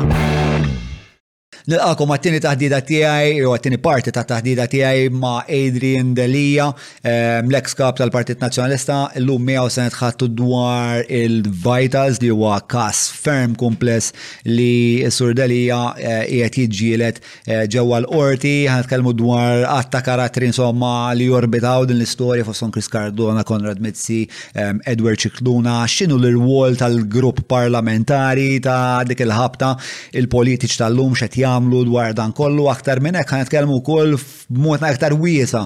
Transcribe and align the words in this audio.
Nilqakom 1.64 2.10
għattini 2.12 2.40
taħdida 2.44 2.78
tijaj, 2.84 3.28
u 3.48 3.52
għattini 3.56 3.78
parti 3.80 4.12
ta' 4.12 4.26
taħdida 4.28 4.66
tijaj 4.68 5.04
ma' 5.16 5.46
Adrian 5.48 6.10
Delija, 6.18 6.66
ehm, 7.08 7.48
l-ex 7.48 7.76
kap 7.80 8.02
tal-Partit 8.02 8.42
Nazjonalista, 8.44 8.98
l-lum 9.22 9.46
miegħu 9.48 9.70
se 9.72 9.86
ħattu 9.96 10.28
dwar 10.36 11.06
il-Vitals 11.08 12.20
li 12.20 12.34
huwa 12.34 12.58
kas 12.68 13.06
ferm 13.24 13.54
kumples 13.56 14.10
li 14.50 15.06
Sur 15.14 15.32
Delija 15.38 15.80
eh, 15.96 16.50
qiegħed 16.52 16.76
jġilet 16.76 17.22
eh, 17.48 17.62
ġewwa 17.78 18.02
l-qorti, 18.04 18.52
ħanitkellmu 18.68 19.14
dwar 19.22 19.64
għatta 19.64 20.04
karatri 20.04 20.52
insomma 20.52 21.14
li 21.16 21.30
jorbitaw 21.32 21.88
din 21.88 22.02
l-istorja 22.02 22.44
fosthom 22.44 22.76
Chris 22.76 22.92
Cardona, 22.92 23.46
Konrad 23.48 23.80
Mizzi, 23.80 24.26
ehm, 24.60 24.84
Edward 24.84 25.24
Cicluna, 25.24 25.80
x'inhu 25.88 26.20
l-rwol 26.20 26.76
tal-grupp 26.84 27.46
parlamentari 27.48 28.58
ta' 28.60 29.00
dik 29.08 29.24
il-ħabta 29.30 29.74
il-politiċ 30.20 30.82
tal-lum 30.84 31.16
xetja 31.16 31.53
namlu 31.54 31.84
dwar 31.90 32.14
dan 32.20 32.34
kollu 32.40 32.66
aktar 32.74 33.02
minn 33.06 33.18
hekk 33.20 33.34
ħanet 33.36 33.52
kelmu 33.54 33.78
wkoll 33.82 34.16
b'mod 34.54 34.86
aktar 34.88 35.16
wiesa 35.24 35.64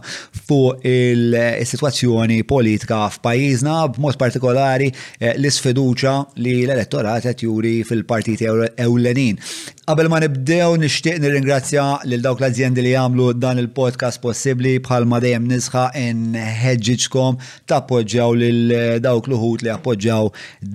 fuq 0.50 0.84
il-sitwazzjoni 0.92 2.42
politika 2.52 3.04
f'pajjiżna 3.16 3.78
b'mod 3.96 4.18
partikolari 4.24 4.90
eh, 4.92 5.36
l-isfiduċa 5.36 6.16
li 6.44 6.58
l-elettorat 6.66 7.26
qed 7.28 7.46
juri 7.46 7.78
fil-partiti 7.88 8.48
ewlenin. 8.86 9.40
Qabel 9.88 10.10
ma 10.12 10.20
nibdew 10.20 10.74
nixtieq 10.82 11.22
nirringrazzja 11.24 11.86
lil 12.12 12.24
dawk 12.26 12.42
l 12.44 12.50
aziendi 12.50 12.84
li 12.84 12.92
jagħmlu 12.96 13.30
dan 13.40 13.62
il-podcast 13.62 14.22
possibbli 14.24 14.76
bħalma 14.84 15.22
dejjem 15.24 15.46
nisħa 15.54 15.86
inħeġġiġkom 16.02 17.40
tappoġġjaw 17.72 18.38
lil 18.42 18.74
dawk 19.06 19.30
l-uħut 19.32 19.64
li 19.64 19.72
appoġġjaw 19.78 20.28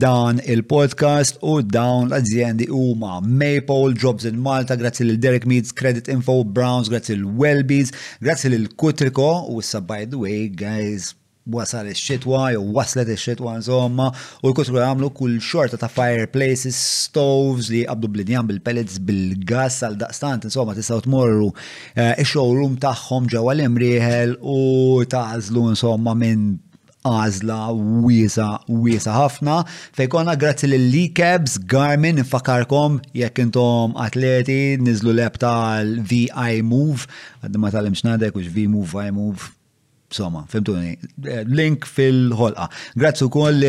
dan 0.07 0.41
il-podcast 0.55 1.43
u 1.53 1.59
dawn 1.75 2.09
l 2.13 2.17
aziendi 2.19 2.71
huma 2.73 3.19
Maple 3.43 3.93
Jobs 4.01 4.25
in 4.29 4.41
Malta 4.43 4.79
grazzi 4.81 5.02
grazzi 5.03 5.05
lil 5.05 5.19
Derek 5.19 5.47
Meads, 5.47 5.73
Credit 5.73 6.09
Info, 6.09 6.45
Browns, 6.45 6.89
grazzi 6.89 7.15
lil 7.15 7.25
Wellbees, 7.37 7.93
grazzi 8.23 8.49
lil 8.49 8.69
Kutriko, 8.77 9.47
u 9.53 9.59
issa 9.61 9.81
by 9.81 10.05
the 10.07 10.19
way, 10.19 10.49
guys, 10.49 11.15
wasal 11.47 11.89
ix-xitwa, 11.91 12.53
jew 12.55 12.61
waslet 12.77 13.09
ix-xitwa 13.11 13.57
insomma, 13.59 14.05
u 14.43 14.45
l 14.47 14.53
kutriko 14.55 14.79
għamlu 14.79 15.09
kull 15.17 15.41
xorta 15.43 15.75
ta' 15.79 15.89
fireplaces, 15.91 16.79
stoves 17.09 17.67
li 17.73 17.81
qabdu 17.89 18.11
bl-injam 18.15 18.47
bil-pellets 18.47 19.01
bil-gas 19.07 19.81
għal 19.83 19.99
daqstant, 20.05 20.47
insomma, 20.47 20.77
tistaw 20.79 21.03
tmorru 21.03 21.49
eh, 21.99 22.15
ix-showroom 22.23 22.79
tagħhom 22.85 23.27
ġewwa 23.35 23.57
l-imrieħel 23.57 24.37
u 24.39 24.61
taħżlu 25.17 25.67
insomma 25.75 26.15
minn 26.23 26.61
għazla 27.07 27.61
wiesa 28.07 28.49
wiesa 28.69 29.15
ħafna 29.17 29.61
fejkonna 29.99 30.37
grazzi 30.39 30.69
li 30.71 30.79
li 30.83 31.03
cabs 31.17 31.57
e 31.59 31.63
e 31.63 31.67
Garmin 31.73 32.23
infakarkom 32.23 33.01
jekk 33.21 33.43
intom 33.49 33.97
atleti 34.07 34.77
nizlu 34.79 35.15
lep 35.19 35.39
tal-VI 35.43 36.61
Move 36.63 37.09
għadda 37.41 37.59
ma 37.63 37.73
tal 37.75 37.91
xnadek, 37.91 38.35
nadek 38.35 38.39
VI 38.39 38.55
V-Move, 38.67 38.95
VI 38.95 39.11
move 39.17 39.51
Soma, 40.13 40.43
fimtuni, 40.45 40.91
eh, 41.25 41.43
link 41.49 41.87
fil-ħolqa. 41.89 42.67
Grazzi 43.01 43.25
u 43.25 43.31
koll 43.33 43.63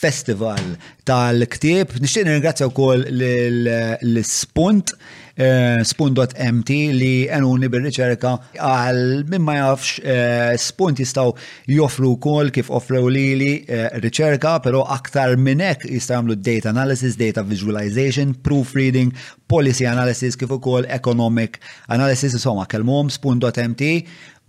festival 0.00 0.76
tal-ktib. 1.08 1.92
Nixtieq 2.02 2.26
nirringrazzja 2.26 2.68
wkoll 2.70 3.04
l-Spunt, 3.10 4.94
eh, 5.40 5.80
spunt.mt 5.86 6.74
li 6.96 7.10
għenuni 7.32 7.70
bil-riċerka 7.72 8.32
għal 8.68 9.26
minn 9.30 9.44
ma 9.46 9.54
jafx 9.60 10.00
eh, 10.02 10.56
spunt 10.60 11.00
jistaw 11.02 11.30
joffru 11.70 12.14
kol 12.22 12.50
kif 12.54 12.68
offrew 12.76 13.08
li 13.12 13.28
li 13.40 13.52
eh, 13.64 13.88
riċerka, 14.04 14.56
pero 14.64 14.84
aktar 14.98 15.36
minnek 15.40 15.86
jistaw 15.88 16.20
għamlu 16.20 16.40
data 16.44 16.72
analysis, 16.74 17.16
data 17.20 17.44
visualization, 17.46 18.34
proofreading, 18.46 19.14
policy 19.52 19.88
analysis, 19.90 20.36
kif 20.40 20.52
ukoll 20.58 20.88
economic 20.92 21.60
analysis, 21.88 22.36
insomma, 22.36 22.68
kelmom 22.70 23.08
spunt.mt 23.12 23.94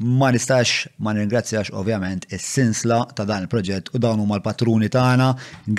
Ma 0.04 0.30
nistax 0.32 0.88
ma 0.98 1.12
nirringrazzjax 1.12 1.70
ovvjament 1.74 2.26
is-sinsla 2.36 3.02
ta' 3.14 3.26
dan 3.28 3.44
il-proġett 3.46 3.92
u 3.94 4.00
dawn 4.02 4.18
huma 4.24 4.40
l-patruni 4.40 4.90
tagħna. 4.90 5.28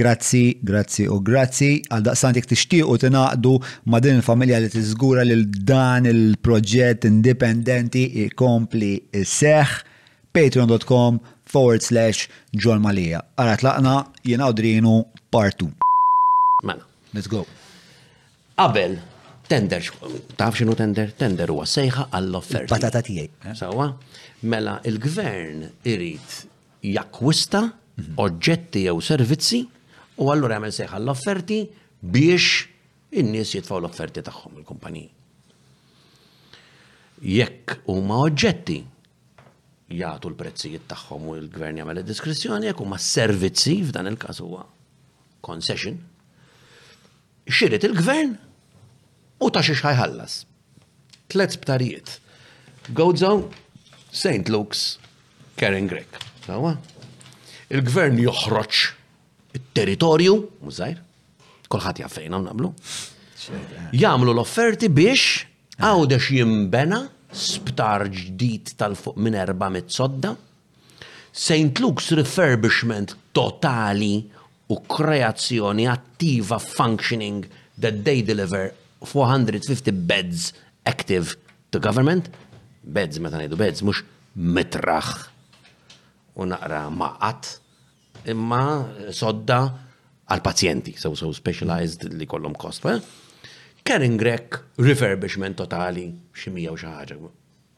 Grazzi, 0.01 0.45
grazzi 0.69 1.09
u 1.11 1.19
grazzi 1.27 1.81
għal 1.91 2.05
daqsan 2.07 2.39
jekk 2.39 2.53
tixtiequ 2.53 3.01
tingħaqdu 3.03 3.55
ma' 3.91 4.03
din 4.05 4.21
il-familja 4.21 4.61
li 4.63 4.71
tiżgura 4.71 5.25
lil 5.27 5.43
dan 5.71 6.07
il-proġett 6.07 7.09
indipendenti 7.11 8.05
ikompli 8.29 8.93
seħ 9.35 9.75
patreon.com 10.37 11.19
forward 11.53 11.83
slash 11.83 12.29
John 12.55 12.81
Malija. 12.85 13.25
Ara 13.37 13.59
tlaqna 13.61 13.97
jiena 14.23 14.53
Drinu 14.55 15.01
partu. 15.35 15.73
Mela. 16.63 16.87
Let's 17.13 17.29
go. 17.29 17.43
Qabel, 18.63 18.93
tender, 19.51 19.83
taf 20.41 20.55
xinu 20.57 20.77
tender? 20.79 21.11
Tender 21.21 21.51
huwa 21.53 21.65
sejħa 21.69 22.05
għall-offerti. 22.15 22.71
Patata 22.73 23.01
tiegħi. 23.05 23.25
Eh? 23.51 23.57
Sawa? 23.59 23.89
Mela, 24.43 24.81
il-gvern 24.83 25.63
irrit 25.87 26.49
jakwista 26.83 27.61
oġġetti 28.19 28.83
jew 28.89 28.97
servizzi 29.05 29.61
u 30.19 30.27
għallura 30.33 30.57
jagħmel 30.59 30.75
seħħa 30.75 30.99
l-offerti 30.99 31.59
biex 32.03 33.13
in-nies 33.23 33.53
jitfgħu 33.55 33.79
l-offerti 33.85 34.25
tagħhom 34.27 34.59
il-kumpaniji. 34.59 35.11
Jekk 37.37 37.77
huma 37.95 38.19
oġġetti 38.27 38.79
jagħtu 40.03 40.33
l-prezzijiet 40.33 40.89
tagħhom 40.91 41.29
u 41.29 41.39
l-gvern 41.39 41.79
jagħmel 41.85 42.03
id-diskrizzjoni 42.03 42.73
jekk 42.73 42.83
huma 42.83 42.99
servizzi 42.99 43.77
f'dan 43.93 44.11
il-każ 44.11 44.43
huwa 44.43 44.67
concession. 45.47 46.01
Xirrit 47.47 47.87
il-gvern 47.87 48.35
u 49.39 49.55
ta' 49.55 49.63
xi 49.63 49.79
ħajħallas. 49.85 50.41
Tlet 51.31 51.61
btarijiet. 51.63 52.17
Gowdżaw 52.91 53.47
St. 54.13 54.47
Luke's, 54.49 54.99
Karen 55.57 55.87
Greg. 55.89 56.05
Sawa? 56.45 56.75
Il-gvern 57.73 58.19
joħroġ 58.21 58.81
il-territorju, 59.57 60.35
mużajr, 60.65 60.99
kolħat 61.73 62.03
jaffejna 62.03 62.39
naqblu, 62.45 62.69
jamlu 64.01 64.35
l-offerti 64.35 64.91
biex 64.93 65.81
għawdex 65.81 66.29
jimbena 66.37 67.01
sptar 67.33 68.05
ġdid 68.13 68.75
tal-fuq 68.81 69.17
minn 69.25 69.37
erba 69.41 69.71
mezzodda, 69.73 70.35
St. 71.33 71.81
Luke's 71.81 72.13
refurbishment 72.13 73.15
totali 73.37 74.17
u 74.73 74.77
kreazzjoni 74.93 75.87
attiva 75.89 76.61
functioning 76.61 77.47
that 77.81 78.05
they 78.05 78.21
deliver 78.21 78.75
450 79.01 79.91
beds 80.07 80.53
active 80.85 81.33
to 81.73 81.81
government 81.81 82.29
Beds, 82.83 83.19
meta 83.23 83.39
ngħidu 83.39 83.57
beds, 83.59 83.83
mhux 83.87 84.03
mitraħ 84.35 85.11
u 86.35 86.45
naqra 86.51 86.81
maqat, 86.91 87.51
imma 88.33 88.61
sodda 89.15 89.59
għal-pazjenti, 90.33 90.97
so, 90.99 91.13
so 91.19 91.31
specialized 91.37 92.09
li 92.11 92.27
kollom 92.27 92.57
kost. 92.59 92.87
Eh? 92.91 92.99
Kering 93.87 94.19
Grek, 94.19 94.59
refurbishment 94.83 95.61
totali, 95.61 96.09
ximija 96.35 96.73
u 96.75 96.81
xaħġa, 96.81 97.19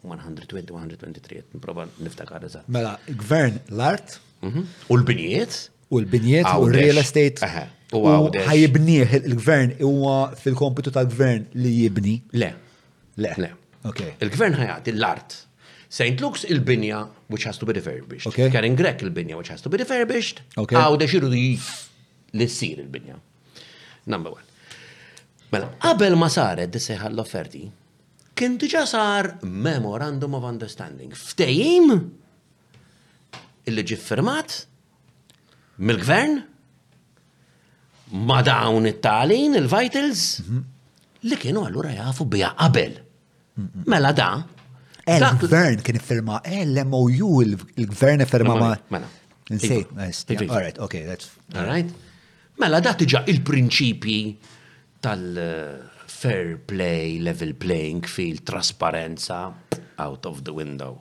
120-123, 0.08 1.46
nprofa 1.58 1.86
niftakar 2.00 2.46
eżat. 2.48 2.68
Mela, 2.72 2.96
gvern 3.08 3.58
l-art. 3.72 4.18
Mhm. 4.44 4.64
U 4.88 4.98
l-binijiet. 5.02 5.58
U 5.92 6.00
l-binijiet 6.00 6.48
u 6.60 6.70
real 6.72 7.00
estate. 7.02 7.44
U 7.94 8.00
ħajibnieh 8.48 9.20
il-gvern 9.20 9.76
u 9.84 9.92
fil-kompitu 10.40 10.92
tal-gvern 10.96 11.44
li 11.60 11.76
jibni. 11.82 12.16
Le. 12.40 12.50
Le. 13.22 13.34
Le. 13.44 13.52
Il-gvern 13.84 14.54
ħajati 14.56 14.92
l-art. 14.96 15.34
St. 15.90 16.20
Luke's 16.20 16.44
il-binja, 16.48 17.02
which 17.28 17.44
has 17.46 17.58
to 17.58 17.66
be 17.66 17.72
refurbished. 17.76 18.26
Okay. 18.26 18.48
Karen 18.50 18.74
Grek 18.74 19.02
il-binja, 19.04 19.36
which 19.36 19.48
has 19.52 19.60
to 19.62 19.68
be 19.68 19.76
refurbished. 19.78 20.40
Okay. 20.56 20.74
Għaw 20.76 20.96
deċiru 21.02 21.28
di 21.30 21.42
li 22.40 22.48
sir 22.50 22.80
il-binja. 22.80 23.18
Number 24.10 24.32
one. 24.32 24.52
Mela, 25.52 25.68
qabel 25.80 26.16
ma 26.18 26.28
saret 26.32 26.74
seħal 26.82 27.12
l-offerti, 27.14 27.66
kien 28.34 28.56
diġa 28.58 28.86
sar 28.90 29.28
Memorandum 29.44 30.34
of 30.40 30.48
Understanding. 30.48 31.12
Ftejim 31.14 31.92
il-li 33.64 33.84
ġiffirmat 33.92 34.58
mill-gvern 35.78 36.40
ma 38.24 38.40
dawn 38.44 38.88
it-talin, 38.90 39.54
il-vitals, 39.60 40.26
mhm. 40.42 40.64
li 41.30 41.38
kienu 41.40 41.66
għallura 41.68 41.94
jafu 42.00 42.26
bija 42.34 42.50
qabel. 42.58 43.03
Mela 43.86 44.12
da. 44.12 44.46
Il-gvern 45.06 45.82
kien 45.84 45.96
iffirma, 45.96 46.40
l-MOU 46.42 47.40
il-gvern 47.42 48.20
iffirma 48.20 48.54
ma. 48.56 48.80
Mela. 48.88 49.08
All 49.46 50.58
right, 50.58 50.78
okay, 50.78 51.04
that's. 51.04 51.30
All 51.54 51.64
right. 51.68 51.90
Mela 52.56 52.80
da 52.80 52.94
tiġa 52.96 53.20
il-prinċipi 53.30 54.16
tal-fair 55.04 56.48
eh, 56.54 56.56
play, 56.64 57.18
level 57.22 57.52
playing 57.60 58.06
field, 58.08 58.42
trasparenza, 58.48 59.42
out 60.00 60.26
of 60.30 60.40
the 60.46 60.54
window. 60.56 60.98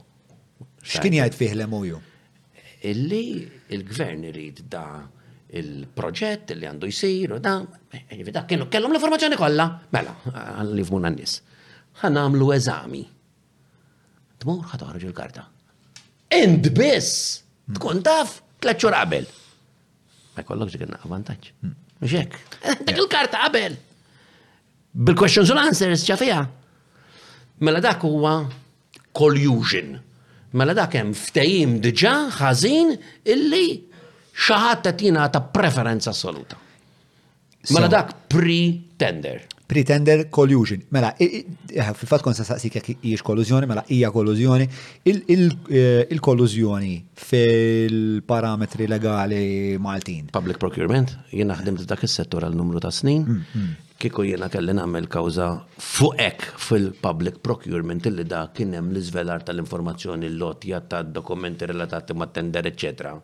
X'kien 0.83 1.15
jgħid 1.21 1.37
fih 1.39 1.53
l-MOU? 1.61 2.01
Illi 2.85 3.23
il-gvern 3.73 4.27
irid 4.27 4.65
da 4.67 4.83
il-proġett 5.55 6.51
li 6.57 6.67
għandu 6.67 6.89
jisir 6.91 7.31
u 7.31 7.39
da, 7.39 7.55
eh, 7.95 8.19
kienu 8.49 8.67
kellhom 8.73 8.91
l-informazzjoni 8.93 9.39
kollha, 9.39 9.69
mela, 9.95 10.17
għallifmuna 10.59 11.13
n-nies 11.13 11.37
ħan 12.01 12.17
għamlu 12.19 12.49
eżami. 12.57 13.03
Tmur 14.41 14.65
ħat 14.71 14.85
ħarġu 14.87 15.07
l-karta. 15.11 15.45
End 16.33 16.67
bis! 16.75 17.41
Tkun 17.75 18.01
taf, 18.03 18.39
tlaċċur 18.63 18.97
għabel. 18.97 19.27
Ma 20.33 20.43
jkollok 20.45 20.73
ġikinna 20.73 20.99
għavantaċ. 21.03 21.51
Mxek. 22.03 22.39
Dak 22.89 22.97
il-karta 22.97 23.43
għabel. 23.47 23.77
Bil-questions 25.05 25.53
and 25.53 25.61
answers 25.65 26.03
ċafija. 26.05 26.41
Mela 27.63 27.79
dak 27.81 28.03
huwa 28.03 28.39
collusion. 29.15 29.93
Mela 30.57 30.73
dak 30.77 30.97
hemm 30.97 31.13
ftehim 31.17 31.77
diġà 31.81 32.13
ħażin 32.35 32.91
illi 33.33 33.65
xaħat 34.45 34.83
tatina 34.89 35.27
ta' 35.33 35.41
preferenza 35.53 36.11
assoluta. 36.11 36.59
Mela 37.71 37.87
dak 37.93 38.11
pre-tender. 38.29 39.45
Pretender 39.65 40.27
collusion. 40.29 40.83
Mela, 40.89 41.15
eh, 41.17 41.45
fil-fat 41.95 42.21
kon 42.21 42.35
sa 42.35 42.43
saqsik 42.43 42.81
jek 42.99 43.21
kollużjoni, 43.23 43.65
mela 43.67 43.83
ija 43.87 44.09
kollużjoni. 44.11 44.67
Il-kollużjoni 45.07 46.93
eh, 46.95 47.03
fil-parametri 47.15 48.87
legali 48.89 49.77
Maltin. 49.79 50.27
Public 50.35 50.57
procurement, 50.59 51.15
jena 51.31 51.55
ħdimt 51.55 51.85
dak 51.87 52.03
is-settur 52.03 52.43
għal 52.43 52.57
numru 52.59 52.81
ta' 52.83 52.91
snin, 52.91 53.23
mm, 53.23 53.55
mm. 53.55 53.71
kieku 54.03 54.25
jena 54.27 54.51
kelli 54.51 54.75
nagħmel 54.75 55.07
kawża 55.07 55.47
fuqek 55.79 56.43
fil-public 56.67 57.39
procurement 57.39 58.03
illi 58.11 58.25
da 58.27 58.49
kien 58.51 58.75
hemm 58.75 58.91
l-iżvelar 58.91 59.47
tal-informazzjoni 59.47 60.27
l-lotja 60.33 60.83
ta' 60.91 61.03
dokumenti 61.07 61.71
relatati 61.71 62.11
ma' 62.13 62.27
tender, 62.27 62.67
eċetera. 62.73 63.15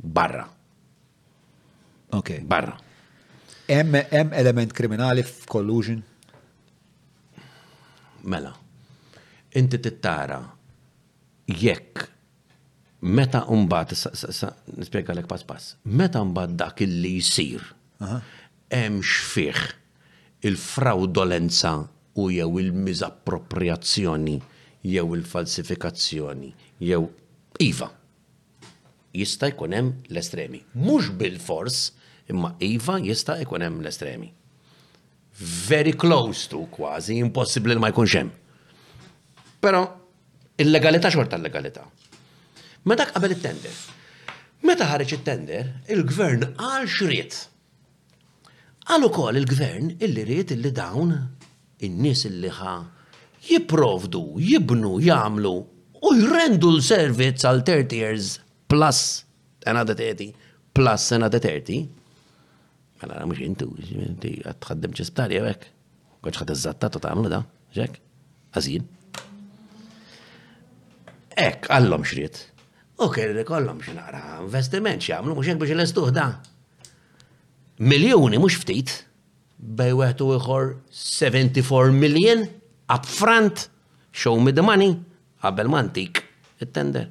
Barra. 0.00 0.48
Ok. 2.16 2.38
Barra 2.48 2.80
Hemm 3.68 4.30
element 4.32 4.70
kriminali 4.72 5.22
f'collusion? 5.26 5.98
Mela, 8.26 8.52
inti 9.58 9.78
tittara 9.82 10.38
jekk 11.50 12.02
meta 13.06 13.44
umbat, 13.54 13.92
nispiega 14.78 15.14
l 15.14 15.22
pass 15.30 15.42
pass, 15.46 15.74
meta 15.82 16.22
umbat 16.22 16.54
dak 16.58 16.80
illi 16.82 17.16
jisir, 17.20 17.62
hemm 18.70 19.00
xfih 19.02 19.60
il-fraudolenza 20.46 21.72
u 22.18 22.30
jew 22.32 22.58
il-mizappropriazzjoni 22.62 24.38
jew 24.86 25.14
il-falsifikazzjoni 25.16 26.52
jew 26.86 27.06
iva. 27.66 27.90
Jista' 29.16 29.48
jkun 29.50 29.72
hemm 29.74 29.92
l-estremi. 30.12 30.60
Mhux 30.78 31.14
bil-fors 31.18 31.90
Imma 32.30 32.54
Iva 32.58 32.96
jista' 33.00 33.36
ikun 33.42 33.62
hemm 33.62 33.80
l-estremi. 33.84 34.32
Very 35.68 35.92
close 35.94 36.46
to 36.52 36.64
kważi, 36.72 37.18
impossibbli 37.22 37.74
li 37.76 37.80
ma 37.82 37.90
jkunx 37.92 38.14
hemm. 38.18 38.32
Però 39.62 39.82
il-legalità 40.58 41.10
xorta 41.12 41.36
l-legalità. 41.38 41.84
Meta 42.86 43.06
qabel 43.12 43.36
it-tender. 43.36 43.74
Meta 44.66 44.88
ħareġ 44.90 45.12
it-tender, 45.18 45.68
il-gvern 45.94 46.42
għal 46.58 46.88
xriet. 46.90 47.38
Għal 48.86 49.06
ukoll 49.08 49.38
il-gvern 49.42 49.92
illi 50.00 50.24
riet 50.28 50.52
illi 50.56 50.70
dawn 50.74 51.12
in-nies 51.86 52.24
illi 52.28 52.50
ħa 52.50 52.74
jiprovdu, 53.46 54.24
jibnu, 54.42 54.96
jagħmlu 55.04 55.54
u 56.06 56.12
jrendu 56.20 56.70
l-servizz 56.74 57.46
għal 57.50 57.62
30 57.66 57.94
years 57.98 58.32
plus 58.70 59.04
another 59.66 59.94
30 59.98 60.34
plus 60.74 61.08
another 61.14 61.42
30 61.42 61.84
Mela, 63.02 63.16
Għalla 63.18 63.26
mux 63.28 63.40
intu, 63.44 63.66
inti 63.92 64.30
għatħaddem 64.48 64.94
ċisptari 64.96 65.40
għek. 65.44 65.66
Għax 66.26 66.40
ħat 66.42 66.52
iżattat 66.54 66.96
u 66.96 67.00
tamlu 67.04 67.28
da, 67.30 67.42
ġek? 67.76 67.98
Għazin. 68.56 68.86
Ek, 71.36 71.66
għallom 71.68 72.06
xriet. 72.08 72.40
U 73.04 73.10
kelli 73.12 73.44
kollom 73.44 73.82
xinaqra, 73.84 74.22
investiment 74.46 75.04
xamlu, 75.04 75.34
mux 75.36 75.50
jek 75.50 75.60
biex 75.60 75.74
l-estuħ 75.76 76.14
da. 76.16 76.28
Miljoni 77.84 78.40
mux 78.40 78.56
ftit, 78.62 78.94
bej 79.60 79.92
weħtu 80.00 80.30
iħor 80.38 80.70
74 80.88 81.92
miljon 82.00 82.46
upfront, 82.88 83.66
show 84.16 84.40
me 84.40 84.54
the 84.56 84.64
money, 84.64 84.96
għabel 85.44 85.68
mantik, 85.74 86.24
it-tender, 86.56 87.10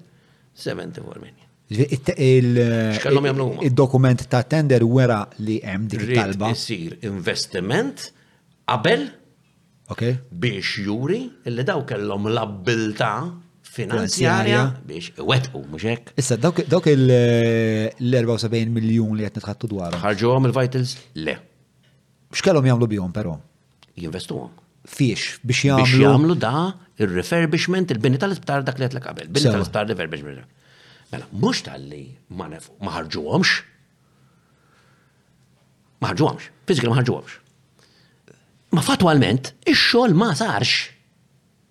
74 0.58 1.22
miljon. 1.22 1.45
Il-dokument 1.68 4.16
ta' 4.28 4.44
tender 4.44 4.84
wera 4.84 5.28
li 5.40 5.60
hemm 5.64 5.88
dik 5.88 6.14
talba. 6.14 6.50
Isir 6.54 6.98
investiment 7.02 8.14
qabel 8.70 9.08
biex 10.32 10.76
juri 10.86 11.24
illi 11.50 11.64
daw 11.66 11.82
kellhom 11.90 12.30
l-abbiltà 12.30 13.10
finanzjarja 13.66 14.62
biex 14.88 15.06
wetqu 15.18 15.60
mhux 15.72 15.84
hekk. 15.90 16.14
Issa 16.22 16.36
dawk 16.38 16.86
il-74 16.94 18.66
miljun 18.78 19.18
li 19.18 19.26
qed 19.26 19.34
nitħattu 19.42 19.66
dwar. 19.74 19.92
Ħarġuhom 20.06 20.44
il-vitals? 20.52 20.92
Le. 21.26 21.36
kellhom 22.46 22.66
jagħmlu 22.70 22.88
bihom 22.94 23.12
però? 23.16 23.34
Jinvestuhom. 24.04 24.52
Fiex 24.86 25.40
biex 25.42 25.66
jagħmlu. 25.72 25.82
Biex 25.82 25.98
jagħmlu 26.06 26.34
da 26.46 26.54
il-refurbishment, 27.02 27.90
il-bini 27.98 28.22
tal-isptar 28.22 28.62
dak 28.70 28.78
li 28.78 28.86
qed 28.92 29.02
qabel, 29.08 29.26
bini 29.34 29.50
tal-isptar 29.52 29.90
refurbishment. 29.96 30.46
Mela, 31.14 31.26
mux 31.32 31.62
tal-li 31.66 32.04
ma 32.34 32.50
ħarġuhomx. 32.96 33.58
Ma 36.02 36.10
ħarġuhomx, 36.12 36.48
fiżikli 36.70 36.90
ma 36.90 36.98
ħarġuhomx. 37.00 37.36
Ma 38.76 38.84
fatwalment, 38.84 39.52
ix-xogħol 39.70 40.16
ma 40.18 40.32
sarx. 40.38 40.90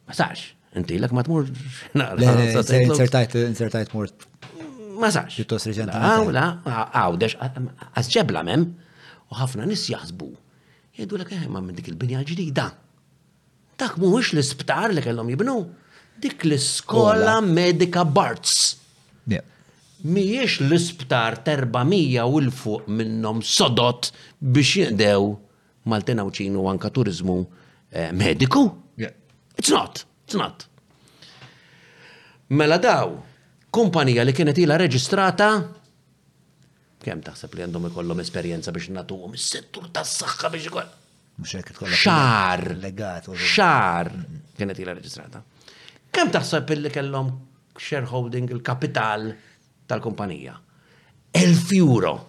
Ma 0.08 0.16
sarx. 0.18 0.50
Inti 0.78 0.96
l 1.00 1.06
ma 1.14 1.24
tmur. 1.26 1.50
Insertajt, 1.94 3.36
insertajt 3.42 3.92
mur. 3.94 4.12
Ma 5.02 5.10
sarx. 5.14 5.36
Juttos 5.40 5.66
reġenta. 5.70 5.98
Mela, 5.98 6.46
għawla, 6.62 6.86
għawdex, 7.02 7.74
għazġebla 7.98 8.44
mem, 8.48 8.68
u 9.30 9.38
ħafna 9.40 9.66
nis 9.70 9.88
jaħsbu. 9.90 10.30
Jgħidu 10.94 11.18
l-ek 11.18 11.34
eh, 11.40 11.46
ma 11.50 11.58
minn 11.60 11.74
dik 11.78 11.90
il-binja 11.90 12.22
ġdida. 12.30 12.68
Dak 13.82 13.96
mhuwiex 13.98 14.36
l-isptar 14.36 14.94
li 14.94 15.02
kellhom 15.02 15.32
jibnu, 15.34 15.58
dik 16.22 16.46
l-iskola 16.46 17.40
medika 17.42 18.06
Barts. 18.06 18.83
Miex 20.02 20.60
l-isptar 20.60 21.40
400 21.42 22.26
u 22.28 22.40
l-fuq 22.44 22.88
minnom 22.90 23.40
sodot 23.42 24.10
biex 24.40 24.76
jindew 24.82 25.34
Maltina 25.88 26.24
u 26.24 26.32
ċinu 26.32 26.62
anka 26.70 26.88
turizmu 26.88 27.38
eh, 27.92 28.08
mediku. 28.16 28.62
It's 29.54 29.70
not, 29.70 30.00
it's 30.24 30.34
not. 30.34 30.64
Mela 32.50 32.78
daw, 32.80 33.12
kumpanija 33.70 34.24
li 34.24 34.32
kienet 34.34 34.58
ila 34.64 34.78
reġistrata 34.80 35.48
kem 37.04 37.20
taħseb 37.22 37.52
li 37.58 37.64
għandhom 37.66 37.88
ikollhom 37.90 38.20
esperjenza 38.24 38.72
biex 38.74 38.90
natuhom 38.96 39.36
is-settur 39.36 39.90
tas-saħħa 39.94 40.50
biex 40.54 40.70
ikoll. 40.72 40.92
Xar. 42.00 42.68
Xar. 43.54 44.12
Kienet 44.56 44.80
ilha 44.80 44.94
reġistrata. 44.96 45.44
Kem 46.14 46.30
taħseb 46.34 46.70
li 46.80 46.92
kellhom 46.94 47.30
shareholding, 47.78 48.48
il-kapital 48.50 49.34
tal-kumpanija. 49.86 50.54
Elf 51.32 51.72
euro. 51.72 52.20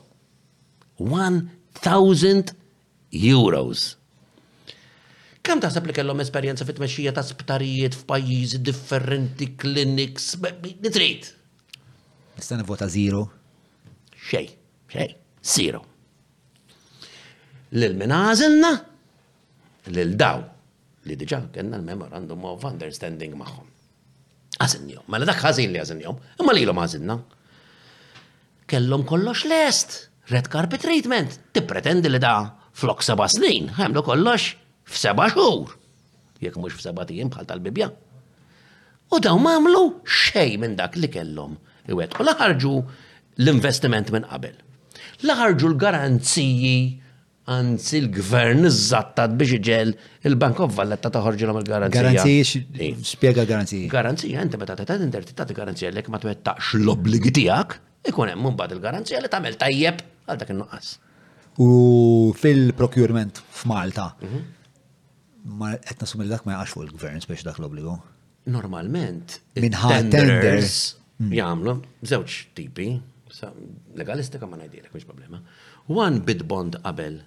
1000 0.95 2.55
euros. 3.11 3.97
Kem 5.45 5.61
sepp 5.61 5.85
li 5.85 5.93
kellhom 5.93 6.21
esperjenza 6.23 6.65
fit 6.65 6.77
tmexxija 6.79 7.11
ta' 7.13 7.23
sptarijiet 7.23 7.93
f'pajjiżi 7.99 8.61
differenti, 8.65 9.51
clinics, 9.61 10.31
nitrit? 10.81 11.29
Nistan 12.35 12.63
vota 12.65 12.87
zero. 12.89 13.27
Xej, 14.31 14.47
xej, 14.89 15.11
zero. 15.43 15.83
Lil 17.75 17.93
menazilna 17.99 18.73
lil 19.93 20.15
daw 20.17 20.41
li 21.05 21.17
diġà 21.19 21.43
kena 21.53 21.77
l-memorandum 21.77 22.45
of 22.49 22.65
understanding 22.65 23.35
maħom. 23.37 23.74
Għazinjom, 24.61 25.03
mela 25.11 25.27
dak 25.27 25.41
għazin 25.43 25.73
li 25.75 25.79
għazinjom, 25.81 26.19
imma 26.41 26.53
li 26.55 26.63
l-om 26.65 26.77
għazinna. 26.79 27.15
Kellom 28.71 29.03
kollox 29.05 29.43
lest, 29.49 29.95
red 30.31 30.47
carpet 30.51 30.83
treatment, 30.85 31.35
tippretendi 31.55 32.09
li 32.11 32.21
da 32.23 32.35
flok 32.75 33.03
seba 33.05 33.27
snin, 33.29 33.67
għamlu 33.75 34.05
kollox 34.07 34.53
f'seba 34.89 35.27
xhur. 35.33 35.73
Jekk 36.43 36.59
mhux 36.61 36.79
f'seba 36.79 37.03
tijiem 37.07 37.31
bħal 37.33 37.49
tal-bibja. 37.49 37.89
U 39.13 39.19
daw 39.21 39.35
mamlu 39.37 39.83
xej 40.07 40.55
minn 40.61 40.77
dak 40.79 40.95
li 40.97 41.11
kellhom 41.13 41.57
iwet. 41.93 42.15
U 42.19 42.23
laħarġu 42.25 42.71
l-investiment 43.43 44.09
minn 44.15 44.25
qabel. 44.31 44.55
Laħarġu 45.27 45.69
l-garanziji 45.73 46.77
anzi 47.53 47.99
l-gvern 48.01 48.65
iżattat 48.65 49.35
biex 49.37 49.51
iġel 49.59 49.91
il-Bank 50.27 50.59
of 50.65 50.71
Valletta 50.75 51.11
taħorġu 51.13 51.45
l 51.49 51.53
il-garanzija. 51.59 52.01
Garanzija, 52.01 52.95
spiega 53.05 53.45
garanzija. 53.45 53.89
Garanzija, 53.91 54.41
inti 54.45 54.57
meta 54.57 54.75
ta' 54.79 54.85
t-inderti 54.95 55.35
ta' 55.37 55.45
garanzija 55.53 55.91
l-ek 55.93 56.09
ma 56.09 56.17
twettaqx 56.21 56.79
l-obligi 56.79 57.31
tijak, 57.37 57.77
ikun 58.09 58.31
hemm 58.33 58.49
mbagħad 58.55 58.73
il-garanzija 58.79 59.21
li 59.21 59.29
tagħmel 59.29 59.57
tajjeb 59.61 60.01
għal 60.25 60.41
dak 60.41 60.53
in-nuqqas. 60.55 60.89
U 61.61 61.69
fil-procurement 62.35 63.43
f'Malta, 63.61 64.09
ma 65.45 65.75
qed 65.77 66.01
nasum 66.01 66.25
dak 66.27 66.47
ma 66.49 66.57
jaqax 66.57 66.73
fuq 66.73 66.95
gvern 66.97 67.21
biex 67.29 67.45
dak 67.47 67.61
l-obbligu. 67.61 67.93
Normalment, 68.49 69.37
tenders 69.57 70.73
hmm. 71.21 71.29
jagħmlu 71.33 71.77
żewġ 72.09 72.33
tipi, 72.57 72.89
legalistika 74.01 74.45
ma 74.49 74.57
ngħidilek 74.57 74.89
mhux 74.93 75.05
problema. 75.05 75.39
One 75.93 76.19
bid 76.25 76.43
bond 76.49 76.77
qabel 76.81 77.21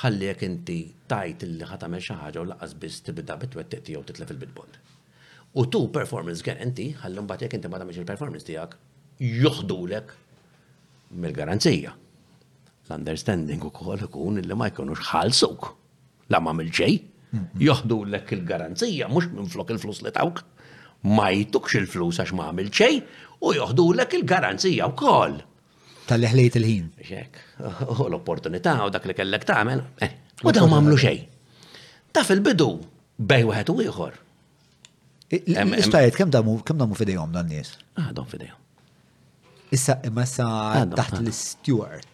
ħalli 0.00 0.28
jek 0.30 0.42
inti 0.46 0.76
tajt 1.10 1.44
li 1.48 1.66
ħatamel 1.68 2.00
xi 2.00 2.16
u 2.40 2.44
laqqas 2.48 2.74
biss 2.80 3.04
tibda 3.08 3.36
bitwettiq 3.36 3.90
jew 3.94 4.02
titlef 4.08 4.30
il-bitbond. 4.34 4.78
U 5.60 5.66
tu 5.68 5.82
performance 5.92 6.42
guarantee 6.44 6.94
ħalli 7.02 7.24
mbagħad 7.26 7.46
jekk 7.46 7.58
inti 7.60 7.70
ma 7.70 7.80
tagħmilx 7.82 8.00
il-performance 8.00 8.48
tiegħek 8.48 9.24
joħdulek 9.42 10.14
mill-garanzija. 11.20 11.92
L-understanding 12.88 13.64
ukoll 13.68 14.06
ikun 14.08 14.40
li 14.46 14.56
ma 14.56 14.70
jkunux 14.72 15.02
ħalsuk 15.12 15.68
la 16.32 16.40
ma 16.40 16.54
mill-ġej, 16.56 16.96
mhm. 17.30 17.62
joħdulek 17.68 18.32
il-garanzija 18.38 19.10
mhux 19.12 19.30
minn 19.36 19.52
flok 19.52 19.76
il-flus 19.76 20.00
li 20.06 20.14
tawk 20.16 20.40
ma 21.12 21.28
jtukx 21.34 21.76
il-flus 21.82 22.22
għax 22.22 22.32
ma 22.38 22.48
għamil 22.48 22.72
ġej 22.72 23.00
u 23.44 23.54
joħdu 23.60 23.90
lek 24.00 24.16
il-garanzija 24.22 24.88
u 24.88 24.96
koll 24.96 25.42
tal-leħlejt 26.08 26.56
il-ħin. 26.60 26.86
Xek, 27.06 27.42
u 27.92 28.06
l-opportunità 28.08 28.76
u 28.86 28.90
dak 28.94 29.06
li 29.10 29.16
kellek 29.18 29.46
tagħmel, 29.48 29.84
eh. 30.06 30.10
u 30.44 30.54
daw 30.54 30.68
m'għamlu 30.70 30.98
xejn. 31.02 31.28
Ta' 32.12 32.24
fil-bidu 32.28 32.70
bej 33.28 33.46
wieħed 33.50 33.72
u 33.72 33.76
ieħor. 33.86 34.18
Istajiet, 35.32 36.16
kemm 36.18 36.32
damu 36.34 36.58
kemm 36.60 36.82
damu 36.82 36.98
fidejhom 36.98 37.30
dan 37.32 37.48
nies? 37.48 37.76
Ah, 37.96 38.10
dom 38.16 38.26
fidejhom. 38.28 38.58
Issa 39.72 39.94
imma 40.04 40.26
sa 40.28 40.48
ah, 40.66 40.82
taħt 40.90 41.22
l-Stewart. 41.22 42.08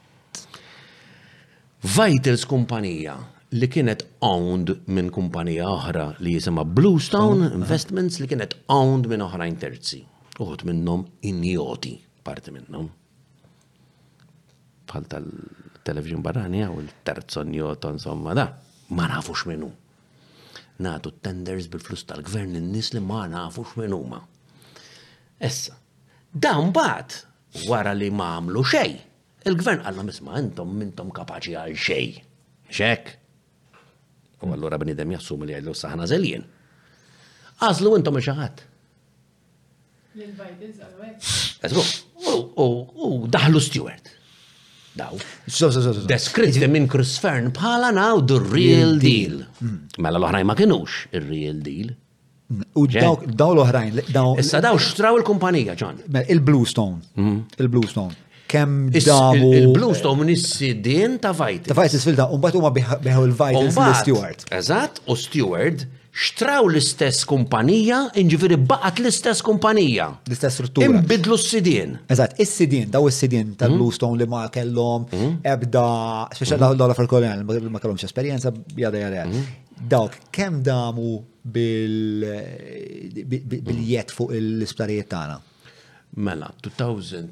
Vitals 1.95 2.45
kumpanija 2.51 3.17
li 3.55 3.67
kienet 3.73 4.05
owned 4.27 4.85
minn 4.93 5.09
kumpanija 5.15 5.67
oħra 5.71 6.05
li 6.23 6.35
jisima 6.37 6.63
Bluestone 6.67 7.51
Investments 7.57 8.19
li 8.21 8.29
kienet 8.31 8.55
owned 8.75 9.11
minn 9.11 9.25
oħrajn 9.27 9.59
terzi. 9.63 10.05
Uħut 10.39 10.63
minnom 10.69 11.03
injoti 11.27 11.97
parti 12.23 12.55
minnom 12.55 12.87
bħal 14.89 15.07
tal-televizjon 15.13 16.23
u 16.23 16.81
l-terzo 16.81 17.03
terzonjot 17.09 17.85
insomma, 17.93 18.35
da, 18.37 18.47
ma 18.97 19.07
nafux 19.11 19.45
minnu. 19.51 19.69
Natu 20.79 21.11
tenders 21.23 21.67
bil-flus 21.69 22.05
tal-gvern 22.07 22.57
n-nis 22.61 22.93
li 22.95 23.01
ma 23.03 23.25
nafux 23.29 23.75
minnu 23.79 23.99
ma. 24.13 24.21
Essa, 25.39 25.77
dan 26.33 26.73
bat, 26.75 27.21
wara 27.69 27.93
li 27.95 28.09
ma 28.15 28.33
għamlu 28.39 28.65
xej, 28.73 28.95
il-gvern 29.49 29.85
għalla 29.87 30.07
misma 30.09 30.41
intom 30.41 30.73
mintom 30.81 31.13
kapaċi 31.15 31.57
għal 31.61 31.77
xej. 31.79 32.09
Xek? 32.75 33.13
U 34.45 34.53
għallura 34.53 34.79
bnidem 34.79 35.15
jassum 35.17 35.45
li 35.47 35.57
għallu 35.57 35.75
saħna 35.75 36.07
zeljen. 36.11 36.45
Għazlu 37.59 37.95
intom 37.99 38.21
xaħat. 38.23 38.65
Lil-Biden, 40.19 41.87
U 42.29 43.27
daħlu 43.31 43.61
Stewart 43.63 44.13
daw. 44.99 46.05
Deskritti 46.11 46.67
minn 46.71 46.89
Chris 46.91 47.17
Fern 47.23 47.51
bħala 47.55 47.93
naw 47.97 48.21
the 48.29 48.39
real 48.43 48.97
deal. 49.01 49.43
Mm. 49.61 49.99
Mela 50.03 50.19
l-oħrajn 50.21 50.49
ma 50.49 50.57
kienux 50.59 51.05
il-real 51.17 51.61
deal. 51.65 51.93
Mm. 51.95 52.71
U 52.81 52.87
daw 53.39 53.53
l-oħrajn. 53.55 54.03
Issa 54.43 54.61
daw 54.65 54.79
xtraw 54.81 55.19
il-kumpanija 55.21 55.77
ġan. 55.81 56.03
Il-Bluestone. 56.27 57.03
Mm. 57.15 57.39
Il-Bluestone 57.65 58.25
kem 58.49 58.87
damu. 59.05 59.51
Il-Bluestone 59.53 60.25
nissidin 60.25 61.19
ta' 61.21 61.35
Vajtis. 61.37 61.69
Ta' 61.69 61.75
Vajtis 61.77 62.07
fil-da, 62.09 62.25
un 62.33 62.41
bat 62.41 62.55
ma' 62.57 62.71
biħaw 62.73 63.27
il-Vajtis 63.27 63.77
l-Stewart. 63.77 64.47
Eżat, 64.57 65.03
u 65.13 65.17
Stewart 65.21 65.83
xtraw 66.19 66.67
l-istess 66.67 67.23
kumpanija, 67.31 67.99
inġifiri 68.19 68.57
baqat 68.71 68.99
l-istess 69.05 69.39
kumpanija. 69.47 70.07
L-istess 70.27 70.55
struttura. 70.59 70.87
Imbidlu 70.89 71.37
s-sidin. 71.39 71.91
Eżat, 72.11 72.33
is-sidin, 72.43 72.87
daw 72.95 73.03
is-sidin 73.11 73.49
tal-Bluestone 73.61 74.13
hmm? 74.17 74.25
li 74.25 74.29
ma 74.33 74.41
kellhom, 74.55 75.01
hmm? 75.13 75.33
ebda, 75.47 75.85
speċa 76.35 76.55
l 76.59 76.61
għala 76.81 76.95
fil-koljan, 76.99 77.39
ma 77.47 77.79
kellhomx 77.85 78.03
esperienza, 78.09 78.49
jada 78.79 78.99
jada. 79.05 79.25
Hmm? 79.29 79.45
Dawk, 79.79 80.13
kem 80.35 80.55
damu 80.67 81.11
bil-jiet 81.55 84.09
fuq 84.15 84.29
l-isptarijiet 84.41 85.09
tagħna? 85.15 85.37
Mela, 86.19 86.49
2000 86.67 87.31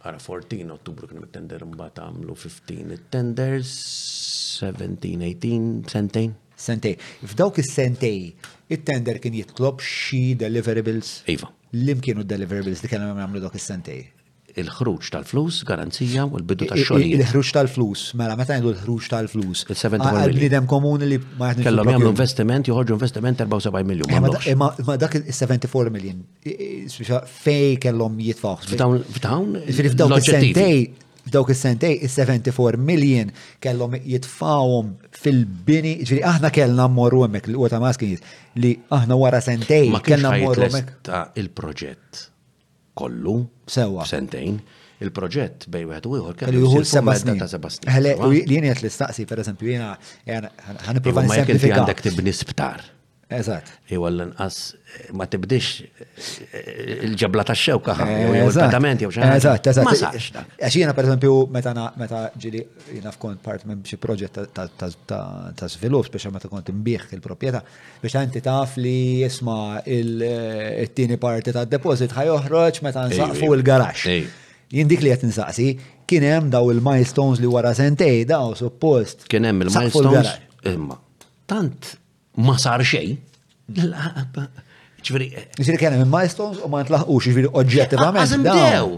għara 0.00 0.20
14 0.20 0.68
ottubru 0.74 1.04
kienu 1.08 1.22
mit-tender 1.24 1.60
mbata 1.68 2.00
għamlu 2.10 2.34
15 2.40 3.08
tenders 3.12 3.70
17 4.60 5.24
18 5.24 5.88
sentejn. 5.92 6.32
Sentej. 6.60 6.96
F'dawk 7.24 7.56
is-sentej, 7.62 8.18
it-tender 8.74 9.18
kien 9.24 9.36
jitlob 9.40 9.80
xi 9.80 10.20
deliverables. 10.40 11.14
Iva. 11.32 11.48
Lim 11.80 12.00
kienu 12.04 12.24
deliverables 12.28 12.82
li 12.84 12.90
kellhom 12.92 13.20
jagħmlu 13.22 13.42
dawk 13.44 13.58
is-sentej. 13.60 14.02
Il-ħruġ 14.60 15.08
tal-flus, 15.14 15.60
garanzija 15.66 16.24
u 16.26 16.34
l-bidu 16.40 16.66
tax 16.68 16.82
xogħol 16.88 17.04
Il-ħruġ 17.06 17.50
tal-flus, 17.54 18.00
mela 18.18 18.34
meta 18.38 18.56
ngħidu 18.58 18.72
l-ħruġ 18.72 19.06
tal-flus. 19.12 19.60
Il-bnidem 19.70 20.66
komuni 20.72 21.06
li 21.12 21.20
ma 21.38 21.52
jaħdem. 21.52 21.64
Kellhom 21.68 21.92
jagħmlu 21.94 22.10
investiment, 22.12 22.66
joħorġu 22.72 22.96
investiment 22.98 23.44
74 23.46 23.86
miljun. 23.86 24.10
Eh, 24.10 24.48
eh, 24.50 24.56
ma 24.58 24.96
dak 25.00 25.14
il-74 25.22 25.94
miljun, 25.94 26.24
eh, 26.42 26.66
fej 27.44 27.78
kellhom 27.86 28.18
jitfaħ. 28.26 28.66
F'dawn, 28.74 28.98
f'dawn, 29.16 29.60
f'dawn 29.70 30.18
is-sentej 30.18 30.90
dawk 31.30 31.50
is-sentej 31.54 32.02
is-74 32.04 32.76
miljon 32.76 33.30
kellhom 33.62 33.94
jitfawhom 34.02 34.90
fil-bini, 35.22 35.94
ġiri 36.04 36.20
aħna 36.32 36.50
kellna 36.54 36.88
mmorru 36.90 37.24
hemmhekk 37.26 37.50
li 37.54 37.58
qota 37.62 37.80
maskins 37.82 38.22
li 38.62 38.74
aħna 38.98 39.18
wara 39.22 39.40
sentej 39.46 39.94
kellna 40.06 40.34
mmorru 40.36 40.66
hemmhekk. 40.68 40.92
Ta' 41.08 41.22
il-proġett 41.42 42.26
kollu 43.00 43.36
sewa 43.70 44.06
sentejn 44.10 44.58
il-proġett 45.00 45.68
bej 45.72 45.86
wieħed 45.88 46.08
u 46.10 46.16
ieħor 46.20 46.40
kellu 46.42 46.64
jieħu 46.66 46.84
seba' 46.92 47.14
snin. 47.22 47.44
li 48.10 48.58
jien 48.58 48.70
qed 48.72 48.86
l 48.86 49.28
pereżempju 49.30 49.70
jiena 49.76 49.94
ħanipprova 50.26 51.20
iva, 51.24 51.28
nisimplifika. 51.30 51.78
Għandek 51.78 52.06
tibni 52.10 52.34
sptar. 52.36 52.88
Eżatt. 53.30 53.68
Jew 53.90 54.06
l-inqas 54.10 54.56
ma 55.14 55.26
tibdix 55.30 55.66
eh, 56.50 57.02
il-ġabla 57.06 57.44
ta' 57.46 57.54
xewka 57.54 57.94
jew 58.02 58.32
il-pedament 58.40 59.04
jew 59.04 59.10
xi 59.14 59.20
Eżatt, 59.22 59.68
eżat, 59.70 59.86
Ma 59.86 59.92
sarx. 59.94 60.32
Għax 60.58 60.76
jiena 60.80 60.94
pereżempju 60.98 61.34
meta 61.54 61.72
meta 62.00 62.24
ġili 62.34 62.64
jiena 62.90 63.12
fkont 63.14 63.38
part 63.44 63.62
minn 63.70 63.84
xi 63.86 64.00
proġett 64.02 64.40
ta' 64.56 65.70
żvilupp 65.76 66.10
biex 66.10 66.32
meta 66.34 66.50
kont 66.50 66.72
imbieħ 66.74 67.06
il-proprjetà 67.20 67.62
biex 68.02 68.18
inti 68.24 68.42
taf 68.42 68.74
li 68.82 68.96
jisma' 69.22 69.60
eh, 69.84 70.82
it-tieni 70.88 71.20
parti 71.22 71.54
tad-deposit 71.54 72.10
ħaj 72.16 72.32
ħajoħroġ 72.34 72.82
meta 72.88 73.06
nsaqfu 73.12 73.52
il-garax 73.54 74.18
jindik 74.74 75.06
li 75.06 75.14
qed 75.14 75.28
insaqsi 75.30 75.68
kien 76.06 76.26
hemm 76.26 76.50
daw 76.50 76.72
il-milestones 76.74 77.38
li 77.42 77.46
wara 77.50 77.70
sentej 77.78 78.24
daw 78.26 78.56
suppost. 78.58 79.28
Kien 79.30 79.46
hemm 79.46 79.68
il-milestones 79.68 80.34
imma 80.74 80.98
tant 81.50 81.94
ma 82.44 82.56
sar 82.60 82.82
xejn. 82.84 83.16
Ġveri. 85.00 85.28
Ġveri 85.56 85.78
kena 85.80 86.00
minn 86.00 86.10
milestones 86.12 86.60
u 86.64 86.68
ma 86.72 86.82
ntlaħqux, 86.84 87.30
ġveri 87.32 87.50
oġġettivament. 87.50 88.22
Għazim 88.24 88.44
bdew. 88.46 88.96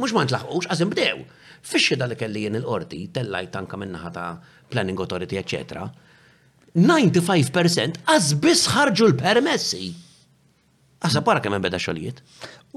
Mux 0.00 0.14
ma 0.16 0.22
ntlaħqux, 0.26 0.68
għazim 0.72 0.92
bdew. 0.94 1.24
Fisċi 1.68 1.98
dal 2.00 2.14
kelli 2.18 2.46
jien 2.46 2.56
il-qorti, 2.60 3.02
tellaj 3.14 3.50
tanka 3.54 3.76
minnaħa 3.82 4.12
ta' 4.14 4.28
Planning 4.72 5.00
Authority, 5.04 5.40
etc. 5.40 5.88
95% 6.78 8.00
għazbis 8.08 8.66
ħarġu 8.76 9.08
l-permessi. 9.10 9.90
Għasa 11.02 11.22
para 11.26 11.42
kemm 11.44 11.60
beda 11.62 11.78
xogħlijiet. 11.80 12.22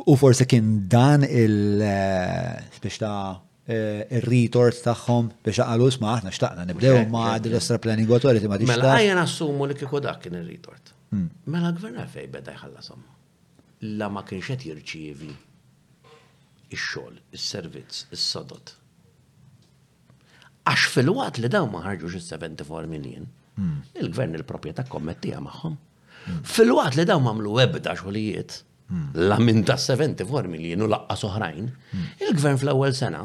U 0.09 0.15
forse 0.19 0.45
kien 0.49 0.83
dan 0.91 1.23
il-speċta 1.25 3.09
Eh, 3.69 4.07
il-retort 4.17 4.79
tagħhom 4.81 5.27
biex 5.45 5.61
għalu 5.61 5.87
sma 5.93 6.15
aħna 6.15 6.31
xtaqna 6.33 6.63
nibdew 6.71 6.95
ma' 7.13 7.35
ostra 7.61 7.75
planning 7.77 8.09
authority 8.09 8.47
ma' 8.49 8.57
diċċa. 8.57 8.73
Mela 8.73 8.93
għajja 8.97 9.17
nassumu 9.19 9.67
li 9.69 9.75
kieku 9.77 9.99
dak 10.01 10.23
kien 10.23 10.37
il-retort. 10.39 10.89
Hmm. 11.13 11.27
Mela 11.53 11.69
għverna 11.69 12.07
fej 12.09 12.25
beda 12.33 12.55
jħallasom. 12.57 13.03
La 14.01 14.07
ma 14.09 14.23
kienx 14.25 14.49
qed 14.55 14.65
jirċievi 14.71 15.29
ix-xogħol, 16.73 17.19
is-servizz, 17.37 18.05
is-sodot. 18.17 18.73
Għax 20.71 20.87
fil 20.95 21.11
għat 21.13 21.37
li 21.43 21.51
dawn 21.51 21.69
ma 21.75 21.83
ħarġux 21.85 22.17
is-74 22.21 22.89
miljon, 22.89 23.29
hmm. 23.59 23.77
il-gvern 24.01 24.33
il 24.39 24.45
propieta 24.47 24.87
kommettija 24.89 25.37
magħhom. 25.45 25.75
Hmm. 26.21 26.41
fil 26.45 26.73
għat 26.77 26.97
li 26.99 27.05
dawn 27.09 27.23
mamlu 27.27 27.55
ebda 27.67 27.93
xolijiet, 27.97 28.57
la 29.17 29.37
minn 29.41 29.63
ta' 29.65 29.77
74 29.79 30.49
miljon 30.51 30.81
u 30.85 30.89
laqqa 30.91 31.15
soħrajn, 31.17 31.69
il-gvern 32.27 32.57
fl-ewwel 32.59 32.93
sena 32.97 33.21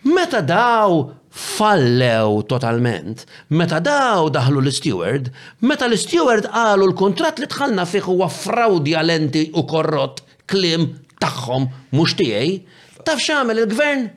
Meta 0.04 0.40
daw 0.42 1.12
fallew 1.30 2.42
totalment, 2.50 3.26
meta 3.54 3.78
daw 3.80 4.32
daħlu 4.34 4.64
l-steward, 4.66 5.30
meta 5.62 5.86
l-steward 5.88 6.50
qalu 6.52 6.88
l-kontrat 6.90 7.40
li 7.40 7.46
tħallna 7.54 7.86
fih 7.88 8.04
huwa 8.10 8.28
għalenti 8.28 9.52
u 9.56 9.64
korrott 9.70 10.24
klim 10.52 10.90
tagħhom 11.22 11.68
mhux 11.94 12.16
tiegħi, 12.20 12.58
taf 13.06 13.20
x'għamel 13.22 13.62
il-gvern? 13.64 14.08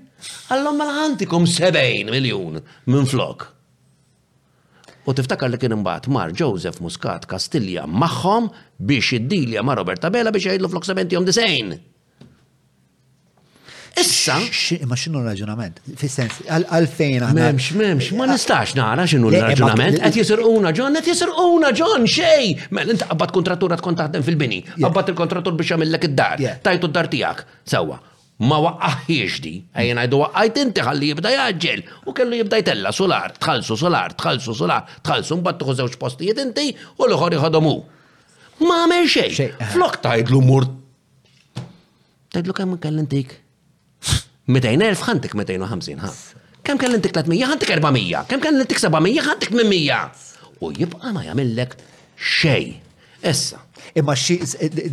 Allom 0.57 0.77
mal 0.81 0.95
ħantikum 1.01 1.47
70 1.47 2.09
miljun 2.11 2.63
minn 2.87 3.07
flok. 3.07 3.51
U 5.05 5.13
tiftakar 5.13 5.51
li 5.53 5.59
kien 5.61 5.75
imbagħad 5.77 6.09
mar 6.15 6.31
Joseph 6.37 6.81
Muscat 6.81 7.27
Kastilja 7.29 7.85
magħhom 8.03 8.47
biex 8.89 9.19
iddilja 9.19 9.65
ma' 9.67 9.77
Robert 9.77 10.01
Tabela 10.05 10.33
biex 10.33 10.49
jgħidlu 10.53 10.71
flok 10.73 10.89
70 10.91 11.93
Issa. 13.95 14.35
Ma 14.91 14.97
xinu 14.99 15.21
raġunament? 15.23 15.77
fis 16.01 16.17
għalfejn 16.19 17.21
għana. 17.29 17.35
Memx, 17.45 17.69
memx, 17.79 18.09
ma 18.19 18.25
eh, 18.27 18.33
nistax 18.33 18.73
nara 18.75 19.05
xinu 19.07 19.29
eh, 19.31 19.39
raġunament. 19.45 20.01
Għet 20.01 20.17
jisir 20.19 20.43
una 20.43 20.73
ġon, 20.75 20.99
għet 20.99 21.11
jisir 21.13 21.31
una 21.39 21.71
ġon, 21.71 22.09
xej! 22.11 22.49
Mel, 22.75 22.91
inta 22.97 23.07
għabbat 23.15 23.35
kontrattura 23.37 23.79
tkun 23.79 23.95
taħdem 24.01 24.25
fil-bini, 24.27 24.59
għabbat 24.81 25.13
il 25.13 25.19
kontratur 25.21 25.55
biex 25.61 25.77
għamillek 25.77 26.09
id-dar, 26.11 26.43
tajtu 26.67 26.91
d-dar 26.91 27.11
tijak, 27.13 27.45
sewa 27.71 28.01
ma 28.43 28.57
waqqaħiex 28.59 29.41
di, 29.47 29.53
għajjen 29.79 29.99
għajdu 30.03 30.19
waqqajt 30.21 30.59
inti 30.65 30.83
ħalli 30.83 31.11
jibda 31.13 31.31
jaġġel, 31.35 31.83
u 32.11 32.15
kellu 32.19 32.39
jibda 32.41 32.59
jtella 32.63 32.93
solar, 32.93 33.35
tħalsu 33.39 33.77
solar, 33.79 34.15
tħalsu 34.19 34.55
solar, 34.59 34.89
tħalsu 35.07 35.37
mbatt 35.39 35.61
tuħu 35.63 35.75
zewċ 35.79 35.99
postijiet 36.03 36.41
inti 36.43 36.69
u 36.99 37.07
l-ħor 37.07 37.37
jħadomu. 37.39 37.75
Ma 38.67 38.81
għamil 38.83 39.07
xej, 39.11 39.41
eh. 39.45 39.67
flok 39.75 40.01
tajdlu 40.03 40.41
mur. 40.43 40.67
Tajdlu 42.35 42.55
kam 42.59 42.75
kellintik? 42.83 43.37
200.000 44.51 45.07
ħantik 45.09 45.37
250 45.39 46.03
ħa. 46.03 46.11
kem 46.65 46.79
kellintik 46.81 47.15
300, 47.15 47.47
ħantik 47.49 47.71
400, 47.79 48.27
kam 48.29 48.41
kellintik 48.43 48.81
700, 48.83 49.23
ħantik 49.29 49.55
800. 49.55 50.27
U 50.65 50.73
jibqa 50.75 51.15
ma 51.15 51.23
jagħmillek 51.31 51.79
xej. 52.19 52.73
Essa. 53.25 53.59
Imma 53.97 54.15
xi 54.17 54.37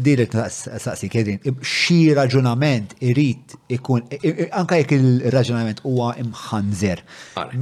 direk 0.02 0.32
saqsi 0.32 1.08
kedin, 1.12 1.38
xi 1.62 1.98
raġunament 2.15 2.94
irid 3.04 3.56
ikun 3.76 4.06
anka 4.60 4.78
jekk 4.80 4.94
il-raġunament 4.98 5.82
huwa 5.84 6.12
imħanżer. 6.22 7.02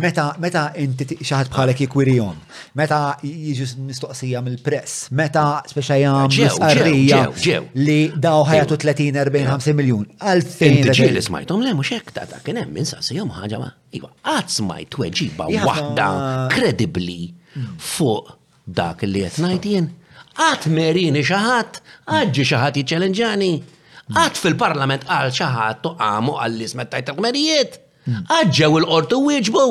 Meta 0.03 0.27
meta 0.43 0.65
inti 0.79 1.07
xi 1.17 1.33
ħadd 1.33 1.51
bħalek 1.55 1.81
jikwirihom, 1.85 2.37
meta 2.79 2.99
jiġu 3.25 3.67
mistoqsija 3.89 4.43
mill-press, 4.45 5.07
meta 5.17 5.45
speċajja 5.71 6.13
misqarrija 6.35 7.21
li 7.81 7.97
daw 8.27 8.45
ħajatu 8.51 8.77
30, 8.85 9.13
40, 9.17 9.53
50 9.57 9.79
miljun. 9.81 10.05
Għalfejn. 10.21 10.81
Ġieli 10.99 11.25
smajtom 11.29 11.65
le 11.65 11.73
mhux 11.77 11.93
hekk 11.97 12.13
ta' 12.19 12.43
kien 12.45 12.61
hemm 12.61 12.77
insaqsihom 12.83 13.31
ħaġa 13.39 13.61
ma. 13.63 13.71
Iva, 13.97 14.11
qatt 14.27 14.53
smajt 14.59 14.93
tweġiba 14.97 15.49
waħda 15.63 16.09
kredibbli 16.53 17.21
mm. 17.57 17.73
fuq 17.81 18.35
dak 18.69 19.01
li 19.09 19.23
qed 19.25 19.41
ngħid 19.47 19.65
jien 19.73 19.87
għat 20.39 20.67
merini 20.71 21.21
xaħat, 21.25 21.79
għadġi 22.15 22.43
xaħat 22.51 22.79
jċelenġani, 22.83 23.51
għat 24.15 24.39
fil-parlament 24.41 25.05
għal 25.11 25.31
xaħat 25.35 25.81
tuqamu 25.85 26.35
għall-ismet 26.43 26.91
tajt 26.93 27.11
il-gmerijiet, 27.13 27.79
għadġew 28.21 28.81
il-qortu 28.83 29.19
wieġbu. 29.27 29.65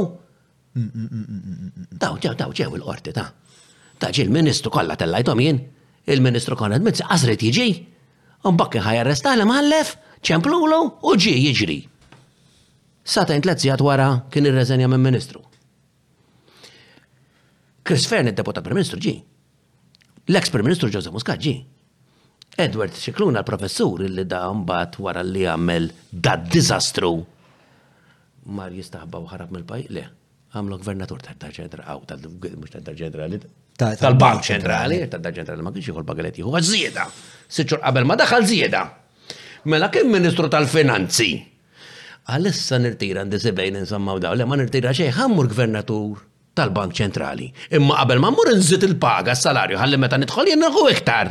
Daw, 1.99 2.19
ġew, 2.23 2.35
daw, 2.43 2.53
ġew 2.53 2.75
il-qorti 2.81 3.15
ta' 3.17 3.27
taġi 3.99 4.21
il-ministru 4.23 4.71
kolla 4.71 4.95
tal-lajtom 5.01 5.41
jien, 5.43 5.57
il-ministru 6.07 6.55
Konrad 6.59 6.85
Mitzi 6.87 7.03
għazret 7.11 7.41
jiġi, 7.43 7.65
bakke 8.61 8.79
ħaj 8.85 8.99
arrestala 9.03 9.45
maħallef, 9.49 9.89
ċemplulu 10.25 10.79
u 11.09 11.15
ġi 11.25 11.33
jiġri. 11.49 11.77
Satajn 13.09 13.43
tlet 13.45 13.65
zijat 13.65 13.83
wara 13.83 14.07
kien 14.31 14.47
ir-reżenja 14.47 14.87
minn 14.93 15.03
ministru. 15.03 15.43
Chris 17.83 18.05
Fern, 18.07 18.29
il-deputat 18.31 18.63
per 18.63 18.77
ministru 18.79 19.01
ġi. 19.03 19.17
L-ex 20.31 20.51
Prim 20.53 20.61
Ministru 20.63 20.91
Joseph 20.93 21.13
Muscaggi. 21.13 21.55
Edward 22.59 22.93
Xikluna 22.93 23.41
l-professur 23.41 24.03
li 24.13 24.27
da 24.29 24.45
mbagħad 24.53 24.99
wara 25.01 25.23
li 25.25 25.47
għamel 25.49 25.87
da 26.13 26.35
Dizastru. 26.37 27.15
Mar 28.53 28.75
jistaħba 28.77 29.23
uħarab 29.25 29.55
mill-pajjiż 29.57 29.95
le. 29.97 30.03
Għamlu 30.53 30.79
gvernatur 30.85 31.25
ta' 31.25 31.49
ċentra 31.53 31.87
għaw 31.89 32.05
mhux 32.05 32.77
ta' 32.77 32.95
ċentrali 32.99 33.41
tal-Bank 33.79 34.43
ċentrali, 34.45 34.97
ta' 35.09 35.21
da 35.23 35.31
ċentrali 35.33 35.63
ma 35.65 35.71
kienx 35.73 35.89
jħol 35.93 36.03
l-bagaletti, 36.03 36.43
huwa 36.45 36.59
żieda. 36.61 37.05
Siċċur 37.49 37.79
qabel 37.85 38.09
ma 38.11 38.17
daħal 38.21 38.45
żieda. 38.49 38.81
Mela 39.73 39.87
kien 39.95 40.11
Ministru 40.13 40.51
tal-Finanzi. 40.53 41.31
Għalissa 42.29 42.81
nirtira 42.85 43.23
ndisibejn 43.25 43.79
insammaw 43.81 44.19
daw, 44.21 44.35
le 44.37 44.45
ma 44.51 44.59
nirtira 44.61 44.91
xejn, 44.97 45.15
għammur 45.15 45.49
gvernatur 45.55 46.27
tal-Bank 46.59 46.97
Ċentrali. 46.99 47.49
Imma 47.79 47.97
qabel 48.03 48.21
ma 48.23 48.33
mmur 48.33 48.53
nżid 48.59 48.87
il-paga 48.89 49.35
s-salarju 49.37 49.79
ħalli 49.81 50.01
meta 50.01 50.19
nidħol 50.21 50.53
jennaħu 50.53 50.85
iktar. 50.93 51.31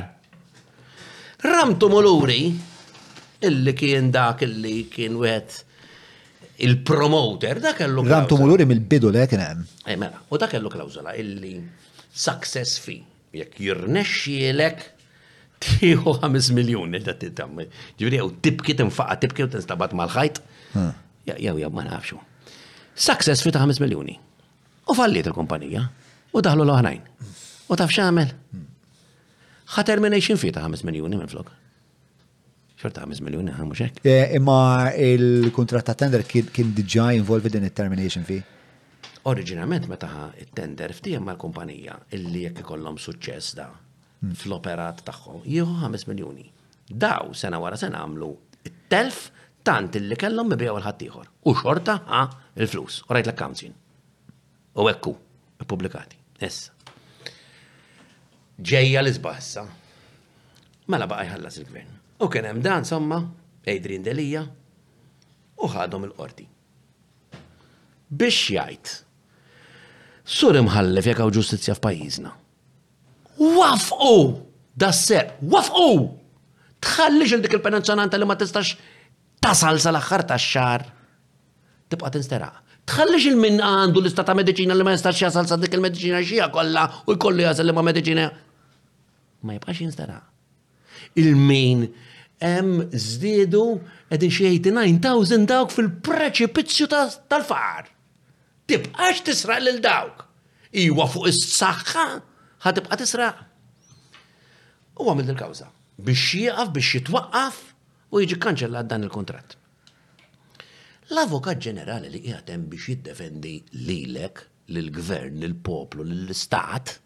Ramtu 1.47 1.89
muluri 1.91 2.39
illi 3.47 3.73
kien 3.77 4.09
dak 4.15 4.43
illi 4.47 4.75
kien 4.93 5.17
wieħed 5.21 5.59
il-promoter 6.65 7.61
dak 7.63 7.81
kellu. 7.83 8.05
Ramtu 8.09 8.39
muluri 8.41 8.65
mill-bidu 8.71 9.11
li 9.13 9.25
kien 9.29 9.43
hemm. 9.45 9.67
Mela, 10.01 10.23
u 10.33 10.39
dak 10.41 10.55
kellu 10.55 10.71
klawżola 10.73 11.13
illi 11.21 11.55
success 12.17 12.79
fi 12.81 12.97
jekk 13.37 13.59
jirnexxielek 13.61 14.85
tieħu 15.61 16.15
5 16.23 16.53
miljun 16.57 16.95
da 17.05 17.17
titam. 17.17 17.59
Ġifieri 17.97 18.21
jew 18.23 18.31
tibki 18.45 18.77
tinfaqa 18.79 19.19
tibki 19.25 19.45
u 19.45 19.51
tinstabat 19.53 19.93
mal-ħajt. 19.97 20.41
Jew 21.27 21.59
jew 21.61 21.73
ma 21.77 21.85
nafxu. 21.91 22.17
Success 22.97 23.43
fi 23.45 23.53
ta' 23.53 23.61
5 23.69 23.83
miljuni. 23.83 24.15
U 24.87 24.95
falliet 24.95 25.27
il-kumpanija. 25.27 25.81
U 26.33 26.41
daħlu 26.43 26.63
l-oħrajn. 26.65 27.05
U 27.67 27.75
taf 27.79 27.91
xamel. 27.93 28.29
Ħa 29.75 29.83
termination 29.87 30.39
fi 30.39 30.51
ta' 30.55 30.63
5 30.63 30.87
miljoni 30.87 31.17
minn 31.19 31.27
flok. 31.31 31.49
Xorta 32.77 33.03
5 33.09 33.23
miljoni 33.25 33.51
ħa 33.51 33.65
muxek. 33.67 33.97
Eh, 34.07 34.29
imma 34.37 34.91
il-kontrat 34.95 35.89
ta' 35.89 35.95
tender 35.97 36.23
kien 36.29 36.69
diġa 36.77 37.09
involved 37.17 37.51
din 37.55 37.65
il-termination 37.67 38.23
fi? 38.27 38.37
Oriġinament 39.27 39.89
meta 39.91 40.07
il-tender 40.39 40.93
ftijem 40.95 41.25
ma' 41.27 41.35
l-kumpanija 41.35 41.97
illi 42.15 42.45
jekk 42.45 42.61
ikollhom 42.63 42.95
suċċess 43.01 43.57
da 43.59 43.65
hmm. 43.71 44.37
fl-operat 44.39 45.01
tagħhom 45.09 45.41
jieħu 45.43 45.81
5 45.89 46.07
miljoni. 46.13 46.47
Daw 46.87 47.33
sena 47.35 47.59
wara 47.59 47.75
sena 47.81 48.05
għamlu 48.05 48.29
it-telf 48.69 49.25
tant 49.67 49.99
illi 49.99 50.15
kellhom 50.15 50.47
bibejaw 50.53 50.77
l-ħaddieħor. 50.79 51.27
U 51.51 51.55
xorta 51.59 51.97
ħa 52.07 52.21
il-flus. 52.63 53.01
U 53.09 53.17
rajt 53.19 53.27
l-accounting. 53.33 53.75
U 54.77 54.85
ekku, 54.91 55.15
publikati. 55.67 56.17
Essa. 56.39 56.71
Ġejja 58.61 59.01
l-izbassa. 59.03 59.63
Mela 60.89 61.07
baqa 61.09 61.25
jħallas 61.25 61.57
il-gvern. 61.61 61.95
U 62.21 62.29
kien 62.31 62.45
hemm 62.45 62.61
dan 62.65 62.85
somma, 62.85 63.17
Adrian 63.67 64.05
Delija, 64.05 64.43
u 65.57 65.69
ħadhom 65.73 66.05
il-qorti. 66.07 66.45
Biex 68.07 68.53
jgħid. 68.53 68.93
Sur 70.27 70.57
imħallef 70.59 71.09
jekk 71.09 71.23
hawn 71.25 71.35
ġustizzja 71.39 71.75
f'pajjiżna. 71.77 72.31
Wafqu! 73.41 74.15
Dasser, 74.77 75.33
wafqu! 75.41 75.89
Tħallix 76.83 77.33
il 77.35 77.43
dik 77.45 77.57
il-penanzjonanta 77.57 78.17
li 78.21 78.29
ma 78.29 78.37
tistax 78.37 78.75
tasal 79.41 79.81
sal-aħħar 79.81 80.27
tax-xar. 80.33 80.85
Tibqa' 81.89 82.13
tinsteraq 82.15 82.65
tħallix 82.87 83.27
il-min 83.29 83.59
għandu 83.61 83.99
l-ista 84.01 84.23
ta' 84.23 84.35
medicina 84.39 84.75
li 84.75 84.85
ma 84.87 84.93
jistax 84.95 85.19
jasal 85.25 85.47
sa' 85.49 85.57
il-medicina 85.67 86.21
xija 86.23 86.47
kolla 86.53 86.85
u 87.09 87.15
jkollu 87.17 87.43
jasal 87.43 87.67
li 87.67 87.75
ma' 87.75 87.83
medicina. 87.83 88.27
Ma 89.43 89.55
jibqax 89.57 89.81
jinstara. 89.83 90.19
Il-min 91.19 91.83
em 92.47 92.69
zdidu 92.93 93.65
edin 94.13 94.31
xie 94.31 94.53
89,000 94.55 95.45
dawk 95.51 95.73
fil-preċipizzju 95.75 96.87
tal-far. 96.91 97.91
Tibqax 98.67 99.21
tisra 99.27 99.59
l-dawk. 99.63 100.23
Iwa 100.85 101.07
fuq 101.11 101.27
is-saxħa 101.31 102.07
ħatibqa 102.65 102.97
tisra. 103.03 103.31
U 104.99 105.11
għamil 105.11 105.33
il-kawza. 105.35 105.67
Biex 105.99 106.35
jieqaf, 106.39 106.71
biex 106.75 106.95
jitwaqqaf 106.99 107.61
u 108.15 108.23
jiġi 108.23 108.39
kanċella 108.43 108.83
dan 108.83 109.03
il-kontrat. 109.07 109.55
L-avokat 111.07 111.61
ġenerali 111.63 112.09
li 112.11 112.19
jgħatem 112.25 112.63
biex 112.71 112.89
jiddefendi 112.91 113.51
lilek, 113.85 114.41
lil-gvern, 114.75 115.37
lil-poplu, 115.39 116.03
lil-istat, 116.03 116.97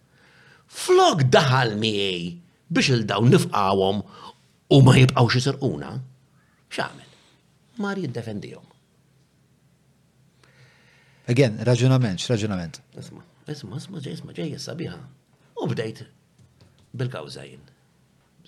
flok 0.65 1.21
daħal 1.29 1.75
miej 1.77 2.31
biex 2.73 2.89
il 2.95 3.03
daw 3.05 3.21
nifqawom 3.29 4.01
u 4.73 4.79
ma 4.87 4.95
jibqawx 4.97 5.33
jisirquna. 5.37 5.91
X'għamel? 6.71 7.09
Mar 7.85 7.97
jiddefendihom. 8.01 8.65
Again, 11.29 11.61
raġunament, 11.67 12.19
x'raġunament. 12.23 12.81
Isma, 12.97 13.21
isma, 13.53 13.75
isma, 13.83 13.97
ġej, 14.01 14.13
isma, 14.17 14.31
ġej, 14.39 14.57
sabiħa. 14.65 14.97
U 15.61 15.63
bdejt 15.75 16.01
bil-kawżajn. 16.97 17.61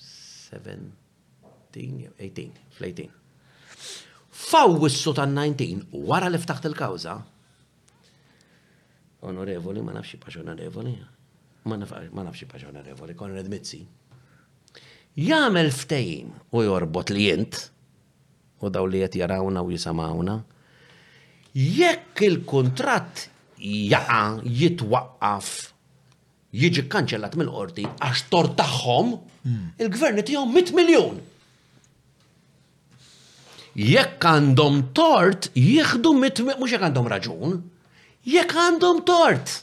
17, 0.02 2.10
18, 2.18 2.74
fl-18. 2.80 3.14
Fawissu 4.34 5.14
tan-19 5.14 5.86
wara 6.10 6.30
li 6.34 6.40
ftaħt 6.42 6.66
il-kawża. 6.72 7.14
Onorevoli, 9.30 9.84
ma 9.86 9.94
nafxi 9.94 10.18
paċ 10.20 10.40
onorevoli, 10.42 10.94
ma 11.70 11.78
nafxi 12.26 12.48
paċ 12.50 12.66
onorevoli, 12.72 13.14
kon 13.16 13.36
Mizzi. 13.52 13.84
Jamel 15.14 15.70
ftejn 15.70 16.32
u 16.52 16.64
jorbot 16.66 17.14
li 17.14 17.28
jint, 17.30 17.60
u 18.66 18.70
daw 18.74 18.88
li 18.90 19.04
jett 19.04 19.20
jarawna 19.22 19.62
u 19.62 19.70
jisamawna, 19.72 20.40
jekk 21.54 22.26
il-kontrat 22.26 23.28
jaqa, 23.68 24.24
jitwaqqaf, 24.50 25.52
jiġi 26.58 26.88
kanċellat 26.90 27.38
mill-qorti 27.38 27.86
għax 27.86 28.26
tortaħħom, 28.34 28.58
tagħhom, 29.14 29.14
hmm. 29.46 29.64
il-gvern 29.86 30.26
tiegħu 30.26 30.48
100 30.58 30.80
miljon 30.82 31.22
jekk 33.76 34.28
għandhom 34.30 34.82
tort, 34.94 35.50
jieħdu 35.58 36.12
mit, 36.18 36.42
mux 36.60 36.72
jekk 36.74 36.90
għandhom 36.92 37.08
raġun, 37.10 37.56
jekk 38.30 38.60
għandhom 38.64 39.00
tort. 39.08 39.56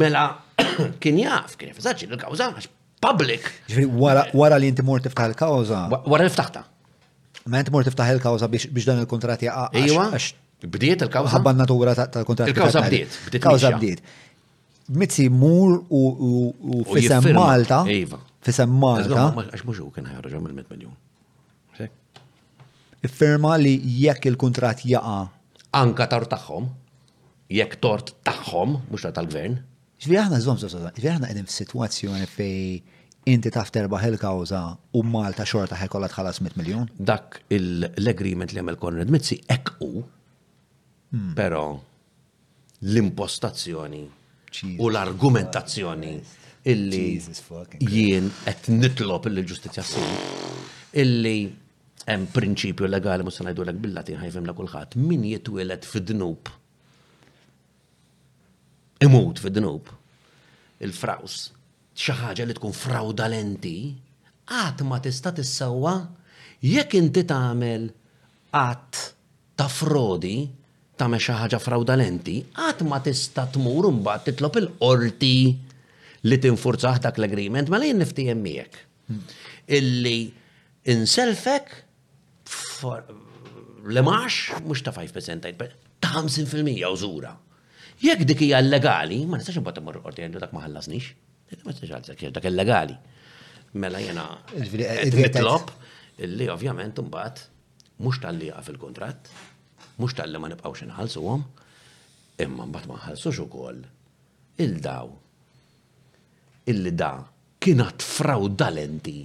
Mela, 0.00 0.24
kien 1.04 1.18
jaf, 1.20 1.58
kien 1.60 1.74
jafizzaċi 1.74 2.08
l-kawza, 2.12 2.50
għax 2.56 2.70
public. 3.04 3.50
wara 3.98 4.56
li 4.56 4.70
inti 4.72 4.82
morti 4.82 5.10
tiftaħ 5.10 5.32
il-kawza. 5.34 5.82
Wara 6.08 6.24
li 6.28 6.32
ftaħta. 6.32 6.62
Ma 7.52 7.60
inti 7.60 7.72
mur 7.74 7.84
tiftaħ 7.84 8.14
il-kawza 8.14 8.48
biex 8.48 8.86
dan 8.88 9.02
il-kontrat 9.04 9.42
jaqa. 9.44 9.66
Iwa, 9.82 10.08
bdiet 10.64 11.04
il-kawza. 11.04 11.34
Għabban 11.36 11.58
natura 11.60 11.92
tal-kontrat. 12.00 12.48
Il-kawza 12.48 12.80
bdiet. 12.86 13.18
Il-kawza 13.32 13.74
bdiet. 13.76 14.00
Mitzi 14.96 15.28
mur 15.32 15.78
u 15.90 16.82
fisem 16.94 17.28
Malta. 17.36 17.82
Iva. 17.92 18.22
Fisem 18.44 18.72
Malta. 18.76 19.28
Għax 19.52 19.68
muġu 19.68 19.90
kien 19.98 20.08
ħarġa 20.08 20.40
mill-100 20.40 20.72
miljon 20.78 20.94
firma 23.08 23.56
li 23.58 23.76
jekk 23.84 24.24
il-kontrat 24.30 24.84
jaqa. 24.86 25.28
Anka 25.74 26.06
tar 26.08 26.24
tagħhom, 26.30 26.68
jekk 27.52 27.78
tort 27.82 28.12
tagħhom, 28.24 28.78
mhux 28.90 29.08
tal-gvern. 29.14 29.58
Ġifieri 30.04 30.20
aħna 30.24 30.40
zom, 30.44 30.58
ġifieri 30.60 31.08
aħna 31.16 31.26
qegħdin 31.30 31.48
f'sitwazzjoni 31.48 32.28
fej 32.30 32.84
inti 33.30 33.50
taf 33.50 33.70
terba 33.74 34.00
il-kawża 34.06 34.60
u 34.98 35.02
Malta 35.08 35.46
xorta 35.48 35.78
ħekolla 35.80 36.08
tħallas 36.12 36.42
100 36.44 36.58
miljun. 36.60 36.86
Dak 36.98 37.40
l-agreement 37.58 38.52
li 38.54 38.60
għamil 38.62 38.78
Konrad 38.82 39.10
Mizzi 39.12 39.40
hekk 39.48 39.74
hu. 39.80 40.04
Hmm. 41.14 41.34
Però 41.38 41.64
l-impostazzjoni 42.84 44.04
u 44.82 44.88
l-argumentazzjoni 44.88 46.14
illi 46.72 47.00
jien 47.90 48.28
qed 48.44 48.68
nitlob 48.74 49.26
il-ġustizzja 49.30 49.82
illi 51.02 51.38
hemm 52.08 52.26
prinċipju 52.34 52.88
legali 52.90 53.24
mhux 53.24 53.38
se 53.40 53.44
ngħidulek 53.46 53.78
bil-Latin 53.80 54.18
ħajfhem 54.20 54.48
kulħadd. 54.58 54.96
Min 55.00 55.22
jitwieled 55.30 55.84
fid-dnub. 55.88 56.50
Imut 59.04 59.40
fid-dnub. 59.40 59.88
Il-fraws. 60.84 61.36
Xi 61.94 62.16
ħaġa 62.20 62.46
li 62.48 62.56
tkun 62.58 62.74
fraudalenti 62.76 63.76
qatt 64.50 64.82
ma 64.84 64.98
tista' 65.00 65.32
tissewwa 65.34 65.94
jekk 66.64 66.98
inti 66.98 67.22
tagħmel 67.30 67.86
qatt 68.54 69.00
ta' 69.56 69.68
frodi 69.72 70.36
ta' 70.94 71.08
xi 71.10 71.34
ħaġa 71.40 71.58
fraudalenti, 71.58 72.36
qatt 72.54 72.84
ma 72.86 73.00
tista' 73.02 73.48
tmur 73.54 73.88
mbagħad 73.96 74.26
titlob 74.28 74.58
il-qorti 74.60 75.32
li 76.28 76.36
tinfurzaħ 76.42 77.00
dak 77.06 77.18
l-agreement 77.20 77.72
ma 77.72 77.80
lejn 77.82 77.98
niftijem 78.02 78.42
miegħek. 78.44 78.82
Hmm. 79.08 79.24
Illi 79.64 80.18
inselfek 80.92 81.83
le 83.84 84.00
max, 84.02 84.52
mux 84.64 84.82
ta' 84.82 84.90
5% 84.90 85.40
ta' 85.40 86.22
50% 86.22 86.92
użura. 86.92 87.36
Jekk 88.02 88.24
dik 88.28 88.40
hija 88.42 88.58
legali, 88.60 89.22
ma 89.26 89.38
nistax 89.38 89.58
nbata 89.62 89.80
immur 89.80 90.00
qorti 90.04 90.24
għandu 90.24 90.40
dak 90.42 90.52
ma 90.54 90.62
ħallasnix. 90.64 91.10
Ma 91.64 91.70
nistax 91.72 91.90
għalzek, 91.96 92.22
dak 92.34 92.46
illegali. 92.50 92.96
legali 92.96 93.74
Mela 93.80 93.98
jena 94.02 94.24
eh, 94.56 95.10
nitlob 95.12 95.70
illi 96.24 96.48
ovvjament 96.50 96.98
imbagħad 97.02 97.42
mhux 98.02 98.20
tal 98.22 98.38
għaf 98.40 98.66
fil 98.68 98.78
kontrat 98.78 99.30
mhux 99.98 100.14
tal-li 100.18 100.40
ma 100.42 100.48
nibqgħux 100.52 100.84
inħallsuhom, 100.88 101.42
imma 102.42 102.66
mbagħad 102.66 102.90
ma 102.90 102.98
nħallsux 103.02 103.40
ukoll 103.44 103.80
il-daw. 104.64 105.12
Illi 106.72 106.94
da 106.96 107.12
kienat 107.60 108.02
fraudalenti 108.02 109.18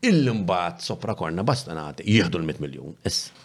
il-limbat 0.00 0.80
sopra 0.80 1.12
korna 1.14 1.42
basta 1.44 1.74
nagħti 1.76 2.06
jieħdu 2.08 2.38
l-100 2.40 2.62
miljun. 2.64 2.92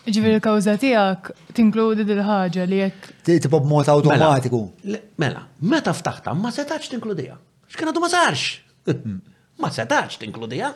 Ġifieri 0.07 0.37
il 0.37 0.43
kawża 0.43 0.77
tiegħek 0.79 1.33
tinkludi 1.57 2.05
dil-ħaġa 2.07 2.67
li 2.71 2.79
jek. 2.79 3.09
tipo 3.27 3.59
b-mot 3.59 3.89
awtomatiku. 3.91 4.61
Mela, 5.19 5.41
meta 5.59 5.93
ftaħta 5.95 6.35
ma 6.39 6.51
setax 6.55 6.93
tinkludiha. 6.93 7.35
X'kien 7.73 7.91
du 7.95 8.03
ma 8.03 8.11
sarx. 8.11 8.61
Ma 9.55 9.69
setax 9.71 10.17
tinkludiha. 10.19 10.67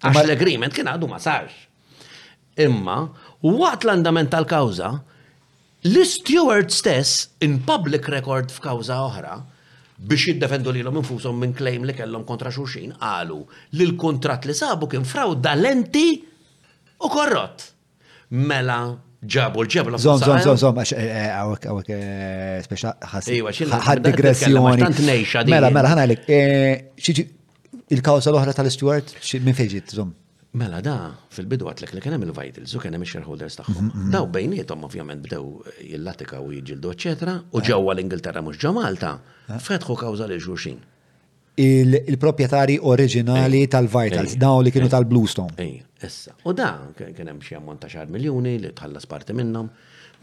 Għax 0.00 0.18
l-agreement 0.22 0.72
kien 0.72 0.88
għadu 0.88 1.04
ma 1.10 1.18
sarx. 1.20 1.52
Imma, 2.64 2.94
waqt 3.44 3.84
l-andament 3.84 4.30
tal-kawża, 4.32 4.88
l 5.84 6.06
steward 6.08 6.72
stess 6.72 7.26
in 7.44 7.58
public 7.68 8.08
record 8.08 8.48
f'kawża 8.48 8.96
oħra, 9.04 9.34
biex 10.08 10.30
jiddefendu 10.30 10.72
li 10.72 10.80
l 10.84 10.90
infusom 11.00 11.36
minn 11.42 11.52
klejm 11.56 11.84
li 11.88 11.94
kellhom 11.98 12.24
kontra 12.28 12.50
xulxin 12.54 12.94
qalu 13.02 13.42
li 13.76 13.84
l-kontrat 13.90 14.46
li 14.48 14.54
sabu 14.56 14.88
kien 14.88 15.04
fraw 15.04 15.34
lenti 15.62 16.06
u 17.04 17.08
korrot. 17.12 17.66
Mela 18.30 18.80
ġabu 19.34 19.64
l 19.64 19.66
l 19.68 19.98
Zom, 19.98 20.18
zom, 20.18 20.38
zom, 20.40 20.56
zom, 20.56 20.78
eh, 20.78 20.96
eh, 20.96 21.28
għawek, 21.34 21.66
għawek, 21.68 21.88
eh, 21.88 22.60
speċa 22.64 22.88
Mela, 25.46 25.70
mela, 25.70 25.88
ħana 25.92 26.06
il 27.90 28.00
kawza 28.00 28.30
l-oħra 28.30 28.54
tal-Stewart, 28.54 29.12
minn 29.42 29.54
feġit, 29.54 29.90
zom? 29.92 30.14
Mela 30.58 30.80
da, 30.82 30.92
fil-bidu 31.30 31.68
għatlek 31.70 31.92
li 31.94 32.00
kienem 32.02 32.24
il-vitals 32.26 32.72
u 32.74 32.80
kienem 32.82 33.04
il-shareholders 33.06 33.54
taħħom. 33.60 33.90
Daw 34.10 34.24
bejnietom 34.34 34.82
ovvjament 34.88 35.22
bdew 35.22 35.44
jillatika 35.92 36.40
u 36.42 36.48
jġildu 36.56 36.90
eccetera 36.90 37.36
u 37.54 37.62
ġewwa 37.68 37.94
l-Ingilterra 37.94 38.42
mux 38.42 38.58
ġa 38.58 38.72
Malta, 38.74 39.12
eh? 39.46 39.60
fetħu 39.62 39.94
kawza 40.02 40.26
li 40.26 40.40
ġuxin. 40.42 40.80
Il-propietari 41.62 42.80
oriġinali 42.82 43.62
eh. 43.68 43.70
tal-vitals, 43.70 44.34
eh. 44.34 44.40
daw 44.42 44.58
li 44.66 44.74
kienu 44.74 44.90
tal-Bluestone. 44.90 45.54
Ej, 45.62 45.84
issa. 46.06 46.34
U 46.42 46.52
da, 46.58 46.72
kienem 46.98 47.38
xie 47.46 47.60
ammont 47.60 47.84
ta' 47.86 47.92
xar 47.94 48.10
miljoni 48.10 48.56
li 48.64 48.74
tħallas 48.74 49.06
parti 49.10 49.36
minnom. 49.38 49.70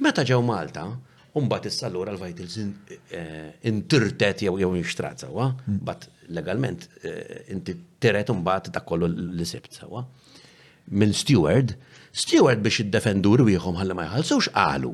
Meta 0.03 0.27
ġew 0.27 0.43
Malta, 0.43 0.89
Umbat 1.37 1.65
issa 1.69 1.87
l-għura 1.91 2.13
l-vitals 2.15 2.55
eh, 2.59 3.49
intirtet 3.69 4.41
jew 4.47 4.57
jew 4.61 4.69
nixtrat 4.77 5.21
sawa, 5.25 5.51
hmm. 5.65 5.79
bat 5.87 6.07
legalment 6.37 6.87
eh, 7.05 7.43
inti 7.53 7.75
tiret 8.01 8.31
umbat 8.33 8.71
ta' 8.73 8.81
kollu 8.87 9.09
l 9.11 9.43
sibt 9.49 9.75
sawa. 9.81 10.01
Min 10.97 11.11
steward, 11.13 11.75
steward 12.11 12.63
biex 12.65 12.81
id-defendu 12.85 13.35
rwieħhom 13.43 13.77
ħalli 13.81 13.97
ma 13.99 14.07
jħalsu 14.09 14.39
qalu. 14.47 14.93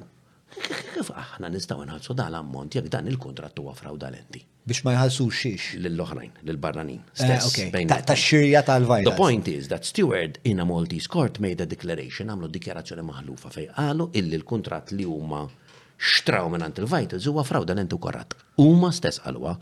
Kif 0.53 1.07
aħna 1.17 1.49
nistgħu 1.49 1.85
nħallsu 1.87 2.13
da 2.17 2.27
l-ammont 2.31 2.75
jekk 2.77 2.91
dan 2.93 3.07
il-kontratt 3.09 3.57
huwa 3.61 3.73
frawdalenti. 3.77 4.43
Biex 4.67 4.83
ma 4.87 4.93
jħalsu 4.97 5.25
xiex. 5.39 5.71
Lill-oħrajn, 5.85 6.35
lill-barranin. 6.49 7.01
Eh, 7.23 7.87
ta' 7.93 8.19
xirja 8.19 8.61
tal 8.67 8.85
vajtils 8.89 9.11
The 9.11 9.17
point 9.17 9.49
is 9.53 9.71
that 9.71 9.83
steward 9.87 10.39
in 10.49 10.59
a 10.61 10.65
Maltese 10.67 11.07
court 11.07 11.39
made 11.43 11.63
a 11.63 11.69
declaration, 11.69 12.29
għamlu 12.31 12.51
dikjarazzjoni 12.57 13.07
maħlufa 13.11 13.53
fej 13.55 13.67
qalu 13.79 14.11
illi 14.21 14.39
l 14.41 14.49
kontrat 14.55 14.93
li 14.97 15.07
huma 15.09 15.43
xtraw 16.03 16.49
minn 16.51 16.65
għant 16.65 16.81
il-vitals 16.83 17.27
huwa 17.29 17.45
frawda 17.47 17.75
l-entu 17.77 17.97
korrat. 18.03 18.35
Huma 18.59 18.89
stess 18.95 19.21
għalwa, 19.25 19.53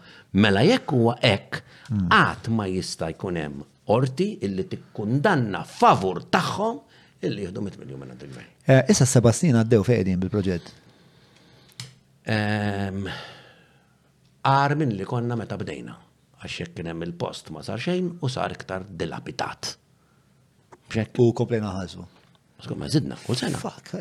mela 0.41 0.63
jekk 0.65 0.93
huwa 0.95 1.15
hekk, 1.21 1.61
għat 2.09 2.49
ma 2.55 2.65
jista' 2.71 3.11
jkun 3.15 3.37
hemm 3.39 3.67
orti 3.91 4.31
illi 4.45 4.65
tikkundanna 4.71 5.61
favur 5.67 6.23
tagħhom 6.33 6.77
illi 7.27 7.45
jieħdu 7.45 7.61
mit 7.65 7.75
miljon 7.81 8.01
minn 8.01 8.13
għant 8.15 8.23
il-gvern. 8.25 8.53
Eh, 8.71 8.83
issa 8.93 9.05
seba' 9.09 9.33
snin 9.35 9.59
għaddew 9.59 9.85
fejdin 9.85 10.21
bil-proġett. 10.23 10.71
Għar 14.45 14.75
minn 14.79 14.95
li 14.97 15.05
konna 15.05 15.37
meta 15.37 15.57
bdejna, 15.61 15.95
għax 16.41 16.57
jekk 16.63 16.79
kien 16.79 16.89
hemm 16.91 17.05
il-post 17.09 17.53
ma 17.53 17.63
sar 17.65 17.81
xejn 17.81 18.15
u 18.23 18.29
sar 18.31 18.55
iktar 18.57 18.87
dilapitat. 18.89 19.75
U 21.21 21.29
komplejna 21.37 21.69
ħażu. 21.77 22.07
Skumma, 22.61 22.85
zidna, 22.93 23.15
kull 23.25 23.33
sena. 23.37 23.57
Fuck, 23.57 23.93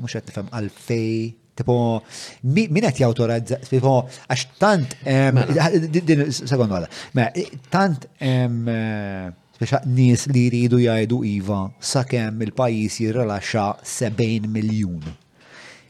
mux 0.00 0.12
għet 0.16 0.28
nifem 0.28 0.50
għalfej 0.52 1.14
Tipo, 1.54 2.02
min 2.50 2.82
qed 2.82 2.98
jawtorizza, 2.98 3.60
tipo, 3.70 3.92
għax 4.26 4.44
tant, 4.58 4.94
mela. 5.06 5.68
din 5.78 6.26
sekond 6.34 6.74
għada, 6.74 6.88
ma 7.14 7.28
mela, 7.36 7.60
tant 7.70 8.08
eh, 8.18 9.30
speċa 9.58 9.78
nies 9.86 10.24
li 10.34 10.48
jridu 10.48 10.80
jgħidu 10.82 11.20
Iva 11.30 11.60
sakemm 11.92 12.42
il-pajis 12.48 12.96
jirrelaxa 13.04 13.68
70 13.86 14.50
miljun. 14.50 14.98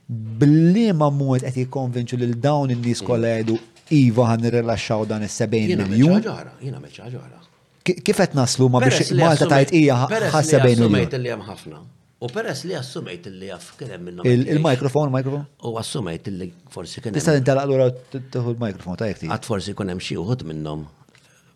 Billi 0.05 0.91
ma 0.93 1.09
mod 1.09 1.47
qed 1.47 1.63
jikkonvinċu 1.65 2.21
lil 2.21 2.37
dawn 2.45 2.77
in-nies 2.77 3.01
iva. 3.01 3.09
kollha 3.09 3.33
jgħidu 3.39 3.57
Iva 4.03 4.29
ħan 4.35 4.45
nirrelaxxaw 4.45 5.09
dan 5.09 5.25
is-70 5.31 5.81
miljun. 5.95 6.29
Jiena 6.61 6.85
meċ 6.85 7.01
ħaġa 7.07 7.45
Kif 7.85 8.17
qed 8.25 8.37
naslu 8.37 8.69
ma 8.73 8.85
biex 8.85 9.11
Malta 9.17 9.49
tajt 9.49 9.73
hija 9.77 9.97
ħa 10.05 10.09
70 10.13 10.29
miljun. 10.29 11.01
Peress 11.01 11.23
li 11.25 11.35
ħafna. 11.53 11.83
U 12.23 12.29
peress 12.31 12.63
li 12.69 12.75
assumejt 12.79 13.27
li 13.33 13.49
għaff 13.51 13.73
kienem 13.81 14.05
minna. 14.07 14.23
Il-mikrofon, 14.29 15.11
mikrofon? 15.15 15.43
U 15.67 15.75
assumejt 15.81 16.29
li 16.31 16.47
forsi 16.73 17.03
kienem. 17.03 17.17
Tista' 17.19 17.35
intal 17.39 17.59
għallura 17.63 17.89
tħu 18.15 18.55
il-mikrofon 18.55 19.01
ta' 19.01 19.09
jekti. 19.11 19.31
Għat 19.35 19.49
forsi 19.49 19.75
kienem 19.77 19.99
xie 20.03 20.21
uħud 20.23 20.45
minnom 20.51 20.85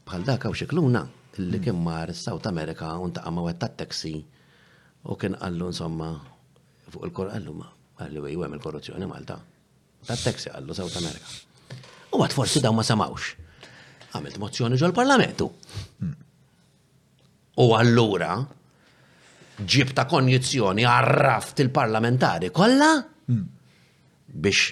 bħal 0.09 0.27
dak 0.27 0.49
għaw 0.49 0.59
xikluna 0.63 1.05
li 1.39 1.61
kien 1.63 1.79
mar 1.79 2.11
South 2.19 2.49
America 2.51 2.91
un 2.99 3.15
ta' 3.15 3.23
għamma 3.29 3.55
ta' 3.61 3.71
taxi 3.85 4.17
u 4.19 5.15
kien 5.21 5.39
għallu 5.39 5.71
insomma 5.71 6.11
fuq 6.91 7.07
il-kor 7.07 7.31
għallu 7.37 7.55
ma 7.61 7.71
għallu 8.03 8.27
għu 8.27 8.49
il-korruzzjoni 8.57 9.09
Malta. 9.11 9.39
Ta' 10.07 10.17
taxi 10.27 10.51
għallu 10.51 10.75
South 10.75 10.99
America. 11.03 11.79
U 12.13 12.19
għat 12.25 12.35
forsi 12.35 12.65
daw 12.65 12.75
ma 12.75 12.83
samawx. 12.83 13.33
Għamilt 14.11 14.41
mozzjoni 14.43 14.77
ġol 14.81 14.95
parlamentu. 14.97 15.53
Hmm. 16.01 16.15
U 17.63 17.73
għallura 17.77 18.33
ġib 19.65 19.93
ta' 19.97 20.05
konjizjoni 20.11 20.85
għarraf 20.87 21.55
il-parlamentari 21.65 22.51
kolla 22.55 22.93
mm. 23.01 23.43
biex 24.27 24.71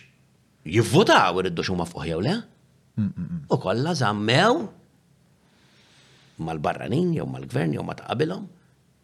jivvotaw 0.77 1.41
irriddu 1.43 1.65
xumma 1.67 1.87
fuq 1.89 2.07
jew 2.09 2.21
le. 2.25 2.35
Mm, 2.97 3.09
mm, 3.09 3.41
U 3.53 3.57
kolla 3.61 3.95
zammew 3.95 4.63
mal-barranin 6.47 7.15
jew 7.17 7.27
mal-gvern 7.31 7.75
jew 7.77 7.85
ma' 7.87 7.97
ta' 7.99 8.07
taqabilhom 8.07 8.45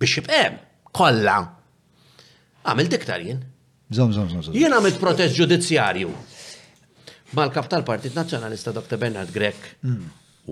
biex 0.01 0.17
jibqem 0.19 0.61
kolla. 0.93 1.41
Għamil 2.63 2.93
diktar 2.93 3.25
jien. 3.25 3.41
Jien 3.93 4.73
għamil 4.73 4.95
protest 5.03 5.35
ġudizzjarju. 5.37 6.13
Mal-kap 7.37 7.67
tal-Partit 7.73 8.15
Nazzjonalista 8.17 8.73
Dr. 8.77 8.99
Bernard 9.01 9.33
Grek 9.33 9.75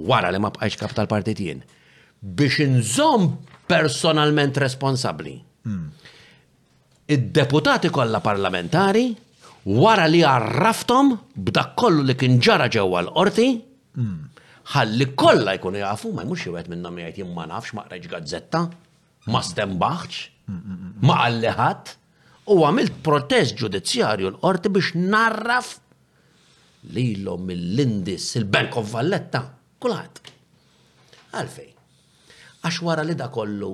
wara 0.00 0.30
li 0.32 0.40
ma 0.40 0.50
bqajx 0.54 0.78
kap 0.80 0.94
tal-Partit 0.96 1.38
jien 1.42 1.62
biex 2.20 2.58
nżomm 2.68 3.30
personalment 3.70 4.54
responsabli. 4.66 5.34
Hmm. 5.64 5.86
Id-deputati 7.14 7.90
kollha 7.94 8.20
parlamentari 8.22 9.06
wara 9.80 10.06
li 10.10 10.20
għarraftom 10.26 11.10
b'dak 11.48 11.74
kollu 11.78 12.04
li 12.06 12.14
kien 12.18 12.38
ġara 12.42 12.66
ġewwa 12.72 13.02
l-qorti, 13.04 13.48
hmm. 13.96 14.18
ħalli 14.74 15.08
kollha 15.18 15.54
jkunu 15.58 15.82
jafu 15.82 16.12
ma 16.16 16.24
jmux 16.26 16.46
wieħed 16.54 16.70
minnhom 16.72 17.00
jgħid 17.02 17.20
jien 17.22 17.32
ma 17.36 17.46
nafx 17.50 17.74
ma 17.76 17.84
qrejx 17.88 18.12
gazzetta, 18.14 18.64
ma 19.30 19.42
stembaħx, 19.46 20.22
hmm, 20.50 20.92
ma 21.06 21.18
ħadd, 21.60 21.92
u 22.50 22.58
għamilt 22.66 22.98
protest 23.06 23.58
ġudizzjarju 23.60 24.32
l-qorti 24.32 24.72
biex 24.74 24.94
narraf 25.02 25.74
lilhom 26.96 27.44
mill 27.50 27.82
indis 27.84 28.30
il-Bank 28.40 28.78
of 28.80 28.94
Valletta, 28.96 29.42
kulħadd. 29.82 30.32
Għalfejn? 31.36 31.76
għax 32.64 32.80
wara 32.84 33.04
li 33.06 33.14
da 33.16 33.28
kollu. 33.32 33.72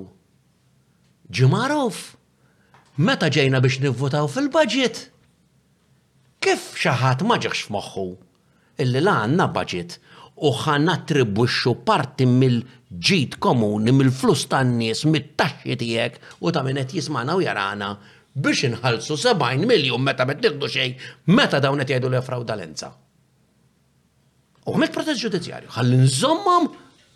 Ġimaruf, 1.34 1.96
meta 3.02 3.28
ġejna 3.34 3.58
biex 3.62 3.80
nivvotaw 3.82 4.28
fil-budget? 4.30 5.06
Kif 6.42 6.68
xaħat 6.78 7.24
maġiħx 7.26 7.66
f'moħħu? 7.66 8.06
Illi 8.84 9.02
la 9.02 9.16
għanna 9.24 9.48
budget 9.56 9.96
u 10.46 10.50
ħanna 10.52 10.98
attribwixxu 11.00 11.72
parti 11.88 12.26
mill-ġid 12.28 13.38
komuni, 13.42 13.94
mill-flus 13.96 14.44
tan-nies, 14.52 15.02
mit-taxxi 15.08 15.78
tiegħek 15.80 16.20
u 16.44 16.52
ta' 16.52 16.62
min 16.68 16.82
qed 16.84 16.94
jismana 17.00 17.34
u 17.38 17.42
jarana 17.42 17.94
biex 18.36 18.68
inħalsu 18.70 19.16
70 19.16 19.66
miljon 19.66 20.04
meta 20.04 20.28
qed 20.28 20.44
nieħdu 20.44 20.70
xejn, 20.70 20.96
meta 21.34 21.58
dawn 21.64 21.80
qed 21.82 21.96
jgħidu 21.96 22.12
l-fraudalenza. 22.12 22.92
U 24.66 24.74
għamek 24.76 24.92
proċess 24.94 25.22
ġudizzjarju, 25.24 25.72
ħalli 25.74 26.04
nżommhom 26.04 26.70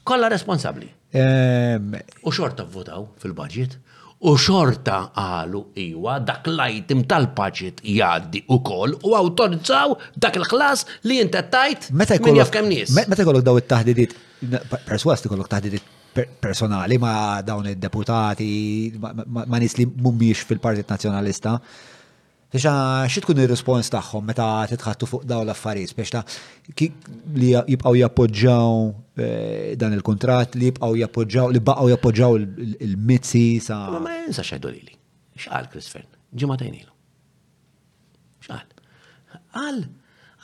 kolla 0.05 0.29
responsabli. 0.29 0.89
Ehm. 1.13 1.95
U 2.25 2.31
xorta 2.31 2.65
votaw 2.73 3.05
fil-budget, 3.21 3.77
u 4.25 4.35
xorta 4.39 5.09
għalu 5.17 5.63
iwa 5.87 6.19
dak 6.25 6.47
l-item 6.53 7.05
tal-budget 7.11 7.81
jaddi 7.85 8.45
u 8.53 8.61
koll 8.65 8.97
u 9.05 9.15
autorizzaw 9.19 9.95
dak 10.21 10.37
il-klas 10.39 10.85
li 11.09 11.17
jinta 11.21 11.41
tajt 11.43 11.89
minn 11.93 12.37
jafkem 12.41 12.69
nis. 12.71 12.93
Meta 12.97 13.25
kollok 13.25 13.43
daw 13.45 13.57
it 13.59 13.67
tahdidit 13.69 14.13
perswasti 14.85 15.29
kollok 15.33 15.49
taħdidiet 15.51 15.97
personali 16.41 16.99
ma 16.99 17.39
dawn 17.47 17.67
id-deputati, 17.73 18.51
ma 18.99 19.61
nis 19.63 19.77
li 19.79 19.87
mumiex 19.87 20.43
fil-Partit 20.49 20.89
Nazjonalista, 20.91 21.55
Biex 22.51 22.67
ah, 22.67 23.07
xie 23.07 23.21
tkun 23.23 23.39
ir-rispons 23.45 23.87
tagħhom 23.95 24.25
meta 24.27 24.45
titħattu 24.67 25.07
fuq 25.07 25.23
dawn 25.31 25.45
l-affarijiet 25.47 25.93
biex 25.95 26.13
ta' 26.15 26.23
li 27.39 27.51
jibqgħu 27.55 27.93
jappoġġaw 28.01 28.81
eh, 29.21 29.77
dan 29.79 29.95
il-kuntratt 29.95 30.57
li 30.59 30.73
jibqgħu 30.73 30.97
jappoġġaw 31.05 31.53
li 31.55 31.63
baqaw 31.71 31.87
jappoġġaw 31.95 32.41
il-mizzi 32.89 33.45
sa. 33.63 33.79
Ma 33.93 34.01
ma 34.09 34.15
xeħdu 34.35 34.73
li 34.75 34.81
lili. 34.83 34.99
X'qal 35.39 35.71
Chris 35.71 35.93
Fern? 35.95 36.11
Ġimgħatejn 36.43 36.75
ilu. 36.83 36.93
X'qal? 38.43 38.69
Għal 39.63 39.81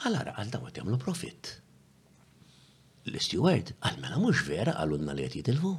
għal 0.06 0.20
ara 0.22 0.36
għal 0.44 0.52
dawet 0.54 0.78
jagħmlu 0.78 1.00
profit. 1.02 1.56
L-isteward 3.10 3.74
għal 3.86 3.98
mela 4.02 4.22
mhux 4.22 4.46
vera 4.46 4.78
għalunna 4.78 5.10
li 5.18 5.26
qed 5.26 5.40
jitilfu. 5.42 5.74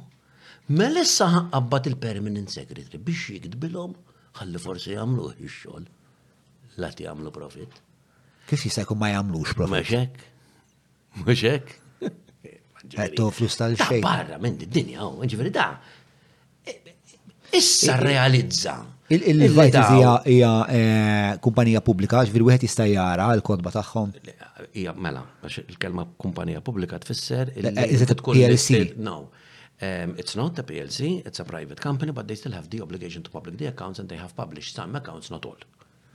Mela 0.76 1.08
issa 1.08 1.30
ħaqqabbat 1.38 1.88
il-permanent 1.94 2.52
secretary 2.52 3.00
biex 3.00 3.38
jikdbilhom 3.38 3.96
ħalli 4.42 4.66
forsi 4.68 4.92
jagħmlu 4.98 5.32
x-xogħol 5.38 5.94
lati 6.82 7.06
għamlu 7.08 7.32
profit. 7.34 7.80
Kif 8.48 8.64
jista' 8.68 8.86
jkun 8.86 9.00
ma 9.02 9.10
jagħmlux 9.12 9.54
profit? 9.56 9.74
Maxek. 9.74 11.22
Maxek. 11.26 11.74
Għetto 12.88 13.26
eh, 13.28 13.34
flus 13.34 13.56
tal-xejn. 13.58 14.04
Barra 14.04 14.38
minn 14.40 14.56
id-dinja, 14.64 15.02
oh, 15.04 15.18
ġifiri 15.28 15.50
da. 15.52 15.70
Issa 17.58 17.96
realizza. 18.00 18.76
Il-vajt 19.08 19.76
hija 20.28 20.54
eh, 20.72 21.34
kumpanija 21.44 21.80
pubblika, 21.84 22.22
ġifiri 22.28 22.46
wieħed 22.48 22.66
jista' 22.68 22.86
jara 22.88 23.28
l-kodba 23.36 23.72
tagħhom. 23.74 24.12
Hija 24.76 24.94
mela, 24.96 25.24
il-kelma 25.66 26.06
kumpanija 26.20 26.62
pubblika 26.64 27.00
tfisser. 27.02 27.52
il 27.56 27.72
eh, 27.72 28.14
PLC. 28.32 28.84
No. 29.02 29.26
Um, 29.78 30.16
it's 30.18 30.34
not 30.34 30.58
a 30.58 30.64
PLC, 30.64 31.22
it's 31.24 31.38
a 31.38 31.44
private 31.44 31.80
company, 31.80 32.10
but 32.10 32.26
they 32.26 32.34
still 32.34 32.50
have 32.50 32.66
the 32.68 32.80
obligation 32.82 33.22
to 33.22 33.30
public 33.30 33.56
the 33.58 33.66
accounts 33.68 34.00
and 34.00 34.08
they 34.08 34.16
have 34.16 34.34
published 34.34 34.74
some 34.74 34.96
accounts, 34.96 35.30
not 35.30 35.44
all. 35.46 35.54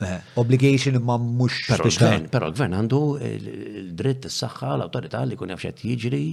Eh. 0.02 0.20
Obligation 0.36 0.92
ma 1.02 1.18
mux. 1.18 1.52
Pero 1.70 1.86
l-gvern, 1.86 2.26
pero 2.34 2.50
għandu 2.50 3.00
l-dritt 3.30 4.28
s-saxħa, 4.30 4.72
l 4.80 4.84
autorita 4.88 5.22
li 5.30 5.38
kun 5.40 5.54
jafxet 5.54 5.84
jiġri 5.86 6.24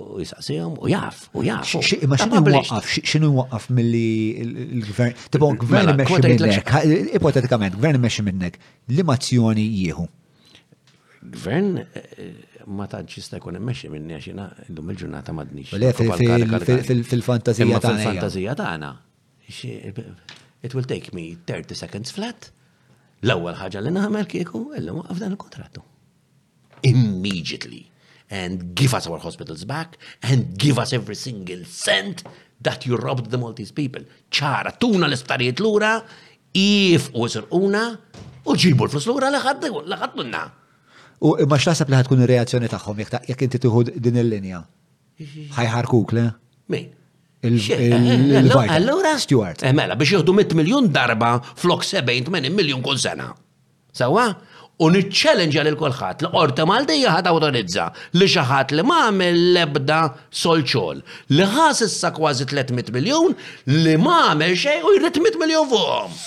u 0.00 0.20
jisaqsijom 0.22 0.78
u 0.80 0.88
jaf, 0.90 1.26
u 1.36 1.44
jaf 1.46 1.74
Ma 2.08 2.16
xinu 2.16 2.40
waqqaf, 2.48 2.94
xinu 3.12 3.30
waqqaf 3.36 3.66
mill-li 3.76 4.46
l-gvern. 4.80 5.14
Tipo, 5.30 5.50
gvern 5.64 5.92
meċi 6.00 6.16
mela, 6.16 6.48
minnek, 6.48 6.72
ipotetikament, 7.20 7.76
gvern 7.76 8.00
meċi 8.02 8.24
minnek, 8.30 8.56
li 8.90 9.02
mazzjoni 9.06 9.66
jieħu? 9.68 10.06
Gvern 11.20 11.74
eh, 11.84 12.22
ma 12.72 12.86
tantx 12.90 13.28
kun 13.34 13.38
jkun 13.42 13.58
immexxi 13.60 13.90
minni 13.92 14.16
għax 14.16 14.30
jiena 14.32 14.46
il-ġurnata 14.64 15.34
m'għadniex. 15.36 15.76
Fil-fantazija 17.12 17.80
tagħna. 17.84 18.14
Fil-fantazija 18.30 20.08
It 20.62 20.74
will 20.76 20.84
take 20.84 21.14
me 21.16 21.38
30 21.48 21.74
seconds 21.74 22.10
flat. 22.12 22.50
L-ewwel 23.24 23.56
ħaġa 23.58 23.82
li 23.84 23.90
nagħmel 23.92 24.28
kieku 24.32 24.60
illi 24.78 24.92
waqaf 24.96 25.18
dan 25.20 25.34
il-kontrattu. 25.34 25.82
Immediately. 26.90 27.86
And 28.30 28.70
give 28.78 28.94
us 28.94 29.08
our 29.10 29.18
hospitals 29.18 29.64
back 29.66 29.96
and 30.22 30.56
give 30.56 30.78
us 30.78 30.92
every 30.94 31.16
single 31.18 31.64
cent 31.66 32.22
that 32.66 32.86
you 32.86 32.96
robbed 32.96 33.30
the 33.30 33.36
Maltese 33.40 33.74
people. 33.76 34.04
ċara, 34.30 34.72
tuna 34.78 35.06
l-isptarijiet 35.10 35.60
lura, 35.60 35.96
if 36.54 37.10
u 37.12 37.26
sirquna 37.28 37.82
u 38.46 38.56
ġibu 38.56 38.88
l-flus 38.88 39.08
lura 39.10 39.28
li 39.34 39.40
ħadmunna. 39.42 40.44
U 41.20 41.34
ma 41.44 41.58
x'taħseb 41.60 41.92
li 41.92 41.98
ħatkun 42.00 42.24
ir-reazzjoni 42.24 42.70
tagħhom 42.72 43.04
jekk 43.04 43.44
inti 43.50 43.60
tieħu 43.66 43.84
din 44.00 44.22
il-linja? 44.22 44.62
Ħajħarkuk 45.58 46.16
le? 46.16 46.26
Min? 46.72 46.88
Eh, 47.42 47.56
eh, 47.68 48.46
eh, 48.48 48.66
allora 48.76 49.16
Stuart. 49.16 49.62
Mela, 49.76 49.96
biex 49.96 50.10
jieħdu 50.18 50.32
100 50.36 50.56
miljon 50.58 50.88
darba 50.92 51.30
flok 51.62 51.84
70 51.88 52.52
miljon 52.58 52.82
kull 52.84 52.98
sena. 53.00 53.30
Sawa? 54.00 54.26
U 54.80 54.88
niċċelenġa 54.92 55.62
lil 55.64 55.74
kulħadd 55.80 56.24
li 56.24 56.30
qorta 56.34 56.66
Maltija 56.68 57.14
ħad 57.16 57.30
awtorizza 57.32 57.86
li 58.20 58.28
xi 58.28 58.44
ħadd 58.50 58.76
li 58.76 58.84
m'għamel 58.84 59.40
l-ebda 59.54 60.00
solċol. 60.42 61.00
Li 61.36 61.48
ħas 61.54 61.80
issa 61.86 62.12
kważi 62.16 62.46
300 62.52 62.92
miljon 62.96 63.32
li 63.72 63.96
m'għamel 63.96 64.52
xej 64.64 64.84
u 64.90 64.94
jrid 64.98 65.08
100 65.20 65.40
miljun 65.42 65.70
fuqhom. 65.72 66.18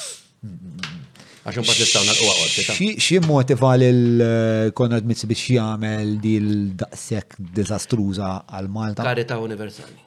Għaxum 1.43 1.67
bat 1.69 1.77
nistaw 1.83 2.07
nal-qwa 2.09 2.31
għorċita. 2.41 2.79
Xie 3.03 3.19
motiva 3.29 3.75
l-Konrad 3.77 5.05
Mitsi 5.13 5.29
biex 5.29 5.61
di 6.25 6.33
l 6.41 6.51
daqsek 6.83 7.37
dizastruza 7.59 8.31
għal-Malta? 8.47 9.05
Karita 9.05 9.37
universali. 9.43 10.01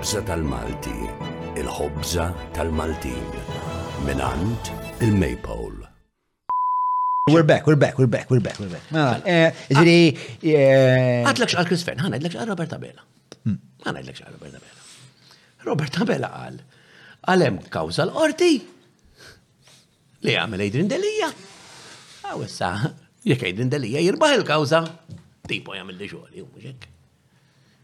Il-ħobza 0.00 0.22
tal-Malti, 0.24 0.94
il-ħobza 1.60 2.24
tal-Maltin, 2.56 3.42
minant 4.06 4.70
il-Maypole. 5.04 5.84
We're 7.28 7.44
back, 7.44 7.66
we're 7.66 7.76
back, 7.76 7.98
we're 7.98 8.06
back, 8.08 8.30
we're 8.30 8.40
back, 8.40 8.56
we're 8.62 8.72
back. 8.72 8.86
Ah. 8.96 9.20
Ġiri. 9.68 9.96
Eh, 10.40 10.54
eh, 10.56 11.20
Għatlekx 11.28 11.52
għal 11.60 11.68
Chris 11.68 11.84
Fern, 11.84 12.00
għan 12.06 12.16
għatlek 12.16 12.36
għal 12.38 12.48
Robert 12.48 12.72
Abela. 12.78 13.04
Għan 13.42 13.58
hmm. 13.60 13.98
għatlek 14.00 14.22
għal 14.24 14.38
Robert 14.38 14.56
Abela. 14.58 15.34
Robert 15.68 15.98
Abela 16.06 16.30
għal, 16.46 16.56
għalem 17.34 17.58
kawza 17.76 18.06
l-orti 18.08 18.52
li 20.24 20.38
għamil 20.40 20.62
Adrian 20.64 20.88
Delija. 20.96 21.28
Għawessa, 22.30 22.72
jek 23.28 23.44
Adrian 23.52 23.74
Delija 23.76 24.06
jirbaħ 24.08 24.38
il-kawza, 24.40 24.80
tipo 25.52 25.76
jgħamil 25.76 26.00
li 26.00 26.08
xogħol, 26.14 26.40
jgħu 26.40 26.98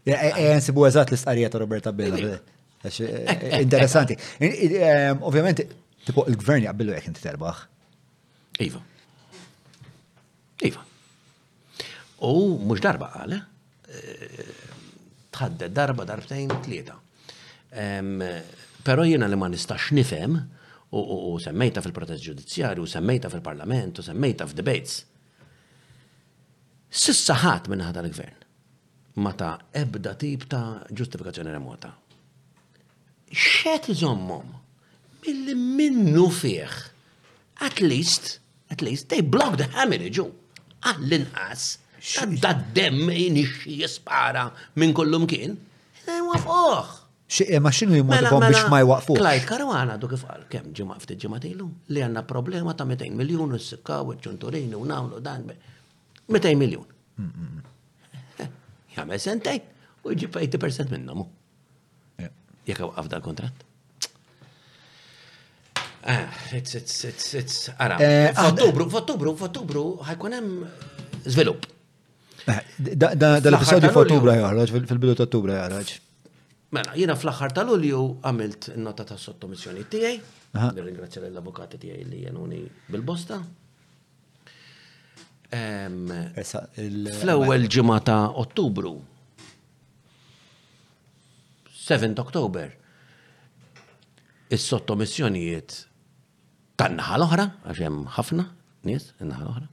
Eh, 0.07 0.29
eh, 0.39 0.55
nsibu 0.55 0.85
eżat 0.87 1.09
l-istqarija 1.11 1.49
ta' 1.51 1.59
Roberta 1.59 1.91
Bella. 1.91 2.37
Eh, 2.87 3.59
interessanti. 3.61 4.15
Ehm, 4.39 5.19
ovvjament, 5.25 5.59
tipo 6.05 6.23
il-gvern 6.31 6.63
jaqbillu 6.63 6.95
jek 6.95 7.09
inti 7.09 7.23
terbaħ. 7.25 7.57
Iva. 8.63 8.79
Iva. 10.69 10.85
U 12.29 12.55
mux 12.69 12.79
darba 12.81 13.09
għale, 13.19 13.41
tħadda 15.35 15.67
darba 15.75 16.05
darbtejn 16.07 16.55
tlieta. 16.65 16.95
Ehm, 17.75 18.23
Pero 18.87 19.03
jena 19.03 19.27
li 19.27 19.35
ma 19.35 19.49
nistax 19.51 19.89
nifem, 19.91 20.37
u 20.95 21.33
semmejta 21.43 21.81
fil-protest 21.83 22.23
ġudizzjarju, 22.23 22.81
u 22.85 22.87
semmejta 22.87 23.27
fil-parlament, 23.29 23.99
u 23.99 24.05
semmejta 24.05 24.47
f'debates. 24.47 25.01
Sissa 26.89 27.35
ħat 27.35 27.67
minna 27.67 27.89
ħadda 27.89 28.05
l-gvern 28.05 28.45
ma 29.17 29.31
ta' 29.33 29.57
ebda 29.71 30.13
tip 30.15 30.45
ta' 30.49 30.83
ġustifikazzjoni 30.93 31.53
remota. 31.53 31.91
Xet 33.33 33.89
iżommom 33.91 34.51
mill 35.25 35.55
minnu 35.57 36.27
fieħ. 36.33 36.75
At 37.67 37.81
least, 37.81 38.37
at 38.71 38.81
least, 38.85 39.09
they 39.09 39.21
block 39.25 39.57
the 39.57 39.65
ġu, 39.73 40.27
Għall-inqas, 40.87 41.63
da' 42.39 42.53
dem 42.77 43.09
inixi 43.09 43.79
jispara 43.81 44.45
minn 44.79 44.93
kollum 44.93 45.25
kien. 45.27 45.55
Xie, 47.27 47.45
eh, 47.49 47.59
Ma 47.59 47.69
xinu 47.73 47.97
jimmuħdibom 47.97 48.07
mela, 48.07 48.29
biex 48.39 48.61
mela, 48.69 48.69
ma 48.71 48.79
jwaqfu? 48.85 49.15
Klajt 49.17 49.45
karwana 49.49 49.97
du 49.99 50.07
kif 50.07 50.23
kem 50.49 50.69
ġimma 50.71 50.95
fti 51.01 51.17
ġimma 51.19 51.41
tilu, 51.43 51.65
li 51.91 51.99
għanna 52.05 52.21
problema 52.29 52.73
ta' 52.77 52.85
200 52.87 53.09
miljon, 53.17 53.57
s-sikkaw, 53.57 54.05
ċunturin, 54.23 54.71
u 54.77 54.85
nawlu, 54.87 55.19
dan, 55.19 55.43
200 56.29 56.53
miljon. 56.55 56.85
Mm, 57.17 57.25
mm, 57.25 57.43
mm 57.57 57.76
jagħmel 58.99 59.21
sentej 59.21 59.59
u 60.07 60.13
jġib 60.13 60.37
80% 60.41 60.95
minnhom. 60.95 61.23
Jekk 62.67 62.81
għaw 62.83 62.93
għafda 63.01 63.19
kontrat? 63.23 63.63
Ah, 66.07 66.31
it's, 66.55 66.75
it's, 66.79 66.95
it's, 67.03 67.27
it's, 67.35 67.55
ara. 67.83 67.97
Eh, 68.03 68.29
F'Ottubru, 68.37 68.85
f'Ottubru, 68.93 69.33
f'Ottubru 69.35 69.83
ħajkun 70.07 70.35
hemm 70.37 70.65
żvilupp. 71.27 71.65
Eh, 72.47 72.61
dal-episodju 72.95 73.91
f'Ottubru 73.91 74.35
jħarġ, 74.39 74.75
fil-bidu 74.79 75.17
ta' 75.21 75.27
Ottubru 75.29 75.55
Mela, 76.75 76.91
jiena 76.99 77.13
fl-aħħar 77.15 77.53
tal-ulju 77.55 77.99
għamilt 78.27 78.65
nota 78.83 79.05
ta' 79.07 79.15
sottomissjoni 79.19 79.85
tiegħi. 79.91 80.17
Nirringrazzja 80.75 81.21
lill-avukati 81.23 81.79
tiegħi 81.79 82.07
li 82.09 82.25
jenuni 82.25 82.57
bil-bosta. 82.91 83.37
Fl-ewwel 85.49 87.67
ġimgħa 87.71 87.99
ta' 88.03 88.23
Ottubru. 88.41 88.91
7 91.71 92.19
Oktober. 92.19 92.71
Is-sottomissjonijiet 94.51 95.69
tan-naħa 96.79 97.15
l-oħra, 97.19 97.45
għax 97.67 97.79
hemm 97.85 97.99
ħafna 98.17 98.43
nies 98.87 99.05
in-naħa 99.23 99.43
l-oħra. 99.45 99.67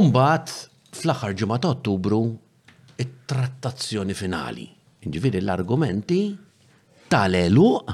Umbagħad 0.00 0.46
fl-aħħar 0.94 1.32
ġimgħa 1.42 1.58
ta' 1.64 1.72
Ottubru 1.76 2.20
it-trattazzjoni 3.04 4.14
finali. 4.16 4.66
Ġifieri 5.04 5.40
l-argumenti 5.44 6.20
tal-eluq 7.12 7.84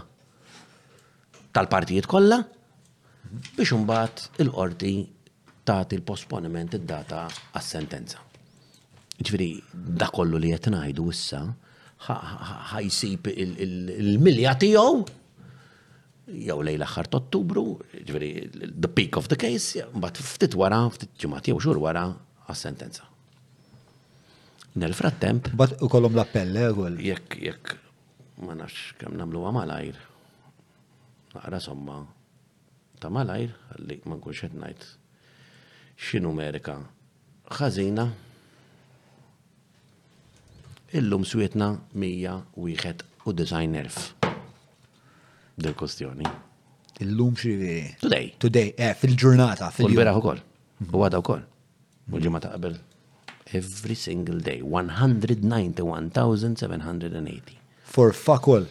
tal-partijiet 1.50 2.06
kollha 2.06 2.38
biex 3.56 3.70
imbagħad 3.74 4.16
il-qorti 4.46 4.94
tagħti 5.70 5.98
l-posponiment 6.00 6.76
id-data 6.78 7.24
għas-sentenza. 7.54 8.20
Ġifieri 9.20 9.50
da 10.00 10.08
kollu 10.12 10.40
li 10.40 10.52
qed 10.54 10.70
ngħidu 10.72 11.08
issa 11.12 11.42
ħajsib 12.08 13.28
il-milja 13.34 14.54
tiegħu 14.64 15.02
jew 16.30 16.60
l 16.72 16.84
aħħar 16.86 17.08
Ottubru, 17.18 17.64
ġifieri 17.92 18.30
the 18.80 18.88
peak 18.96 19.18
of 19.18 19.28
the 19.32 19.36
case, 19.38 19.82
mbat 19.94 20.18
ftit 20.22 20.54
wara, 20.58 20.84
ftit 20.94 21.10
ġumat 21.24 21.48
jew 21.50 21.56
xhur 21.58 21.80
wara 21.82 22.04
għas-sentenza. 22.50 23.06
Nel 24.78 24.94
frattemp. 24.94 25.48
Bat 25.58 25.80
u 25.82 25.88
kolom 25.90 26.14
l-appell, 26.14 26.54
għol. 26.68 27.00
Eh, 27.02 27.08
jekk, 27.10 27.34
jekk, 27.42 27.74
ma 28.46 28.54
nafx 28.54 28.92
kem 29.00 29.16
namlu 29.18 29.42
malajr. 29.58 29.98
Naqra 31.34 31.58
somma, 31.62 31.98
ta' 33.02 33.10
malajr, 33.18 33.50
għalli 33.74 34.00
ma 34.06 34.20
nkunx 34.20 34.46
qed 34.46 34.54
ngħid 34.62 34.88
x'inhu 36.00 36.30
Amerika? 36.32 36.76
Ħażina. 37.50 38.08
Illum 40.98 41.22
swietna 41.28 41.68
191,000. 41.94 44.12
Dil 45.60 45.74
kostjoni. 45.76 46.24
Illum 47.04 47.34
xiviri. 47.36 47.94
Today. 48.00 48.34
Today, 48.38 48.74
eh, 48.76 48.94
fil-ġurnata. 48.94 49.70
Fil-beraħ 49.72 50.16
u 50.16 50.20
koll. 50.20 50.40
U 50.90 50.98
għada 51.04 51.18
u 51.18 51.22
koll. 51.22 51.42
U 52.10 52.18
ġimata 52.18 52.48
qabel. 52.54 52.78
Every 53.52 53.94
single 53.94 54.40
day. 54.40 54.62
191,780. 54.62 57.56
For 57.84 58.12
fuck 58.12 58.46
all. 58.48 58.66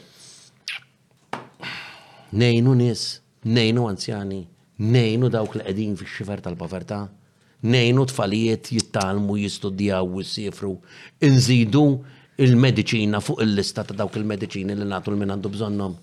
Nejnu 2.32 2.74
nis, 2.78 3.22
nejnu 3.46 3.88
anzjani, 3.90 4.46
nejnu 4.78 5.30
dawk 5.34 5.56
l-edin 5.58 5.96
fi 5.98 6.06
xifer 6.06 6.40
tal-poverta 6.44 7.10
nejnu 7.64 8.06
tfalijiet 8.08 8.72
jittalmu, 8.76 9.38
jistudjaw, 9.44 10.08
jisifru, 10.18 10.78
nżidu 11.22 11.86
il-medicina 12.40 13.20
fuq 13.20 13.42
il-lista 13.44 13.84
ta' 13.84 13.94
dawk 13.94 14.16
il 14.16 14.24
medicina 14.24 14.74
li 14.74 14.86
natu 14.88 15.12
l-min 15.12 15.32
għandu 15.34 15.50
bżonnom. 15.58 15.98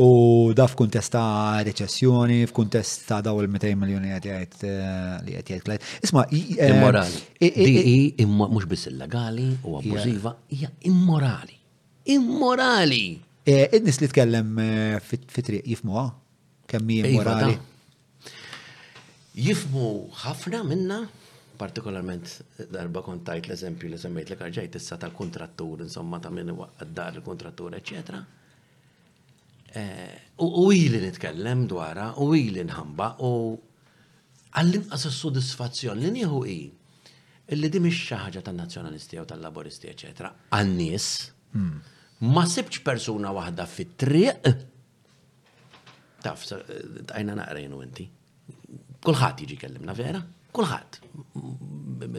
U 0.00 0.52
da 0.54 0.68
f'kuntesta 0.70 1.18
ta' 1.18 1.62
reċessjoni, 1.66 2.44
f'kuntest 2.46 3.08
ta' 3.08 3.18
daw 3.26 3.40
il-200 3.42 3.72
miljoni 3.76 4.12
li 4.22 4.30
għet 4.30 4.62
eh, 4.62 5.62
klajt. 5.64 5.82
Isma, 6.06 6.22
eh, 6.30 6.70
immorali. 6.70 7.16
mux 8.24 8.68
biss 8.70 8.86
illegali 8.86 9.48
u 9.66 9.74
abbużiva, 9.80 10.36
hija 10.54 10.70
immorali. 10.86 11.58
Immorali! 12.14 13.02
Eh, 13.44 13.66
Id-nis 13.80 13.98
li 14.00 14.08
tkellem 14.14 14.54
fit-triq 15.02 15.66
jifmuħa? 15.74 16.06
Kemmi 16.70 17.00
iva, 17.00 17.08
immorali 17.10 17.58
jifmu 19.40 19.84
ħafna 20.24 20.60
minna, 20.66 20.98
partikolarment 21.60 22.70
darba 22.72 23.02
kontajt 23.04 23.48
l-eżempju 23.48 23.90
li 23.92 23.98
semmejt 24.00 24.30
li 24.32 24.38
karġajt 24.40 24.76
issa 24.80 24.98
tal-kontrattur, 25.00 25.82
insomma 25.84 26.20
ta' 26.20 26.32
minn 26.32 26.52
għaddar 26.54 27.18
il-kontrattur, 27.20 27.76
eccetera. 27.78 28.20
Eh, 29.80 30.14
u 30.42 30.70
ili 30.74 31.00
nitkellem 31.04 31.66
dwara, 31.70 32.08
u 32.24 32.32
ili 32.34 32.64
nħamba, 32.66 33.10
u 33.22 33.32
għallin 34.50 34.88
għas 34.90 35.06
s-sodisfazzjon 35.12 36.00
li 36.02 36.10
nieħu 36.16 36.40
i 36.50 36.58
illi 37.54 37.70
di 37.70 37.80
mhix 37.82 38.08
xi 38.08 38.18
ħaġa 38.24 38.42
tan-nazzjonalisti 38.48 39.18
jew 39.18 39.26
tal-laboristi, 39.30 39.90
eċetera, 39.92 40.30
Għannis, 40.54 40.78
nies 40.78 41.06
hmm. 41.54 41.92
ma 42.34 42.44
sibx 42.50 42.80
persuna 42.86 43.30
waħda 43.36 43.66
fit-triq 43.70 44.48
taf, 46.24 46.46
eh, 46.56 46.72
tajna 47.12 47.36
naqrejnu 47.42 47.84
inti 47.86 48.08
kulħadd 49.06 49.40
jiġi 49.44 49.56
kellimna 49.64 49.94
vera, 49.96 50.20
kulħadd 50.54 50.98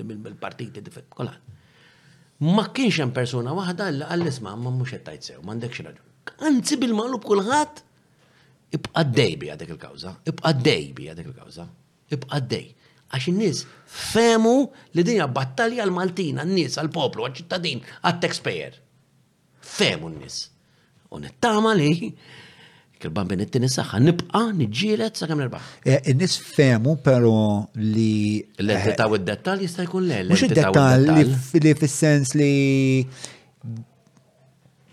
mill-partiti 0.02 0.84
kulħadd. 1.16 1.58
Ma 2.42 2.64
kienx 2.74 2.98
hemm 3.04 3.14
persuna 3.14 3.54
waħda 3.54 3.90
li 3.94 4.06
qal 4.10 4.28
isma' 4.32 4.56
ma 4.60 4.72
mhux 4.74 4.96
qed 4.96 5.04
tajt 5.10 5.28
sew, 5.30 5.42
m'għandekx 5.46 5.84
raġun. 5.86 6.12
Anzi 6.50 6.78
bil-magħlub 6.82 7.26
kulħadd 7.28 7.82
ibqa' 8.78 9.06
dej 9.18 9.36
bi 9.42 9.52
għadek 9.54 9.74
il-kawża, 9.76 10.16
ibqa' 10.32 10.54
dej 10.66 10.86
bi 10.98 11.10
għadek 11.14 11.30
il-kawża, 11.32 11.68
ibqa' 12.18 12.42
dej. 12.56 12.70
Għax 13.12 13.28
in-nies 13.34 13.64
femu 13.92 14.56
li 14.96 15.04
dinja 15.04 15.28
battalja 15.28 15.84
l 15.86 15.92
maltin 15.94 16.40
għan-nies, 16.42 16.80
għal-poplu, 16.80 17.26
għal-ċittadin, 17.28 17.82
għal 18.08 18.22
taxpayer 18.26 18.78
Femu 19.72 20.08
n-nies. 20.10 20.40
U 21.14 21.20
nittama 21.22 21.76
li 21.78 21.92
il 23.06 23.12
bin 23.26 23.39
it-tini 23.43 23.70
saħħa, 23.72 23.99
nibqa 24.06 24.41
nġielet 24.58 25.18
sa' 25.20 25.28
kamil 25.30 25.47
erbaħ. 25.47 25.70
Eh, 25.86 26.12
Nis 26.18 26.36
femu 26.41 26.97
pero 27.04 27.34
li. 27.78 28.39
Eh, 28.58 28.64
l-entità 28.64 29.08
u 29.10 29.18
d-dettal 29.18 29.62
jista' 29.66 29.86
jkun 29.88 30.08
le. 30.10 30.20
Mux 30.32 30.43
id-dettal 30.47 31.08
li 31.08 31.74
fil-sens 31.82 32.34
li 32.38 32.52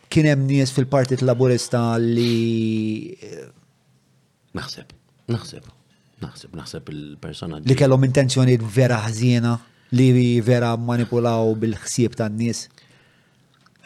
kienem 0.08 0.46
nies 0.48 0.72
fil-partit 0.74 1.24
laburista 1.26 1.88
li. 2.02 2.34
Eh, 3.20 3.44
naħseb, 4.58 4.94
naħseb, 5.34 5.68
naħseb, 6.24 6.54
naħseb 6.62 6.94
il-persona. 6.94 7.60
Li 7.64 7.76
kellhom 7.78 8.08
intenzjoni 8.08 8.58
vera 8.78 9.02
ħżiena 9.06 9.56
li 9.98 10.10
vera 10.44 10.74
manipulaw 10.76 11.48
bil-ħsieb 11.60 12.16
tan-nies 12.20 12.66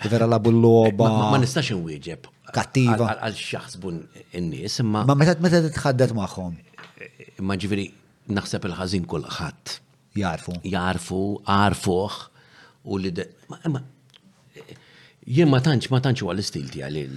vera 0.08 0.26
la 0.32 0.38
bulloba. 0.44 1.08
Ma 1.32 1.38
nistax 1.38 1.66
inwieġeb. 1.74 2.26
Kattiva. 2.54 3.16
Għal 3.20 3.36
xaħs 3.38 3.78
bun 3.80 4.00
n-nis, 4.38 4.80
imma. 4.82 5.04
Ma 5.08 5.14
meta 5.16 5.34
t 5.36 5.50
titħaddet 5.68 6.14
maħħom. 6.16 6.58
Imma 7.40 7.56
ġiviri, 7.60 7.86
naħseb 8.36 8.66
il-ħazin 8.68 9.06
kullħat. 9.10 9.76
Jarfu. 10.18 10.56
Jarfu, 10.74 11.20
arfuħ. 11.46 12.20
u 12.84 12.98
li. 12.98 13.14
Ma 13.70 13.82
jien 15.22 15.46
ma 15.48 15.60
tantx 15.62 15.90
ma 15.94 16.00
tantx 16.02 16.24
huwa 16.26 16.34
l-istil 16.34 16.68
tiegħi 16.70 17.08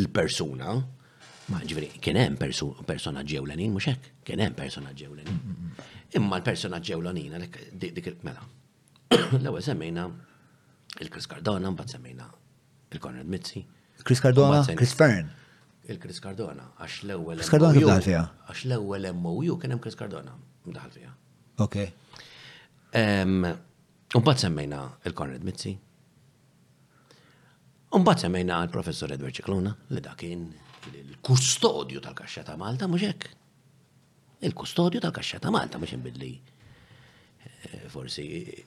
il-persuna. 0.00 0.76
Ma 1.44 1.58
ġiviri, 1.60 1.90
kien 2.00 2.16
hemm 2.16 2.38
persona 2.40 3.20
ġewlenin 3.28 3.74
mhux 3.74 3.90
hekk, 3.92 4.12
kien 4.24 4.40
hemm 4.40 4.54
persona 4.56 4.94
ġewlenin. 4.96 5.72
Imma 6.16 6.38
l-personaġġ 6.38 6.92
ġewlenin, 6.92 7.48
dik 7.76 8.06
il 8.06 8.16
mela. 8.24 8.40
L-ewwel 9.42 9.60
semmejna 9.64 10.06
Il-Chris 11.02 11.26
Cardona, 11.30 11.70
mbagħad 11.74 11.96
semmejna 11.96 12.26
il-Konrad 12.94 13.30
Mizzi. 13.32 13.62
Chris 14.04 14.20
Cardona, 14.22 14.60
Chris 14.78 14.92
Fern. 14.98 15.30
Il-Chris 15.90 16.20
Cardona, 16.22 16.68
għax 16.78 16.98
l-ewwel. 17.08 17.40
Chris 17.42 17.50
Cardona 17.52 17.74
kif 17.76 17.88
daħal 17.88 18.20
Għax 18.46 18.64
l-ewwel 18.70 19.08
MOU 19.22 19.56
kien 19.62 19.74
hemm 19.74 19.82
Chris 19.82 19.98
Cardona 19.98 20.36
daħal 20.76 20.94
fiha. 20.94 21.10
Ok. 21.66 21.80
Mbagħad 23.24 24.44
semmejna 24.46 24.84
il 25.10 25.16
conrad 25.18 25.46
Mizzi. 25.48 25.74
Mbagħad 27.94 28.26
semmejna 28.28 28.60
l-Professor 28.68 29.10
Edward 29.16 29.34
Cicluna 29.40 29.74
li 29.90 30.02
dak 30.04 30.20
kien 30.22 30.46
il-kustodju 30.94 32.02
tal-kaxxa 32.06 32.46
ta' 32.52 32.56
Malta 32.60 32.86
mhux 32.90 33.06
hekk. 33.10 33.28
Il-kustodju 34.46 35.02
tal-kaxxa 35.02 35.42
ta' 35.46 35.50
Malta 35.54 35.78
mhux 35.80 35.98
inbidli 35.98 36.32
forsi 37.90 38.24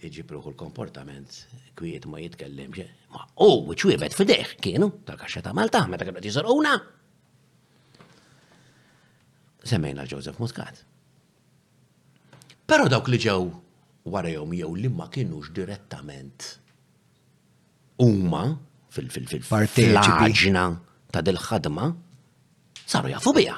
iġibruħu 0.07 0.51
l-komportament 0.53 1.37
kwiet 1.77 2.05
ma 2.09 2.19
jitkellem 2.21 2.73
xe. 2.75 2.85
Ma 3.13 3.23
u, 3.45 3.73
jibet 3.77 4.15
fideħ 4.15 4.55
kienu, 4.63 4.89
ta' 5.05 5.17
kaxxa 5.19 5.41
ta' 5.45 5.53
Malta, 5.55 5.83
meta 5.91 6.05
kienu 6.07 6.21
jisarquna. 6.23 6.75
Semmejna 9.67 10.07
Joseph 10.07 10.39
Muscat. 10.39 10.81
Pero 12.67 12.87
dawk 12.91 13.09
li 13.11 13.19
ġew 13.21 13.41
wara 14.11 14.31
jom 14.31 14.53
jew 14.55 14.71
li 14.75 14.89
ma 14.89 15.09
kienux 15.11 15.51
direttament 15.55 16.47
huma 18.03 18.43
fil 18.93 19.09
fil 19.11 19.27
fil 19.27 19.43
fil 19.43 20.69
ta' 21.11 21.21
del 21.23 21.39
ħadma 21.39 21.91
saru 22.87 23.13
jafu 23.13 23.33
bija. 23.35 23.57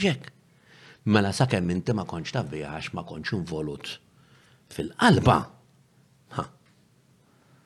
Ġek. 0.00 0.30
Mela 1.12 1.34
sakemm 1.36 1.68
inti 1.70 1.92
ma 1.92 2.06
konċ 2.08 2.32
ta' 2.32 2.42
bija 2.48 2.72
għax 2.78 2.94
ma 2.96 3.02
konċ 3.04 3.34
involut 3.36 3.90
fil-qalba. 4.72 5.36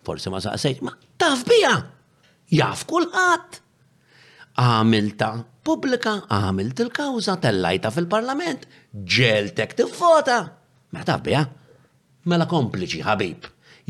Forse 0.09 0.31
ma 0.33 0.39
saqsejt, 0.41 0.79
ma 0.87 0.95
taf 1.21 1.43
bija, 1.45 1.75
jaf 2.55 2.87
kulħat! 2.89 3.59
Għamilta 4.59 5.27
pubblika, 5.69 6.15
għamilt 6.33 6.81
il-kawza, 6.81 7.35
tellajta 7.43 7.91
fil-parlament, 7.93 8.65
ġeltek 8.95 9.75
t-fota! 9.77 10.39
Ma 10.97 11.05
taf 11.05 11.25
bija, 11.27 11.43
mela 12.25 12.49
kompliċi 12.49 13.03
ħabib, 13.05 13.45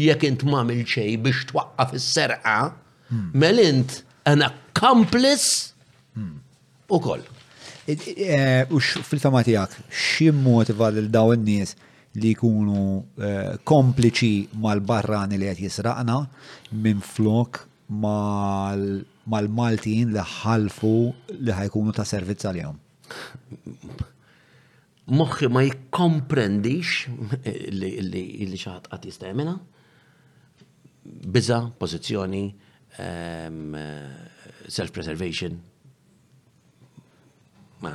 jekk 0.08 0.26
int 0.32 0.42
ma 0.50 0.64
xej 0.66 1.14
biex 1.22 1.46
twaqqaf 1.52 1.94
is-serqa, 2.00 2.56
hmm. 3.12 3.30
mel 3.38 3.62
int 3.62 4.00
an 4.26 4.42
accomplice 4.48 5.70
hmm. 6.18 6.34
eh, 6.34 6.94
u 6.98 6.98
koll. 6.98 7.22
U 8.74 8.82
fil-fema 8.82 9.44
tijak, 9.46 9.70
xim 9.94 10.42
motiva 10.42 10.90
l-daw 10.98 11.36
n-nies 11.38 11.78
li 12.20 12.32
jkunu 12.36 12.78
eh, 13.22 13.54
kompliċi 13.66 14.48
mal-barrani 14.62 15.36
li 15.38 15.46
qed 15.50 15.58
jisraqna 15.66 16.16
minn 16.84 17.00
flok 17.04 17.52
mal-Maltin 18.02 20.06
li 20.14 20.22
ħalfu 20.40 20.92
li 21.38 21.52
ħajkunu 21.56 21.90
ta' 21.96 22.06
servizz 22.08 22.42
għal-jom. 22.48 22.76
Moħħi 25.18 25.46
ma 25.52 25.60
jikkomprendix 25.64 26.90
li 28.44 28.58
xaħat 28.58 28.86
għat 28.92 29.04
jistajmena 29.08 29.54
biza, 31.32 31.58
pozizjoni, 31.80 32.42
self-preservation. 34.68 35.52
Ma, 37.80 37.92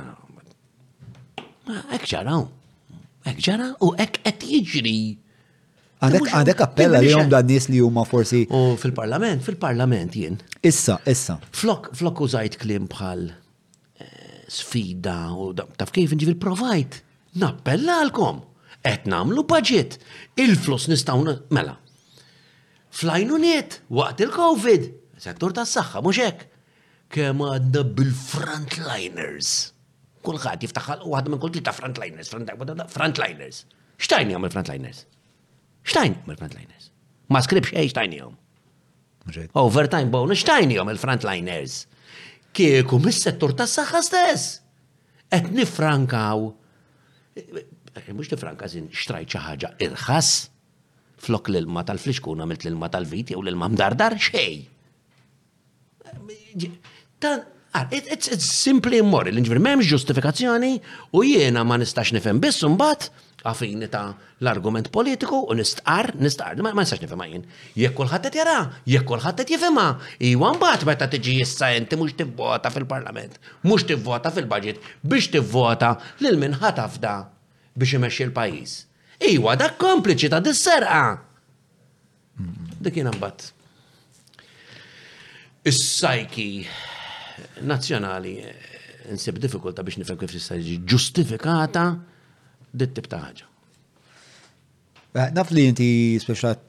ekċaraw. 1.94 2.42
Ek 3.28 3.40
ġara 3.40 3.72
u 3.80 3.92
ek 4.00 4.18
qed 4.24 4.44
jiġri. 4.46 4.98
Għandek 6.04 6.60
appella 6.60 7.00
li 7.00 7.14
jom 7.14 7.30
dan 7.32 7.46
nies 7.48 7.70
li 7.72 7.80
huma 7.80 8.02
forsi. 8.04 8.42
U 8.52 8.76
fil-parlament, 8.80 9.40
fil-parlament 9.46 10.16
jien. 10.18 10.36
Issa, 10.60 10.98
issa. 11.08 11.38
Flok, 11.56 11.88
flok 11.96 12.20
użajt 12.26 12.58
klim 12.60 12.84
bħal 12.92 13.24
eh, 13.32 14.36
sfida 14.52 15.16
u 15.40 15.50
taf 15.56 15.92
kif 15.94 16.12
nġi 16.14 16.36
provajt 16.42 17.00
Nappella 17.40 17.96
għalkom. 18.04 18.44
Et 18.86 19.06
namlu 19.10 19.42
budget. 19.50 19.96
Il-flus 20.38 20.84
nistaw 20.92 21.18
mela. 21.50 21.78
Flajnu 22.94 23.40
niet, 23.42 23.80
waqt 23.90 24.20
il-Covid. 24.28 24.84
Sektor 25.24 25.56
tas 25.56 25.72
saħħa 25.74 26.04
mhux 26.04 26.20
hekk. 26.28 26.50
Kemm 27.14 27.40
għadna 27.56 27.82
bil-frontliners 27.98 29.56
kullħat 30.24 30.64
jiftaħal 30.64 31.04
u 31.06 31.14
għad 31.18 31.30
minn 31.32 31.42
kull 31.42 31.60
ta' 31.64 31.74
frontliners, 31.76 32.32
frontliners. 32.96 33.60
Xtajn 34.02 34.32
jgħam 34.32 34.46
il-frontliners? 34.48 35.02
Xtajn 35.88 36.16
jgħam 36.18 36.32
il-frontliners? 36.34 36.88
Ma 37.32 37.40
skribx 37.44 37.74
ej 37.78 37.90
xtajn 37.92 38.16
jgħam. 38.18 38.40
Overtime 39.60 40.10
bonus 40.12 40.42
xtajn 40.42 40.72
jgħam 40.76 40.90
il-frontliners? 40.94 41.76
Kieku 42.54 43.00
mis-settur 43.02 43.54
ta' 43.58 43.68
saħħa 43.70 44.02
stess. 44.08 44.58
Et 45.34 45.46
nifrankaw. 45.54 46.48
Eh, 47.36 47.62
eh, 47.62 48.12
Mux 48.14 48.30
nifranka 48.32 48.66
zin 48.70 48.88
xtrajt 48.92 49.36
ħaġa 49.44 49.68
irħas 49.86 50.28
flok 51.24 51.48
l-ilma 51.52 51.84
tal-fliskun 51.86 52.40
għamilt 52.44 52.64
l-ilma 52.66 52.88
tal 52.92 53.06
vit 53.08 53.30
jew 53.32 53.38
l-ilma 53.42 53.68
mdardar 53.72 54.16
xej. 54.20 54.68
Eh, 56.04 57.28
It's, 57.74 58.28
it's 58.30 58.46
simply 58.46 58.98
immoral, 59.02 59.34
ġifiri 59.34 59.58
memx 59.58 59.88
ġustifikazzjoni 59.90 60.76
u 61.18 61.24
jiena 61.26 61.64
ma 61.66 61.74
nistax 61.80 62.12
nifhem 62.14 62.38
biss 62.38 62.60
bat 62.78 63.08
għafini 63.42 63.88
ta' 63.90 64.12
l-argument 64.42 64.92
politiku 64.94 65.40
u 65.50 65.56
nistqar, 65.58 66.12
nistqar, 66.22 66.54
ma 66.62 66.70
nistax 66.70 67.02
nifem 67.02 67.24
jien. 67.26 67.42
Jekk 67.80 67.98
kulħadd 67.98 68.28
jara, 68.38 68.60
jekk 68.86 69.08
kulħadd 69.10 69.42
qed 69.42 69.56
jifhimha, 69.56 69.88
iwa 70.30 70.52
mbagħad 70.54 70.86
meta 70.92 71.08
tiġi 71.10 71.34
jenti 71.42 71.98
mux 71.98 72.14
mhux 72.14 72.18
tivvota 72.22 72.70
fil-Parlament, 72.70 73.40
mhux 73.66 73.88
tivvota 73.90 74.30
fil-budget 74.36 74.78
biex 75.02 75.32
tivvota 75.34 75.96
lil 76.22 76.38
min 76.44 76.54
ħatafda 76.62 77.16
biex 77.74 77.98
imexxi 77.98 78.28
l-pajjiż. 78.30 78.76
Iwa 79.34 79.58
dak 79.58 79.78
kompliċi 79.82 80.30
ta' 80.30 80.38
dis-serqa. 80.46 81.02
Dik 82.86 83.02
jiena 83.02 83.16
Is-sajki 85.64 86.50
nazzjonali 87.60 88.38
eh, 88.40 89.12
nsib 89.12 89.38
diffikulta 89.38 89.82
biex 89.84 89.98
nifem 90.00 90.18
kif 90.18 90.32
tista' 90.32 90.56
jiġi 90.58 90.80
ġustifikata 90.90 91.84
dit-tip 92.72 93.06
ta' 93.08 93.20
ħaġa. 93.28 93.50
Naf 95.30 95.52
li 95.54 95.68
inti 95.70 95.86
speċat 96.18 96.64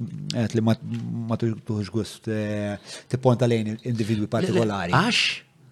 li 0.53 0.61
ma 0.61 1.38
tuħx 1.41 1.89
gust 1.89 2.29
eh, 2.29 2.75
tipponta 3.09 3.47
lejn 3.49 3.71
individwi 3.89 4.27
partikolari. 4.29 4.93
Għax, 4.93 5.23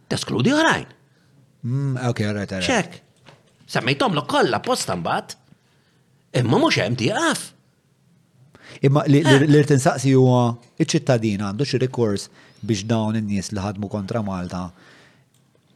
teskludi 0.09 0.55
ħrajn. 0.57 0.87
Mm, 1.63 1.97
ok, 2.09 2.23
ħrajt, 2.33 2.55
ħrajt. 2.55 2.65
ċek. 2.69 3.01
Semmejtom 3.73 4.17
l 4.17 4.23
kolla 4.29 4.59
posta 4.65 4.95
mbat, 4.97 5.37
imma 6.41 6.59
mux 6.63 6.79
hemm 6.81 6.97
tieqaf. 6.99 7.43
Imma 8.89 9.05
li 9.07 9.61
tinsaqsi 9.69 10.09
eh. 10.09 10.17
huwa 10.17 10.41
iċ-ċittadin 10.81 11.45
għandu 11.45 11.69
xi 11.69 11.77
rikors 11.85 12.25
biex 12.65 12.87
dawn 12.89 13.19
in-nies 13.21 13.51
li 13.53 13.61
ħadmu 13.61 13.89
kontra 13.91 14.23
Malta 14.25 14.65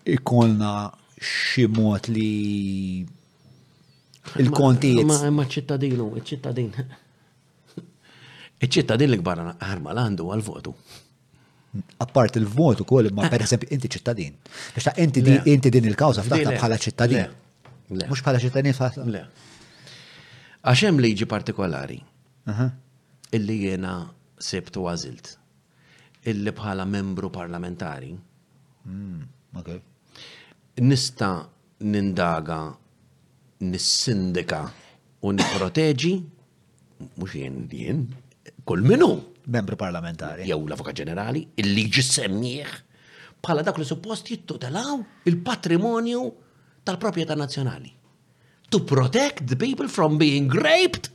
ikolna 0.08 0.91
xi 1.20 1.68
mod 1.68 2.08
li 2.08 3.05
il 4.41 4.49
kontiet 4.51 5.05
Ma 5.05 5.45
ċittadinu, 5.45 6.10
ċittadin. 6.24 6.72
Iċ-ċittadin 8.64 9.12
li 9.14 9.20
kbar 9.22 9.39
ħarma 9.62 9.93
l-għandu 9.93 10.28
għal-votu. 10.34 10.74
Apart 12.01 12.39
il-votu 12.39 12.86
kol, 12.89 13.08
ma 13.14 13.28
eh. 13.28 13.32
per 13.32 13.43
esempio 13.45 13.70
inti 13.76 13.88
ċittadin. 13.97 14.34
Biex 14.76 14.88
ta' 14.88 14.95
inti 14.99 15.70
din 15.74 15.88
il-kawza 15.91 16.24
f'daqta 16.26 16.55
bħala 16.58 16.80
ċittadin. 16.88 17.36
Mux 17.99 18.24
bħala 18.26 18.39
ċittadin 18.41 18.76
ftaħta. 18.76 19.05
Le. 19.14 19.24
Għaxem 20.68 20.99
liġi 21.03 21.28
partikolari. 21.30 21.99
Illi 23.38 23.58
jena 23.68 23.93
sebtu 24.41 24.86
għazilt. 24.89 25.36
Illi 26.28 26.51
bħala 26.55 26.84
membru 26.89 27.30
parlamentari. 27.32 28.10
Mm, 28.88 29.62
nista 30.82 31.47
nindaga, 31.82 32.75
nissindika 33.59 34.65
u 35.23 35.32
niproteġi, 35.34 36.13
mux 37.17 37.34
jien 37.38 37.65
jien, 37.71 38.03
kull 38.65 38.82
minu. 38.86 39.11
Membru 39.47 39.78
parlamentari. 39.80 40.43
Jew 40.49 40.59
l-Avokat 40.67 40.97
Ġenerali, 41.01 41.39
il-liġi 41.61 42.03
semmieħ, 42.03 42.73
bħala 43.43 43.63
dak 43.65 43.78
li 43.80 43.86
suppost 43.88 44.28
jittutelaw 44.32 44.97
il-patrimonju 45.32 46.21
tal-propieta 46.86 47.38
nazjonali. 47.39 47.93
To 48.69 48.82
protect 48.84 49.45
the 49.47 49.55
people 49.55 49.88
from 49.88 50.17
being 50.19 50.49
raped 50.51 51.07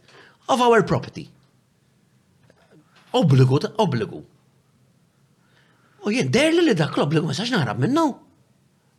of 0.49 0.63
our 0.65 0.81
property. 0.83 1.29
Obligu, 3.13 3.59
obligu. 3.85 4.23
U 6.03 6.11
jien, 6.11 6.31
derli 6.33 6.65
li 6.71 6.75
dak 6.75 6.97
l-obligu, 6.97 7.29
ma 7.29 7.37
saċna 7.37 7.61
għarab 7.67 7.83
minnu. 7.85 7.95
No? 7.95 8.07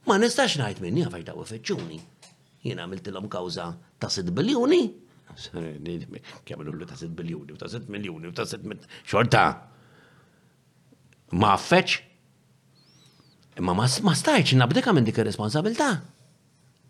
Ma 0.08 0.18
nistax 0.20 0.58
najt 0.60 0.82
minni 0.84 1.04
għafaj 1.06 1.24
daw 1.30 1.44
feċċuni. 1.48 2.00
Jena 2.68 2.84
għamilt 2.86 3.08
l-om 3.12 3.28
kawza 3.32 3.70
ta' 4.00 4.10
6 4.12 4.32
biljoni. 4.36 4.82
Kjamilu 6.46 6.76
l 6.76 6.88
ta' 6.88 6.98
6 7.00 7.14
biljoni, 7.16 7.56
ta' 7.60 7.70
6 7.72 7.88
miljoni, 7.92 8.32
ta' 8.36 8.46
6 8.50 8.88
xorta. 9.08 9.44
Ma' 11.40 11.56
feċ. 11.70 11.96
Ma 13.64 13.76
ma' 13.78 13.88
stajċ 14.20 14.58
nabdeka 14.60 14.92
minn 14.98 15.06
dik 15.06 15.20
responsabilta 15.24 15.94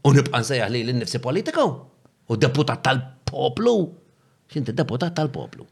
U 0.08 0.12
nibqan 0.16 0.44
sejjaħ 0.48 0.72
li 0.74 0.82
l-nifsi 0.84 1.20
politiku. 1.24 1.66
U 2.30 2.38
deputat 2.40 2.82
tal-poplu. 2.84 3.74
Xinti 4.52 4.74
deputat 4.76 5.14
tal-poplu. 5.16 5.68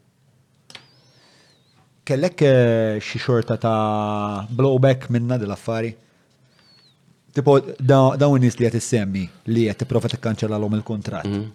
Kellek 2.08 2.46
eh, 2.46 3.02
xie 3.02 3.20
xorta 3.20 3.58
ta' 3.60 4.46
blowback 4.48 5.10
minna 5.12 5.36
dil-affari? 5.42 5.90
Tipo, 7.32 7.56
dawn 7.80 8.38
nis 8.44 8.58
li 8.60 8.66
għet 8.68 8.82
semmi 8.84 9.22
li 9.54 9.62
għet 9.72 9.86
t-profa 9.86 10.10
kanċella 10.20 10.58
l-om 10.60 10.74
il-kontrat. 10.78 11.24
Mhm. 11.28 11.46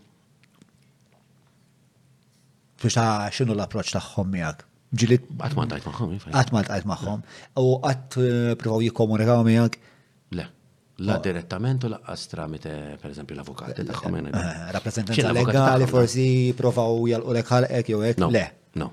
Fiex 2.81 2.97
ta' 2.97 3.29
xinu 3.33 3.53
l-approċ 3.55 3.93
taħħom 3.97 4.31
miħak? 4.37 4.65
Ġilit. 4.97 5.27
Għatma 5.37 5.65
għajt 5.75 5.85
maħħom. 5.89 6.11
Għatma 6.33 6.61
għajt 6.73 6.87
maħħom. 6.93 7.23
U 7.61 7.71
għat 7.85 8.17
eh, 8.25 8.55
provaw 8.61 8.85
jikomunikaw 8.87 9.43
miħak? 9.45 9.77
Le. 10.39 10.45
La 11.05 11.19
direttament 11.21 11.83
u 11.85 11.91
laqqas 11.93 12.25
tramite, 12.31 12.73
per 13.01 13.11
eżempju, 13.13 13.37
l-avukat 13.37 13.81
eh, 13.81 13.83
eh, 13.83 14.61
Rappresentanza 14.73 15.33
legali 15.35 15.85
forsi 15.89 16.27
provaw 16.57 17.03
jgħal 17.11 17.25
u 17.29 17.37
lekħal 17.37 17.69
ek 17.81 17.93
jew 17.93 18.01
ek? 18.15 18.23
Le. 18.33 18.45
No. 18.81 18.89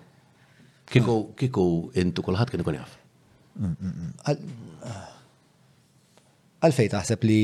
Kiku 0.92 1.66
intu 1.96 2.26
kulħadd 2.28 2.52
kien 2.52 2.60
ikun 2.64 2.76
jgħaf 2.82 3.00
għalfej 6.66 6.90
taħseb 6.94 7.26
li 7.28 7.40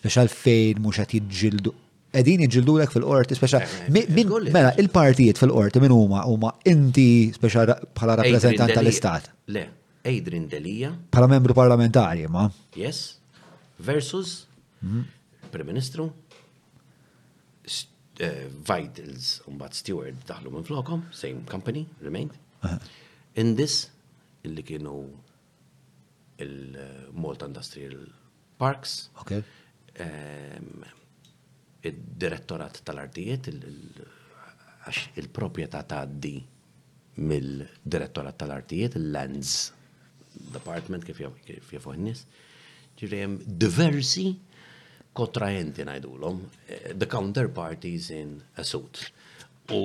Biex 0.03 0.19
għalfejn 0.25 0.83
mhux 0.85 1.05
qed 1.05 1.17
jiġġildu 1.23 1.77
edin 2.21 2.43
iġildu 2.45 2.73
l 2.77 2.85
fil-qorti, 2.93 3.37
speċa, 3.39 3.59
eh, 3.59 3.87
eh, 3.89 4.51
mela, 4.53 4.75
il-partijiet 4.77 5.39
fil-qorti 5.41 5.81
minn 5.81 5.95
huma 5.97 6.27
huma 6.29 6.51
inti 6.69 7.33
speċa 7.33 7.65
bħala 7.97 8.19
rappresentant 8.21 8.75
tal-istat. 8.77 9.31
Le, 9.49 9.63
Eidrin 10.05 10.47
Delija. 10.49 10.91
Bħala 11.15 11.29
membru 11.31 11.55
parlamentari, 11.55 12.27
ma. 12.29 12.51
Yes. 12.77 13.19
Versus, 13.79 14.45
mhm. 14.83 15.01
Prim 15.51 15.67
Ministru, 15.71 16.09
Eh, 18.21 18.49
vitals, 18.69 19.39
unbat 19.49 19.73
Steward 19.75 20.19
daħlu 20.29 20.51
minn 20.53 20.67
flokom, 20.69 21.07
same 21.17 21.47
company, 21.49 21.87
remained. 22.05 22.35
this 23.57 23.89
illi 24.45 24.61
kienu 24.69 24.97
il-Malta 26.45 27.49
Industrial 27.49 28.03
Parks. 28.61 29.09
Okay. 29.25 29.41
Il-direttorat 31.89 32.83
tal-artijiet, 32.85 33.49
il-propieta 35.17 35.81
ta' 35.83 36.05
di 36.05 36.37
mill-direttorat 37.15 38.37
tal-artijiet, 38.45 39.01
il-Lands 39.01 39.57
Department 40.53 41.09
kif 41.09 41.25
jafu 41.71 41.97
n-nis. 41.97 42.27
diversi 42.93 44.29
kontrahenti 45.13 45.85
najdulom, 45.85 46.41
eh, 46.69 46.93
the 46.97 47.07
counterparties 47.07 48.11
in 48.11 48.43
a 48.57 48.65
suit. 48.65 49.13
U 49.73 49.83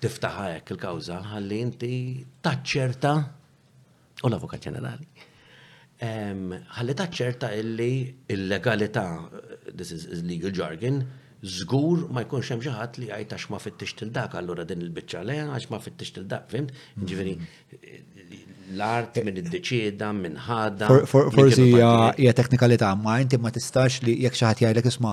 tiftaħajek 0.00 0.72
il-kawza 0.74 1.20
għalli 1.36 1.60
inti 1.64 1.92
taċċerta 2.44 3.12
u 4.24 4.28
l-Avukat 4.30 4.66
Ġenerali. 4.68 5.06
Għalli 6.06 6.94
taċċerta 7.00 7.52
illi 7.56 7.92
il-legalità, 8.32 9.06
this 9.72 9.92
is 9.92 10.04
legal 10.30 10.52
jargon, 10.52 10.98
zgur 11.42 12.08
ma 12.12 12.20
jkunx 12.26 12.50
hemm 12.52 12.60
xi 12.64 12.72
ħadd 12.74 12.98
li 13.00 13.08
jgħid 13.08 13.32
għax 13.38 13.48
ma 13.54 13.60
fittix 13.64 13.96
til 14.02 14.12
dak 14.12 14.36
allura 14.36 14.66
din 14.68 14.82
il-biċċa 14.84 15.22
le 15.24 15.36
għax 15.54 15.70
ma 15.72 15.80
fittix 15.80 16.12
til 16.18 16.26
dak, 16.28 16.48
fimt? 16.52 16.74
Ġifieri 17.00 17.36
l-art 18.74 19.16
eh, 19.20 19.24
minn 19.26 19.36
id-deċida, 19.40 20.08
minn 20.16 20.36
ħada. 20.46 20.88
Forsi 21.08 21.68
hija 21.76 22.34
teknikalità, 22.38 22.92
ma 22.98 23.18
inti 23.22 23.38
ma 23.38 23.52
tistax 23.54 24.00
li 24.06 24.16
jekk 24.24 24.34
xi 24.38 24.48
ħadd 24.48 24.64
jgħidlek 24.64 24.88
isma' 24.90 25.12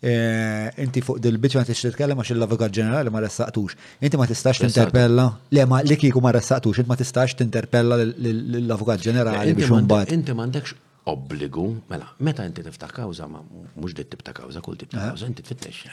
eh, 0.00 0.70
inti 0.84 1.02
fuq 1.04 1.20
dil-biċ 1.24 1.58
ma 1.60 1.66
tix 1.68 1.84
titkellem 1.88 2.22
għax 2.22 2.34
l-avukat 2.36 2.74
ġenerali 2.78 3.12
ma 3.12 3.22
ressaqtux. 3.26 3.76
Inti 4.00 4.20
ma 4.20 4.28
tistax 4.30 4.64
tinterpella, 4.64 5.28
le 5.52 5.66
ma 5.68 5.82
li 5.84 5.98
kieku 6.00 6.22
ma 6.24 6.32
ressaqtux, 6.36 6.80
inti 6.80 6.88
ma 6.92 6.98
tistax 7.00 7.36
tinterpella 7.42 8.00
l-avukat 8.00 9.04
ġenerali 9.04 9.54
biex 9.58 9.74
mbagħad. 9.84 10.16
Inti 10.16 10.34
m'għandekx 10.38 10.80
obbligu, 11.12 11.66
mela, 11.92 12.08
meta 12.24 12.46
inti 12.48 12.64
tiftaħ 12.64 12.94
kawża, 13.02 13.26
ma 13.28 13.42
mhux 13.76 13.96
dit 13.98 14.08
tibta 14.14 14.32
kawża, 14.32 14.62
kull 14.64 14.78
tibta 14.80 15.02
eh. 15.02 15.08
kawża, 15.10 15.28
inti 15.28 15.44
tfittex. 15.44 15.84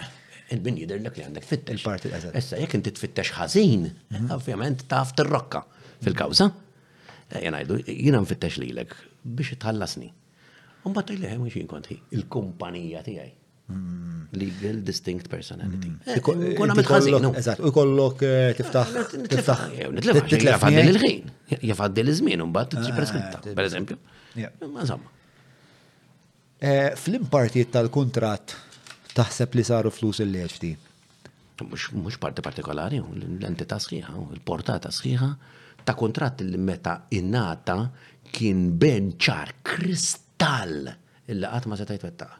Il-bin 0.51 0.75
jidher 0.79 0.99
li 0.99 1.07
għandek 1.07 1.43
tfittex. 1.47 1.83
Issa 2.41 2.57
jekk 2.59 2.77
inti 2.79 2.91
tfittex 2.95 3.33
ħażin, 3.37 3.85
mhm. 4.11 4.31
ovvjament 4.37 4.85
taf 4.91 5.11
tirrokka 5.15 5.65
fil-kawża, 6.03 6.47
Eh, 7.31 7.43
jenajdu, 7.47 7.77
jina 7.91 8.19
nfittex 8.23 8.57
li 8.59 8.71
l-ek 8.75 8.95
biex 9.37 9.55
tħallasni. 9.61 10.09
Umbat 10.87 11.13
li 11.13 11.27
għem 11.29 11.45
eh, 11.47 11.53
xin 11.53 11.67
konti, 11.69 11.97
il-kumpanija 12.17 13.03
ti 13.05 13.15
għaj. 13.21 13.31
Hmm. 13.71 14.25
Legal 14.35 14.81
Distinct 14.83 15.29
Personality. 15.31 15.91
Kuna 16.59 16.73
mitħazin. 16.75 17.29
Eżat, 17.39 17.61
u 17.63 17.71
kollok 17.75 18.25
eh, 18.27 18.49
tiftaħ. 18.57 18.97
Tiftaħ. 19.31 19.63
Titlef 20.31 20.65
għaddil 20.67 20.89
il-ħin. 20.95 21.31
Jafaddil 21.69 22.11
iż-żmien, 22.11 22.43
umbat 22.43 22.73
t 22.75 22.81
ah, 22.81 22.91
preskritta, 22.97 23.41
per 23.55 23.67
eżempju. 23.69 23.97
Ma 24.75 24.83
Fl-impartijiet 26.61 27.71
tal-kontrat 27.73 28.53
taħseb 29.17 29.55
li 29.57 29.63
saru 29.65 29.91
flus 29.93 30.19
il-leġti? 30.25 30.73
Mux 31.95 32.17
parti 32.21 32.43
partikolari, 32.43 32.99
l-entità 32.99 33.79
sħiħa, 33.81 34.19
il-portata 34.35 34.91
sħiħa 34.93 35.31
ta' 35.83 35.95
kontrat 35.95 36.41
li 36.41 36.57
meta 36.57 36.93
innata 37.17 37.75
kien 38.31 38.69
ben 38.79 39.13
ċar 39.17 39.51
kristall 39.65 40.91
illa 41.31 41.51
għat 41.53 41.67
ma 41.69 41.77
setajt 41.79 42.05
wettaqa. 42.05 42.37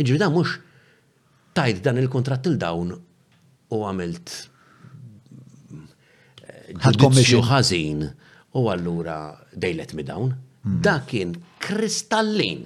Iġri 0.00 0.18
da 0.20 0.28
mux 0.32 0.56
tajt 1.56 1.82
dan 1.86 1.98
il-kontrat 2.02 2.46
il-dawn 2.50 2.90
u 2.94 3.78
għamilt 3.88 4.32
eh, 6.44 6.72
ġudizzju 6.82 7.42
ħażin 7.50 8.02
u 8.58 8.64
allura 8.72 9.18
dejlet 9.52 9.94
mi 9.94 10.04
dawn, 10.06 10.34
hmm. 10.64 10.80
Da 10.82 11.00
kien 11.06 11.34
kristallin 11.62 12.62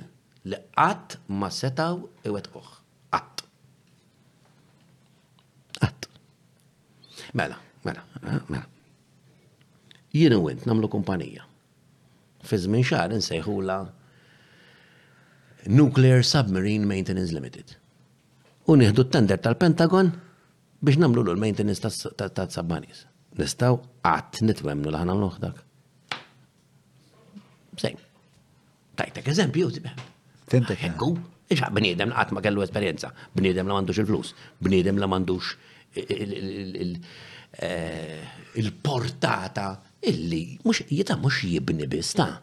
li 0.49 0.57
qatt 0.77 1.17
ma 1.35 1.49
setaw 1.53 1.97
iwetquħ. 2.29 2.73
Qatt. 3.11 3.43
Qatt. 5.83 6.07
Mela, 7.35 7.57
mela, 7.85 8.05
mela 8.49 8.63
jien 10.13 10.33
u 10.35 10.51
namlu 10.67 10.89
kumpanija. 10.89 11.45
Fi 12.45 12.57
żmien 12.59 12.85
nsejħu 13.17 13.59
la 13.67 13.79
Nuclear 15.69 16.25
Submarine 16.25 16.87
Maintenance 16.87 17.35
Limited. 17.35 17.75
U 18.69 18.77
nieħdu 18.77 19.05
t-tender 19.09 19.41
tal-Pentagon 19.43 20.13
biex 20.85 20.99
namlu 21.01 21.25
l-maintenance 21.27 21.83
tas-submarines. 21.83 23.03
Nistaw 23.39 23.79
għat 24.07 24.41
nitwemnu 24.47 24.93
laħna 24.93 25.17
l-uħdak. 25.19 25.65
Sej! 27.79 27.99
Tajtek 28.99 29.29
eżempju, 29.31 29.69
Tintek 30.49 30.81
Ekku, 30.89 31.11
iġa 31.53 31.69
bniedem 31.77 32.11
għat 32.17 32.31
ma 32.33 32.41
kellu 32.43 32.63
esperienza, 32.65 33.11
bniedem 33.37 33.69
la 33.69 33.75
mandux 33.77 33.99
il-flus, 34.01 34.31
bniedem 34.65 34.97
la 34.99 35.07
mandux 35.07 35.51
eh, 35.95 36.95
il-portata 38.57 39.67
illi 40.03 40.59
mux 40.65 40.83
jita 40.89 41.17
mux 41.17 41.31
jibni 41.43 41.87
bista. 41.87 42.43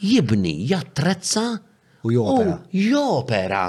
Jibni, 0.00 0.66
jattrezza 0.68 1.58
u 2.02 2.10
jopera. 2.12 2.58
Jopera. 2.70 3.64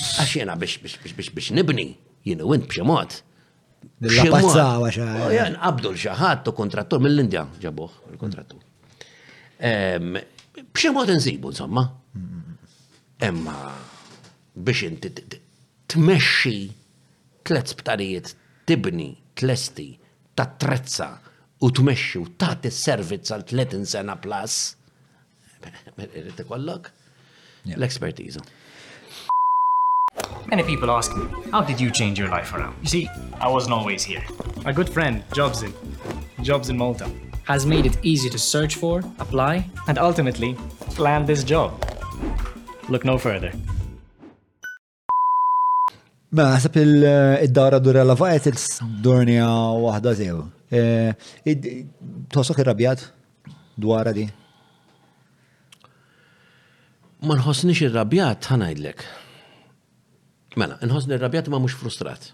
Għax 0.00 0.34
jena 0.36 0.54
biex 0.58 0.78
biex 0.82 1.14
biex 1.16 1.30
biex 1.34 1.48
nibni, 1.56 1.88
jina 2.24 2.46
wint 2.46 2.68
bximot. 2.70 3.18
Dil-lapazza 4.00 4.66
għaxa. 4.80 5.06
Jan 5.34 5.56
oh, 5.58 5.66
Abdul 5.70 5.96
xaħat 6.00 6.48
u 6.50 6.54
kontrattur 6.56 7.00
oh, 7.00 7.04
mill-Indja, 7.04 7.46
ġabuħ, 7.62 7.96
il-kontrattur. 8.12 8.60
mod 10.94 11.12
nżibu, 11.16 11.52
insomma. 11.54 11.84
Emma 13.20 13.56
biex 14.60 14.84
inti 14.88 15.10
tmexxi 15.90 16.56
tlet 17.48 17.72
sptarijiet 17.74 18.30
tibni, 18.68 19.10
tlesti, 19.40 19.90
tatrezza, 20.38 21.10
u 21.60 21.68
tmexxi 21.76 22.16
u 22.20 22.26
tagħti 22.40 22.70
servizz 22.72 23.32
għal 23.34 23.42
30 23.52 23.84
sena 23.92 24.14
plus. 24.20 24.54
Irid 26.00 26.40
ikollok 26.40 26.88
l-ekspertiża. 27.76 28.40
Many 30.50 30.64
people 30.64 30.90
ask 30.90 31.12
me, 31.16 31.24
how 31.52 31.60
did 31.62 31.78
you 31.82 31.90
change 31.98 32.18
your 32.18 32.30
life 32.30 32.54
around? 32.54 32.74
You 32.82 32.88
see, 32.88 33.04
I 33.40 33.48
wasn't 33.48 33.74
always 33.74 34.02
here. 34.02 34.22
My 34.64 34.72
good 34.72 34.88
friend, 34.88 35.22
Jobsin, 35.36 35.72
in, 36.38 36.44
Jobs 36.44 36.70
in 36.70 36.76
Malta, 36.78 37.08
has 37.44 37.66
made 37.66 37.84
it 37.86 37.98
easy 38.02 38.30
to 38.30 38.38
search 38.38 38.74
for, 38.76 39.00
apply, 39.20 39.68
and 39.86 39.98
ultimately 39.98 40.56
land 40.98 41.26
this 41.26 41.44
job. 41.44 41.70
Look 42.88 43.04
no 43.04 43.18
further. 43.18 43.52
Ma, 46.32 46.54
għasab 46.56 46.76
il-dara 46.80 47.82
durja 47.82 48.06
la 48.06 48.16
vajt 48.18 48.48
il-dornija 48.54 49.50
wahda 49.84 50.14
zew. 50.18 50.46
Eh, 50.70 51.12
Tosok 52.30 52.62
irrabjat 52.62 53.02
dwar 53.74 54.06
di? 54.14 54.22
Ma 57.26 57.34
nħossniex 57.36 57.82
irrabjat 57.90 58.46
ħanajdlek. 58.52 59.02
Mela, 60.60 60.76
nħossni 60.86 61.16
irrabjat 61.18 61.50
ma 61.50 61.58
mux 61.64 61.74
frustrat. 61.76 62.30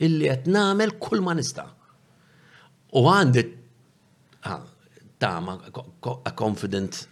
illi 0.05 0.27
qed 0.35 0.51
nagħmel 0.51 0.97
kull 0.99 1.23
ma 1.23 1.37
nista'. 1.39 1.65
U 2.99 3.07
għandi 3.07 3.47
ah, 4.51 4.59
ma' 5.39 5.57
confident 6.35 7.05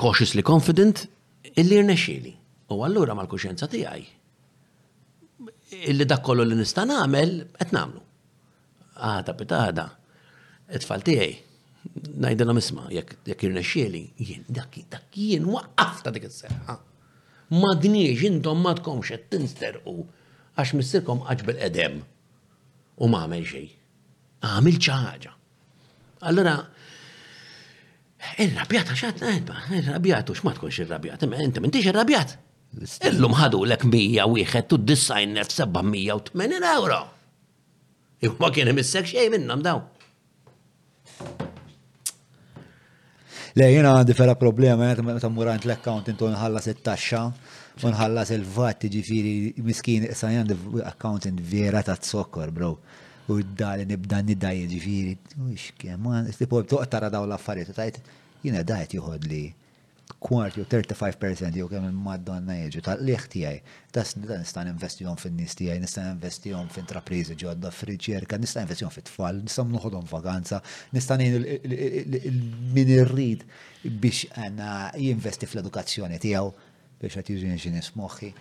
cautiously 0.00 0.42
confident 0.42 1.08
illi 1.60 1.76
rnexxieli. 1.82 2.34
U 2.72 2.74
allura 2.86 3.12
mal-kuxjenza 3.16 3.66
tiegħi 3.70 4.06
illi 5.90 6.04
dakollu 6.08 6.42
li 6.46 6.56
nista' 6.58 6.84
nagħmel 6.88 7.30
qed 7.58 7.70
nagħmlu. 7.74 8.02
Għada 8.94 9.32
bitada, 9.38 9.86
ti 10.70 10.78
tfal 10.84 11.02
tiegħi 11.06 11.36
misma, 12.16 12.56
isma' 12.58 12.86
jekk 13.26 13.40
irnexxieli 13.50 14.02
jien 14.24 14.42
dak 14.48 14.78
jien 15.18 15.44
waqqaf 15.52 15.96
ta' 16.06 16.12
dik 16.14 16.24
is-serħa. 16.30 16.76
Ma 17.60 17.70
dniex 17.78 18.20
intom 18.30 18.58
ma 18.64 18.72
tkomx 18.78 19.04
qed 19.14 19.24
tinsterqu 19.34 19.96
għax 20.56 20.70
missirkom 20.78 21.18
bil 21.46 21.58
edem 21.68 21.94
u 22.98 23.04
ma 23.10 23.18
għamel 23.26 23.44
xej. 23.46 23.68
Għamil 24.44 24.76
ċaħġa. 24.80 25.32
Allora, 26.24 26.54
Il-rabjat 28.44 28.90
għaxat, 28.90 29.22
il-rabjat, 29.78 30.30
u 30.32 30.36
xmat 30.38 30.58
konx 30.58 30.80
il-rabjat, 30.84 31.24
inti 31.44 31.62
mintix 31.62 31.88
il-rabjat. 31.92 32.34
Illum 33.10 33.36
ħadu 33.38 33.60
l-ek 33.68 33.84
101 33.86 34.64
tu 34.70 34.78
d-design 34.82 35.36
net 35.38 35.52
780 35.54 36.64
euro. 36.72 37.00
Imma 38.26 38.48
kien 38.54 38.70
imissek 38.72 39.06
xej 39.12 39.28
minnam 39.34 39.62
daw. 39.64 39.82
Le, 43.54 43.68
jena 43.70 43.92
għandi 44.00 44.16
fera 44.18 44.34
problema, 44.38 44.88
jena 44.90 45.14
ta' 45.22 45.30
murant 45.30 45.62
l-account 45.68 46.08
intu 46.10 46.26
nħallas 46.32 46.66
il-taxxa, 46.72 47.22
nħallas 47.84 48.34
il-vat, 48.34 48.88
ġifiri 48.90 49.36
miskin, 49.66 50.08
sa' 50.10 50.32
jgħandi 50.34 50.58
account 50.88 51.30
vera 51.54 51.84
ta' 51.86 51.94
t-sokkor, 52.02 52.50
bro. 52.56 52.72
U 53.28 53.40
d-dali 53.40 53.86
nibda 53.88 54.18
nidaj 54.20 54.58
ġifiri, 54.68 55.12
ux 55.48 55.68
kem, 55.80 56.08
tipo 56.36 56.58
toqqa 56.68 56.88
tara 56.92 57.08
daw 57.12 57.24
l-affarijiet, 57.24 57.70
tajt, 57.78 58.00
jina 58.44 58.60
dajt 58.68 58.92
juħod 58.98 59.22
li 59.30 59.44
kwart 60.20 60.58
ju 60.60 60.66
35% 60.68 61.56
jew 61.56 61.64
kemm 61.70 61.86
il-Madonna 61.88 62.58
jiġu 62.58 62.82
tal-liħ 62.84 63.24
tiegħi. 63.32 63.62
Tas 63.96 64.12
nista' 64.20 64.64
investijon 64.68 65.16
fin-nies 65.20 65.56
tiegħi, 65.56 65.78
nista' 65.86 66.04
ninvestihom 66.10 66.68
f'intrapriżi 66.74 67.36
ġodda, 67.40 67.72
f'riċerka, 67.72 68.38
nista' 68.42 68.64
investijon 68.66 68.92
fit-tfal, 68.92 69.40
nista' 69.48 69.64
noħodhom 69.72 70.04
vaganza, 70.12 70.60
nista' 70.92 71.16
ngħin 71.20 72.28
min 72.76 72.94
irrid 72.98 73.48
biex 73.88 74.28
għana 74.36 74.74
jinvesti 75.06 75.48
fl-edukazzjoni 75.48 76.20
tiegħu 76.26 76.52
biex 77.00 77.20
qed 77.22 77.40
jiġi 77.46 77.72
nismoħħi. 77.80 78.32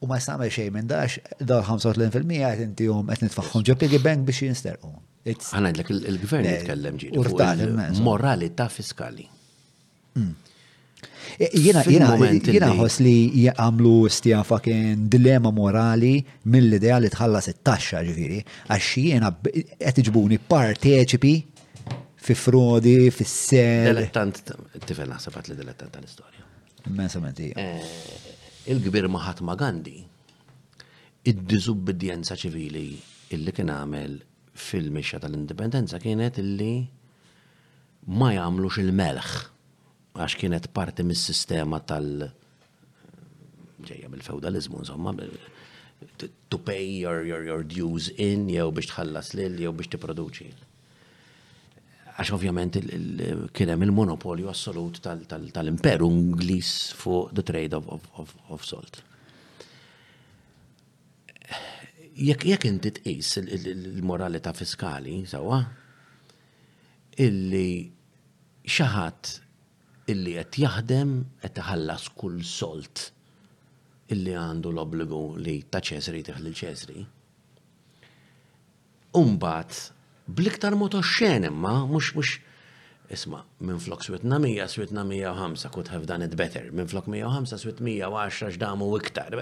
U 0.00 0.06
ma 0.06 0.18
jistamel 0.18 0.50
xej 0.54 0.68
minn 0.74 0.86
dax, 0.90 1.18
da 1.42 1.58
35% 1.66 2.34
għet 2.38 2.60
inti 2.62 2.86
jom 2.86 3.08
għet 3.10 3.24
nitfaxħom 3.26 3.64
piggy 3.80 3.98
bank 4.02 4.26
biex 4.28 4.44
jinsterqu. 4.46 4.90
Għana 5.28 5.72
id 5.74 5.80
il-gvern 5.90 6.46
jitkellem 6.46 7.00
morali 7.16 8.04
Moralità 8.04 8.68
fiskali. 8.70 9.26
Jena, 11.38 11.82
jena, 11.86 12.14
jena 12.18 12.70
li 13.04 13.16
jgħamlu 13.48 13.92
stija 14.10 14.40
fucking 14.46 15.08
dilemma 15.12 15.50
morali 15.54 16.14
mill-idea 16.50 16.96
li 17.02 17.10
tħallas 17.12 17.50
it-taxxa 17.52 18.00
ġifiri, 18.08 18.40
għax 18.70 18.88
jena 19.02 19.32
qed 19.82 20.00
iġbuni 20.04 20.40
parteċipi 20.48 21.34
fi 22.28 22.34
frodi, 22.38 22.96
fi 23.14 23.24
s-sel. 23.26 23.92
Dilettant, 23.92 24.40
tifel 24.86 25.10
naħseb 25.10 25.38
li 25.42 25.58
dilettant 25.60 25.92
tal-istorja. 25.94 26.36
Immensament 26.88 27.38
il-kbir 28.70 29.06
Mahatma 29.08 29.54
Gandhi 29.56 29.96
id-dizubbidjenza 31.30 32.36
ċivili 32.36 32.82
illi 33.36 33.54
kien 33.56 33.72
għamel 33.72 34.18
fil-mixja 34.68 35.22
tal-indipendenza 35.24 35.96
kienet 36.02 36.36
illi 36.42 36.74
ma 38.20 38.28
jagħmlux 38.36 38.80
il-melħ 38.84 39.30
għax 40.20 40.36
kienet 40.42 40.68
parti 40.76 41.06
mis-sistema 41.08 41.80
tal- 41.80 42.28
ġejja 43.88 44.08
bil-feudalizmu, 44.12 44.80
insomma, 44.82 45.12
to 46.50 46.58
pay 46.58 46.82
your, 47.00 47.22
your, 47.24 47.46
your 47.46 47.62
dues 47.64 48.10
in, 48.20 48.48
jew 48.52 48.68
biex 48.74 48.90
tħallas 48.92 49.32
lil, 49.38 49.56
jew 49.62 49.70
biex 49.78 49.92
tipproduċi 49.94 50.48
għax 52.18 52.32
ovvjament 52.34 52.76
kien 53.54 53.70
hemm 53.70 53.84
il-monopolju 53.86 54.48
assolut 54.50 54.98
tal-imperu 55.04 56.08
Ingliż 56.10 56.68
fuq 56.98 57.34
the 57.38 57.44
trade 57.46 57.76
of, 57.78 57.86
of, 57.88 58.08
of, 58.18 58.32
of 58.56 58.64
salt. 58.66 59.02
Jekk 62.18 62.48
jekk 62.50 62.64
inti 62.66 62.90
tqis 62.96 63.36
il-moralità 63.44 64.50
fiskali 64.56 65.20
sawa, 65.30 65.60
illi 67.22 67.70
xi 68.66 68.86
ħadd 68.96 69.36
illi 70.10 70.32
qed 70.42 70.58
jaħdem 70.64 71.12
qed 71.44 71.60
iħallas 71.62 72.08
kull 72.18 72.40
solt 72.42 73.04
illi 74.10 74.34
għandu 74.34 74.74
l-obbligu 74.74 75.22
li 75.44 75.60
ta' 75.70 75.82
ċesri 75.84 76.24
tiħli 76.26 76.56
ċesri. 76.64 77.06
Umbat 79.22 79.76
bliktar 80.28 80.74
moto 80.76 81.00
xen 81.02 81.44
imma, 81.48 81.84
mux 81.86 82.12
mux. 82.14 82.28
Isma, 83.10 83.40
minn 83.64 83.78
flok 83.80 84.02
swit 84.04 84.22
100, 84.24 84.66
swit 84.68 84.90
105, 84.92 85.72
could 85.72 85.88
have 85.88 86.06
done 86.06 86.20
it 86.22 86.36
better. 86.36 86.70
Minn 86.72 86.86
flok 86.88 87.08
105, 87.08 87.58
swit 87.62 87.80
110, 87.80 88.50
xdamu 88.52 88.90
iktar. 89.00 89.32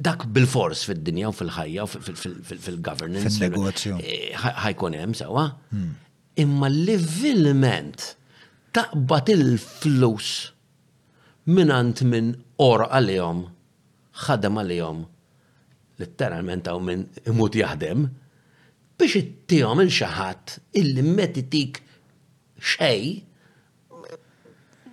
Dak 0.00 0.24
bil-fors 0.32 0.86
fil-dinja 0.88 1.28
u 1.28 1.34
fil-ħajja 1.36 1.84
u 1.84 2.14
fil-governance. 2.48 3.36
Fil-negozju. 3.42 3.98
Eh, 4.00 4.32
ħajkun 4.40 4.96
hemm 5.02 5.12
sewa. 5.20 5.44
Imma 6.40 6.70
l-livilment 6.72 8.14
taqbad 8.72 9.28
il-flus 9.34 10.30
minant 11.52 12.00
minn 12.08 12.32
or 12.56 12.86
għalihom, 12.88 13.44
ħadem 14.24 14.62
għalihom, 14.64 15.04
literalment 16.00 16.66
għaw 16.72 16.80
minn 16.88 17.04
imut 17.28 17.60
jaħdem, 17.60 18.08
biex 18.98 19.14
it-tijom 19.20 19.80
il 19.86 19.92
xaħat 19.92 20.56
illi 20.80 21.04
metitik 21.06 21.80
xej 22.58 23.12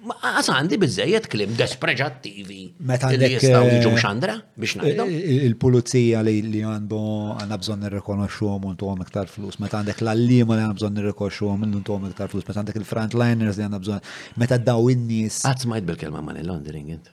għasandi 0.10 0.78
bizzejiet 0.80 1.26
klim 1.30 1.58
despreġattivi. 1.60 2.60
Meta 2.88 3.10
li 3.12 3.28
jistaw 3.34 3.66
jiġu 3.68 3.90
eh, 3.92 3.98
xandra? 4.00 4.36
biex 4.56 4.78
eh, 4.80 4.94
eh, 4.96 5.44
Il-pulizija 5.50 6.22
li 6.26 6.38
għandu 6.64 7.00
għanna 7.44 7.58
bżon 7.62 7.82
nirrekonoxxu 7.84 8.48
għom 8.54 8.70
untu 8.72 8.88
għom 8.90 9.04
iktar 9.06 9.28
flus. 9.32 9.60
Meta 9.62 9.82
għandek 9.82 10.02
l-allima 10.06 10.56
li 10.56 10.64
għanna 10.64 10.80
bżon 10.80 10.96
nirrekonoxxu 11.00 11.50
għom 11.52 11.66
untu 11.82 11.98
għom 11.98 12.10
iktar 12.14 12.32
flus. 12.32 12.46
Meta 12.48 12.64
għandek 12.64 12.80
il-frontliners 12.82 13.60
li 13.60 13.66
għanna 13.68 13.80
bżon. 13.84 14.14
Meta 14.42 14.58
daw 14.72 14.88
in-nies. 14.96 15.42
Għad 15.50 15.82
bil-kelma 15.92 16.24
man 16.26 16.40
il-laundering 16.42 16.94
int. 16.96 17.12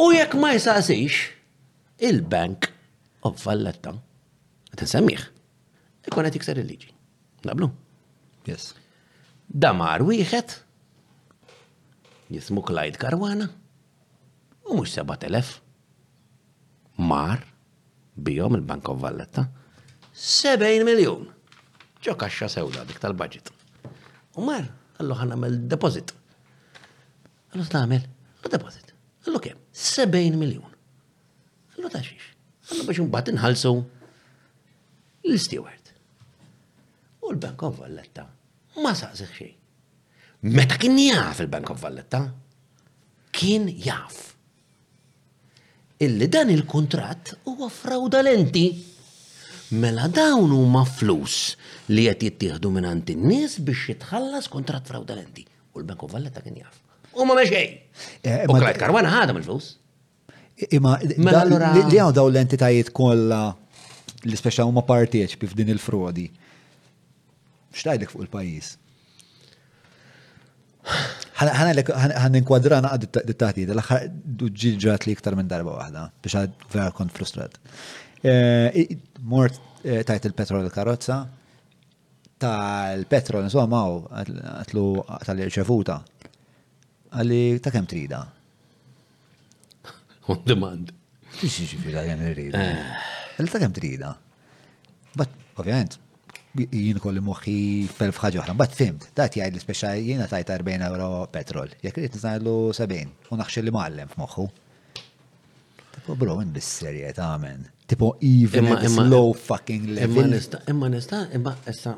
U 0.00 0.06
jekk 0.14 0.36
ma 0.40 0.54
jisaqsix, 0.54 1.18
il-bank 2.08 2.70
of 3.28 3.36
valletta, 3.44 3.92
għetin 4.72 4.92
semmiħ, 4.94 5.26
ikon 6.08 6.30
għet 6.30 6.40
ikser 6.40 6.60
il-liġi. 6.64 6.88
Nablu? 7.50 7.68
Yes. 8.48 8.70
Damar 9.46 10.00
wieħed, 10.08 10.56
jismu 12.32 12.64
Clyde 12.68 12.96
Karwana, 13.00 13.50
u 14.64 14.80
mux 14.80 14.96
7000. 14.96 15.56
Mar, 16.96 17.44
bijom 18.16 18.56
il-Bank 18.56 18.88
of 18.88 19.02
Valletta, 19.04 19.50
70 20.16 20.80
miljon 20.88 21.28
ġo 22.06 22.14
kaxxa 22.14 22.46
sewda 22.52 22.84
dik 22.86 23.00
tal-budget. 23.02 23.50
U 24.38 24.44
mar, 24.46 24.66
għallu 25.00 25.16
ħan 25.20 25.34
għamil 25.36 25.56
deposit. 25.72 26.12
Għallu 27.52 27.66
s-namel, 27.66 28.06
deposit. 28.46 28.92
Għallu 29.24 29.42
kem, 29.42 29.58
70 29.74 30.38
miljon. 30.38 30.76
Għallu 31.74 31.90
taxix. 31.94 32.30
Għallu 32.70 32.86
biex 32.88 33.10
bat 33.14 33.32
nħalsu 33.34 33.72
l-steward. 35.32 35.92
U 37.26 37.32
l-Bank 37.34 37.66
of 37.66 37.80
Valletta 37.82 38.28
ma 38.84 38.94
saqsiħ 38.94 39.32
xej. 39.34 39.52
Meta 40.52 40.78
kien 40.78 40.98
jaf 41.08 41.42
il-Bank 41.42 41.72
of 41.74 41.82
Valletta, 41.82 42.20
kien 43.34 43.66
jaf. 43.82 44.20
Illi 46.06 46.28
dan 46.28 46.52
il-kontrat 46.52 47.38
huwa 47.48 47.70
fraudalenti. 47.72 48.70
Mela 49.70 50.06
dawn 50.08 50.50
huma 50.54 50.84
flus 50.86 51.56
li 51.90 52.04
qed 52.06 52.22
jittieħdu 52.22 52.70
minn 52.70 52.86
għand 52.86 53.10
in-nies 53.16 53.58
biex 53.66 53.88
jitħallas 53.94 54.46
kontratt 54.52 54.86
fraudolenti. 54.86 55.42
U 55.74 55.82
l-Bank 55.82 56.04
of 56.06 56.14
Valletta 56.14 56.42
kien 56.44 56.60
jaf. 56.60 56.78
Eh, 56.78 57.10
eh, 57.10 57.18
U 57.18 57.26
ma 57.26 57.34
xej. 57.40 57.66
U 58.46 58.54
Klajt 58.60 58.78
Karwana 58.78 59.10
ħadha 59.10 59.34
mill-flus. 59.36 59.72
Imma 60.70 60.96
mela 61.18 61.42
li 61.74 61.98
għaw 61.98 62.14
daw 62.16 62.28
l-entitajiet 62.30 62.92
kollha 62.96 63.40
li 64.26 64.38
speċa 64.38 64.64
huma 64.68 64.84
partieċpi 64.88 65.50
f'din 65.50 65.74
il-frodi. 65.74 66.28
X'tajdek 67.76 68.12
fuq 68.14 68.28
il-pajjiż? 68.28 68.72
ħan 71.42 72.38
inkwadra 72.38 72.78
naqad 72.84 73.08
dit-taħtid, 73.26 73.72
l-axħar 73.74 74.04
ġilġrat 74.46 75.04
li 75.08 75.16
iktar 75.16 75.34
minn 75.36 75.48
darba 75.50 75.74
waħda, 75.80 76.04
biex 76.22 76.38
għad 76.38 76.68
vera 76.70 76.92
kont 76.96 77.10
frustrat. 77.12 77.58
Eh, 78.24 78.96
mort 79.20 79.60
eh, 79.84 80.02
tajt 80.02 80.24
il-petrol 80.24 80.64
il-karozza, 80.64 81.16
tal-petrol, 82.40 83.44
insomma, 83.46 83.80
maw, 83.80 84.06
għatlu 84.20 84.84
tal-irċevuta. 85.24 85.98
Għalli 87.12 87.42
ta' 87.64 87.70
kem 87.74 87.86
trida? 87.88 88.22
On 90.32 90.40
demand. 90.46 90.90
Ġiġifi 91.42 91.92
ta' 91.92 92.06
kem 92.08 92.24
trida. 92.24 92.64
Għalli 93.36 93.52
ta' 93.54 93.62
kem 93.62 93.76
trida. 93.76 94.14
Bat, 95.16 95.36
ovvijament, 95.60 95.98
jien 96.72 96.98
kolli 97.00 97.22
muħi 97.24 97.58
fel 97.92 98.12
ħagġa 98.16 98.42
oħra, 98.42 98.56
bat 98.56 98.74
fimt, 98.76 99.10
ta' 99.16 99.28
ti 99.32 99.40
li 99.44 99.48
l-speċa 99.52 99.92
jiena 100.00 100.28
tajt 100.28 100.54
40 100.56 100.88
euro 100.88 101.12
petrol, 101.32 101.70
jek 101.84 102.00
rrit 102.00 102.16
nisanlu 102.16 102.72
70, 102.76 103.30
u 103.32 103.38
naħxil 103.40 103.68
li 103.68 103.76
mallem 103.76 104.12
f'moħħu. 104.16 104.48
Bro, 106.06 106.36
minn 106.40 106.52
bis-serjet, 106.56 107.16
amen 107.24 107.64
tipo 107.86 108.16
even 108.20 108.66
imma, 108.66 108.82
imma, 108.82 109.02
low 109.06 109.32
fucking 109.32 109.94
level. 109.94 110.24
Imma 110.24 110.34
nista, 110.36 110.58
imma 110.74 110.88
nista, 110.94 111.18
imma 111.38 111.54
issa 111.72 111.94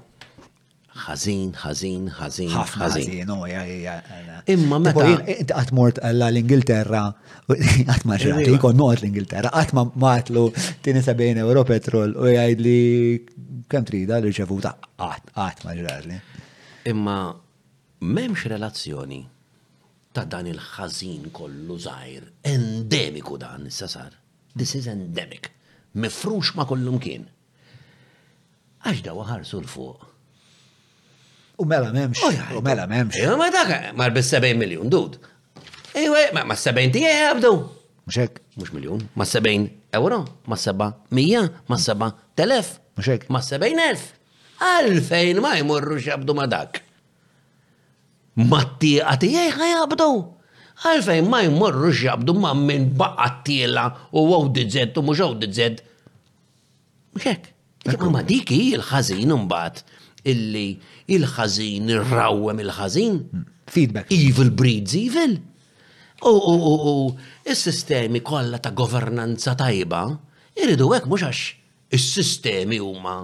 ħażin, 0.98 1.50
ħażin, 1.62 2.06
ħażin. 2.10 2.48
Ħafna 2.52 2.86
ħażin, 2.88 3.28
oh, 3.30 3.44
ja, 3.46 3.60
ja, 3.70 3.92
Imma 4.50 4.80
meta. 4.82 5.04
Inti 5.06 5.30
eh, 5.30 5.44
qatt 5.46 5.70
iva. 5.70 5.74
mort 5.78 6.00
l-Ingilterra, 6.02 7.02
qatt 7.46 8.02
ma 8.08 8.16
xrati, 8.18 8.48
jkun 8.56 8.74
noqgħod 8.80 9.04
l-Ingilterra, 9.04 9.52
qatt 9.54 9.76
ma 9.78 9.84
matlu 10.04 10.48
tieni 10.82 11.28
euro 11.44 11.62
petrol 11.68 12.16
u 12.18 12.26
jgħid 12.32 12.62
li 12.66 12.80
kem 13.70 13.86
trida 13.86 14.18
li 14.24 14.32
ċevuta 14.34 14.72
qatt 14.96 15.30
qatt 15.38 15.62
ma 15.68 15.76
ġrarli. 15.78 16.18
Imma 16.90 17.16
m'hemmx 18.02 18.48
relazzjoni 18.50 19.20
ta' 20.18 20.24
dan 20.26 20.50
il-ħażin 20.50 21.30
kollu 21.30 21.78
zaħir, 21.78 22.26
endemiku 22.42 23.38
dan 23.38 23.70
issa 23.70 23.86
sar. 23.86 24.10
This 24.56 24.74
is 24.80 24.90
endemic 24.90 25.52
mifrux 25.94 26.52
ma 26.56 26.64
kollum 26.66 26.98
kien. 27.02 27.26
Għax 28.84 29.02
daw 29.06 29.22
ħarsu 29.26 29.60
l-fuq. 29.62 30.06
U 31.58 31.64
mela 31.66 31.90
memx. 31.92 32.20
U 32.56 32.62
mela 32.62 32.84
memx. 32.86 33.18
Ejwa 33.18 33.36
ma 33.38 33.48
dak, 33.50 33.72
mar 33.98 34.12
bis 34.14 34.30
70 34.30 34.58
miljon 34.60 34.90
dud. 34.92 35.16
Ejwa, 35.98 36.22
ma 36.36 36.44
ma 36.46 36.54
70 36.56 36.92
tijaj 36.96 37.22
għabdu. 37.30 37.52
Muxek. 38.08 38.38
Mux 38.58 38.72
miljon, 38.74 38.98
ma 39.14 39.22
70 39.26 39.68
euro, 39.94 40.16
ma 40.50 40.56
7 40.58 40.86
mija, 41.14 41.44
ma 41.70 41.76
7 41.78 42.08
telef. 42.38 42.76
Muxek. 42.98 43.26
Ma 43.30 43.42
70 43.42 43.82
elf. 43.88 44.06
Alfejn 44.68 45.38
ma 45.44 45.52
jmurru 45.60 45.98
xabdu 46.02 46.34
ma 46.34 46.46
dak. 46.50 46.80
Ma 48.38 48.62
t 48.78 48.98
tijaj 49.22 49.54
għabdu. 49.58 50.10
Għalfejn 50.78 51.26
ma 51.26 51.40
jmorru 51.42 51.88
xabdu 51.90 52.34
ma 52.38 52.52
minn 52.54 52.92
baqqattila 52.98 53.86
u 54.14 54.22
għaw 54.30 54.44
dżed 54.56 54.98
u 55.00 55.02
mux 55.02 55.22
għaw 55.24 55.32
dżed. 55.42 55.80
Mxek, 57.16 57.48
ma 58.14 58.20
diki 58.22 58.58
il-ħazin 58.76 59.34
mbat 59.42 59.80
illi 60.30 60.68
il-ħazin, 61.16 61.90
il-rawem 61.90 62.62
il-ħazin. 62.62 63.16
Hmm. 63.32 63.48
Feedback. 63.68 64.12
Evil 64.14 64.52
breeds 64.60 64.94
evil. 64.96 65.34
U 66.22 67.10
il-sistemi 67.44 68.22
kolla 68.24 68.60
ta' 68.62 68.70
governanza 68.70 69.56
tajba, 69.58 70.04
irridu 70.62 70.86
għek 70.94 71.10
mux 71.10 71.26
għax 71.26 71.42
il-sistemi 71.94 72.78
huma 72.82 73.16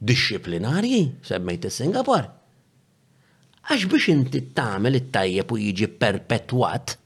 disciplinarji, 0.00 1.04
semmejt 1.28 1.68
il-Singapur. 1.68 2.24
Għax 3.68 3.86
biex 3.92 4.10
inti 4.16 4.44
t-tamel 4.48 4.96
it-tajjeb 4.98 5.52
u 5.54 5.60
jiġi 5.60 5.92
perpetuat, 6.02 6.96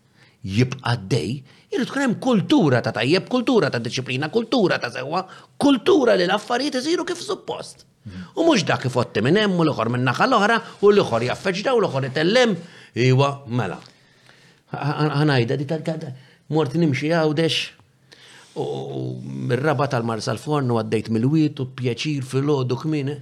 jibqa' 0.54 0.94
dej, 1.10 1.30
irrid 1.74 1.90
tkun 1.90 2.02
hemm 2.06 2.16
kultura 2.22 2.80
ta' 2.84 2.92
tajjeb, 2.94 3.26
kultura 3.32 3.70
ta' 3.74 3.80
disciplina, 3.82 4.28
kultura 4.32 4.78
ta' 4.78 4.92
sewwa, 4.94 5.24
kultura 5.60 6.14
li 6.20 6.26
l-affarijiet 6.28 6.78
isiru 6.80 7.04
kif 7.08 7.22
suppost. 7.24 7.82
U 8.38 8.44
mhux 8.46 8.62
dak 8.68 8.82
kif 8.84 8.94
otti 9.00 9.22
minn 9.24 9.40
hemm 9.40 9.58
u 9.58 9.64
l-oħor 9.66 9.90
minn 9.90 10.04
naħa 10.06 10.28
l-oħra 10.30 10.58
u 10.86 10.92
l-oħor 10.92 11.26
jaffeġġa 11.26 11.72
u 11.74 11.80
l-oħor 11.82 12.06
itellem 12.12 12.52
iwa 13.08 13.32
mela. 13.58 13.80
Ħanajda 14.70 15.58
di 15.58 15.66
tal-kada 15.72 16.12
mort 16.54 16.74
nimxi 16.78 17.10
għawdex 17.16 17.58
u 18.62 18.68
mir-raba 19.50 19.88
tal-mars 19.92 20.30
forn 20.42 20.70
u 20.70 20.78
għaddejt 20.80 21.10
mill 21.16 21.26
wiet 21.34 21.60
u 21.64 21.70
pjaċir 21.74 22.22
fil 22.24 22.46
kmine. 22.52 22.76
kmini. 22.84 23.16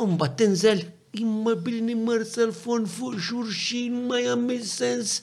Umbat 0.00 0.38
tinżel 0.40 0.80
imma 1.20 1.54
bilni 1.54 1.94
mars 1.94 2.32
għal-forn 2.40 2.88
fuq 2.90 3.20
xurxin 3.28 4.06
ma 4.08 4.24
jammil 4.24 4.64
sens 4.64 5.20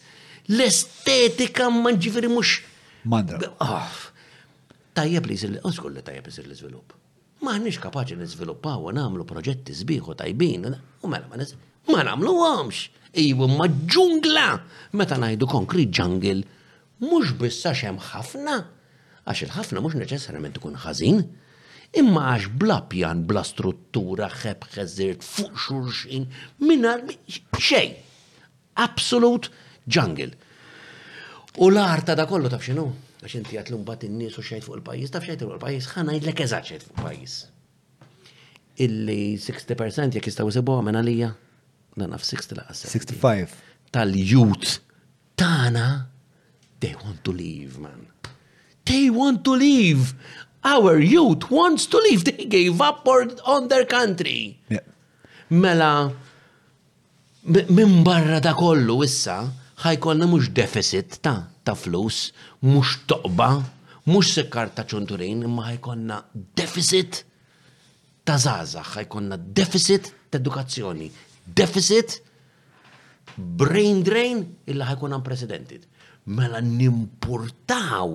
L-estetika 0.50 1.70
ma 1.70 1.92
ġifiri 1.94 2.30
mux. 2.32 2.58
Mandra. 3.06 3.54
Ah, 3.60 3.89
tajjeb 4.96 5.26
li 5.28 5.36
jizil, 5.38 5.60
li 5.92 6.02
tajjeb 6.06 6.28
jizil 6.30 6.48
l-izvilup. 6.48 6.96
Ma 7.42 7.56
nix 7.58 7.80
kapaċi 7.82 8.18
u 8.18 8.92
namlu 8.94 9.26
proġetti 9.26 9.74
zbiħu 9.74 10.16
tajbin, 10.16 10.66
u 11.02 11.08
mela 11.08 11.28
ma 11.28 11.36
nizviluppaw 11.36 11.60
ma 11.89 12.04
namlu 12.04 12.30
għomx. 12.32 12.89
Iwu 13.14 13.46
iva, 13.46 13.56
ma 13.58 13.66
ġungla. 13.68 14.50
Meta 14.94 15.18
najdu 15.18 15.48
konkrit 15.50 15.89
ġangil, 15.89 16.44
mux 17.02 17.34
bissa 17.42 17.74
xem 17.74 17.98
ħafna. 17.98 18.60
Għax 19.26 19.42
il-ħafna 19.48 19.82
mux 19.82 19.98
neċessarjament 19.98 20.60
ikun 20.62 20.78
ħażin. 20.86 21.24
Imma 21.98 22.28
għax 22.36 22.52
bla 22.62 22.78
pjan, 22.88 23.26
bla 23.28 23.42
struttura, 23.44 24.30
xeb, 24.32 24.64
xeżirt, 24.76 25.26
fuq 25.26 25.58
xurxin, 25.66 26.30
minna 26.62 27.00
xej. 27.58 27.98
Absolut 28.86 29.50
jungle. 29.88 30.34
U 31.59 31.69
l-arta 31.69 32.15
da 32.15 32.25
kollu 32.29 32.47
taf 32.49 32.63
xinu, 32.63 32.86
għax 33.21 33.36
inti 33.39 33.57
għat 33.59 33.71
l-umbat 33.73 34.05
n-nis 34.07 34.38
u 34.39 34.43
xajt 34.45 34.63
fuq 34.67 34.77
il-pajis, 34.79 35.11
taf 35.13 35.25
xajt 35.27 35.43
fuq 35.43 35.55
il-pajis, 35.57 35.89
ħana 35.95 36.15
jidlek 36.17 36.43
eżat 36.45 36.69
xajt 36.69 36.86
fuq 36.88 36.93
il-pajis. 36.97 37.39
Illi 38.86 39.19
60% 39.41 40.15
jek 40.17 40.29
jistaw 40.32 40.49
sebu 40.55 40.77
għamen 40.79 40.97
għalija, 41.01 41.32
dan 41.99 42.15
għaf 42.15 42.23
60 42.29 42.61
laqqa 42.61 42.77
65. 42.79 43.57
Tal-jut 43.91 44.77
tana, 45.36 45.89
they 46.79 46.93
want 47.03 47.19
to 47.27 47.34
leave, 47.36 47.77
man. 47.84 48.07
They 48.88 49.09
want 49.13 49.43
to 49.45 49.51
leave. 49.53 50.15
Our 50.63 50.97
youth 51.01 51.49
wants 51.51 51.86
to 51.91 51.97
leave. 52.07 52.23
They 52.23 52.45
gave 52.45 52.82
up 52.82 53.07
on 53.07 53.67
their 53.67 53.84
country. 53.84 54.57
Yeah. 54.69 54.86
Mela, 55.49 56.11
minn 57.45 58.03
barra 58.07 58.39
da 58.39 58.53
kollu 58.57 59.01
issa, 59.03 59.41
ħajkolna 59.84 60.27
mhux 60.29 60.51
deficit 60.53 61.15
ta' 61.25 61.47
ta' 61.65 61.73
flus, 61.75 62.32
mhux 62.61 62.99
toqba, 63.09 63.47
mhux 64.05 64.34
sekkar 64.38 64.69
ta' 64.75 64.86
ċunturin, 64.86 65.41
imma 65.47 65.65
ħajkolna 65.71 66.19
deficit 66.57 67.23
ta' 68.27 68.38
zazax, 68.38 68.93
ħajkolna 68.99 69.39
deficit 69.57 70.11
ta' 70.29 70.38
edukazzjoni, 70.41 71.07
deficit 71.57 72.19
brain 73.38 74.03
drain 74.05 74.43
illa 74.69 74.88
ħajkun 74.91 75.17
presidentit. 75.25 75.88
Mela 76.38 76.59
nimpurtaw 76.61 78.11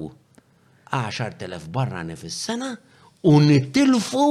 10.000 0.94 1.66
barra 1.74 2.04
nefis 2.06 2.36
sena 2.46 2.68
u 3.26 3.40
nittilfu 3.42 4.26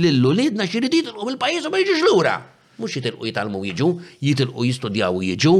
lill-ulidna 0.00 0.64
xiridiet 0.64 1.10
il 1.12 1.26
il-pajis 1.34 1.66
u 1.68 1.72
ma 1.74 1.82
jġiġ 1.82 2.00
l-ura. 2.06 2.36
Mux 2.78 2.94
jitilqu 2.94 3.26
jitalmu 3.28 3.60
jiġu, 3.66 3.86
jitilqu 4.22 4.64
jistudjaw 4.70 5.16
jiġu, 5.26 5.52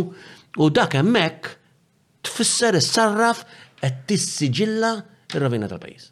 U 0.59 0.68
dak 0.74 0.94
hemmhekk 0.98 1.46
tfisser 2.26 2.74
is-sarraf 2.80 3.44
qed 3.78 4.00
tissiġilla 4.11 4.90
ir-rovina 5.30 5.68
tal-pajjiż. 5.70 6.09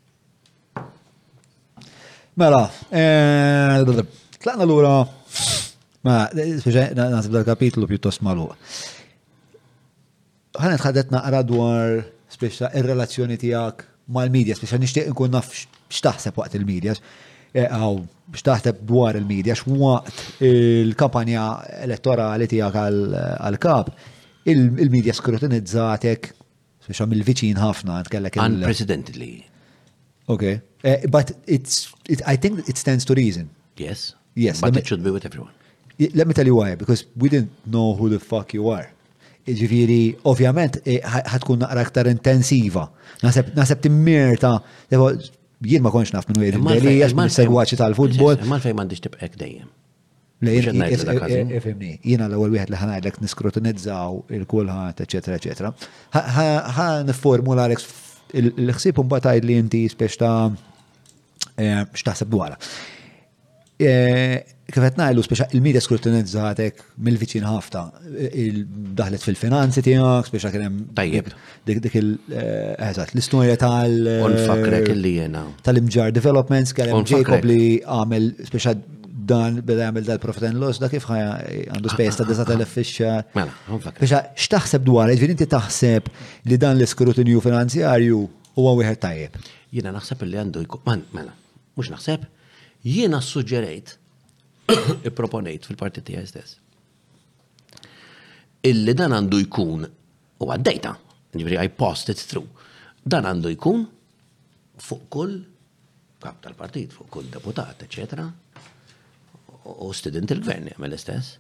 Mela, 2.39 2.63
eh, 2.93 4.07
tlaqna 4.45 4.67
lura 4.69 5.01
ma 6.07 6.19
nasib 6.37 7.33
dal-kapitlu 7.35 7.89
pjuttost 7.91 8.23
magħluq. 8.23 8.55
Ħanet 10.63 10.81
ħadet 10.87 11.11
naqra 11.13 11.43
dwar 11.45 12.05
speċa 12.33 12.71
ir-relazzjoni 12.79 13.35
tiegħek 13.43 13.83
mal-medja, 14.15 14.55
speċa 14.61 14.79
nixtieq 14.79 15.09
inkun 15.11 15.33
naf 15.35 15.51
x'taħseb 15.91 16.39
waqt 16.39 16.55
il-medja 16.57 16.95
eh, 17.53 17.67
għaw 17.67 18.07
biex 18.31 18.77
dwar 18.87 19.17
il-medja 19.19 19.59
x'waqt 19.59 20.39
il-kampanja 20.45 21.47
elettorali 21.83 22.47
tiegħek 22.47 22.87
għal-kap 23.43 23.91
il-medja 24.47 25.15
skrutinizzat 25.17 26.07
biex 26.87 27.01
għam 27.03 27.15
il-viċin 27.17 27.59
ħafna 27.59 27.97
għatkellek. 28.01 28.37
Unprecedentedly. 28.39 29.29
Okay. 30.31 30.61
Uh, 30.85 31.07
but 31.11 31.33
it's, 31.47 31.93
it, 32.09 32.23
I 32.27 32.37
think 32.37 32.69
it 32.69 32.79
stands 32.79 33.05
to 33.07 33.15
reason. 33.15 33.51
Yes. 33.77 34.15
Yes. 34.35 34.61
But 34.61 34.75
me, 34.75 34.81
it 34.81 34.87
should 34.87 35.03
be 35.03 35.11
with 35.11 35.25
everyone. 35.25 35.51
Let 36.15 36.27
me 36.29 36.35
tell 36.35 36.47
you 36.47 36.55
why, 36.55 36.75
because 36.77 37.05
we 37.17 37.29
didn't 37.29 37.51
know 37.67 37.95
who 37.95 38.09
the 38.09 38.21
fuck 38.21 38.55
you 38.55 38.69
are. 38.71 38.91
Ġifiri, 39.47 40.17
ovvjament, 40.27 40.81
eh, 40.91 40.99
ħatkun 41.07 41.61
naqra 41.63 41.83
aktar 41.87 42.09
intensiva. 42.11 42.89
Naseb 43.23 43.81
timmirta, 43.83 44.57
jien 45.63 45.85
ma 45.85 45.93
konx 45.95 46.11
naf 46.13 46.27
minn 46.29 46.43
għedin, 46.43 46.67
li 46.83 46.97
jgħax 46.99 47.37
segwaċi 47.41 47.79
tal-futbol. 47.79 48.35
Ma 48.51 48.59
fejn 48.63 48.75
mandiġ 48.83 49.05
tibqek 49.07 49.39
dejjem. 49.41 49.69
Ifimni, 50.45 50.93
eh, 50.93 51.63
eh, 51.65 52.01
jina 52.05 52.27
l-ewwel 52.29 52.51
wieħed 52.53 52.69
li 52.69 52.77
ħanajdlek 52.77 53.23
niskrutinizzaw 53.25 54.19
il 54.37 54.45
kulħat 54.45 55.01
eċetera, 55.07 55.39
eċetera. 55.41 55.71
Ħa 56.13 56.89
niformula 57.09 57.65
għalek 57.65 57.85
l-ħsieb 58.45 59.01
mbagħad 59.01 59.31
tgħid 59.39 59.47
li 59.49 59.57
inti 59.63 59.85
spiex 59.89 60.19
ta' 60.21 60.51
eh, 61.57 61.87
x'taħseb 61.89 62.29
dwarha. 62.29 62.59
Kif 63.81 64.77
qed 64.85 65.01
ngħidu 65.01 65.25
speċa 65.25 65.47
il-medja 65.57 65.81
skrutinizzat 65.87 66.61
mill-viċin 67.09 67.49
ħafna, 67.49 67.83
daħlet 69.01 69.25
fil-finanzi 69.25 69.85
tiegħek, 69.89 70.29
speċa 70.35 70.53
kien 70.53 70.67
hemm 70.69 70.85
tajjeb 71.01 71.33
dik 71.71 71.97
il 72.03 72.13
eżatt 72.37 73.17
l-istorja 73.17 73.57
tal- 73.57 74.13
Onfakrek 74.29 74.93
li 75.01 75.17
jena. 75.23 75.47
Tal-imġar 75.65 76.13
developments 76.13 76.77
kien 76.77 76.93
hemm 76.93 77.09
Jacob 77.09 77.49
li 77.49 77.79
għamel 77.87 78.33
speċa 78.51 78.77
dan 79.27 79.59
bil 79.67 79.81
għamil 79.83 80.07
dal-profeten 80.07 80.59
los, 80.63 80.79
da 80.83 80.89
kif 80.93 81.07
ħaja 81.11 81.31
għandu 81.75 81.91
spejs 81.91 82.19
ta' 82.21 82.27
tal 82.47 82.63
fisċa. 82.71 83.13
Mela, 83.37 83.55
Fisċa, 84.01 84.21
xtaħseb 84.47 84.85
dwar, 84.87 85.11
ġvin 85.11 85.35
inti 85.35 85.49
taħseb 85.51 86.11
li 86.51 86.59
dan 86.63 86.77
l-iskrutinju 86.79 87.43
finanzjarju 87.45 88.21
u 88.57 88.67
għawihet 88.71 89.03
tajjeb. 89.03 89.39
Jena 89.75 89.93
naħseb 89.97 90.23
li 90.29 90.39
għandu 90.43 90.63
jkun, 90.67 90.85
man, 90.87 91.03
mela, 91.17 91.35
mux 91.79 91.91
naħseb, 91.93 92.29
jena 92.93 93.19
suġġerejt, 93.25 93.97
proponejt 95.19 95.69
fil-partit 95.69 96.07
tijaj 96.07 96.31
stess. 96.31 96.57
Illi 98.67 98.95
dan 98.99 99.13
għandu 99.19 99.43
jkun, 99.47 99.89
u 100.43 100.53
għaddejta, 100.55 100.95
ġviri 101.37 101.59
I 101.67 101.73
post, 101.75 102.13
it's 102.15 102.31
true, 102.31 102.47
dan 103.03 103.27
għandu 103.27 103.51
jkun 103.57 103.83
fuq 104.87 105.07
kull 105.11 105.37
kap 106.23 106.39
tal-partit, 106.45 106.93
fuq 106.97 107.09
kull 107.13 107.27
deputat, 107.33 107.83
eccetera, 107.85 108.27
u 109.81 109.91
student 109.97 110.31
il-gvern 110.35 110.69
jgħamil 110.71 110.97
istess. 110.97 111.35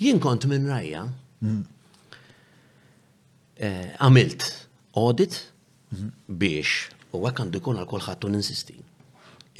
Jien 0.00 0.20
kont 0.22 0.46
minn 0.50 0.66
rajja, 0.68 1.04
eh, 3.56 3.94
għamilt 4.02 4.48
audit 5.02 5.38
biex 6.28 6.88
u 7.14 7.22
għak 7.22 7.44
għandu 7.44 7.60
jkun 7.62 7.78
għal 7.80 7.90
kolħattu 7.92 8.32
ninsisti. 8.34 8.76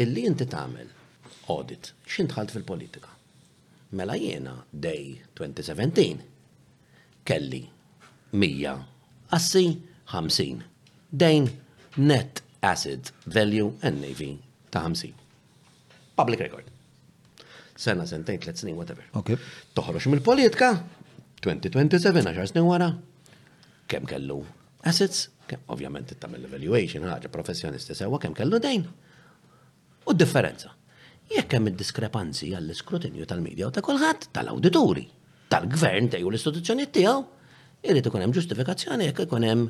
Illi 0.02 0.26
inti 0.26 0.46
tagħmel 0.50 0.90
audit, 1.54 1.92
xint 2.10 2.32
tħalt 2.34 2.54
fil-politika. 2.56 3.10
Mela 3.94 4.16
jiena 4.18 4.56
dej 4.72 5.12
2017 5.38 7.22
kelli 7.28 7.62
100 8.34 9.32
assi 9.38 9.68
50 10.10 10.64
dejn 11.14 11.48
net 12.02 12.42
asset 12.66 13.14
value 13.26 13.70
NAV 13.84 14.26
ta' 14.74 14.82
50. 14.90 15.14
Public 16.16 16.40
record 16.42 16.73
sena, 17.78 18.06
sentejn, 18.06 18.40
tliet 18.42 18.60
snin, 18.60 18.76
whatever. 18.78 19.04
Okay. 19.18 19.36
Toħroċ 19.74 20.10
mill-politika, 20.12 20.70
2027, 21.44 22.28
għaxar 22.30 22.50
snin 22.52 22.66
wara, 22.68 22.90
kemm 23.90 24.08
kellu 24.10 24.40
assets, 24.88 25.28
ovvjament 25.70 26.14
tagħmel 26.20 26.46
evaluation 26.48 27.04
ħaġa 27.06 27.28
professjonisti 27.32 27.94
sewa 27.98 28.18
kemm 28.22 28.36
kellu 28.36 28.58
dejn. 28.62 28.86
U 30.08 30.14
differenza. 30.16 30.70
Jekk 31.30 31.56
hemm 31.56 31.70
id-diskrepanzi 31.72 32.50
għall-iskrutinju 32.56 33.26
tal-medja 33.28 33.68
u 33.70 33.74
ta' 33.74 33.82
kulħadd 33.84 34.26
tal-awdituri, 34.36 35.04
tal-gvern 35.52 36.10
tejju 36.12 36.28
l-istituzzjonijiet 36.30 36.92
tiegħu, 36.98 37.22
irrid 37.88 38.10
ikun 38.10 38.24
hemm 38.24 38.36
ġustifikazzjoni 38.36 39.08
jekk 39.08 39.26
ikun 39.26 39.46
hemm 39.48 39.64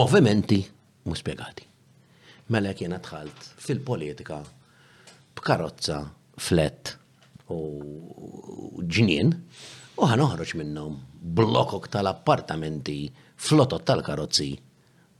movimenti 0.00 0.62
mhux 1.06 1.20
spjegati. 1.20 1.66
Mela 2.54 2.72
jiena 2.78 3.00
dħalt 3.02 3.50
fil-politika 3.60 4.40
b'karozza 5.36 6.00
flet 6.36 6.96
u 7.52 8.80
ġinien 8.86 9.32
u 9.96 10.04
ħan 10.08 10.22
uħroċ 10.26 10.56
minnom 10.60 10.98
blokok 11.36 11.88
tal-appartamenti 11.92 12.96
flotot 13.40 13.86
tal-karozzi 13.88 14.48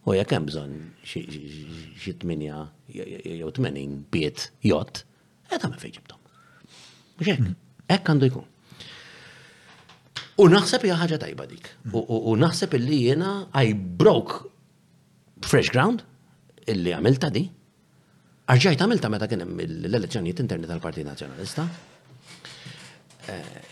u 0.07 0.15
jek 0.17 0.35
hemm 0.37 0.51
bżonn 0.51 0.75
xi 1.07 2.17
tminja 2.21 2.67
jew 2.93 3.49
tmenin 3.57 4.03
biet 4.13 4.51
jott, 4.69 5.03
qed 5.49 5.65
għamel 5.65 5.81
fejn 5.83 5.95
ġibtom. 5.97 6.21
Mhux 7.17 7.31
hekk, 7.33 7.49
hekk 7.91 8.11
għandu 8.13 8.29
jkun. 8.31 8.45
U 10.43 10.47
naħseb 10.53 10.85
hija 10.85 10.99
ħaġa 11.01 11.19
tajba 11.25 11.47
dik. 11.51 11.71
U 11.97 12.37
naħseb 12.39 12.77
illi 12.79 13.01
jiena 13.07 13.31
I 13.57 13.73
broke 13.75 14.45
fresh 15.43 15.73
ground 15.73 16.05
illi 16.71 16.93
għamilta 16.95 17.33
di 17.35 17.47
Arġajt 18.47 18.79
għamilta 18.79 19.09
meta 19.11 19.27
kien 19.27 19.41
hemm 19.43 19.59
l-elezzjonijiet 19.65 20.41
interni 20.45 20.69
tal 20.71 20.79
parti 20.79 21.03
Nazzjonalista. 21.03 21.65
Eh, 23.33 23.63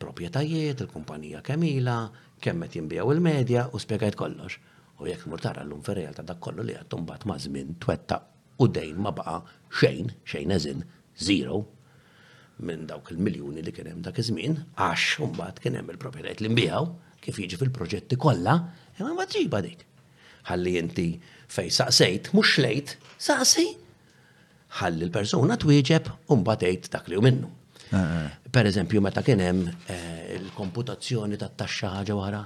proprjetajiet, 0.00 0.78
il-kumpanija 0.84 1.42
kemila, 1.44 1.96
kemm 2.40 2.62
qed 2.64 2.78
jinbijaw 2.78 3.10
il-medja 3.12 3.66
u 3.76 3.80
spjegajt 3.82 4.16
kollox. 4.16 4.56
U 5.00 5.08
jekk 5.08 5.26
murtara 5.28 5.60
tara 5.60 5.66
l-lum 5.66 5.82
fir 5.84 6.00
ta' 6.16 6.24
dak 6.24 6.40
kollu 6.44 6.64
li 6.64 6.76
għattum 6.78 7.04
bat 7.08 7.26
mażmin 7.28 7.74
twettaq 7.84 8.30
u 8.58 8.66
dejn 8.68 8.96
ma 9.02 9.10
baqa 9.14 9.40
xejn, 9.78 10.06
xejn 10.26 10.52
eżin, 10.54 10.84
zero 11.18 11.64
minn 12.62 12.86
dawk 12.86 13.10
il-miljoni 13.12 13.64
li 13.66 13.72
kien 13.74 13.88
hemm 13.90 14.02
dak 14.06 14.18
iż-żmien, 14.22 14.60
għax 14.78 15.24
mbagħad 15.30 15.58
kien 15.62 15.74
hemm 15.78 15.90
il-proprjetajt 15.94 16.42
li 16.44 16.50
nbijaw 16.52 16.84
kif 17.24 17.40
jiġi 17.42 17.58
fil-proġetti 17.60 18.18
kollha, 18.20 18.54
imma 19.00 19.14
ma 19.18 19.24
tġiba 19.26 19.60
dik. 19.64 19.82
Ħalli 20.46 20.74
inti 20.78 21.06
fej 21.50 21.70
saqsejt, 21.72 22.28
mhux 22.36 22.58
lejt, 22.60 22.92
saqsi. 23.24 23.64
Ħalli 24.78 25.08
l-persuna 25.08 25.56
twieġeb 25.58 26.10
u 26.30 26.36
mbagħad 26.38 26.64
tgħid 26.68 26.90
dak 26.92 27.08
li 27.10 27.20
minnu. 27.24 27.50
Eh, 27.94 27.96
eh. 28.00 28.34
Per 28.52 28.68
eżempju, 28.68 29.00
meta 29.02 29.22
kien 29.24 29.40
hemm 29.42 29.64
eh, 29.92 30.34
il-komputazzjoni 30.36 31.40
tat-taxxa 31.40 31.94
ħaġa 31.98 32.18
wara, 32.18 32.42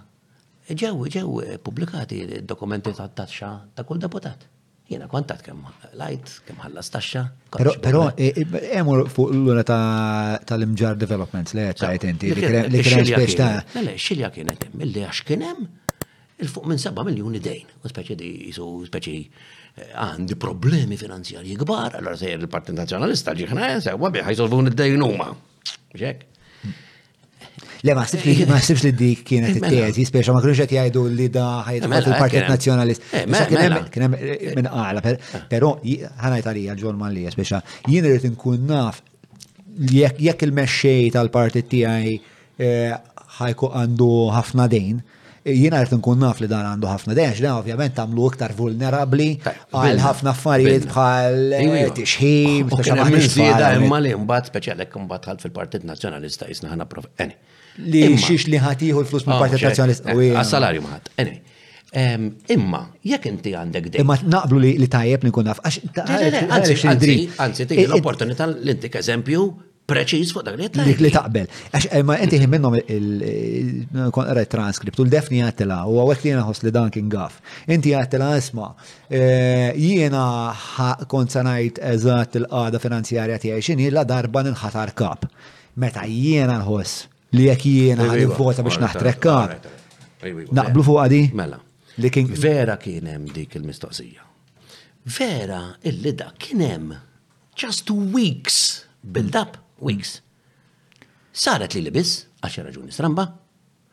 ġew 0.69 1.09
ġew 1.17 1.59
pubblikati 1.65 2.23
dokumenti 2.47 2.95
tat-taxxa 2.97 3.53
ta' 3.75 3.85
kull 3.89 4.01
deputat. 4.07 4.47
Jena 4.89 5.05
kontat 5.11 5.43
kem 5.45 5.59
lajt, 6.01 6.30
kem 6.49 6.61
ħallas 6.64 6.89
taxxa. 6.95 7.26
Pero, 7.59 7.74
emur 7.84 8.14
e- 8.16 9.05
e 9.05 9.12
fuq 9.12 9.34
l-luna 9.34 9.62
tal-imġar 10.51 10.97
developments 10.97 11.53
li 11.57 11.61
għettajt 11.68 12.05
inti, 12.09 12.30
li 12.34 12.80
kien 12.82 13.05
spiex 13.09 13.34
ta' 13.36 13.51
Mela, 13.74 13.93
xilja 14.01 14.30
kienet, 14.32 14.70
mill-li 14.80 15.01
għax 15.05 15.20
kien 15.28 15.43
hemm, 15.45 15.68
il-fuq 16.41 16.66
minn 16.72 16.78
7 16.80 17.05
miljoni 17.05 17.39
dejn, 17.45 17.66
u 17.84 17.89
speċi 17.93 18.16
di 18.16 18.30
jisu 18.47 18.68
speċi 18.89 19.18
eh, 19.76 19.84
għandi 20.07 20.39
problemi 20.41 20.97
finanzjarji 21.01 21.55
gbar, 21.66 21.97
allora 22.01 22.16
sejr 22.16 22.41
il 22.41 22.49
partin 22.49 22.74
Nazjonalista 22.80 23.36
ġiħna, 23.36 23.70
se 23.84 23.93
għabbi 23.93 24.24
ħajsolvun 24.30 24.72
id-dejn 24.72 25.03
huma. 25.05 25.34
Le 27.81 27.95
ma 27.95 28.05
sibx 28.07 28.25
li 28.27 28.45
ma 28.49 28.59
sibx 28.63 28.83
li 28.87 28.93
dik 29.01 29.25
kienet 29.29 29.57
eh, 29.57 29.61
mela. 29.63 29.83
it-tezi, 29.87 30.07
speċa 30.09 30.35
ma 30.35 30.43
kienux 30.45 30.61
qed 30.63 30.75
jgħidu 30.77 31.03
li 31.19 31.29
da 31.35 31.47
ħajtfall 31.67 31.87
eh, 31.87 31.91
mela, 31.95 32.13
il-Partit 32.13 32.47
Nazzjonalist. 32.53 33.09
Eh, 33.11 33.27
mela, 33.35 33.81
kien 33.93 34.07
hemm 34.07 34.17
minn 34.59 34.71
qala, 34.71 35.17
però 35.51 35.73
ħanajt 35.83 36.49
għalija 36.53 36.79
ġol 36.85 36.97
Mallija 37.03 37.35
speċa 37.35 37.63
jien 37.91 38.09
irid 38.11 38.29
inkun 38.31 38.67
naf 38.71 39.03
jekk 39.93 40.47
il-mexxej 40.49 41.13
tal-partit 41.15 41.69
tiegħi 41.71 42.17
ħajku 43.43 43.71
għandu 43.79 44.13
ħafna 44.35 44.67
dejn 44.73 44.99
jien 45.49 45.73
rrit 45.73 45.93
nkun 45.97 46.19
naf 46.21 46.43
li 46.43 46.49
dan 46.51 46.67
għandu 46.75 46.89
ħafna 46.91 47.15
dejn, 47.17 47.37
dan 47.41 47.55
ovvjament 47.63 48.01
għamlu 48.03 48.27
iktar 48.33 48.53
vulnerabli 48.59 49.29
għal 49.71 50.03
ħafna 50.05 50.33
affarijiet 50.35 50.89
bħal 50.91 51.39
tixħim, 51.97 52.69
oh, 52.69 52.77
oh, 52.77 52.83
speċjalment. 52.83 53.87
Imma 53.87 54.03
li 54.05 54.13
mbagħad 54.19 54.51
speċjalek 54.53 54.99
mbagħad 55.07 55.47
fil-Partit 55.47 55.87
Nazzjonalista 55.89 56.51
jisna 56.51 56.75
ħana 56.75 56.85
prof 56.91 57.09
li 57.87 58.03
xiex 58.16 58.47
li 58.51 58.59
ħatiħu 58.59 58.99
l-flus 59.05 59.29
minn 59.29 59.37
ah, 59.37 59.45
partit 59.45 59.62
nazjonalista. 59.62 60.11
Eh, 60.11 60.35
Għas-salarju 60.35 60.85
maħat. 60.85 61.12
Imma, 62.55 62.83
jekk 63.12 63.31
inti 63.31 63.55
għandek 63.57 63.93
dejjem. 63.93 64.05
Imma 64.05 64.18
naqblu 64.39 64.61
li 64.64 64.91
tajjeb 64.93 65.24
nikun 65.29 65.47
naf. 65.49 65.62
Anzi, 65.64 67.68
tejjeb 67.70 67.91
l-opportunità 67.95 68.49
l-intik 68.51 68.99
eżempju 69.01 69.49
preċiż 69.89 70.33
fuq 70.37 70.43
dak 70.45 70.59
li 70.61 70.66
taqbel. 70.68 70.99
Li 71.01 71.09
taqbel. 71.14 71.45
Għax 71.72 71.87
eh, 71.97 72.22
inti 72.26 72.41
ħin 72.43 72.57
il-konqra 72.97 74.43
transkript 74.55 75.01
u 75.01 75.07
l-defni 75.07 75.41
għattela 75.47 75.79
u 75.89 75.97
għawek 76.03 76.26
li 76.26 76.35
naħos 76.37 76.61
li 76.66 76.74
dan 76.76 76.93
kien 76.93 77.09
gaf. 77.14 77.39
Inti 77.72 77.95
għattela 77.97 78.35
isma 78.37 78.74
eh, 79.09 79.72
jiena 79.81 80.26
kont 81.09 81.33
sanajt 81.33 81.81
eżat 81.95 82.37
il-qada 82.43 82.83
finanzjarja 82.85 83.41
tiegħi 83.47 83.64
xini 83.70 83.89
la 83.97 84.05
darba 84.09 84.45
ni-ħatar 84.51 84.93
kap. 84.99 85.24
Meta 85.81 86.05
jiena 86.11 86.59
nħoss 86.61 87.07
li 87.37 87.45
jekk 87.49 87.64
jiena 87.68 88.07
għalli 88.09 88.29
vota 88.37 88.62
biex 88.64 88.79
naħtrekka. 88.83 89.35
Naqblu 90.57 90.83
fuq 90.87 90.99
għadi? 91.05 91.22
Mela. 91.37 91.59
Vera 92.39 92.74
kien 92.81 93.07
hemm 93.11 93.24
dik 93.35 93.53
il-mistoqsija. 93.59 94.22
Vera 95.18 95.62
illi 95.89 96.12
da 96.16 96.29
kien 96.39 96.61
hemm 96.64 96.89
just 97.59 97.87
weeks 97.91 98.57
build 99.03 99.35
up 99.39 99.53
weeks. 99.83 100.11
Saret 101.39 101.70
li 101.76 101.85
li 101.85 101.93
biss, 101.95 102.24
għaxa 102.43 102.62
raġuni 102.68 102.91
stramba. 102.95 103.24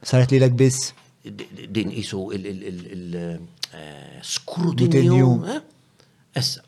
Saret 0.06 0.30
li 0.34 0.38
l-ek 0.40 0.56
biss? 0.58 0.80
Din 1.26 1.90
isu 1.90 2.20
il-skrutinju. 2.38 5.30
Eh, 5.42 5.54
eh? 5.56 5.62
Essa, 6.36 6.62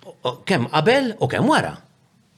kem 0.48 0.64
qabel 0.74 1.06
u 1.22 1.24
kem 1.30 1.46
wara. 1.50 1.74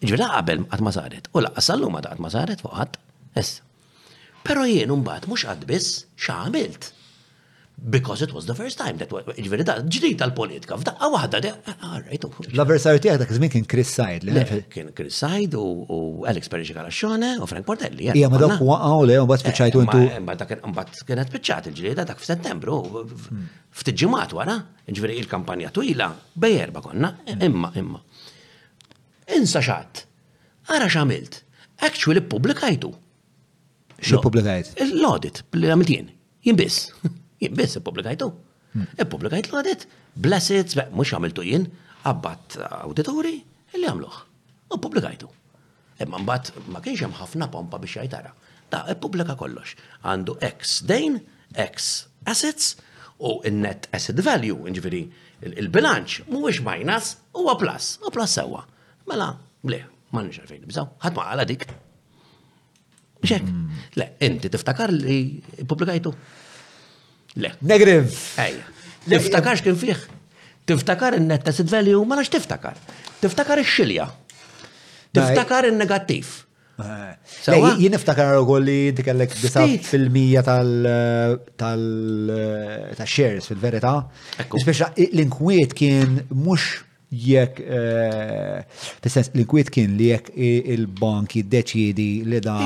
Ġvila 0.03 0.27
qabel 0.37 0.59
għat 0.69 0.81
ma 0.85 0.91
saret. 0.95 1.25
U 1.33 1.35
laqqa 1.43 1.61
sallu 1.63 1.87
ma 1.91 1.99
għat 2.03 2.21
ma 2.23 2.29
saret 2.35 2.59
fuq 2.63 2.73
għat. 2.75 2.93
Essa. 3.39 3.59
Pero 4.49 4.63
jien 4.65 4.89
mbagħad 4.89 5.27
mhux 5.29 5.45
qatt 5.45 5.67
biss 5.69 5.89
x'għamilt. 6.17 6.87
Because 7.79 8.21
it 8.25 8.33
was 8.35 8.43
the 8.43 8.55
first 8.57 8.75
time 8.79 8.97
that 8.99 9.13
ġveri 9.39 9.63
da 9.63 9.77
ġdid 9.79 10.17
tal-politika 10.19 10.75
f'daqqa 10.75 11.07
waħda 11.13 11.39
ah, 11.47 11.85
ah, 11.87 11.93
L-avversarju 12.49 12.99
tiegħek 13.05 13.21
dak 13.21 13.31
żmien 13.37 13.51
kien 13.53 13.67
Chris 13.71 13.93
Said 13.95 14.25
li 14.27 14.33
kien 14.73 14.89
Chris 14.97 15.15
Said 15.21 15.55
u 15.55 16.25
Alex 16.27 16.49
Perici 16.51 16.75
Karaxxone 16.75 17.29
u 17.39 17.47
Frank 17.47 17.63
Portelli. 17.69 18.09
Ija, 18.11 18.27
ma 18.33 18.41
dak 18.41 18.57
waqgħu 18.59 19.05
le 19.07 19.19
mbagħad 19.23 19.43
spiċċajtu 19.45 19.79
eh, 19.79 19.87
intu. 19.87 20.07
Mbagħad 20.25 21.01
kienet 21.07 21.31
piċċat 21.37 21.69
il-ġlieda 21.71 22.07
dak 22.11 22.19
f'Settembru 22.19 22.79
hmm. 23.05 23.43
ftit 23.83 24.01
ġimgħat 24.01 24.33
wara, 24.35 24.57
ġveri 24.89 25.19
il-kampanja 25.21 25.71
twila 25.75 26.09
bej 26.35 26.59
erba' 26.65 26.83
konna, 26.83 27.13
hmm. 27.29 27.45
imma 27.47 27.71
imma. 27.79 28.01
Insa 29.39 29.63
xatt, 29.63 30.03
ara 30.73 30.89
x'għamilt, 30.91 31.45
actually 31.87 32.19
publikajtu. 32.33 32.91
Xie 34.01 34.19
publikajt? 34.23 34.71
L-audit, 34.93 35.41
l-għamiltien. 35.55 36.09
Jimbis. 36.47 36.79
Jimbis, 37.43 37.75
publikajtu. 37.83 38.29
Hmm. 38.75 38.87
E 38.99 39.05
publikajt 39.09 39.49
l-audit. 39.51 39.85
Blessed, 40.19 40.75
mux 40.95 41.11
għamiltu 41.13 41.43
jien, 41.45 41.67
għabbat 42.07 42.59
auditori, 42.83 43.35
li 43.75 43.87
għamluħ. 43.87 44.19
U 44.75 44.81
publikajtu. 44.81 45.29
Imma 46.03 46.19
e 46.19 46.23
mbagħad 46.23 46.51
ma 46.71 46.79
kienx 46.85 47.03
hemm 47.03 47.17
ħafna 47.17 47.47
pompa 47.51 47.79
biex 47.81 47.97
jajtara. 47.99 48.31
Da, 48.71 48.83
ippubblika 48.93 49.33
e 49.35 49.39
kollox. 49.41 49.75
Għandu 50.05 50.37
X 50.47 50.77
dejn, 50.87 51.17
X 51.59 51.89
assets 52.29 52.75
u 53.25 53.39
in 53.49 53.59
net 53.65 53.89
asset 53.95 54.21
value, 54.23 54.61
inġifieri 54.69 55.01
il-bilanċ 55.49 56.27
mhuwiex 56.29 56.61
minus 56.63 57.11
huwa 57.35 57.57
plus, 57.59 57.95
u 58.05 58.13
plus 58.15 58.37
sewwa. 58.39 58.61
Mela, 59.11 59.33
le, 59.67 59.81
ma 60.15 60.23
nix 60.23 60.39
għalfejn, 60.39 60.67
bżaw, 60.71 60.93
ħadd 61.03 61.19
ma 61.19 61.27
għala 61.33 61.47
dik. 61.49 61.67
Bixek, 63.19 63.43
mm. 63.43 63.87
le, 63.99 64.07
inti 64.25 64.49
tiftakar 64.51 64.91
li 64.95 65.17
publikajtu? 65.67 66.13
Le. 67.43 67.51
Negativ. 67.67 68.13
Ej, 68.41 68.55
Tiftakarx 69.09 69.63
kien 69.65 69.77
fih. 69.79 69.97
Tiftakar 70.69 71.15
in-net 71.17 71.47
asset 71.49 71.69
value, 71.71 71.99
ma 72.07 72.19
tiftakar. 72.23 72.75
Tiftakar 73.21 73.59
ix-xilja. 73.63 74.05
Tiftakar 75.13 75.65
in-negattiv. 75.69 76.45
Jien 76.79 77.91
niftakar 77.91 78.37
ukoll 78.39 78.63
li 78.67 78.77
dikellek 78.95 79.33
9% 79.35 80.51
tal-shares 81.59 83.43
eh, 83.43 83.49
fil 83.49 83.59
verita 83.59 83.91
Speċa 84.63 84.87
l-inkwiet 85.03 85.75
kien 85.75 86.21
mux 86.31 86.69
jekk 87.09 87.59
tistess 89.01 89.29
eh, 89.33 89.39
l-kwiet 89.41 89.71
kien 89.73 89.95
li 89.97 90.11
jekk 90.11 90.29
il-bank 90.75 91.33
jiddeċiedi 91.39 92.07
li 92.29 92.41
da 92.45 92.59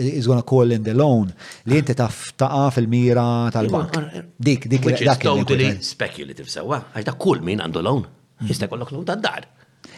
is 0.00 0.24
gonna 0.24 0.42
call 0.44 0.72
in 0.72 0.82
the 0.86 0.94
loan 0.96 1.28
li 1.68 1.78
inti 1.80 1.96
taftaqa' 1.98 2.70
fil-mira 2.72 3.26
tal-bank. 3.52 3.92
Dik, 4.40 4.66
dik, 4.66 4.68
dik. 4.70 4.86
Which 4.90 5.20
totally 5.20 5.70
speculative 5.84 6.48
sewa, 6.48 6.80
għax 6.96 7.10
da 7.12 7.16
kull 7.20 7.44
min 7.44 7.60
għandu 7.60 7.84
loan, 7.84 8.06
jista 8.48 8.70
kollok 8.72 8.94
loan 8.96 9.04
d 9.10 9.18
dar. 9.20 9.48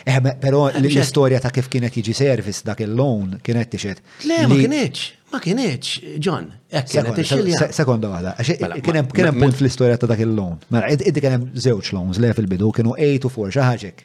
Eh, 0.03 0.19
però 0.39 0.67
eh, 0.73 0.81
l-istoria 0.83 1.39
ta' 1.43 1.53
kif 1.55 1.69
kienet 1.71 1.95
jiġi 2.03 2.15
service 2.25 2.67
dak 2.67 2.83
il-loan 2.83 3.37
kienet 3.43 3.71
tixet. 3.77 4.03
Le, 4.27 4.45
ma 4.51 4.59
kienieċ. 4.59 5.11
Ma 5.33 5.41
kienieċ, 5.41 6.19
John, 6.21 6.49
e 6.69 6.83
Sekonda 6.85 8.11
għada, 8.19 8.33
mela, 8.61 8.77
kienem 8.85 9.39
punt 9.41 9.57
fl-istoria 9.57 9.97
ta' 10.01 10.11
dak 10.11 10.21
il-loan. 10.21 10.59
Mela, 10.75 10.91
iddi 10.93 11.23
kienem 11.25 11.47
zewċ 11.57 11.95
loans 11.97 12.21
le 12.21 12.35
fil-bidu, 12.37 12.69
kienu 12.77 12.93
8 13.01 13.29
u 13.29 13.31
4 13.39 13.55
xaħġek. 13.57 14.03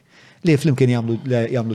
Li 0.48 0.54
fl-imkien 0.56 0.94
jamlu 0.96 1.18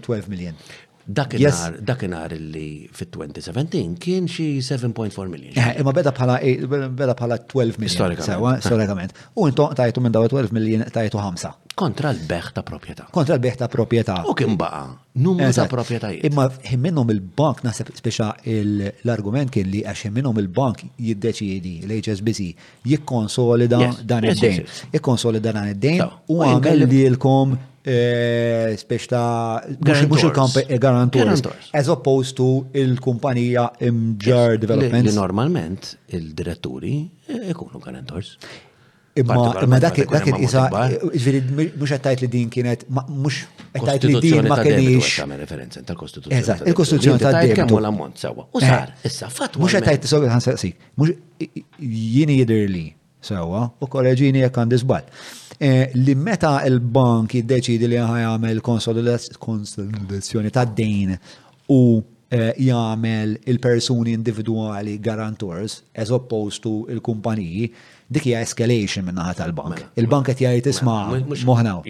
12 0.01 0.31
miljon. 0.31 0.57
Dakinar, 1.03 1.77
dakinar 1.83 2.31
li 2.39 2.87
fit-2017 2.95 3.97
kien 4.01 4.25
xi 4.31 4.47
7.4 4.63 5.27
miljon. 5.27 5.51
Eh, 5.59 5.73
imma 5.83 5.91
beda 5.93 6.15
bħala 6.15 6.39
beda 7.03 7.13
bħala 7.13 7.37
12 7.51 7.77
miljon. 7.83 8.17
Storikament. 8.63 9.13
U 9.35 9.51
intom 9.51 9.75
tajtu 9.77 10.01
minn 10.01 10.15
daw 10.15 10.25
12 10.33 10.55
miljon 10.55 10.87
tajtu 10.95 11.21
5. 11.21 11.45
Kontra 11.73 12.11
l-beħ 12.13 12.51
ta' 12.53 12.61
propieta. 12.61 13.07
Kontra 13.13 13.33
l-beħ 13.39 13.55
ta' 13.63 13.67
proprjetà. 13.73 14.15
U 14.29 14.35
kim 14.37 14.53
baqa, 14.59 14.81
numru 15.25 15.47
ta' 15.57 15.63
proprjetajiet. 15.71 16.25
Imma 16.29 16.45
minnom 16.83 17.09
il-bank 17.09 17.63
nasib 17.65 17.89
speċa 17.97 18.27
l-argument 18.53 19.49
kien 19.53 19.71
li 19.73 19.81
għax 19.81 20.11
minnom 20.13 20.37
il-bank 20.43 20.83
jiddeċiedi 21.01 21.73
l-HSBC 21.87 22.51
jikkonsolida 22.91 23.79
dan 24.05 24.27
id-dejn. 24.29 24.67
Jikkonsolida 24.93 25.53
dan 25.57 25.71
id-dejn 25.71 26.03
u 26.35 26.43
għamil 26.45 26.85
li 26.93 26.99
l-kom 27.09 27.55
eh, 27.57 28.75
speċ 28.77 29.07
ta' 29.09 29.21
mux 30.13 30.27
il-kamp 30.27 30.59
eh, 30.67 30.75
garantur. 30.83 31.31
As 31.73 31.89
opposed 31.89 32.37
to 32.37 32.51
il-kumpanija 32.83 33.65
imġar 33.89 34.61
development. 34.61 35.09
Normalment 35.17 35.89
il-diretturi 36.19 36.99
eh, 37.33 37.49
ikunu 37.55 37.81
garantors. 37.81 38.37
Imma 39.15 39.59
imma 39.61 39.77
dak 39.79 39.97
dak 40.09 40.25
il 40.31 40.39
isa 40.41 40.63
ġifieri 41.13 41.41
mhux 41.77 41.91
qed 42.01 42.21
li 42.23 42.27
din 42.33 42.47
kienet 42.53 42.85
mhux 42.93 43.43
qed 43.77 44.07
li 44.09 44.19
din 44.23 44.47
ma 44.49 44.57
kienx. 44.57 45.09
Eżatt, 45.85 46.63
il-Kostituzzjoni 46.71 47.19
ta' 47.21 47.43
d 47.43 47.53
Kemm 47.53 47.77
l-ammont 47.77 48.17
sewa. 48.17 48.47
U 48.53 48.59
sar, 48.63 48.87
eh, 49.01 49.05
issa 49.09 49.29
fatt. 49.29 49.57
Mhux 49.61 49.75
qed 49.77 49.85
tgħid 49.85 50.01
tisobel 50.07 50.31
ħansaqsik. 50.33 50.75
Mhux 50.97 51.13
jieni 51.77 52.39
jidher 52.39 52.65
li 52.73 52.87
sewa 53.21 53.67
u 53.81 53.87
korreġini 53.97 54.41
jekk 54.47 54.63
għandi 54.63 54.81
żball. 54.81 55.05
Eh, 55.61 55.91
li 55.93 56.15
meta 56.15 56.55
l-bank 56.71 57.37
jiddeċidi 57.37 57.87
li 57.93 58.01
ħajamel 58.01 58.61
konsolidazzjoni 58.65 60.49
tad-dejn 60.57 61.17
u 61.77 61.83
Eh, 62.33 62.49
jgħamel 62.65 63.33
il-persuni 63.51 64.13
individuali 64.17 64.95
garantors 64.99 65.81
as 65.93 66.09
opposed 66.11 66.63
to 66.65 66.71
il-kumpaniji, 66.89 67.67
dik 68.09 68.25
hija 68.31 68.39
escalation 68.45 69.05
minn 69.05 69.19
naħa 69.19 69.33
mela, 69.33 69.37
tal-bank. 69.41 69.73
Mela, 69.77 69.91
il-bank 70.01 70.31
qed 70.31 70.41
jgħid 70.47 70.73
mela, 70.87 71.19
isma' 71.21 71.49
moħnaw. 71.51 71.83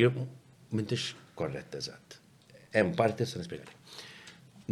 M'intix 0.73 1.13
korrett 1.39 1.77
eżatt. 1.79 2.17
Hemm 2.75 2.91
parti 2.97 3.27
se 3.29 3.39
nispjegali. 3.39 3.79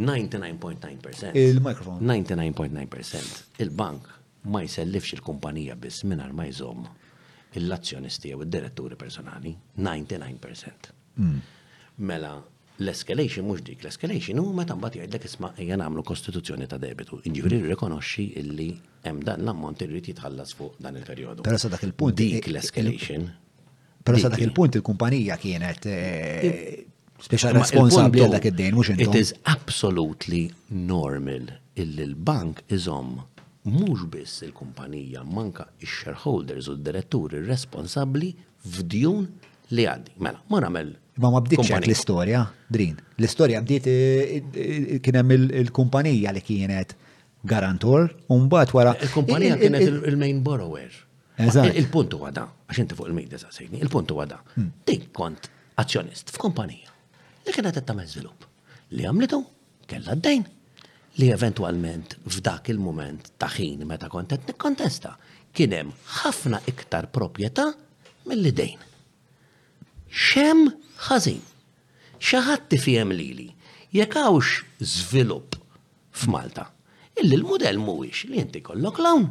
99.9%. 0.01 1.32
Il-mikrofon. 1.39 2.03
99.9%. 2.03 3.41
Il-bank 3.63 4.07
ma 4.51 4.63
jsellifx 4.65 5.17
il-kumpanija 5.19 5.76
biss 5.80 6.03
mingħajr 6.07 6.32
ma 6.36 6.47
jżomm 6.49 6.88
il 7.59 7.72
azzjonisti 7.76 8.32
jew 8.34 8.41
id-diretturi 8.45 8.97
personali 8.99 9.51
99%. 9.78 10.93
Mm. 11.22 11.43
Mela 12.09 12.39
l-escalation 12.82 13.45
mhux 13.45 13.61
dik, 13.67 13.84
l-escalation 13.86 14.39
u 14.41 14.49
meta 14.57 14.75
mbagħad 14.75 15.01
jgħidlek 15.01 15.25
isma' 15.29 15.49
jgħan 15.57 15.82
nagħmlu 15.84 16.03
kostituzzjoni 16.09 16.67
ta' 16.71 16.79
debitu. 16.82 17.19
Inġifieri 17.29 17.61
rikonoxxi 17.71 18.25
illi 18.41 18.69
hemm 19.07 19.23
dan 19.27 19.43
l-ammont 19.45 19.84
irid 19.86 20.09
jitħallas 20.11 20.55
fuq 20.57 20.77
dan 20.84 20.97
il-perjodu. 20.99 21.45
sa 21.63 21.71
dak 21.73 21.84
il-punt 21.88 22.15
dik 22.19 22.49
l-escalation. 22.51 23.27
Per 24.03 24.15
sa 24.19 24.32
dak 24.34 24.41
il-punt 24.41 24.79
il-kumpanija 24.79 25.38
kienet 25.41 25.86
eh, 25.89 26.53
speċa 27.27 27.51
responsabbli 27.57 28.23
għal 28.25 28.36
dak 28.39 28.47
id-dejn 28.51 28.77
mhux 28.79 28.93
intom. 28.95 29.03
It 29.13 29.19
is 29.21 29.36
absolutely 29.53 30.47
normal 30.69 31.51
illi 31.77 32.07
l-bank 32.09 32.63
iżomm 32.73 33.19
mhux 33.69 34.07
biss 34.09 34.39
il-kumpanija 34.47 35.21
manka 35.29 35.67
ix-shareholders 35.86 36.71
u 36.73 36.77
d-diretturi 36.79 37.43
responsabbli 37.45 38.34
f'djun 38.65 39.27
li 39.71 39.86
għaddi. 39.88 40.17
Mela, 40.19 40.41
ma 40.49 40.59
nagħmel 40.65 40.89
Ma 41.20 41.28
ma 41.34 41.41
bdiċ 41.43 41.82
l-istoria, 41.84 42.45
Drin. 42.72 42.95
L-istoria 43.20 43.59
bdiet 43.64 43.88
eh, 43.92 44.39
eh, 44.39 44.92
kien 45.04 45.17
hemm 45.20 45.33
il-kumpanija 45.59 46.32
li 46.38 46.43
kienet 46.46 46.93
garantor, 47.47 48.13
un 48.32 48.47
bat 48.51 48.71
wara. 48.78 48.93
Il-kumpanija 49.04 49.58
kienet 49.59 49.89
il-main 50.12 50.39
borrower. 50.46 50.88
Eżatt. 51.42 51.74
Il-puntu 51.79 52.20
għada, 52.29 52.46
għax 52.70 52.79
inti 52.86 52.96
fuq 52.96 53.09
il-media 53.12 53.39
sejni, 53.42 53.79
il-puntu 53.83 54.20
għada. 54.24 54.39
Hmm. 54.55 54.70
Dik 54.88 55.09
kont 55.16 55.50
azzjonist 55.82 56.32
f'kumpanija 56.36 56.89
li 57.47 57.55
kienet 57.55 57.74
qed 57.75 57.88
tagħmel 57.89 58.08
żvilupp. 58.12 58.47
Li 58.96 59.08
għamlitu 59.09 59.39
kellha 59.92 60.16
d-dejn 60.20 60.46
li 61.20 61.32
eventualment 61.33 62.16
f'dak 62.32 62.70
il-moment 62.71 63.33
ta' 63.42 63.50
ħin 63.58 63.83
meta 63.89 64.08
kont 64.12 64.32
qed 64.32 64.47
nikkontesta 64.54 65.16
kien 65.51 65.75
hemm 65.75 65.92
ħafna 66.21 66.62
iktar 66.71 67.09
proprjetà 67.12 67.67
mill-dejn 68.29 68.88
xem 70.12 70.66
ħażin. 71.08 71.39
Xaħat 72.21 72.67
tifjem 72.70 73.13
lili, 73.16 73.47
jekk 73.96 74.20
hawnx 74.20 74.62
żvilupp 74.79 75.55
f'Malta. 76.13 76.67
Illi 77.17 77.36
l-mudell 77.39 77.79
mhuwiex 77.79 78.25
li 78.29 78.39
inti 78.43 78.62
kollok 78.62 79.00
lawn, 79.01 79.25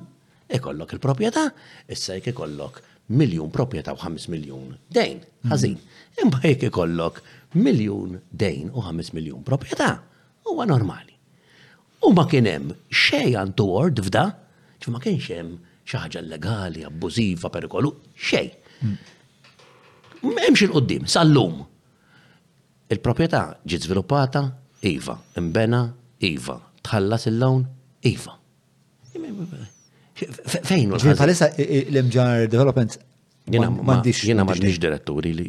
ikollok 0.57 0.95
il-proprjetà, 0.97 1.45
issa 1.93 2.17
jekk 2.17 2.33
ikollok 2.35 2.81
miljun 3.19 3.51
proprjetà 3.51 3.95
u 3.97 4.01
5 4.01 4.29
miljun 4.33 4.75
dejn, 4.93 5.21
ħażin. 5.53 5.77
Imma 6.25 6.41
jekk 6.49 6.71
ikollok 6.73 7.21
miljun 7.55 8.19
dejn 8.33 8.73
u 8.73 8.83
5 8.89 9.15
miljun 9.17 9.45
proprjetà, 9.45 9.99
huwa 10.49 10.67
normali. 10.67 11.15
U 12.07 12.15
ma 12.17 12.25
kien 12.27 12.49
hemm 12.49 12.75
xejn 12.89 13.37
antword 13.39 14.01
f'da, 14.07 14.27
ġi 14.81 14.91
ma 14.95 15.01
kienx 15.05 15.29
hemm 15.31 15.57
xi 15.85 16.01
ħaġa 16.01 16.25
legali, 16.27 16.85
abbużiva, 16.89 17.53
perikolu, 17.53 17.93
xejn. 18.19 18.53
Mm. 18.81 18.95
Memx 20.23 20.61
il-qoddim, 20.67 21.07
sal-lum. 21.09 21.61
Il-propieta 22.91 23.41
ġiet 23.69 23.85
sviluppata, 23.87 24.43
Iva, 24.89 25.15
imbena, 25.41 25.85
Iva, 26.27 26.57
tħallas 26.85 27.29
il-lawn, 27.31 27.63
Iva. 28.11 28.35
Fejn? 29.15 30.93
Ġvien 30.99 31.17
palissa 31.19 31.49
l-MJR 31.57 32.49
Development 32.53 32.97
Jena 33.51 33.67
mandiġ 33.73 34.77
diretturi 34.83 35.31
li 35.35 35.47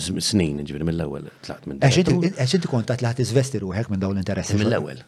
snin, 0.00 0.58
ġviri, 0.66 0.84
mill-ewel 0.90 1.28
tlaqt 1.46 1.68
minn. 1.70 1.78
Eċinti 1.86 2.68
kont 2.68 2.88
ta' 2.90 2.98
tlaqt 3.00 3.22
izvesti 3.22 3.60
ruħek 3.62 3.92
minn 3.94 4.02
daw 4.02 4.12
l-interessi. 4.16 4.58
Mill-ewel. 4.60 4.98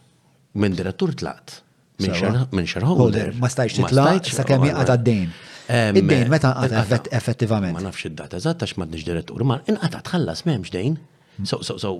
Minn 0.56 0.76
direttur 0.78 1.12
tlaqt. 1.18 1.58
Minn 2.06 2.64
shareholder. 2.70 3.34
Ma 3.42 3.50
stajċ 3.52 3.80
titlaqt 3.82 4.30
sa' 4.38 4.46
kemmi 4.48 4.70
għata 4.70 4.96
d-dejn. 5.02 5.34
Id-dejn, 5.68 6.28
meta 6.30 6.52
għatat 6.62 7.08
effettivament. 7.16 7.74
Ma 7.74 7.82
nafx 7.88 8.06
id-data, 8.10 8.38
ma 8.78 8.86
d 8.86 8.94
nix 8.94 9.06
dirett 9.06 9.32
urman, 9.34 9.64
inqatat 9.70 10.04
tħallas 10.06 10.44
memx 10.46 10.70
dejn. 10.74 10.98
So, 11.42 11.58
so, 11.66 11.76
so, 11.76 11.90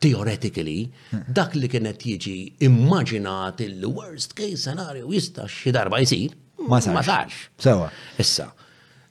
theoretically, 0.00 0.92
dak 1.34 1.56
li 1.58 1.68
kienet 1.72 2.04
jiġi 2.06 2.36
immaginat 2.66 3.60
il-worst 3.66 4.36
case 4.38 4.62
scenario 4.64 5.10
jista 5.12 5.48
xi 5.50 5.74
darba 5.74 6.00
jisir. 6.04 6.36
Ma 6.66 6.78
sarx. 6.82 7.50
Ma 7.58 7.66
Sewa. 7.66 7.90
Issa, 8.22 8.46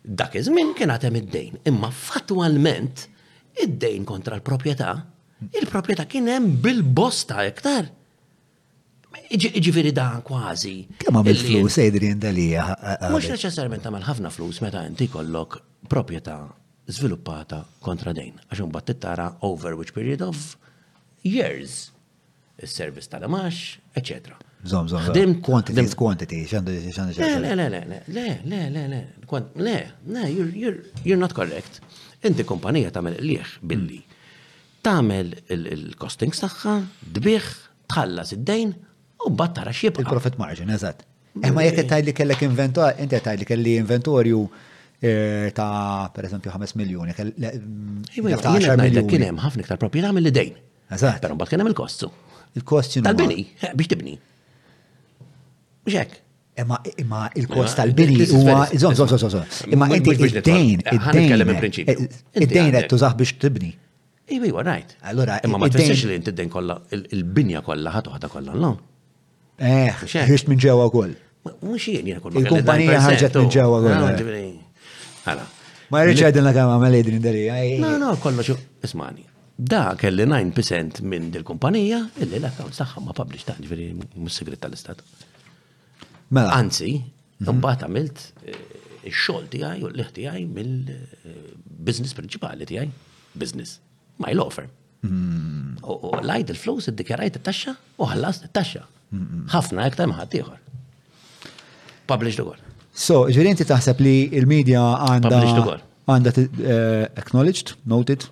dak 0.04 0.34
iż-żmien 0.40 0.72
kien 0.78 0.92
għatem 0.96 1.20
id-dejn, 1.24 1.60
imma 1.74 1.92
fatwalment 1.94 3.06
id-dejn 3.66 4.08
kontra 4.10 4.40
l-proprjetà, 4.40 4.96
il-proprjetà 5.60 6.08
kien 6.10 6.32
hemm 6.32 6.56
bil-bosta 6.64 7.44
iktar. 7.52 7.92
Ġifiri 9.36 9.92
dan 9.96 10.22
kważi. 10.26 10.76
Kemm 11.02 11.18
għamil 11.20 11.40
flus, 11.48 11.78
Adrian 11.82 12.20
Dalija? 12.22 12.66
Mux 13.14 13.28
neċessarjament 13.32 13.86
għamil 13.88 14.04
ħafna 14.08 14.32
flus 14.34 14.62
meta 14.64 14.84
inti 14.88 15.08
kollok 15.12 15.58
proprjetà 15.92 16.38
żviluppata 16.94 17.62
kontra 17.86 18.14
dejn. 18.18 18.38
Għax 18.52 18.70
bat 18.74 18.88
tittara 18.90 19.28
over 19.48 19.76
which 19.80 19.94
period 19.96 20.22
of 20.26 20.56
years. 21.28 21.92
Is-service 22.56 23.10
tal-amax, 23.12 23.80
eccetera. 24.00 24.38
Zom, 24.64 24.86
zom, 24.88 25.02
dim 25.14 25.34
quantity, 25.44 25.76
dim 25.76 25.90
quantity, 25.92 26.38
Le, 26.56 27.54
le, 27.54 27.54
le, 27.54 27.68
le, 27.68 27.68
le, 27.68 28.00
le, 28.48 28.64
le, 28.72 29.40
le, 29.66 29.82
le, 30.08 30.90
you're, 31.04 31.20
not 31.20 31.34
correct. 31.36 31.82
Inti 32.24 32.46
kumpanija 32.48 32.94
tamel 32.96 33.20
liħ 33.20 33.60
billi. 33.62 34.00
Hmm. 34.00 34.80
Tamel 34.88 35.34
il-costings 35.52 36.40
taħħa, 36.46 36.78
dbiħ, 37.20 37.52
tħallas 37.92 38.32
id-dejn, 38.40 38.72
u 39.28 39.30
battara 39.42 39.72
xibqa. 39.80 40.02
Il-profit 40.04 40.36
margin, 40.44 40.68
eżat. 40.76 40.98
Imma 41.46 41.60
eh, 41.64 41.68
jek 41.76 41.80
tajli 41.92 42.12
kellek 42.18 42.42
inventorju, 42.50 42.94
inti 43.04 43.18
tajli 43.28 43.46
kelli 43.52 43.72
inventorju 43.84 44.40
eh, 45.02 45.48
ta' 45.58 46.10
per 46.16 46.24
eżempju 46.30 46.50
5 46.54 46.76
miljoni. 46.82 47.12
Kien 47.16 47.28
hemm 49.30 49.40
ħafna 49.46 49.60
iktar 49.66 49.78
proprjetà 49.82 50.10
mill-idejn. 50.18 50.54
Eżatt. 50.98 51.20
Però 51.26 51.34
mbagħad 51.38 51.52
kien 51.56 51.64
il-kostu. 51.72 52.08
Il-kost 52.60 52.90
Tal-bini, 53.06 53.42
eh, 53.62 53.66
biex 53.78 53.88
tibni. 53.94 54.16
Mhux 55.86 55.96
hekk. 56.02 56.14
Imma 56.56 56.78
il-kost 57.42 57.74
tal-bini 57.82 58.18
huwa 58.32 58.58
żomm 58.74 58.94
żomm 58.96 59.10
żomm 59.34 59.74
Imma 59.76 59.86
inti 59.98 60.10
id-dejn, 60.16 60.80
id-dejn. 60.94 61.42
Id-dejn 62.46 62.72
qed 62.78 62.86
tużaħ 62.94 63.14
biex 63.24 63.34
tibni. 63.42 63.72
Iwi, 64.28 64.50
right. 64.66 64.92
Allora, 65.04 65.40
imma 65.46 65.58
ma 65.62 65.66
tfissirx 65.70 66.04
li 66.10 66.16
inti 66.16 66.30
id-dejn 66.32 66.50
kollha 66.54 66.76
il-binja 66.96 67.60
kollha 67.68 67.90
ħadd 68.00 68.08
waħda 68.16 68.28
kollha 68.32 68.52
l 68.56 68.58
Eh, 69.58 69.92
ħiġt 70.04 70.50
minn 70.52 70.60
ġewa 70.60 70.90
kol. 70.92 71.14
Mux 71.64 71.86
jien 71.88 72.08
jien 72.10 72.20
kol. 72.24 72.34
Il-kumpanija 72.42 73.00
ħarġet 73.06 73.38
minn 73.40 73.52
ġewa 73.54 73.78
kol. 73.86 74.34
Ah, 75.26 75.40
ma 75.90 76.02
jirriċ 76.04 76.28
għajdin 76.28 76.44
la 76.44 76.52
kama 76.56 76.76
ma 76.82 76.90
lejdin 76.92 77.22
dari. 77.24 77.46
No, 77.84 77.94
no, 78.02 78.14
kollu 78.22 78.44
xo, 78.46 78.58
ismani. 78.86 79.24
Da 79.56 79.94
kelli 80.00 80.26
9% 80.28 81.00
minn 81.08 81.30
dil-kumpanija 81.32 82.02
illi 82.22 82.42
l-account 82.42 82.76
taħħa 82.76 83.04
ma 83.06 83.14
publish 83.16 83.46
ta' 83.48 83.56
ġveri 83.64 83.94
mus-segret 83.98 84.60
tal-istat. 84.66 85.00
Mela. 86.36 86.50
Anzi, 86.58 86.98
mhm. 87.40 87.56
mbagħad 87.62 87.86
għamilt 87.88 88.24
eh, 88.52 88.58
ix-xogħol 89.08 89.46
tiegħi 89.56 89.86
u 89.88 89.94
l-leħ 89.94 90.42
mill-business 90.58 92.12
eh, 92.12 92.18
prinċipali 92.20 92.68
tiegħi, 92.68 92.92
business, 93.40 93.78
my 94.20 94.36
law 94.36 94.52
firm. 94.52 94.68
Mhm. 95.08 95.80
U 95.86 96.12
lajt 96.26 96.52
il-flows 96.58 96.92
id-dikjarajt 96.92 97.40
it-taxxa 97.40 97.78
u 98.04 98.12
ħallast 98.12 98.50
it-taxxa 98.50 98.84
ħafna 99.52 99.86
iktar 99.90 100.08
maħat 100.12 100.38
ieħor. 100.40 100.62
Publish 102.10 102.40
the 102.40 102.46
goal. 102.48 102.60
So, 102.96 103.24
ġirinti 103.34 103.66
taħseb 103.68 104.02
li 104.06 104.16
il-medja 104.40 104.84
għanda. 105.08 105.42
Għanda 106.06 106.34
eh, 106.38 107.08
acknowledged, 107.18 107.76
noted. 107.90 108.28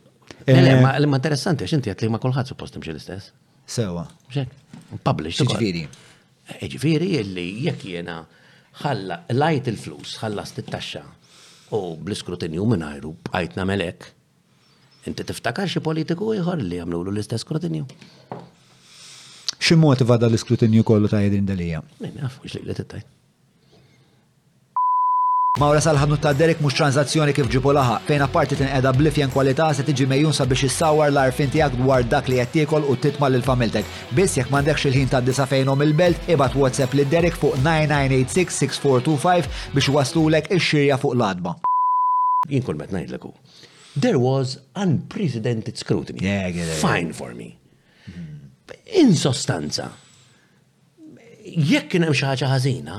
Eh, 0.45 0.57
eh, 0.59 0.83
ma 0.83 1.17
interessanti, 1.17 1.65
xinti 1.69 1.91
għat 1.91 2.03
li 2.05 2.11
ma 2.13 2.19
kolħat 2.21 2.51
suppost 2.53 2.77
imxie 2.77 2.93
l-istess. 2.93 3.31
Sewa. 3.65 4.05
Publish. 5.05 5.41
Ġifiri. 5.41 5.83
Ġifiri 6.63 7.21
li 7.33 7.47
jek 7.65 7.85
jena 7.87 8.19
ħalla 8.83 9.21
lajt 9.31 9.71
il-flus, 9.71 10.17
ħalla 10.21 10.43
taxxa 10.59 11.03
u 11.73 11.81
bl-iskrutinju 11.97 12.67
minn 12.69 12.85
għajru 12.91 13.15
għajtna 13.33 13.65
melek. 13.65 14.11
Inti 15.07 15.25
tiftakar 15.27 15.67
xie 15.71 15.81
politiku 15.83 16.29
jħor 16.37 16.61
li 16.63 16.77
għamlu 16.79 17.01
l-istess 17.11 17.43
skrutinju 17.47 17.87
xi 19.65 19.75
motiva 19.83 20.15
l 20.27 20.33
iskrutinju 20.39 20.81
kollu 20.89 21.07
ta' 21.07 21.21
jedin 21.27 21.45
dalija? 21.47 21.81
li 22.01 23.11
Mawra 25.61 25.77
salħadnu 25.85 26.15
ta' 26.17 26.31
Derek 26.33 26.61
mux 26.65 26.73
tranzazzjoni 26.73 27.33
kif 27.37 27.45
ġipu 27.53 27.69
laħa, 27.77 27.99
fejn 28.07 28.23
apparti 28.25 28.55
tinqeda 28.57 28.89
blifjen 28.97 29.29
kwalità 29.35 29.67
se 29.77 29.83
tiġi 29.85 30.07
mejjun 30.09 30.33
sabiex 30.33 30.63
issawar 30.65 31.11
l-arfin 31.13 31.51
tiegħek 31.53 31.77
dwar 31.83 32.01
dak 32.13 32.31
li 32.31 32.39
qed 32.51 32.81
u 32.91 32.95
titma' 33.03 33.29
l 33.29 33.43
familtek. 33.49 33.85
Biss 34.17 34.37
jekk 34.39 34.49
m'għandekx 34.49 34.87
il-ħin 34.89 35.11
ta' 35.13 35.21
disa 35.21 35.45
fejnom 35.45 35.83
il-belt, 35.85 36.25
ibat 36.35 36.55
WhatsApp 36.57 36.97
li 36.97 37.05
Derek 37.05 37.37
fuq 37.37 37.61
9986-6425 37.61 39.53
biex 39.77 39.87
waslulek 39.95 40.49
ix-xirja 40.57 40.97
fuq 40.97 41.13
l-adba. 41.19 41.55
Jien 42.49 42.63
met 42.81 42.89
ngħidlek 42.91 43.25
There 44.03 44.17
was 44.17 44.57
unprecedented 44.75 45.77
scrutiny. 45.77 46.19
Yeah, 46.25 46.73
Fine 46.81 47.13
for 47.13 47.31
me. 47.35 47.59
Hmm 48.09 48.52
in 48.99 49.13
sostanza, 49.15 49.89
jekk 51.47 51.89
kien 51.91 52.05
hemm 52.05 52.15
xi 52.15 52.25
ħaġa 52.27 52.49
ħażina, 52.53 52.97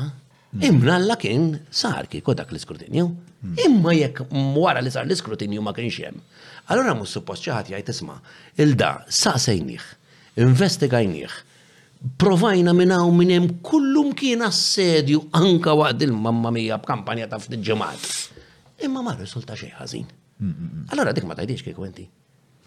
imna 0.69 0.97
alla 0.99 1.16
kien 1.20 1.53
sar 1.74 2.09
kieku 2.11 2.35
dak 2.36 2.53
l-iskrutinju. 2.53 3.07
Imma 3.66 3.93
jekk 3.95 4.24
wara 4.57 4.81
li 4.82 4.89
sar 4.93 5.05
l-iskrutinju 5.07 5.61
ma 5.65 5.74
kienx 5.77 5.99
hemm. 6.03 6.20
Allora 6.73 6.95
mhux 6.97 7.11
suppost 7.19 7.45
xi 7.45 7.53
ħadd 7.53 7.73
jgħid 7.74 7.91
isma' 7.93 8.15
il-da 8.65 8.91
saqsejnih, 9.09 9.82
investigajnih, 10.45 11.35
provajna 12.20 12.73
minn 12.77 12.93
hawn 12.95 13.16
minn 13.19 13.35
hemm 13.35 13.51
kullum 13.65 14.12
kien 14.16 14.45
assedju 14.47 15.27
anka 15.41 15.74
waqt 15.77 16.05
il-mamma 16.07 16.53
mija 16.53 16.78
b'kampanja 16.81 17.28
ta' 17.32 17.41
ftit 17.41 17.65
Imma 18.85 19.01
ma 19.01 19.12
risulta 19.15 19.55
xejn 19.57 19.77
ħażin. 19.81 20.07
Allora 20.93 21.12
dik 21.15 21.24
ma 21.24 21.36
tgħidix 21.39 21.62
kieku 21.65 21.85
inti. 21.86 22.09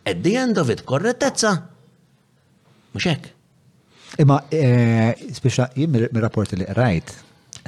At 0.07 0.21
the 0.23 0.37
end 0.39 0.57
of 0.57 0.69
it, 0.71 0.85
korrettezza 0.87 1.51
Muxek. 2.97 3.29
Imma, 4.17 4.39
eh, 4.49 5.11
speċa, 5.37 5.69
jim 5.77 5.91
mir-rapporti 5.93 6.57
li 6.57 6.65
rajt, 6.77 7.11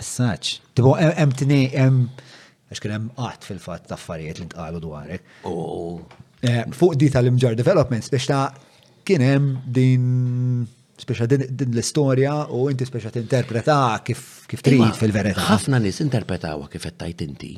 as-saċ, 0.01 0.55
tibu 0.77 0.95
hemm 0.97 1.35
t 1.37 1.45
hemm 1.77 2.05
għax 2.69 2.81
kien 2.81 2.95
hemm 2.95 3.09
qatt 3.17 3.45
fil-fatt 3.45 3.87
ta' 3.91 3.97
affarijiet 3.97 4.39
li 4.41 4.47
ntqalu 4.47 4.81
dwarek. 4.81 5.27
Oh. 5.49 6.01
Eh, 6.41 6.61
fuq 6.79 6.95
di 7.01 7.09
tal-imġar 7.13 7.57
development, 7.57 8.05
spiċa, 8.07 8.41
kien 9.05 9.21
hemm 9.25 9.49
din 9.77 10.67
speċa 10.99 11.27
din 11.29 11.69
l-istorja 11.75 12.47
u 12.53 12.65
inti 12.71 12.85
speċa 12.89 13.11
tinterpreta 13.13 13.99
kif 14.05 14.47
trid 14.63 14.97
fil-verità. 14.99 15.45
Ħafna 15.53 15.77
nies 15.81 16.01
interpretawha 16.03 16.67
kif 16.71 16.83
qed 16.87 16.97
tajt 17.03 17.25
inti 17.27 17.53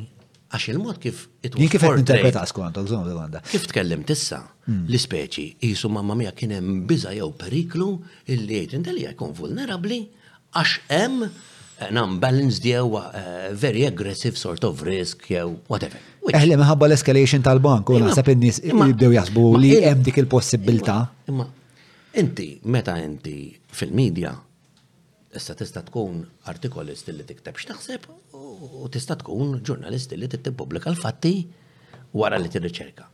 għax 0.51 0.65
il-mod 0.73 0.97
kif 0.99 1.21
it 1.45 1.53
tkellem 1.53 1.71
Kif 1.71 1.83
interpreta 2.01 2.41
skont, 2.49 2.77
għazom 2.81 3.05
domanda. 3.07 3.39
Kif 3.47 3.67
tkellim 3.71 4.01
tissa 4.07 4.41
hmm. 4.65 4.83
l-speċi, 4.91 5.45
jisu 5.63 5.89
mamma 5.95 6.31
kien 6.35 6.51
hemm 6.57 6.81
biża' 6.89 7.13
jew 7.15 7.29
periklu 7.39 7.87
illi 8.33 8.59
jgħid 8.65 8.91
li 8.97 9.05
jkun 9.13 9.31
vulnerabli 9.37 10.01
għax 10.51 10.73
hemm 10.91 11.23
eh, 11.29 11.87
nam 11.95 12.17
balance 12.23 12.59
jew 12.67 12.99
eh, 12.99 13.47
very 13.55 13.87
aggressive 13.87 14.35
sort 14.39 14.67
of 14.67 14.83
risk 14.87 15.29
jew 15.31 15.53
whatever. 15.71 16.03
Eħli 16.35 16.59
meħabba 16.59 16.91
l-escalation 16.91 17.41
tal-bank, 17.47 17.89
u 17.95 18.03
naħseb 18.03 18.33
in-nies 18.35 18.59
jibdew 18.67 19.15
jasbu 19.15 19.47
li 19.57 19.73
hemm 19.79 20.03
dik 20.05 20.19
il-possibilità. 20.25 20.99
Imma 21.31 21.47
inti 22.19 22.57
meta 22.67 22.99
inti 22.99 23.39
fil-medja 23.71 24.33
issa 25.37 25.53
tista' 25.55 25.81
tkun 25.87 26.21
artikolist 26.51 27.07
li 27.11 27.23
tikteb 27.23 27.55
x'taħseb 27.59 28.07
u 28.83 28.87
tista' 28.91 29.15
tkun 29.21 29.55
ġurnalist 29.67 30.13
li 30.17 30.27
tippubblika 30.31 30.91
l-fatti 30.91 31.31
wara 32.19 32.39
li 32.41 32.51
tirriċerka. 32.51 33.05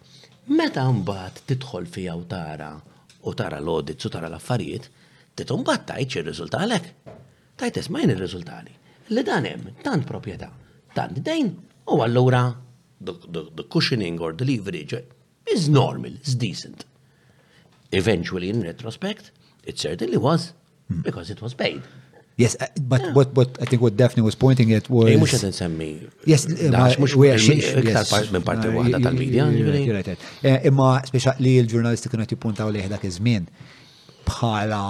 Meta 0.57 0.85
mbagħad 0.89 1.41
tidħol 1.51 1.87
fija 1.93 2.15
u 2.17 2.23
tara 2.31 2.71
u 3.27 3.33
tara 3.37 3.59
l-audits 3.61 4.07
u 4.07 4.11
tara 4.13 4.29
l-affarijiet, 4.31 4.87
tit 5.35 5.51
mbagħad 5.53 5.85
tajt 5.91 6.17
ir-riżultat 6.21 6.63
għalek. 6.63 6.89
Tajt 7.59 7.81
ismajn 7.83 8.13
ir-riżultati. 8.15 8.73
Li 9.15 9.23
dan 9.27 9.45
hemm 9.49 9.75
tant 9.83 10.07
proprjetà, 10.07 10.49
tant 10.95 11.21
dejn 11.29 11.51
u 11.95 12.01
allura 12.03 12.43
the 13.01 13.65
cushioning 13.71 14.17
or 14.21 14.33
the 14.33 14.45
leverage 14.45 14.97
is 15.53 15.67
normal, 15.69 16.15
is 16.27 16.33
decent. 16.35 16.83
Eventually, 17.91 18.49
in 18.49 18.61
retrospect, 18.63 19.31
it 19.63 19.77
certainly 19.79 20.17
was, 20.17 20.51
hmm. 20.91 21.01
because 21.03 21.29
it 21.31 21.41
was 21.41 21.53
paid. 21.53 21.81
Yes, 22.37 22.53
uh, 22.61 22.69
but 22.77 23.01
yeah. 23.01 23.17
what 23.17 23.33
what 23.33 23.49
I 23.57 23.65
think 23.65 23.81
what 23.81 23.97
Daphne 23.97 24.21
was 24.21 24.37
pointing 24.37 24.69
at 24.77 24.85
was. 24.93 25.09
Mux 25.17 25.33
għet 25.33 25.47
nsemmi. 25.49 25.89
Yes, 26.29 26.45
uh, 26.45 26.93
mux 27.01 27.17
iktar 27.17 28.05
part 28.05 28.29
minn 28.29 28.45
parti 28.45 28.69
uh, 28.69 28.77
wahda 28.77 29.01
tal-medja. 29.01 29.49
Imma 30.69 30.91
speċa 31.09 31.33
li 31.41 31.55
l-ġurnalisti 31.65 32.13
kienu 32.13 32.27
jippuntaw 32.29 32.69
li 32.69 32.83
dak 32.93 33.07
iż-żmien 33.09 33.49
bħala 34.29 34.83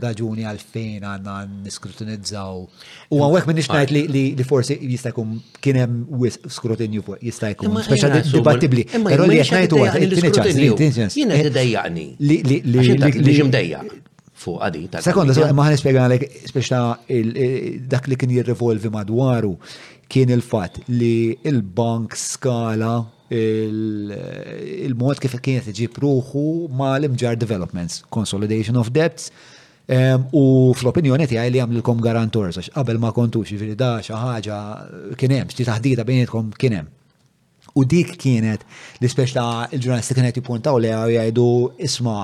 raġuni 0.00 0.46
għalfejn 0.48 1.04
għanna 1.06 1.34
niskrutinizzaw. 1.68 2.64
U 3.12 3.20
għawek 3.22 3.44
minnix 3.52 3.68
najt 3.70 3.92
li 3.92 4.48
forsi 4.48 4.78
jistajkum 4.80 5.36
kienem 5.60 6.00
skrutinju 6.48 7.04
fuq, 7.04 7.20
jistajkum, 7.28 7.76
speċa 7.84 8.10
dibattibli. 8.32 8.88
Pero 8.96 9.28
li 9.28 9.42
jgħet 9.42 9.60
najtu 9.60 9.84
għad, 9.84 10.82
Jina 11.20 11.36
t-dajjaqni. 11.50 12.08
Eh, 12.40 12.64
li 12.64 13.38
ġimdajjaq 13.42 13.94
fuq 14.34 14.60
għadi. 14.66 14.82
Sekonda, 15.04 15.34
maħan 15.54 15.74
nispiega 15.76 16.04
għalek, 16.04 16.28
speċta 16.50 16.80
dak 17.94 18.08
li 18.10 18.18
kien 18.18 18.32
jirrevolvi 18.34 18.90
madwaru 18.94 19.54
kien 20.10 20.30
il-fat 20.34 20.80
li 20.92 21.34
il-bank 21.46 22.16
skala 22.18 22.96
il-mod 23.34 25.22
kif 25.22 25.38
kienet 25.42 25.70
iġib 25.72 25.94
pruħu 25.96 26.42
ma 26.74 26.96
l-imġar 26.98 27.38
developments, 27.40 28.02
consolidation 28.12 28.76
of 28.76 28.90
debts, 28.94 29.30
u 30.32 30.44
fl-opinjoni 30.76 31.26
tijaj 31.30 31.48
li 31.52 31.62
għamlilkom 31.62 32.02
garantor, 32.04 32.50
għax 32.52 32.72
qabel 32.76 33.00
ma 33.02 33.14
kontux, 33.16 33.48
ġifieri 33.54 33.78
da 33.80 33.96
xi 34.04 34.12
ħaġa 34.14 34.60
kien 35.20 35.38
hemm, 35.38 35.54
xi 35.54 35.66
taħdida 35.70 36.06
bejnietkom 36.10 36.52
kien 36.60 36.78
hemm. 36.80 36.92
U 37.74 37.82
dik 37.88 38.12
kienet 38.20 38.62
l-ispeċ 39.00 39.32
ta' 39.34 39.66
il-ġurnalisti 39.74 40.14
kienet 40.14 40.36
jipuntaw 40.38 40.76
li 40.78 40.92
għaw 40.94 41.10
jgħidu 41.16 41.46
isma 41.88 42.16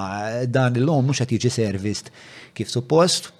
dan 0.47 0.77
l 0.79 0.85
lom 0.87 1.09
mux 1.11 1.23
għat 1.25 1.33
jiġi 1.35 1.51
servist 1.51 2.13
kif 2.55 2.71
suppost, 2.71 3.33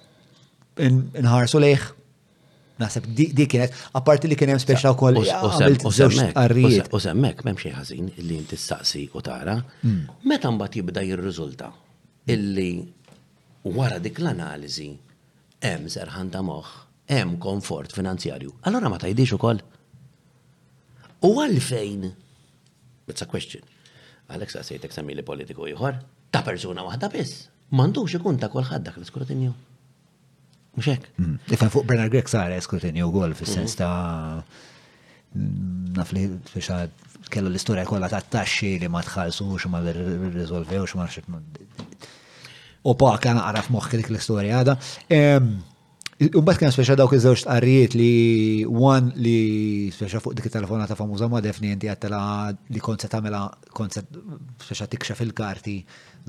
nħarsu 0.75 1.61
leħ, 1.63 1.89
Nasib 2.81 3.05
dik 3.13 3.45
kienet, 3.51 3.75
apparti 3.93 4.25
li 4.29 4.33
kienem 4.33 4.57
speċa 4.57 4.89
u 4.89 4.95
koll. 4.97 5.19
U 5.21 6.97
semmek, 7.05 7.43
memxie 7.45 7.73
għazin 7.77 8.07
li 8.25 8.39
inti 8.39 8.57
s-saqsi 8.57 9.03
u 9.13 9.21
tara, 9.21 9.53
hmm. 9.83 9.99
meta 10.25 10.49
mbat 10.51 10.79
jibda 10.79 11.03
jirriżulta 11.05 11.67
illi 12.33 12.71
wara 13.77 13.99
dik 14.01 14.17
l-analizi 14.23 14.87
hemm 15.61 15.91
serħan 15.93 16.33
ta' 16.33 16.41
moħħ, 16.47 16.73
hemm 17.19 17.37
komfort 17.43 17.93
finanzjarju. 17.93 18.55
Allora 18.65 18.89
ma 18.89 18.97
tajdix 19.05 19.37
ukoll? 19.37 19.61
koll? 19.61 19.79
U 21.21 21.35
għalfejn? 21.37 22.07
It's 23.11 23.21
a 23.21 23.27
question. 23.29 23.61
Alex 24.33 24.55
għasajtek 24.57 24.89
li 25.13 25.23
politiku 25.23 25.67
jħor, 25.69 25.95
ta' 26.31 26.41
persuna 26.45 26.83
wahda 26.87 27.09
biss. 27.13 27.47
Mandu 27.69 28.05
ikun 28.07 28.37
ta' 28.39 28.49
kolħad 28.49 28.83
dak 28.87 28.97
l-skrutinju. 29.01 29.53
Muxek. 30.75 31.09
Mm. 31.19 31.35
Ifa 31.51 31.67
fuq 31.69 31.85
Bernard 31.87 32.11
Grek 32.13 32.27
sara 32.31 32.57
skrutinju 32.63 33.05
għol 33.11 33.35
fil-sens 33.35 33.73
mm. 33.75 33.77
ta' 33.77 34.43
nafli 36.01 36.25
biexa 36.53 36.79
kellu 37.31 37.49
l-istoria 37.51 37.85
kolla 37.87 38.09
ta' 38.11 38.21
taxxi 38.23 38.73
li 38.81 38.87
ma 38.91 39.01
tħalsux 39.03 39.69
ma 39.71 39.79
r-rizolvew 39.85 40.87
ma 40.99 41.07
xib. 41.07 41.25
U 42.89 42.95
pa' 42.97 43.17
kan 43.21 43.37
għaraf 43.43 43.69
moħk 43.75 43.97
dik 44.01 44.09
l-istoria 44.15 44.59
għada. 44.63 44.77
Umbat 46.29 46.59
kena 46.61 46.69
speċa 46.69 46.93
dawk 46.99 47.15
iż-żewġ 47.17 47.41
tqarrijiet 47.47 47.95
li 47.97 48.09
one 48.69 49.09
li 49.25 49.89
speċa 49.95 50.19
fuq 50.21 50.35
dik 50.37 50.51
telefonata 50.53 50.93
famuża 50.99 51.25
ma 51.31 51.39
defni 51.41 51.71
inti 51.73 51.89
għattela 51.89 52.19
li 52.75 52.81
konza 52.83 53.09
tagħmilha 53.09 53.39
konza 53.77 54.03
speċa 54.05 54.85
tikxa 54.93 55.17
fil 55.17 55.33
karti 55.33 55.79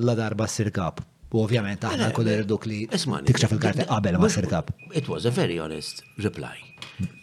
la 0.05 0.16
darba 0.23 0.48
sirkap 0.48 1.05
U 1.32 1.40
ovvjament 1.47 1.81
aħna 1.89 2.10
eh, 2.10 2.10
kol 2.12 2.28
eh, 2.28 2.39
irduk 2.40 2.66
li 2.69 2.81
tikxa 2.89 3.51
fil 3.52 3.60
karti 3.60 3.86
qabel 3.93 4.16
ma 4.20 4.32
sirkap 4.32 4.73
It 4.97 5.12
was 5.12 5.28
a 5.28 5.32
very 5.40 5.60
honest 5.60 6.01
reply. 6.16 6.56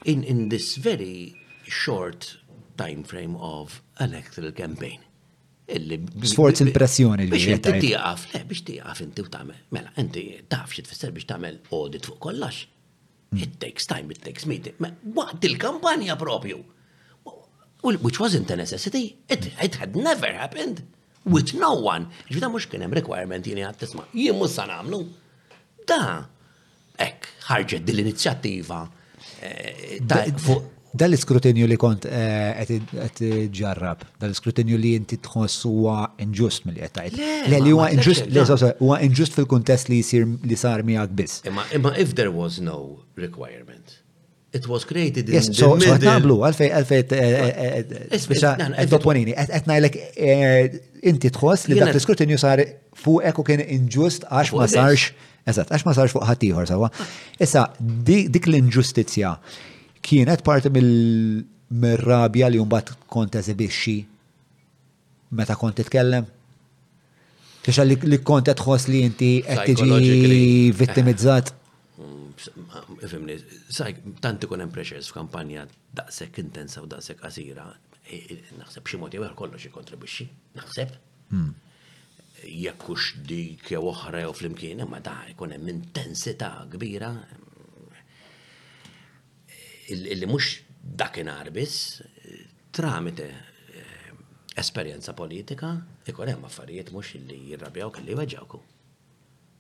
In, 0.05 0.21
in 0.23 0.49
this 0.53 0.75
very 0.77 1.33
short 1.65 2.37
time 2.77 3.01
frame 3.03 3.33
of 3.37 3.81
an 3.97 4.11
electoral 4.13 4.51
campaign. 4.51 5.01
Sforz 6.25 6.61
impressjoni. 6.63 7.27
Biex 7.29 7.47
inti 7.53 7.73
tiqaf, 7.81 8.23
le, 8.33 8.39
eh, 8.39 8.43
biex 8.47 8.63
tiqaf 8.65 9.01
inti 9.03 9.21
u 9.21 9.29
tamel. 9.31 9.55
Mela, 9.73 9.91
inti 10.01 10.23
taf 10.49 10.71
xie 10.73 10.83
tfisser 10.85 11.11
biex 11.13 11.25
tamel 11.29 11.59
audit 11.71 12.05
fuq 12.07 12.19
kollax. 12.23 12.63
Mm. 13.31 13.43
It 13.43 13.59
takes 13.61 13.85
time, 13.85 14.09
it 14.11 14.21
takes 14.23 14.45
meeting. 14.45 14.73
ma 14.79 14.89
Waqt 15.15 15.43
il-kampanja 15.45 16.15
propju. 16.17 16.63
Which 17.81 18.19
wasn't 18.19 18.49
a 18.51 18.55
necessity. 18.57 19.15
It, 19.29 19.51
it 19.63 19.75
had 19.75 19.95
never 19.95 20.27
happened. 20.41 20.83
With 21.25 21.53
no 21.53 21.71
one. 21.75 22.07
Ġvita 22.31 22.49
mux 22.49 22.65
kienem 22.71 22.91
requirement 22.95 23.45
jini 23.45 23.61
għad 23.67 23.77
tisma. 23.83 24.07
Jien 24.17 24.35
mus 24.39 24.55
san 24.57 24.71
għamlu. 24.73 25.03
Da. 25.87 26.01
Ek, 27.03 27.29
ħarġet 27.47 27.85
dil-inizjattiva. 27.87 28.81
Eh, 29.43 29.99
dal 30.93 31.11
l-iskrutinju 31.13 31.67
li 31.69 31.77
kont 31.79 32.05
eh, 32.09 32.65
qed 32.67 33.21
ġarrab, 33.55 34.03
dal 34.21 34.31
l-iskrutinju 34.31 34.77
li 34.81 34.95
inti 34.97 35.19
tħoss 35.21 35.65
huwa 35.69 36.07
inġust 36.23 36.65
mill 36.65 36.79
qed 36.81 36.95
tgħid. 36.97 37.21
Le 37.51 37.59
li 37.63 37.73
huwa 37.75 37.91
inġust, 37.93 38.29
huwa 38.79 38.97
inġust 39.05 39.37
fil-kuntest 39.37 39.91
li 39.93 39.99
jsir 40.05 40.25
li 40.49 40.57
sar 40.59 40.81
miegħek 40.87 41.15
biss. 41.19 41.43
Imma 41.49 41.67
imma 41.77 41.93
if 42.01 42.15
there 42.19 42.33
was 42.33 42.59
no 42.63 42.99
requirement. 43.17 43.99
It 44.51 44.65
was 44.65 44.81
created 44.83 45.27
in 45.29 45.35
yes, 45.35 45.45
so, 45.55 45.75
the 45.77 45.85
so 45.85 45.93
middle. 45.93 45.97
Tablu, 46.09 46.37
għalfej, 46.47 46.71
għalfej, 46.73 48.13
speċa, 48.23 48.53
doponini, 48.89 49.35
għetnajlek, 49.37 49.97
inti 51.05 51.29
tħoss 51.35 51.69
li 51.69 51.77
dak 51.77 51.91
l-iskrutinju 51.93 52.39
sar 52.41 52.63
fuqek 52.97 53.37
u 53.37 53.45
kien 53.45 53.61
inġust 53.77 54.25
għax 54.25 54.55
ma 54.57 54.65
sarx, 54.73 55.11
eżat, 55.45 55.69
għax 55.77 55.85
ma 55.85 55.93
sarx 55.99 56.17
fuq 56.17 56.25
ħatiħor, 56.31 56.65
sawa. 56.71 56.89
Issa, 57.37 57.67
dik 57.77 58.49
l-inġustizja, 58.49 59.35
kienet 60.05 60.41
parti 60.47 60.69
mill-rabja 60.75 62.49
li 62.51 62.59
jumbat 62.59 62.93
kont 63.11 63.35
eżibixxi 63.35 63.95
meta 65.37 65.55
kont 65.59 65.75
titkellem? 65.79 66.27
Kixa 67.63 67.83
li 67.85 68.19
kont 68.23 68.49
tħoss 68.55 68.89
li 68.89 69.01
inti 69.07 69.31
qed 69.45 69.65
tiġi 69.67 70.73
vittimizzat? 70.79 71.51
Mm, 71.99 72.99
fimni, 73.11 73.35
sajk, 73.75 74.03
tanti 74.23 74.47
kun 74.47 74.63
hemm 74.63 74.71
pressures 74.75 75.09
f'kampanja 75.11 75.65
daqshekk 75.99 76.39
intensa 76.45 76.81
u 76.83 76.87
daqshekk 76.89 77.19
qasira, 77.25 77.65
e, 78.07 78.21
e, 78.31 78.37
naħseb 78.61 78.87
xi 78.87 79.01
mod 79.01 79.15
jew 79.17 79.25
kollox 79.37 79.67
jikkontribwixxi, 79.67 80.29
naħseb. 80.61 80.93
Hmm. 81.33 81.51
Jekk 82.47 82.87
hux 82.93 83.09
dik 83.27 83.73
jew 83.75 83.83
oħra 83.91 84.23
jew 84.23 84.31
flimkien, 84.39 84.85
imma 84.85 85.03
da 85.03 85.17
jkun 85.33 85.51
hemm 85.57 85.73
intensità 85.75 86.53
kbira, 86.71 87.11
illi 89.93 90.25
mux 90.27 90.61
dakinar 90.99 91.49
biss, 91.51 92.01
tramite 92.71 93.25
eh, 93.29 94.11
esperienza 94.55 95.13
politika, 95.13 95.71
ikun 96.09 96.31
hemm 96.33 96.45
affarijiet 96.49 96.91
mux 96.93 97.15
illi 97.17 97.39
jirrabjawk 97.51 98.01
illi 98.03 98.17
weġawku. 98.19 98.61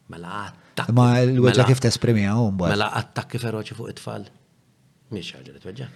Mela 0.09 0.31
attak 0.47 0.89
Ma 0.93 1.09
l-weġa 1.21 1.53
mela- 1.61 1.67
kif 1.69 1.81
tesprimija 1.85 2.33
mbagħad. 2.49 2.73
Mela 2.73 2.87
attakki 3.01 3.37
feroċi 3.43 3.75
fuq 3.77 3.91
it-tfal. 3.93 4.23
Mhix 5.13 5.35
ħaġa 5.37 5.53
li 5.53 5.61
tweġġa. 5.65 5.87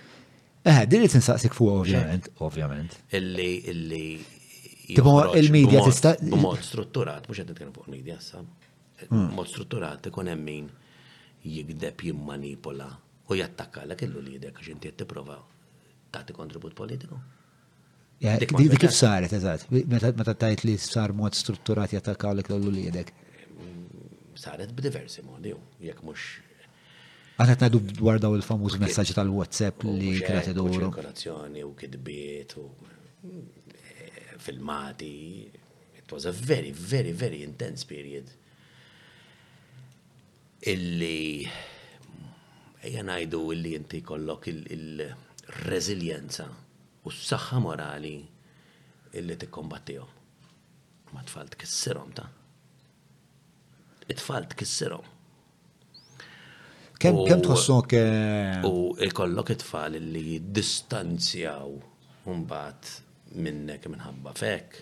Eh, 0.69 0.83
din 0.87 1.01
li 1.01 1.09
tinsaqsik 1.09 1.53
fuq 1.57 1.71
ovvjament, 1.79 2.29
ovvjament. 2.47 2.99
Illi 3.21 3.49
illi 3.73 4.05
Tipo 4.83 5.15
il-medja 5.39 5.79
tista' 5.87 6.13
mod 6.37 6.59
strutturat, 6.61 7.25
mhux 7.27 7.41
qed 7.41 7.49
nitkellem 7.51 7.73
fuq 7.73 7.87
il-medja 7.87 8.17
hmm. 9.07 9.31
Mod 9.33 9.47
strutturat 9.49 10.09
ikun 10.11 10.29
hemm 10.29 10.43
min 10.45 10.67
jigdeb 11.47 12.01
jimmanipula 12.09 12.91
u 13.29 13.33
jattakka 13.35 13.83
l 13.85 13.89
jattakkalek 13.91 14.25
li 14.25 14.33
jidek 14.35 14.57
għax 14.59 14.69
inti 14.73 14.91
tipprova 14.97 15.37
tagħti 16.13 16.35
kontribut 16.37 16.75
politiku. 16.77 17.17
Dik 18.23 18.53
kif 18.79 18.93
saret, 18.95 19.33
eżat? 19.35 19.67
meta 20.19 20.33
tajt 20.33 20.63
li 20.67 20.75
sar 20.79 21.13
mod 21.15 21.35
strutturat 21.35 21.93
jattakka 21.95 22.31
l 22.33 22.41
li 22.67 22.85
jidek? 22.87 23.13
Mm, 23.55 24.13
saret 24.35 24.71
b'diversi 24.75 25.23
modi, 25.25 25.53
jek 25.87 26.03
mux. 26.07 26.27
Għatet 27.39 27.63
najdu 27.65 27.79
dwar 27.97 28.19
daw 28.21 28.35
il-famuż 28.37 28.77
messaġġ 28.83 29.15
tal-WhatsApp 29.17 29.87
li 29.87 30.13
kreati 30.19 30.53
duru. 30.53 30.91
Korazzjoni 30.93 31.63
u 31.65 31.73
kidbiet 31.73 32.53
u 32.61 32.67
eh, 33.25 34.35
filmati. 34.37 35.49
It 35.97 36.11
was 36.11 36.25
a 36.29 36.31
very, 36.31 36.69
very, 36.71 37.11
very 37.11 37.41
intense 37.43 37.87
period. 37.89 38.29
Illi 40.61 41.49
ejja 42.83 43.03
ngħidu 43.07 43.39
li 43.55 43.71
inti 43.77 44.01
kollok 44.03 44.49
il-reżiljenza 44.51 46.45
u 47.07 47.11
s-saħħa 47.11 47.59
morali 47.63 48.15
illi 49.19 49.35
t-kombattijom. 49.39 50.11
Ma 51.13 51.21
tfal 51.29 51.51
tkissirhom 51.53 52.11
ta' 52.17 52.27
it-tfal 54.11 54.47
tkissirhom. 54.51 55.05
Kem, 57.03 57.17
kem 57.27 57.41
tħossok? 57.43 57.95
U 58.67 58.95
ikollok 59.05 59.53
it-tfal 59.55 59.95
li 59.99 60.25
jiddistanzjaw 60.33 61.71
mbagħad 62.27 62.91
minnek 63.43 63.87
minħabba 63.93 64.33
fek. 64.39 64.75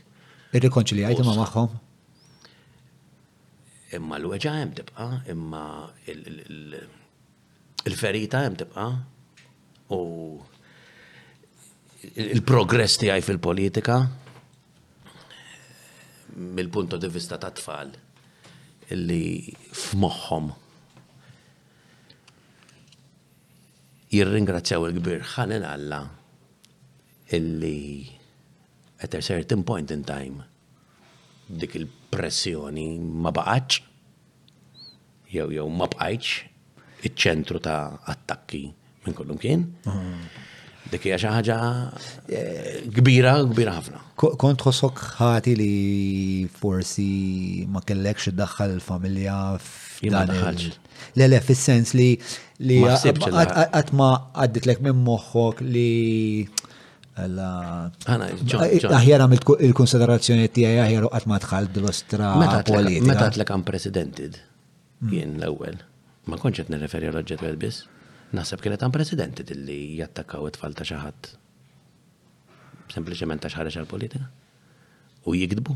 Irrikonċiljajt 0.58 1.22
ma 1.26 1.38
magħhom? 1.44 1.78
Imma 3.98 4.18
l-weġa 4.22 4.56
hemm 4.62 4.74
tibqa' 4.78 5.10
imma 5.34 5.66
il-ferita 7.84 8.42
hemm 8.46 8.58
tibqa' 8.60 8.88
u 9.96 10.00
il-progress 12.14 12.98
tiegħi 13.02 13.24
fil-politika 13.26 13.96
mill-punto 16.58 16.98
di 17.02 17.10
vista 17.12 17.38
ta' 17.42 17.52
tfal 17.58 17.92
illi 18.94 19.24
f'moħħom 19.74 20.52
jirringrazzjaw 24.14 24.88
il-kbir 24.90 25.26
ħanen 25.36 25.66
Alla 25.72 26.02
illi 27.38 27.78
at 29.02 29.16
a 29.16 29.22
certain 29.26 29.64
point 29.66 29.90
in 29.96 30.04
time 30.06 30.46
dik 31.48 31.78
il-pressjoni 31.80 32.88
ma 33.26 33.32
baqax 33.34 33.82
jew 35.32 35.50
jew 35.56 35.68
ma 35.82 35.88
bqajx 35.90 36.51
iċ-ċentru 37.08 37.62
ta' 37.64 37.98
attakki 38.14 38.66
minn 39.06 39.16
kollum 39.18 39.40
kien. 39.42 39.64
Dik 40.92 41.06
hija 41.08 41.18
xi 41.22 41.30
ħaġa 41.32 41.58
eh, 42.28 42.80
kbira, 42.94 43.36
kbira 43.50 43.74
ħafna. 43.78 44.00
Kont 44.20 44.66
ħossok 44.66 45.02
ħati 45.20 45.54
li 45.58 45.76
forsi 46.60 47.06
ma 47.72 47.82
kellekx 47.86 48.32
iddaħħal 48.34 48.76
il-familja 48.78 49.38
f'dan 49.60 50.68
Le 51.18 51.28
le 51.32 51.40
fis-sens 51.42 51.94
li 51.98 52.10
li 52.68 52.78
qatt 52.86 53.94
ma 53.98 54.10
lek 54.44 54.84
minn 54.86 55.00
moħħok 55.08 55.64
li 55.66 55.90
ah, 57.22 57.88
Aħjar 58.12 59.26
għamilt 59.26 59.56
il-konsiderazzjoni 59.70 60.52
tijaj 60.54 60.84
aħjar 60.90 61.08
għatma 61.10 61.40
tħal 61.46 61.72
d-ostra 61.78 62.36
Meta 62.42 63.30
tlek 63.32 63.56
għam 63.56 63.66
presidented, 63.66 64.38
jien 65.14 65.40
l-ewel 65.40 65.80
ma 66.30 66.38
konċet 66.38 66.70
nirreferi 66.70 67.08
għal 67.10 67.22
oġġett 67.24 67.58
biss. 67.62 67.82
Nasab 68.36 68.62
kienet 68.64 68.82
għan 68.86 68.94
presidenti 68.96 69.44
dilli 69.48 69.78
jattakaw 70.00 70.46
it-tfal 70.52 70.76
ta' 70.78 70.86
xaħat. 70.88 71.32
Sempliciment 72.94 73.42
ta' 73.44 73.50
xaħreċ 73.52 73.80
għal-politika. 73.82 74.28
U 75.28 75.34
jikdbu. 75.36 75.76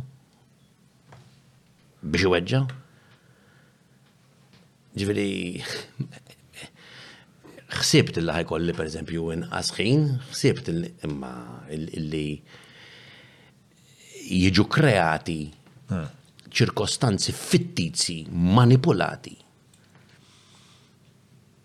Biex 2.06 2.32
għedġa. 2.38 2.62
Ġviri, 4.96 5.64
xsibt 7.82 8.18
il-laħi 8.22 8.48
kolli, 8.48 8.76
per 8.78 8.88
eżempju 8.88 9.26
inqasħin, 9.40 10.06
xsibt 10.30 10.72
imma 10.72 11.34
illi 11.76 12.28
jiġu 14.26 14.64
kreati 14.74 15.42
ah. 15.92 16.08
ċirkostanzi 16.48 17.36
fittizi 17.36 18.22
manipulati 18.32 19.36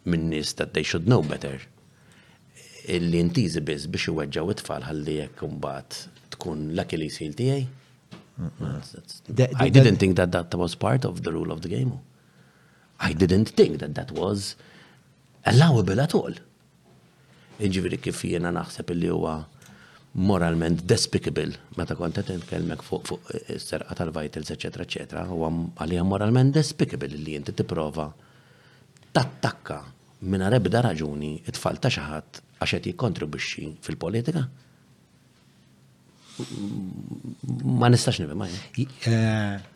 minn 0.05 0.31
nis 0.31 0.55
that 0.55 0.75
they 0.75 0.83
should 0.83 1.07
know 1.07 1.23
better 1.23 1.61
illi 2.97 3.21
intizi 3.25 3.61
biz 3.71 3.87
biex 3.93 4.09
iweġġaw 4.13 4.53
it-tfal 4.55 4.87
ħalli 4.89 5.17
jekk 5.21 5.45
imbagħad 5.47 5.99
tkun 6.37 6.63
lucky 6.79 6.99
li 7.01 7.11
jsil 7.11 7.67
I 9.65 9.69
didn't 9.69 9.99
think 10.01 10.17
that 10.17 10.33
that 10.33 10.55
was 10.55 10.75
part 10.75 11.05
of 11.05 11.23
the 11.25 11.31
rule 11.31 11.53
of 11.53 11.61
the 11.61 11.69
game. 11.69 12.01
I 12.99 13.13
didn't 13.13 13.51
think 13.51 13.81
that 13.81 13.95
that 13.97 14.13
was 14.13 14.57
allowable 15.45 16.01
at 16.01 16.15
all. 16.15 16.33
Iġifieri 17.61 17.99
kif 18.01 18.23
jiena 18.25 18.49
naħseb 18.57 18.95
illi 18.95 19.11
huwa 19.13 19.35
moralment 20.25 20.81
despicable 20.89 21.53
meta 21.77 21.95
kont 22.01 22.17
qed 22.17 22.33
nitkellmek 22.39 22.81
fuq 22.87 23.05
fuq 23.13 23.29
is-serqa 23.59 23.95
tal-vitals, 24.01 24.49
eċetera, 24.57 24.89
eċetera, 24.89 25.27
huwa 25.29 25.53
għalija 25.85 26.09
moralment 26.09 26.57
despicable 26.57 27.13
li 27.13 27.37
inti 27.37 27.53
tipprova 27.53 28.09
prova 28.09 28.30
tattakka 29.13 29.85
minna 30.29 30.49
rebda 30.53 30.83
raġuni 30.85 31.35
it-tfal 31.49 31.79
ta' 31.81 31.91
xaħat 31.93 32.43
għaxet 32.63 32.91
jikontribuxi 32.91 33.67
fil-politika? 33.87 34.45
Ma 37.81 37.89
nistax 37.93 38.21
nibem, 38.23 38.41
ma 38.41 38.49
eh, 38.51 39.69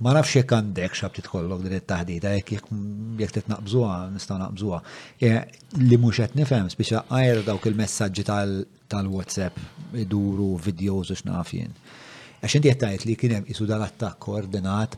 Ma 0.00 0.12
nafx 0.16 0.36
jekk 0.38 0.54
għandek 0.56 0.94
xab 0.96 1.12
titkollok 1.16 1.64
din 1.66 1.74
it-taħdita, 1.76 2.30
jekk 2.38 2.54
jekk 3.20 3.34
titnaqbżuha, 3.36 3.96
nista' 4.14 4.38
naqbżuha. 4.40 4.78
Eh, 5.20 5.40
li 5.80 5.96
mhux 6.00 6.22
qed 6.22 6.36
nifhem, 6.40 6.70
spiċa 6.72 7.02
għajr 7.12 7.42
dawk 7.48 7.68
il-messaġġi 7.68 8.24
tal-WhatsApp 8.94 9.98
iduru 10.04 10.54
videos 10.68 11.12
u 11.12 11.18
x'naf 11.18 11.52
jien. 11.56 11.74
Għax 12.40 12.56
inti 12.56 12.70
qed 12.72 12.80
tgħid 12.84 13.08
li 13.10 13.16
kien 13.20 13.36
hemm 13.40 13.52
isu 13.52 13.68
attakk 13.76 14.16
koordinat 14.28 14.96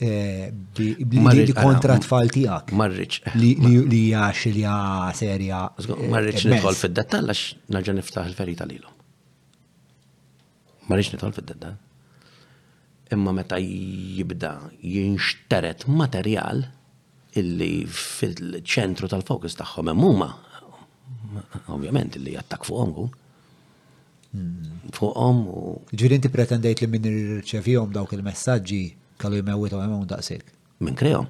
Eh, 0.00 0.50
li 0.76 1.52
kontra 1.54 1.98
tfal 2.02 2.28
tijak. 2.30 2.72
Marriċ. 2.72 3.34
Li 3.38 4.02
jax 4.10 4.46
li 4.50 4.64
serja. 5.14 5.60
Eh, 5.78 6.08
marriċ 6.10 6.48
nitħol 6.50 6.74
fil-dettal 6.78 7.30
għax 7.30 7.70
naġa 7.70 7.94
niftaħ 7.94 8.26
il-ferita 8.32 8.66
lilu. 8.66 8.90
Marriċ 10.90 11.14
nitħol 11.14 11.34
fil-dettal. 11.38 11.76
Imma 13.14 13.32
meta 13.36 13.60
jibda 13.62 14.56
jinxteret 14.82 15.86
materjal 15.86 16.64
illi 17.38 17.84
fil-ċentru 17.86 19.06
tal-fokus 19.12 19.54
tagħhom 19.60 19.92
hemm 19.92 20.08
huma. 20.10 20.30
Ovvjament 21.70 22.18
illi 22.18 22.34
jattak 22.34 22.66
fuqhom 22.66 22.96
hu. 22.98 23.06
Hmm. 24.34 25.46
u. 25.46 25.78
Ġiri 25.94 26.18
pretendejt 26.26 26.80
li 26.82 26.88
minn 26.90 27.04
irċevihom 27.06 27.92
dawk 27.94 28.16
il-messaġġi 28.16 28.82
kellu 29.24 29.40
jmewwitaw 29.40 29.80
hemm 29.84 30.04
daqshekk. 30.10 30.52
Min 30.84 30.96
kreo? 31.00 31.22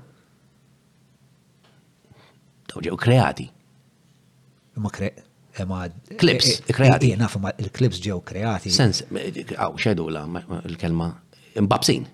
Daw 2.71 2.83
ġew 2.87 2.97
kreati. 3.05 3.47
Ma 4.85 4.91
kre 4.95 5.13
e 5.55 5.63
ma 5.71 5.85
klips, 6.21 6.49
e, 6.51 6.57
e, 6.71 6.75
kreati. 6.75 7.13
Naf 7.21 7.37
ma 7.43 7.53
il 7.63 7.71
klips 7.77 8.01
ġew 8.05 8.19
kreati. 8.31 8.73
Sens, 8.75 9.05
għaw 9.07 9.77
xedu 9.85 10.09
la 10.17 10.25
il 10.69 10.75
kelma 10.85 11.13
imbabsin. 11.63 12.09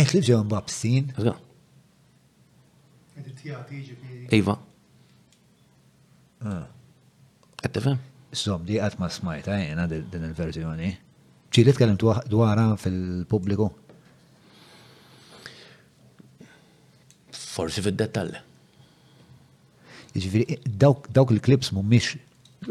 il 0.00 0.08
klips 0.14 0.30
ġew 0.30 0.38
imbabsin. 0.46 1.12
Iva. 4.40 4.56
Għattifem? 7.60 7.98
Ah. 7.98 8.08
Som, 8.32 8.62
di 8.64 8.78
għatma 8.80 9.08
smajta 9.12 9.58
jena 9.58 9.84
din 9.90 10.24
il-verżjoni. 10.30 10.94
ċili 11.50 11.72
tkellim 11.74 11.96
dwaran 12.30 12.76
fil-pubbliku? 12.78 13.66
forsi 17.52 17.82
fid-dettall. 17.84 18.34
Iġviri, 20.18 20.56
dawk 20.82 21.30
il-klips 21.34 21.72
mumiex, 21.74 22.12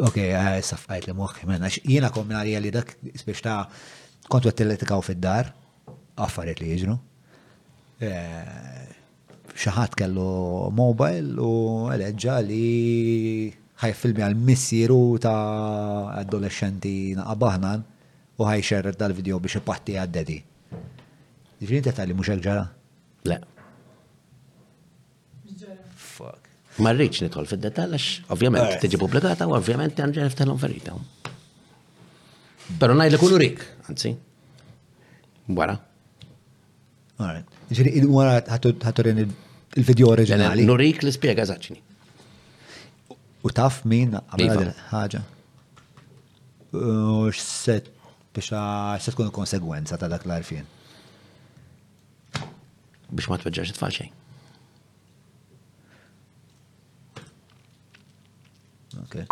ok, 0.08 0.18
eh, 0.24 0.58
saffajt 0.70 1.08
li 1.08 1.14
moħħi 1.16 1.48
menna, 1.50 1.70
jena 1.96 2.10
kommina 2.16 2.42
li 2.46 2.56
għalli 2.58 2.72
dak, 2.76 2.96
spiex 3.22 3.44
ta' 3.46 3.60
kontu 4.32 4.52
għatteletikaw 4.52 5.04
fid-dar, 5.08 5.52
għaffariet 6.20 6.64
li 6.64 6.72
jġru. 6.78 6.98
Eh, 8.06 8.88
Xaħat 9.60 9.96
kellu 10.00 10.24
mobile 10.72 11.34
u 11.44 11.50
għaleġġa 11.92 12.36
li 12.48 12.64
ħajfilmi 13.82 14.24
għal-missieru 14.24 15.00
ta' 15.26 16.14
adolescenti 16.22 16.94
naqabaħnan 17.20 17.84
u 18.40 18.48
ħajxerret 18.54 19.00
dal-video 19.02 19.42
biex 19.44 19.60
ipatti 19.60 19.98
għaddedi. 20.00 20.38
Ġifiri, 21.60 21.82
inti 21.82 21.92
għalli 21.98 22.16
mux 22.22 22.38
ġara? 22.40 22.64
Le. 23.28 23.40
Ma 26.78 26.92
rridx 26.94 27.22
nidħol 27.26 27.48
fid-detall 27.50 27.96
għax 27.98 28.30
ovvjament 28.36 28.76
eh. 28.76 28.80
tiġi 28.84 29.00
publikata 29.02 29.48
u 29.50 29.56
ovvjament 29.58 29.98
għandġa 29.98 30.26
niftaħlhom 30.28 30.62
ferita. 30.62 30.96
Però 32.80 32.94
ngħidlek 32.96 33.24
kull 33.24 33.38
rik, 33.42 33.64
għanzi. 33.90 34.12
Wara. 35.58 35.74
Ġifieri 37.70 37.96
il-wara 38.02 38.38
ħaturin 38.60 39.24
il-video 39.26 40.12
oriġinali. 40.14 40.64
Nurik 40.70 41.02
li 41.04 41.12
spiega 41.16 41.44
eżaċni. 41.48 41.82
U 43.48 43.52
taf 43.56 43.82
min 43.90 44.14
għamela 44.20 44.70
iva. 44.70 44.74
ħagġa. 44.92 45.24
Ux 47.26 47.42
set, 47.66 47.90
biex 48.36 48.54
se 49.02 49.16
tkun 49.16 49.34
konsegwenza 49.34 49.98
ta' 49.98 50.10
dak 50.12 50.28
l 50.28 50.36
arfin 50.38 50.68
Biex 53.10 53.26
ma 53.32 53.40
t 53.42 53.50
it 53.50 53.58
t 53.58 53.94
xejn. 53.98 54.19
good 59.10 59.28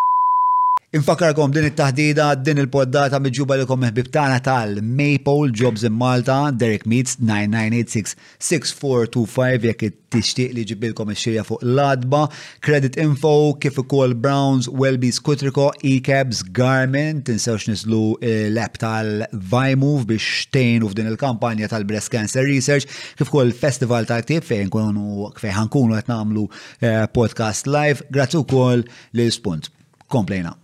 Infakarkom 0.98 1.52
din 1.54 1.68
it-taħdida, 1.70 2.32
din 2.42 2.58
il-poddata 2.64 3.20
miġuba 3.22 3.54
li 3.60 3.66
kom 3.70 3.80
meħbib 3.86 4.10
tagħna 4.14 4.38
tal-Maple 4.46 5.50
Jobs 5.60 5.82
in 5.86 5.94
Malta, 5.94 6.38
Derek 6.62 6.86
Meets 6.90 7.14
9986-6425 7.22 9.86
it 9.88 9.96
tixtieq 10.14 10.50
li 10.56 10.64
ġibilkom 10.72 11.08
ix-xirja 11.14 11.44
fuq 11.48 11.62
l-adba, 11.68 12.22
Credit 12.66 12.94
Info, 13.04 13.34
kif 13.62 13.76
ukoll 13.84 14.12
Browns, 14.18 14.66
Welby 14.74 15.10
Kutriko, 15.28 15.68
E-Cabs, 15.86 16.40
Garmin, 16.60 17.14
tinsewx 17.30 17.64
nislu 17.76 18.02
eh, 18.26 18.48
l-app 18.50 18.76
tal-Vimove 18.82 20.04
biex 20.16 20.26
tejnu 20.56 20.86
f'din 20.96 21.08
il-kampanja 21.14 21.66
tal-Breast 21.76 22.10
Cancer 22.16 22.44
Research, 22.50 22.84
kif 23.20 23.28
ukoll 23.30 23.50
festival 23.66 24.04
ta' 24.10 24.22
ktib 24.26 24.44
fejn 24.50 24.68
kunu 24.74 25.06
fejn 25.44 25.70
kunu 25.78 25.92
qed 26.02 26.08
nagħmlu 26.10 26.44
eh, 26.50 26.86
podcast 27.14 27.64
live, 27.70 27.98
grazzi 28.10 28.38
ukoll 28.42 28.80
l-spunt. 29.14 29.66
Komplejna. 30.08 30.56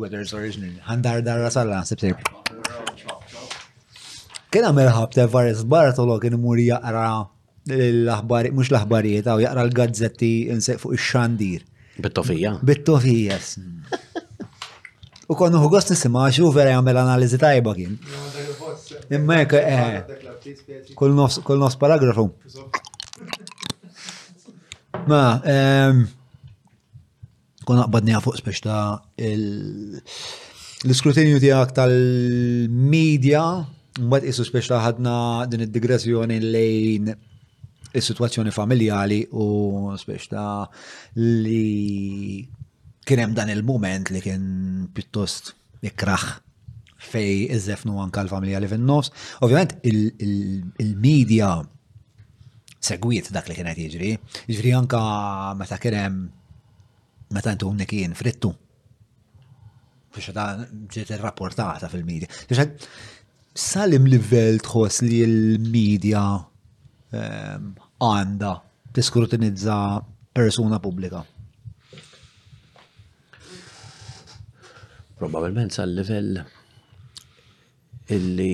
Weather's 0.00 0.32
originally. 0.34 0.78
Għandar 0.88 1.22
darra 1.26 1.50
salla, 1.50 1.82
sibsib. 1.86 2.16
Kena 4.52 4.70
merħab 4.72 5.14
te 5.16 5.24
varis 5.28 5.64
Bartolo 5.66 6.18
kien 6.22 6.36
imur 6.38 6.58
jaqra 6.62 7.06
l-aħbarijiet, 7.66 8.54
mux 8.56 8.70
l-aħbarijiet, 8.70 9.26
għaw 9.26 9.42
jaqra 9.42 9.64
l-gazzetti 9.66 10.30
insek 10.54 10.80
fuq 10.80 10.94
ix-xandir. 10.98 11.64
Bittofija. 12.00 12.56
Bittofija, 12.62 13.40
U 15.26 15.34
konnu 15.34 15.58
hu 15.58 15.66
għost 15.74 15.90
nisima, 15.90 16.28
xu 16.30 16.48
vera 16.54 16.70
jgħamil 16.76 17.00
analizi 17.00 17.38
tajba 17.42 17.72
kien. 17.74 17.96
Immek, 19.10 19.56
eh, 19.58 20.92
kull 20.96 21.16
nofs 21.58 21.76
paragrafu. 21.80 22.28
Ma, 25.10 25.40
ehm, 25.44 26.04
kon 27.66 27.80
għabadni 27.82 28.14
fuq 28.22 28.36
spiex 28.38 28.62
ta' 28.62 28.94
l-iskrutinju 29.32 31.40
tijak 31.42 31.72
tal-medja, 31.76 33.40
mbad 33.98 34.22
jissu 34.28 34.44
spiex 34.46 34.68
ta' 34.70 34.78
ħadna 34.84 35.14
din 35.50 35.64
id-digressjoni 35.66 36.36
lejn 36.44 37.10
il-situazzjoni 37.96 38.52
familjali 38.54 39.18
u 39.34 39.38
spiex 39.98 40.24
ta' 40.30 40.66
li 41.18 41.66
kienem 43.06 43.32
dan 43.36 43.48
il-moment 43.56 44.10
li 44.14 44.20
kien 44.24 44.42
pittost 44.96 45.44
ikraħ 45.86 46.22
fej 47.06 47.46
iżefnu 47.54 47.98
anka 48.02 48.22
l 48.24 48.28
familjali 48.30 48.66
fin-nofs. 48.70 49.08
Ovvijament, 49.44 49.72
il-medja 49.86 51.50
segwiet 52.86 53.26
dak 53.34 53.46
li 53.50 53.54
kienet 53.58 53.78
jiġri, 53.88 54.10
jiġri 54.54 54.70
anka 54.78 54.98
meta 55.60 55.76
kienem 55.82 56.14
meta 57.34 57.52
ntu 57.54 57.66
unnek 57.70 57.92
jien 57.92 58.14
frittu. 58.14 58.50
Biex 60.14 60.30
ta' 60.34 60.66
ġiet 60.92 61.14
rapportata 61.20 61.88
fil-medja. 61.92 62.28
salim 63.56 64.04
livell 64.06 64.58
tħoss 64.60 65.00
li 65.08 65.22
l-medja 65.24 66.22
ehm, 67.16 67.70
għanda 68.04 68.50
tiskrutinizza 68.92 69.78
persuna 70.36 70.78
pubblika. 70.78 71.22
Probabilment 75.16 75.72
sal-livell 75.72 76.42
illi 78.12 78.52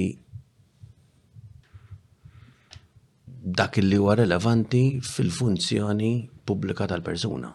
dak 3.59 3.81
illi 3.83 3.99
huwa 3.99 4.15
relevanti 4.23 4.85
fil-funzjoni 5.03 6.13
pubblika 6.47 6.87
tal-persuna 6.87 7.51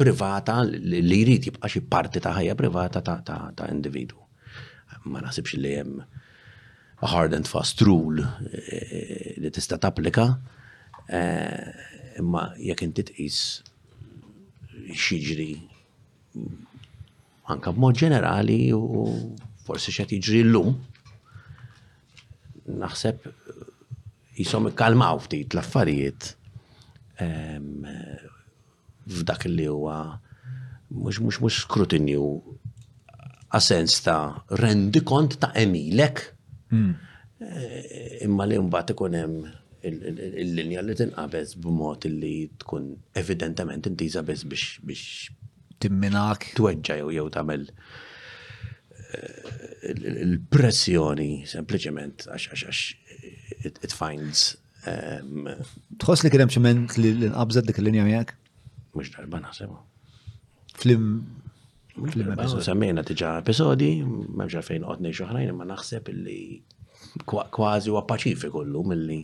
privata 0.00 0.58
li 0.66 1.02
jrid 1.22 1.46
jibqa 1.46 1.70
xi 1.70 1.84
parti 1.86 2.20
ta' 2.24 2.34
ħajja 2.40 2.56
privata 2.58 3.02
ta' 3.04 3.70
individu. 3.70 4.18
Ma 5.06 5.22
naħsibx 5.22 5.56
li 5.62 5.72
hemm 5.78 6.02
hard 7.08 7.32
and 7.38 7.46
fast 7.48 7.80
rule 7.86 8.26
eh, 8.50 9.36
li 9.40 9.48
tista' 9.50 9.78
tapplika 9.80 10.26
eh, 11.06 11.99
Imma 12.18 12.50
jekk 12.58 12.82
inti 12.86 13.02
tqis 13.06 13.38
xiġri 14.98 15.50
anka 17.52 17.72
b'mod 17.74 17.98
ġenerali 17.98 18.58
u 18.74 19.04
forsi 19.66 19.92
xed 19.94 20.10
jiġri 20.14 20.42
llum, 20.46 20.74
naħseb 22.80 23.26
jisom 24.38 24.68
ikkalmaw 24.70 25.18
ftit 25.26 25.54
l-affarijiet 25.56 26.30
f'dak 29.10 29.48
li 29.50 29.66
huwa 29.70 29.98
mhux 30.90 31.20
mhux 31.22 31.38
mhux 31.42 31.58
skrutinju 31.66 32.24
għasens 33.56 33.98
ta' 34.06 34.62
rendi 34.62 35.02
kont 35.06 35.36
ta' 35.42 35.50
emilek. 35.58 36.22
Hmm. 36.70 36.92
Eh, 37.40 38.20
imma 38.26 38.46
li 38.46 38.58
mbagħad 38.62 38.92
ikun 38.94 39.16
hemm 39.18 39.48
il-linja 39.84 40.82
li 40.84 40.94
tinqabez 41.00 41.54
b'mod 41.64 42.04
li 42.20 42.34
tkun 42.60 42.86
evidentament 43.22 43.86
intiża 43.88 44.22
biss 44.28 44.42
biex 44.44 44.64
biex 44.84 45.04
timminak 45.82 46.48
tweġġa 46.58 46.96
jew 47.00 47.10
jew 47.16 47.26
tagħmel 47.36 47.64
eh, 47.66 49.38
il-pressjoni 49.94 51.30
sempliċement 51.54 52.26
għax 52.28 52.52
għax 52.52 52.82
it 53.70 53.92
finds. 53.96 54.44
Ehm, 54.88 55.48
Tħoss 56.00 56.24
li 56.24 56.30
kien 56.32 56.42
hemm 56.44 56.52
xi 56.52 56.60
ment 56.64 56.94
li 56.96 57.12
nqabżet 57.26 57.66
dik 57.68 57.80
il-linja 57.82 58.04
miegħek? 58.06 58.32
Mhux 58.96 59.14
darba 59.16 59.40
naħseb. 59.44 59.74
Flim 60.80 61.06
Semmejna 62.64 63.02
tiġa 63.04 63.30
episodi, 63.42 63.90
ma 64.00 64.46
fejn 64.48 64.86
qodni 64.88 65.10
xoħrajn, 65.12 65.50
ma 65.58 65.66
naħseb 65.68 66.06
illi 66.14 66.36
kważi 67.28 67.90
huwa 67.92 68.06
paċifiku 68.08 68.62
kollu 68.62 68.84
milli 68.88 69.18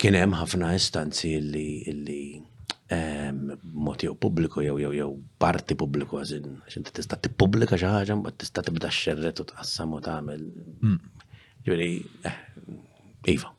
kien 0.00 0.16
hemm 0.18 0.34
ħafna 0.40 0.72
istanzi 0.78 1.30
li 1.40 1.68
li 2.04 2.20
mod 3.80 4.02
jew 4.02 4.14
pubbliku 4.24 4.64
jew 4.64 4.76
jew 4.82 4.90
jew 4.98 5.08
parti 5.40 5.76
pubbliku 5.78 6.18
għażin 6.18 6.48
x'int 6.66 6.90
tista' 6.98 7.18
tippubblika 7.22 7.78
xi 7.78 7.86
ħaġa 7.88 8.16
mbagħad 8.18 8.40
tista' 8.42 8.64
tibda 8.66 8.90
xxerret 8.90 9.42
u 9.42 9.46
tqassam 9.52 9.92
u 9.94 10.00
tagħmel. 10.02 10.40
Mm. 10.82 10.96
Ġifieri 11.60 11.90
eh, 12.26 12.40
iva. 13.30 13.52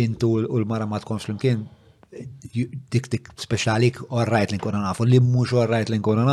intu 0.00 0.32
u 0.40 0.62
l-mara 0.62 0.88
ma 0.88 1.02
tkunx 1.04 1.28
flimkien 1.28 1.66
dik 2.10 3.06
dik 3.12 3.28
speċjalik 3.38 4.00
orrajt 4.08 4.50
li 4.54 4.58
nkunu 4.58 4.80
nafu, 4.82 5.04
li 5.06 5.20
mhux 5.22 5.52
orrajt 5.66 5.92
li 5.92 6.00
nkunu 6.00 6.24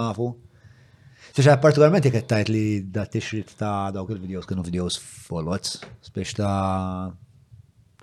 nafu. 0.00 0.32
Tixa 1.34 1.56
partikolarment 1.58 2.04
jek 2.06 2.14
għettajt 2.20 2.50
li 2.54 2.60
da 2.94 3.02
tixrit 3.10 3.48
ta' 3.58 3.90
dawk 3.90 4.12
il-videos 4.14 4.44
kienu 4.46 4.62
videos 4.62 5.00
folots, 5.02 5.80
spiex 6.06 6.36
ta' 6.38 7.10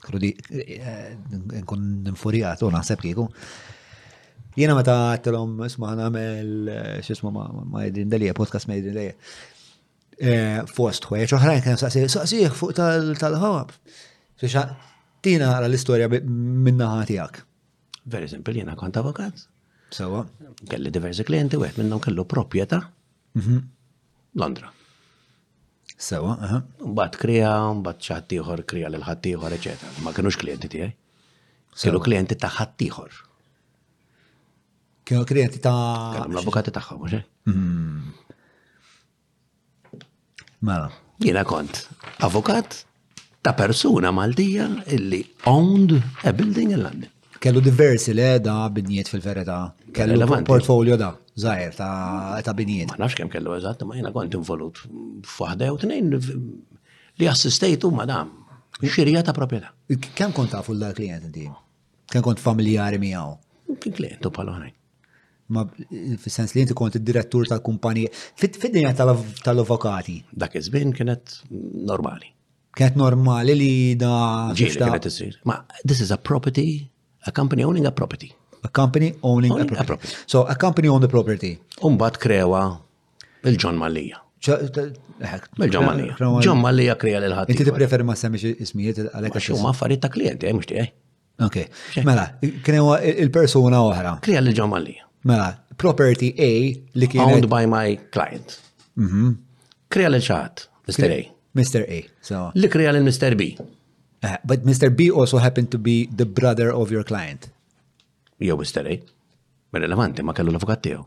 krudi 0.04 0.34
eh, 0.52 1.14
nkun 1.62 1.86
n 2.02 2.12
nfurijat 2.18 2.66
u 2.68 2.72
naħseb 2.76 3.06
kiku. 3.06 3.30
Jena 4.60 4.76
eh, 4.76 4.76
ma 4.76 4.84
ta' 4.84 4.98
għattilom 5.14 5.54
isma 5.70 5.94
għamel 5.96 6.54
xisma 7.08 7.32
ma' 7.32 7.86
jedin 7.88 8.12
dalija, 8.12 8.36
podcast 8.36 8.68
ma' 8.68 8.76
jedin 8.82 8.98
dalija. 8.98 9.16
Eh, 10.20 10.60
fost 10.76 11.08
għu, 11.08 11.14
ħwejċ 11.16 11.38
oħrajn 11.40 11.64
kien 11.70 11.80
saqsi, 11.86 12.04
saqsiħ 12.12 12.52
fuq 12.60 12.76
tal-ħawab. 12.82 13.72
Spiex 14.44 14.66
tina 15.24 15.54
għara 15.56 15.72
l-istoria 15.72 16.12
minna 16.20 16.98
ħatijak. 16.98 17.46
Very 18.12 18.28
simple, 18.28 18.60
jena 18.60 18.76
kont 18.76 18.98
avokat. 19.00 19.46
Sawa. 19.96 20.26
Kelli 20.68 20.92
diversi 20.96 21.24
klienti, 21.28 21.56
u 21.56 21.64
għed 21.68 21.80
minnom 21.80 22.00
kellu 22.04 22.28
propieta 22.32 22.90
Mhm. 23.36 23.68
Londra. 24.36 24.70
Sewa, 25.98 26.32
aha. 26.46 26.60
Bat 26.98 27.16
krija, 27.22 27.52
bat 27.86 28.00
xaħtiħor, 28.02 28.64
krija 28.70 28.90
l-ħattijħor, 28.90 29.56
ecc. 29.58 29.86
Ma 30.06 30.14
kienux 30.16 30.40
klienti 30.42 30.68
tijaj. 30.72 30.92
Kienu 31.82 32.02
klienti 32.04 32.36
ta' 32.40 32.50
ħattiħor. 32.58 33.20
Kienu 35.08 35.28
klienti 35.30 35.62
ta' 35.62 35.76
Kellhom 36.16 36.32
l-avukati 36.38 36.74
tagħha, 36.76 36.98
mhux 36.98 37.22
Mela. 40.62 40.92
Jiena 41.22 41.42
kont 41.46 41.86
avukat 42.28 42.84
ta' 43.42 43.54
persuna 43.58 44.12
Maltija 44.12 44.68
illi 44.94 45.24
owned 45.46 45.96
a 46.24 46.34
building 46.34 46.74
in 46.78 46.84
London. 46.86 47.10
Kellu 47.42 47.62
diversi 47.66 48.14
le 48.14 48.38
da 48.40 48.68
bidniet 48.70 49.10
fil-verità. 49.10 49.74
Kellu 49.94 50.44
portfolio 50.46 50.98
da 50.98 51.16
zaħir 51.40 51.76
ta' 51.78 52.42
ta 52.44 52.54
binijiet. 52.56 52.92
Ma 52.92 52.98
nafx 53.06 53.18
kem 53.22 53.30
kellu 53.32 53.56
eżatt, 53.56 53.86
ma 53.88 53.96
jena 54.00 54.12
kont 54.16 54.36
involut 54.38 54.82
f'waħda 55.30 55.70
u 55.76 55.80
tnejn 55.84 56.12
li 57.22 57.30
assistejtu 57.32 57.92
madam, 57.96 58.32
xirija 58.84 59.24
ta' 59.26 59.36
proprjetà. 59.36 59.72
Kem 60.18 60.34
kont 60.36 60.52
tafu 60.56 60.76
l-klient 60.76 61.30
inti? 61.30 61.48
Kem 62.12 62.26
kont 62.26 62.42
familjari 62.44 63.00
miegħu? 63.02 63.34
Kien 63.80 63.96
klientu 63.96 64.32
pal-oħrajn. 64.36 64.76
Ma 65.52 65.66
fis-sens 66.24 66.54
li 66.56 66.62
inti 66.66 66.76
kont 66.78 66.96
id-direttur 67.00 67.48
tal-kumpanija, 67.50 68.12
fid-dinja 68.40 68.94
tal-avokati. 69.00 70.20
Dak 70.32 70.56
iż-żmien 70.60 70.94
kienet 71.00 71.40
normali. 71.90 72.30
Kienet 72.76 72.96
normali 73.00 73.56
li 73.60 73.72
da. 74.00 74.12
Ġieli 74.56 74.80
kienet 74.80 75.42
Ma 75.48 75.58
this 75.84 76.00
is 76.04 76.12
a 76.12 76.18
property, 76.20 76.88
a 77.28 77.32
company 77.36 77.64
owning 77.64 77.86
a 77.88 77.92
property. 77.96 78.32
A 78.64 78.70
company 78.82 79.10
owning, 79.24 79.60
a, 79.60 79.66
property. 79.66 80.08
So 80.28 80.44
a 80.44 80.56
company 80.56 80.88
owned 80.88 81.04
the 81.04 81.08
property. 81.16 81.60
Umbat 81.84 82.18
krewa 82.22 82.64
il-ġon 83.44 83.78
Malija. 83.82 84.20
Ġon 84.42 85.88
Malija. 85.88 86.16
Ġon 86.46 86.62
Malija 86.62 86.94
kreja 87.02 87.22
l-ħat. 87.24 87.50
Inti 87.50 87.66
ti 87.66 87.74
preferi 87.74 88.06
ma 88.06 88.14
semmi 88.18 88.38
ismijiet 88.66 89.00
għalek. 89.10 89.40
Xo 89.50 89.58
ma 89.62 89.72
affarijiet 89.74 90.04
ta' 90.06 90.12
klienti, 90.14 90.50
eh, 90.52 90.56
mux 90.58 90.70
ti, 90.70 90.78
eh. 90.84 90.92
Ok. 91.42 91.58
Mela, 92.06 92.28
krewa 92.66 93.00
il-persona 93.12 93.82
oħra. 93.82 94.14
Krewa 94.28 94.44
l-ġon 94.46 94.70
Malija. 94.76 95.08
Mela, 95.30 95.48
property 95.82 96.34
A 96.38 96.52
li 97.02 97.08
kien. 97.10 97.24
Owned 97.26 97.50
by 97.50 97.66
my 97.70 97.98
client. 98.14 98.60
Krewa 98.98 100.14
l-ċat, 100.14 100.68
Mr. 100.90 101.10
A. 101.10 101.20
Mr. 101.58 101.82
A. 101.90 102.04
So. 102.22 102.44
Li 102.56 102.70
krewa 102.70 102.94
l-Mr. 102.94 103.34
B. 103.40 103.56
Uh, 104.22 104.38
but 104.46 104.64
Mr. 104.70 104.92
B 104.96 105.10
also 105.10 105.40
happened 105.40 105.72
to 105.72 105.80
be 105.80 106.06
the 106.16 106.28
brother 106.30 106.70
of 106.72 106.92
your 106.94 107.02
client 107.04 107.50
jew 108.42 108.58
Mr. 108.58 108.84
A. 108.88 108.96
Relevanti 109.78 110.24
ma 110.26 110.34
kellu 110.34 110.52
l-avukat 110.52 110.82
tiegħu. 110.86 111.04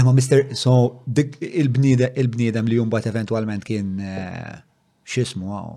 Imma 0.00 0.12
eh, 0.14 0.16
Mr. 0.18 0.40
So, 0.58 0.72
dik 1.06 1.36
il-bniedem 1.42 2.68
li 2.70 2.78
jumbat 2.78 3.06
eventualment 3.10 3.64
kien 3.66 3.92
eh, 4.02 4.56
xismu 5.06 5.52
għaw. 5.54 5.76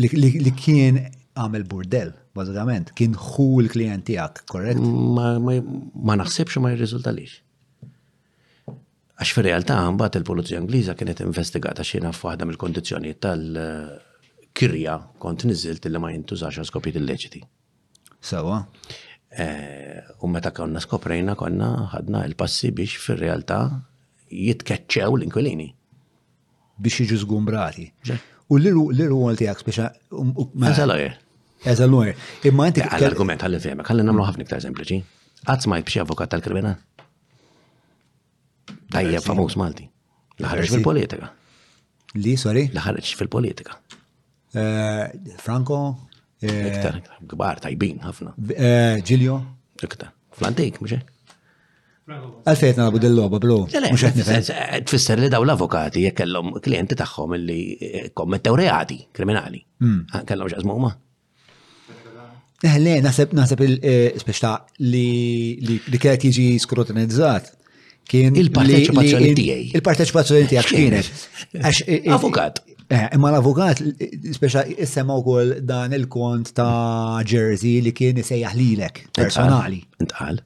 Li 0.00 0.52
kien 0.56 1.00
għamil 1.40 1.64
burdel, 1.68 2.12
bazzikament, 2.36 2.92
kien 2.98 3.14
ħu 3.16 3.46
l-klient 3.64 4.06
tijak, 4.08 4.44
korrekt? 4.50 4.80
Ma 4.84 6.16
naħsibx 6.20 6.60
ma 6.62 6.72
jirriżultalix. 6.74 7.38
Għax 9.20 9.34
fi 9.36 9.44
realtà 9.44 9.76
għambat 9.84 10.16
il-Polizija 10.20 10.60
Ingliża 10.62 10.94
kienet 10.96 11.20
investigata 11.24 11.84
xina 11.84 12.08
f'waħda 12.16 12.46
mill-kondizjoni 12.48 13.12
tal-kirja 13.24 14.94
kont 15.20 15.44
nizzilt 15.50 15.88
li 15.90 16.00
ma 16.00 16.12
jintużax 16.14 16.62
għaskopit 16.62 16.96
il-leċiti. 17.02 17.42
Sawa. 18.24 18.62
So, 18.64 18.98
Eh, 19.30 20.00
u 20.20 20.26
meta 20.28 20.50
konna 20.50 20.80
skoprejna 20.82 21.36
konna 21.38 21.66
ħadna 21.94 22.24
il-passi 22.26 22.72
biex 22.74 22.98
fil-realtà 23.04 23.60
jitkeċċew 24.34 25.14
l-inkwilini. 25.20 25.68
Biex 26.82 27.04
iġu 27.04 27.18
zgumbrati. 27.22 27.86
U 28.50 28.58
l-liru 28.58 29.20
għal 29.30 29.38
tijak 29.38 29.62
speċa. 29.62 29.86
Eżal 30.10 30.24
um, 30.24 30.32
um, 30.34 30.82
lawyer. 30.90 31.14
Eżal 31.62 31.92
lawyer. 31.94 32.18
Imma 32.50 32.66
inti. 32.72 32.82
Eh, 32.82 32.90
għall-argument 32.90 33.46
għalli 33.46 33.62
fjemek, 33.68 33.92
għalli 33.92 34.08
namlu 34.10 34.26
ħafna 34.26 34.48
iktar 34.48 34.64
eżempliċi. 34.64 35.00
Għad 35.46 35.66
smajt 35.68 35.86
biex 35.92 36.02
avokat 36.02 36.32
tal-kriminal. 36.34 36.80
Tajjeb 38.90 39.22
famuż 39.28 39.54
Malti. 39.60 39.86
Laħarġ 40.42 40.72
fil-politika. 40.74 41.30
Li, 42.18 42.34
sorry? 42.36 42.66
Laħarġ 42.74 43.14
fil-politika. 43.20 43.78
Eh, 44.58 45.36
Franco? 45.38 45.84
Eh, 46.40 46.66
iktar, 46.70 47.00
gbar, 47.28 47.58
tajbin, 47.60 47.98
ħafna. 48.00 48.32
Ġiljo? 49.04 49.34
Eh, 49.84 49.86
iktar. 49.86 50.12
Flantik, 50.32 50.78
mxie? 50.80 51.02
Għalfejt 52.10 52.78
nabu 52.80 52.98
dell-loba, 52.98 53.38
blu. 53.38 53.60
Tfisser 53.68 55.20
li 55.20 55.28
daw 55.30 55.44
l-avokati 55.46 56.02
jek 56.06 56.16
kellhom 56.22 56.56
klienti 56.64 56.96
tagħhom 56.98 57.36
li 57.38 57.58
eh, 57.76 58.08
kommettew 58.16 58.56
reati 58.58 58.96
kriminali. 59.14 59.60
Hmm. 59.84 60.00
Kellhom 60.26 60.48
x'għażmu 60.50 60.74
huma. 60.80 60.94
Le, 62.62 62.96
naħseb 63.04 63.30
naħseb 63.36 63.62
il-speċta 63.66 64.50
li 64.90 66.00
kienet 66.02 66.26
jiġi 66.28 66.48
skrutinizzat 66.64 67.54
il-parteċipazzjoni 68.10 69.30
tiegħi. 69.38 69.68
Il-parteċipazzjoni 69.78 70.50
tiegħek 70.56 70.72
kienet. 70.72 71.24
Avukat. 72.18 72.58
Eh, 72.90 73.04
imma 73.14 73.30
l-avukat, 73.30 73.78
speċa 74.34 74.64
issema 74.82 75.14
u 75.22 75.34
dan 75.62 75.92
il-kont 75.94 76.50
ta' 76.58 77.20
Jersey 77.22 77.80
li 77.84 77.92
kien 77.94 78.16
l-ek, 78.18 79.04
personali. 79.14 79.78
Intqal. 80.02 80.40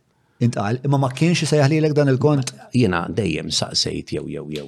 Intqal, 0.45 0.79
imma 0.85 0.99
ma 0.99 1.09
kienx 1.09 1.41
jisajjaħ 1.47 1.69
li 1.73 1.91
dan 1.97 2.13
il-kont? 2.13 2.53
Jena 2.77 3.07
dejjem 3.09 3.49
saqsejt 3.49 4.13
jew 4.19 4.27
jew 4.29 4.45
jew. 4.59 4.67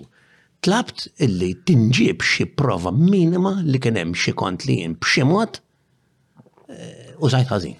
Tlabt 0.64 1.08
illi 1.20 1.50
tinġib 1.68 2.22
xi 2.24 2.46
prova 2.46 2.90
minima 2.90 3.58
li 3.62 3.78
kien 3.78 3.96
hemm 4.00 4.14
xi 4.16 4.32
kont 4.32 4.64
li 4.64 4.78
jien 4.80 4.94
b'xi 4.96 5.26
mod 5.28 5.60
eh, 6.72 7.12
u 7.20 7.28
żajt 7.28 7.50
ħażin. 7.52 7.76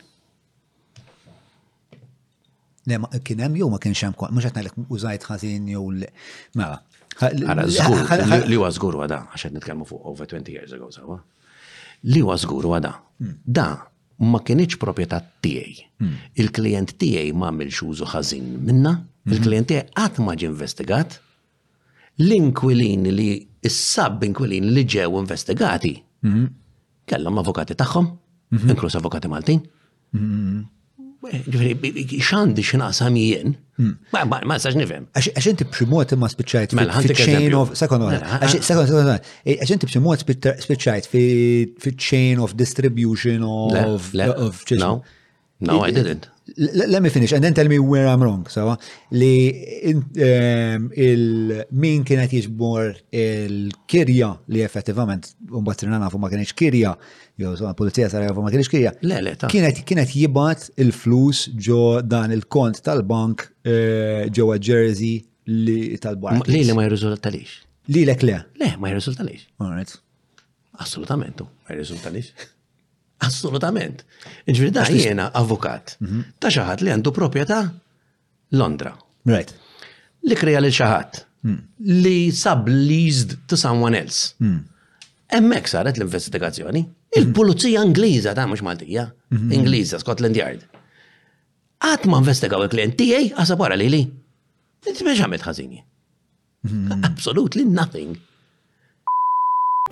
Le, 2.86 3.01
kien 3.24 3.40
hemm 3.43 3.56
jew 3.62 3.70
ma 3.73 3.81
kienx 3.82 4.05
hemm 4.05 4.14
kont, 4.18 4.36
mhux 4.36 4.52
qed 4.52 4.86
użajt 4.93 5.24
ħażin 5.32 5.73
jew 5.73 5.89
mela. 6.60 6.82
Għara 7.20 7.64
zgur, 7.72 8.01
li 8.51 8.59
huwa 8.59 8.70
zgur 8.76 8.98
għada, 9.06 9.20
għaxed 9.32 9.55
nitkellmu 9.56 9.86
fuq 9.88 10.09
over 10.10 10.28
20 10.28 10.51
years 10.52 10.74
ago, 10.76 10.90
sawa. 10.93 11.18
Li 12.12 12.20
huwa 12.20 12.36
zgur 12.40 12.68
għada. 12.68 12.93
Hmm. 13.22 13.38
Da, 13.59 13.66
ma 14.32 14.40
kienieċ 14.44 14.76
proprjetà 14.82 15.22
tiegħi. 15.44 15.78
Hmm. 16.02 16.16
Il-klient 16.43 16.97
tiegħi 17.01 17.32
ma 17.38 17.48
għamil 17.51 17.72
xużu 17.78 18.09
ħażin 18.12 18.51
minna, 18.68 18.94
hmm. 18.98 19.32
il-klient 19.36 19.70
tiegħi 19.72 19.88
qatt 19.97 20.20
ma 20.26 20.36
ġie 20.40 20.51
investigat. 20.52 21.18
L-inkwilin 22.20 23.09
li 23.16 23.30
is-sab 23.66 24.24
inkwilin 24.24 24.70
li 24.72 24.84
ġew 24.88 25.16
investigati 25.20 25.94
kellhom 27.06 27.36
avukati 27.43 27.76
tagħhom, 27.78 28.09
inkluż 28.72 28.97
avukati 29.01 29.28
Maltin 29.30 29.60
xandi 31.32 32.62
xinaqsam 32.62 33.15
jien. 33.16 33.57
Hmm. 33.77 33.97
Ma 34.12 34.24
ma 34.24 34.59
sax 34.59 34.74
nifem. 34.77 35.07
Għax 35.15 35.48
inti 35.53 35.65
bximot 35.69 36.12
imma 36.16 36.28
spiċċajt 36.31 36.73
fil-chain 36.73 37.51
mela, 37.51 37.59
of. 37.61 37.77
Second 37.77 38.03
one. 38.03 38.20
Second 38.62 38.93
one. 38.94 39.19
Għax 39.44 39.70
inti 39.77 39.86
bximot 39.90 40.24
spiċċajt 40.24 41.07
fi 41.09 41.94
chain 42.01 42.39
of 42.40 42.55
distribution 42.57 43.43
of. 43.44 44.12
No, 44.15 45.03
no, 45.73 45.81
I 45.86 45.90
didn't 45.90 46.28
let 46.56 47.01
me 47.02 47.10
finish 47.10 47.32
and 47.32 47.43
then 47.43 47.52
tell 47.55 47.66
me 47.68 47.78
where 47.78 48.06
I'm 48.06 48.23
wrong. 48.23 48.47
So, 48.48 48.77
li 49.18 49.51
il-min 51.10 52.05
kienet 52.06 52.32
jiġbor 52.36 52.93
il-kirja 53.16 54.28
li 54.55 54.62
effettivament, 54.62 55.32
un-bat 55.51 55.82
nafu 55.90 56.20
ma 56.23 56.31
kienx 56.32 56.52
kirja, 56.56 56.94
jo, 57.39 57.55
so, 57.59 57.73
polizija 57.74 58.09
sara 58.12 58.31
ma 58.32 58.51
kienx 58.52 58.70
kirja. 58.70 58.94
Le, 59.02 59.20
le, 59.23 59.35
ta' 59.36 59.48
kienet, 59.51 59.82
kienet 59.89 60.12
jibat 60.14 60.70
il-flus 60.78 61.48
ġo 61.66 62.01
dan 62.02 62.32
il-kont 62.36 62.82
tal-bank 62.86 63.48
ġo 63.66 63.73
e, 64.27 64.31
ġewwa 64.31 64.60
Jersey 64.62 65.24
li 65.51 65.97
tal-bank. 66.02 66.47
Li 66.51 66.64
li 66.68 66.74
ma 66.78 66.86
jirriżulta 66.86 67.32
lix. 67.35 67.62
Li 67.90 68.06
lek 68.09 68.23
le? 68.27 68.40
Le, 68.62 68.73
ma 68.82 68.93
jirriżulta 68.94 69.27
lix. 69.27 69.48
All 69.59 69.74
right. 69.74 69.97
Assolutament, 70.82 71.40
ma 71.43 71.73
jirriżulta 71.74 72.10
Assolutament. 73.24 74.02
Ġviri 74.48 74.72
da 74.76 74.82
jena 74.93 75.30
avukat 75.38 75.94
ta' 76.38 76.51
xaħat 76.52 76.82
li 76.84 76.93
għandu 76.93 77.12
propieta 77.16 77.60
Londra. 78.60 78.93
Right. 79.26 79.55
Li 80.26 80.36
kreja 80.36 80.60
hmm. 80.60 80.66
li 80.68 80.76
xaħat. 80.76 81.18
Li 82.05 82.16
sab 82.34 82.68
leased 82.68 83.36
to 83.48 83.56
someone 83.56 83.97
else. 83.97 84.34
Hmm. 84.43 84.60
Emmek 85.32 85.68
saret 85.70 85.97
l-investigazzjoni. 85.98 86.84
Il-pulizija 87.16 87.82
Ingliża 87.88 88.34
ta' 88.36 88.44
mhux 88.51 88.62
Maltija. 88.66 89.09
Hmm. 89.32 89.48
Ingliża, 89.56 89.98
Scotland 90.05 90.36
Yard. 90.36 90.66
Għat 91.86 92.06
ma' 92.10 92.20
investigaw 92.22 92.62
il-klient 92.66 92.97
tijaj, 93.01 93.30
għasab 93.40 93.62
wara 93.64 93.76
li 93.80 93.88
li. 93.93 94.02
Nitmex 94.86 95.24
għamet 95.24 95.44
ħazini. 95.47 95.82
Absolutely 97.06 97.64
nothing. 97.64 98.16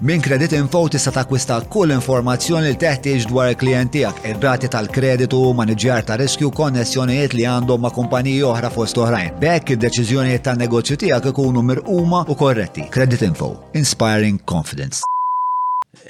Min 0.01 0.21
Credit 0.21 0.51
Info 0.53 0.89
tista' 0.91 1.13
takwista 1.15 1.61
kull 1.71 1.93
informazzjoni 1.95 2.67
li 2.67 2.77
teħtieġ 2.83 3.27
dwar 3.31 3.53
il-klient 3.53 3.93
tiegħek, 3.95 4.25
ir-rati 4.27 4.67
tal-kreditu, 4.67 5.39
maniġjar 5.55 6.03
ta' 6.09 6.17
riskju, 6.19 6.49
konnessjonijiet 6.51 7.33
li 7.39 7.45
għandhom 7.47 7.81
ma' 7.87 7.93
kumpaniji 7.95 8.41
oħra 8.43 8.71
fost 8.75 8.99
oħrajn. 8.99 9.37
Bekk 9.39 9.77
id-deċiżjonijiet 9.77 10.43
tan-negozju 10.49 10.99
tiegħek 10.99 11.29
ikunu 11.31 11.63
mirquma 11.63 12.25
u 12.27 12.35
korretti. 12.41 12.89
Credit 12.97 13.23
Info, 13.29 13.51
inspiring 13.79 14.41
confidence. 14.51 14.99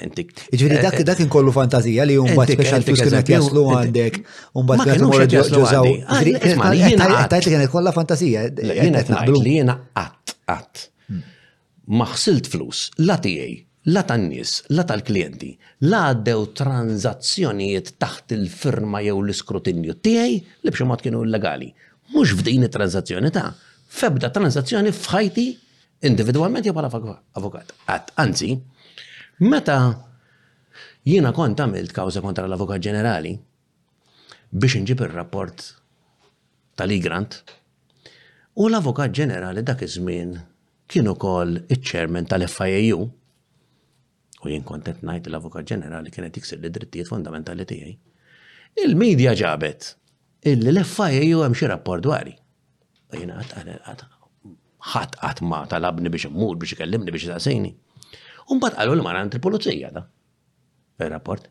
Ġviri 0.00 0.80
dak 0.80 0.96
eh, 1.02 1.04
dak 1.04 1.20
inkollu 1.20 1.52
fantazija 1.52 2.08
li 2.08 2.16
mbagħad 2.22 2.54
special 2.56 2.86
flus 2.88 3.04
kien 3.04 3.12
qed 3.20 3.32
jaslu 3.34 3.66
għandek 3.82 4.18
u 4.56 4.64
mbagħad 4.64 5.04
kien 5.04 5.12
qed 5.12 5.38
jużaw. 5.58 5.90
Tajt 6.08 7.50
li 7.50 7.52
kien 7.58 7.68
kollha 7.68 7.92
fantazija. 7.92 8.48
Eh, 8.48 8.74
jiena 8.80 9.04
eh, 9.04 9.04
qed 9.04 9.12
naqblu. 9.12 9.44
Jiena 9.44 9.76
hmm. 10.00 11.22
Maħsilt 12.00 12.48
flus, 12.48 12.86
la 13.04 13.20
tiegħi 13.20 13.60
la 13.92 14.02
tan-nies, 14.06 14.62
la 14.72 14.84
tal-klijenti, 14.88 15.52
la 15.88 16.06
għaddew 16.12 16.44
tranzazzjonijiet 16.56 17.90
taħt 18.00 18.32
il-firma 18.36 19.00
jew 19.04 19.16
l-iskrutinju 19.20 19.98
tiegħi 20.04 20.36
li 20.64 20.72
b'xi 20.72 20.86
mod 20.88 21.02
kienu 21.04 21.20
illegali. 21.26 21.68
Mhux 22.14 22.32
f'din 22.38 22.64
it-tranzazzjoni 22.64 23.32
ta' 23.34 23.50
febda 23.94 24.30
tranzazzjoni 24.32 24.92
f'ħajti 24.92 25.44
individwalment 26.08 26.64
jew 26.64 26.72
bħala 26.72 26.88
avukat. 27.36 27.74
Anzi, 28.24 28.54
meta 29.52 29.76
jiena 31.04 31.34
kont 31.36 31.60
għamilt 31.60 31.92
kawza 31.92 32.22
kontra 32.24 32.46
l-avukat 32.48 32.80
ġenerali 32.86 33.34
biex 34.54 34.78
inġib 34.80 35.02
ir-rapport 35.04 35.66
tal-Igrant 36.80 37.36
u 38.54 38.64
l-avukat 38.70 39.12
ġenerali 39.16 39.60
dak 39.66 39.84
iż-żmien 39.84 40.38
kien 40.88 41.10
ukoll 41.12 41.58
iċ-chairman 41.66 42.30
tal-FIAU 42.32 43.04
u 44.44 44.50
jien 44.52 44.64
kontent 44.66 45.02
najt 45.06 45.26
l-Avukat 45.30 45.68
Ġenerali 45.68 46.12
kienet 46.14 46.36
jiksir 46.36 46.60
li 46.60 46.70
drittijiet 46.72 47.08
fundamentali 47.10 47.64
tiegħi. 47.68 47.92
Il-medja 48.84 49.32
ġabet 49.38 49.90
illi 50.50 50.70
l 50.74 50.80
effajja 50.82 51.22
ju 51.28 51.42
hemm 51.44 51.56
xi 51.56 51.68
rapport 51.70 52.04
dwari. 52.04 52.34
Jien 53.14 53.32
ħadd 54.94 55.18
qatt 55.20 55.40
ma 55.48 55.62
talabni 55.70 56.10
biex 56.12 56.28
immur 56.28 56.58
biex 56.60 56.76
ikellimni 56.76 57.12
biex 57.14 57.30
taqsejni. 57.30 57.70
Umbagħad 58.52 58.80
qalu 58.82 58.98
li 58.98 59.06
marant 59.06 59.34
il-pulizija 59.36 59.90
da. 59.94 60.02
Il-rapport. 61.00 61.46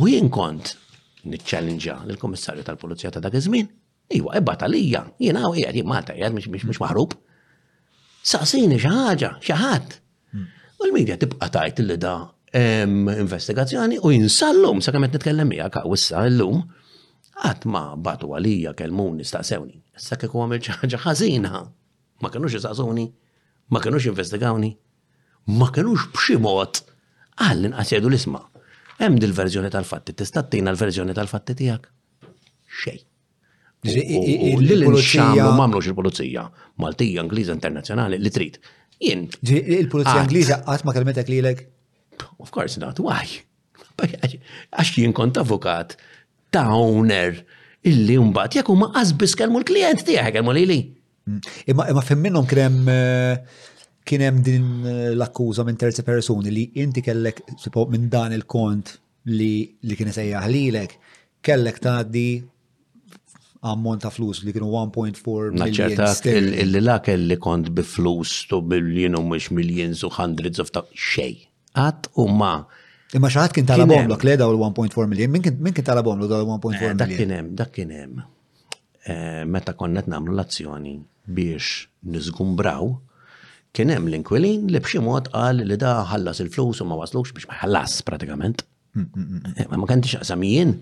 U 0.00 0.08
jien 0.10 0.26
kont 0.32 0.72
niċċallenġa 1.30 2.00
lill-Kummissarju 2.08 2.66
tal-Pulizija 2.66 3.12
ta' 3.14 3.22
dak 3.24 3.36
iż-żmien. 3.38 3.68
Iwa, 4.18 4.34
ebba 4.36 4.56
talija, 4.60 5.04
jiena 5.22 5.46
u 5.48 5.54
jgħad, 5.56 5.76
jien 5.78 5.86
jgħad, 5.88 6.10
jgħad, 6.18 6.40
jgħad, 6.50 6.80
maħrub. 6.82 7.14
Saqsini 8.24 8.76
xi 8.80 8.90
ħaġa, 8.90 9.30
xi 9.46 9.56
ħadd. 9.60 10.00
U 10.84 10.90
l-medja 10.90 11.16
tibqa 11.20 11.48
tajt 11.52 11.78
li 11.80 11.96
da 11.98 12.16
investigazzjoni 13.20 13.98
u 14.02 14.10
jinsallum, 14.12 14.80
sa' 14.84 14.92
kamet 14.94 15.14
nitkellem 15.16 15.48
miegħek 15.50 15.80
għawissa 15.80 16.24
l-lum, 16.28 16.60
għat 17.44 17.64
ma 17.70 17.82
batu 17.96 18.30
għalija 18.36 18.74
kelmuni 18.78 19.24
staqsewni. 19.26 19.78
Issa 19.98 20.18
kieku 20.20 20.42
għamil 20.42 20.60
ċaħġa 20.66 21.00
ħażina. 21.06 21.62
Ma 22.22 22.30
kenux 22.30 22.54
jistaqsuni, 22.54 23.06
ma 23.74 23.80
kenux 23.82 24.06
investigawni, 24.10 24.70
ma 25.58 25.70
kenux 25.74 26.06
b'xi 26.14 26.36
mod 26.42 26.82
għallin 27.42 27.74
qasjedu 27.78 28.12
l-isma. 28.12 28.44
Hemm 29.00 29.18
dil-verżjoni 29.22 29.72
tal-fatti, 29.74 30.14
tista' 30.14 30.44
tina 30.52 30.70
l-verżjoni 30.74 31.16
tal-fatti 31.16 31.56
tiegħek. 31.58 31.90
Xej. 32.84 33.00
L-pulizija. 33.84 35.48
Ma 35.50 35.56
mamlux 35.66 35.90
il-pulizija, 35.90 36.46
Maltija, 36.80 37.24
Ingliża, 37.26 37.52
Internazzjonali, 37.58 38.16
li 38.20 38.30
trid 38.32 38.62
jien. 39.04 39.26
Il-Pulizija 39.78 40.16
ah. 40.20 40.24
Ingliża 40.24 40.58
qatt 40.68 40.84
ma 40.86 40.94
kellmetek 40.96 41.28
lilek? 41.30 41.64
Of 42.42 42.52
course 42.54 42.80
not, 42.80 43.00
why? 43.02 43.28
Għax 44.04 44.96
jien 44.98 45.12
kont 45.16 45.38
avukat 45.40 45.96
ta' 46.54 46.66
owner 46.74 47.38
illi 47.86 48.16
mbagħad 48.30 48.56
jekk 48.60 48.72
huma 48.72 48.88
qasbis 48.96 49.36
kellmu 49.40 49.60
l-klijent 49.62 50.02
tiegħek 50.08 50.34
kellmu 50.38 50.54
lili. 50.56 50.78
Mm. 51.28 51.38
Imma 51.72 51.86
imma 51.92 52.02
minnhom 52.20 52.46
kien 52.50 52.60
hemm 52.66 52.90
eh, 52.92 53.66
kien 54.06 54.24
hemm 54.26 54.42
din 54.46 54.66
eh, 54.84 55.10
l-akkuża 55.14 55.64
minn 55.68 55.78
terzi 55.80 56.02
persuni 56.06 56.52
li 56.52 56.66
inti 56.82 57.04
kellek 57.06 57.42
minn 57.94 58.10
dan 58.12 58.34
il-kont 58.36 58.96
li 59.30 59.52
li 59.86 59.96
kien 59.96 60.10
sejjaħ 60.12 60.50
lilek 60.52 60.98
kellek 61.44 61.78
tgħaddi 61.80 62.28
ammont 63.64 64.00
ta' 64.04 64.12
flus 64.12 64.42
li 64.44 64.52
kienu 64.54 64.68
1.4 64.68 65.56
miljon. 65.56 66.52
illi 66.62 66.82
la 66.84 66.98
kelli 67.04 67.36
kont 67.40 67.70
bi 67.74 67.82
flus 67.94 68.32
tu 68.50 68.60
biljon 68.72 69.16
mux 69.30 69.50
millions 69.58 70.04
u 70.04 70.10
hundreds 70.18 70.58
of 70.62 70.70
ta' 70.74 70.84
xej. 70.94 71.46
Għat 71.80 72.10
u 72.20 72.28
ma. 72.40 72.54
Imma 73.16 73.30
xaħat 73.32 73.54
kien 73.56 73.66
tala 73.68 73.86
lok 74.10 74.24
l 74.26 74.34
u 74.36 74.52
l-1.4 74.52 75.08
miljon. 75.10 75.30
min 75.32 75.72
kien 75.74 75.84
tala 75.86 76.02
bomlok 76.04 76.30
l-1.4 76.36 76.74
miljon? 76.74 76.96
Dak 77.00 77.16
kienem, 77.16 77.50
dak 77.56 77.70
kienem. 77.72 78.22
Eh, 79.06 79.42
meta 79.48 79.72
konnet 79.76 80.06
namlu 80.08 80.32
l-azzjoni 80.36 80.96
biex 81.34 81.86
nizgumbraw, 82.12 82.94
kienem 83.74 84.06
l-inkwilin 84.10 84.68
li 84.72 84.80
mod 85.00 85.28
għal 85.32 85.64
li 85.66 85.76
da 85.80 86.04
ħallas 86.12 86.40
il-flus 86.44 86.80
u 86.84 86.88
ma 86.88 86.96
waslux 87.00 87.32
biex 87.32 87.48
ma 87.48 87.62
ħallas 87.64 88.02
pratikament. 88.04 88.64
Mm, 88.94 89.06
mm, 89.08 89.22
mm, 89.24 89.54
eh, 89.72 89.76
ma 89.76 89.86
kantix 89.88 90.14
għasamijin, 90.20 90.76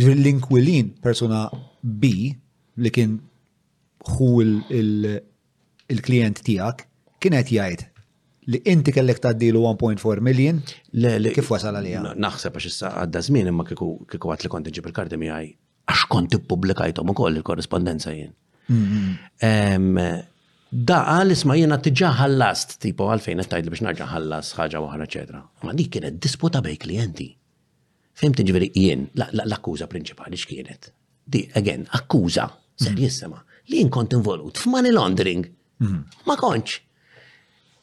L-inkwilin 0.00 0.94
persuna 1.04 1.44
B 1.82 2.04
li 2.80 2.90
kien 2.94 3.18
hu 4.14 4.28
il-klient 4.40 6.40
tijak 6.46 6.84
kienet 7.20 7.48
jgħid 7.52 7.80
li 8.50 8.58
inti 8.72 8.90
kellek 8.96 9.18
taddilu 9.22 9.60
1.4 9.74 10.20
million? 10.24 10.56
Le, 10.96 11.10
le, 11.20 11.28
kif 11.36 11.48
wasal 11.52 11.76
għalija? 11.78 12.00
Naħseb 12.16 12.52
għax 12.56 12.66
issa 12.70 12.86
għadda 13.02 13.18
żmien 13.28 13.46
imma 13.52 13.64
kiku 13.68 13.86
kiku 14.10 14.26
għat 14.32 14.42
li 14.46 14.50
kont 14.54 14.66
ġib 14.72 14.86
il-karti 14.90 15.16
miegħi 15.20 15.48
għax 15.90 16.02
kont 16.14 16.30
ippubblikajthom 16.38 17.06
ukoll 17.14 17.34
il-korrespondenza 17.40 18.10
jien. 18.14 18.32
Mm-hmm. 18.70 19.06
Daqa 20.70 21.18
li 21.26 21.34
sma 21.36 21.54
jiena 21.58 21.76
tiġa 21.82 22.08
ħallast, 22.20 22.68
tipo 22.84 23.02
għalfejn 23.10 23.38
qed 23.42 23.48
tgħidli 23.50 23.70
biex 23.74 23.84
naġa' 23.90 24.10
ħallas 24.12 24.48
ħaġa 24.56 24.78
waħra 24.84 25.02
eċetera. 25.08 25.40
Ma 25.66 25.72
dik 25.74 25.90
kienet 25.96 26.14
disputa 26.22 26.58
bej 26.64 26.76
klijenti. 26.86 27.28
Fim 28.18 28.34
tiġveri 28.36 28.70
jien, 28.74 29.06
l-akkuża 29.30 29.86
prinċipali 29.90 30.38
x'kienet? 30.38 30.90
Di, 31.30 31.44
again, 31.58 31.86
akkuża, 31.96 32.46
ser 32.80 32.92
mhm. 32.94 33.02
jissema, 33.04 33.42
li 33.70 33.82
jinkont 33.84 34.16
involut 34.18 34.58
f-money 34.60 34.94
laundering. 34.94 35.46
Mhm. 35.84 36.00
Ma 36.26 36.36
konċ. 36.40 36.78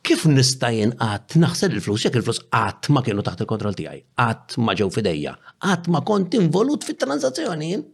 Kif 0.08 0.24
nista' 0.30 0.70
jien 0.72 0.94
għat 1.04 1.36
naħseb 1.42 1.74
il-flus, 1.78 2.06
jekk 2.08 2.20
il-flus 2.22 2.42
qatt 2.52 2.92
ma 2.96 3.02
kienu 3.04 3.24
taħt 3.28 3.42
il 3.44 3.50
kontrol 3.50 3.76
tiegħi, 3.76 4.02
qatt 4.20 4.56
ma 4.64 4.76
ġew 4.78 4.88
fidejja, 4.96 5.34
qatt 5.66 5.90
ma 5.92 6.00
kont 6.08 6.38
involut 6.40 6.86
fit-transazzjoni 6.88 7.72
jien. 7.74 7.88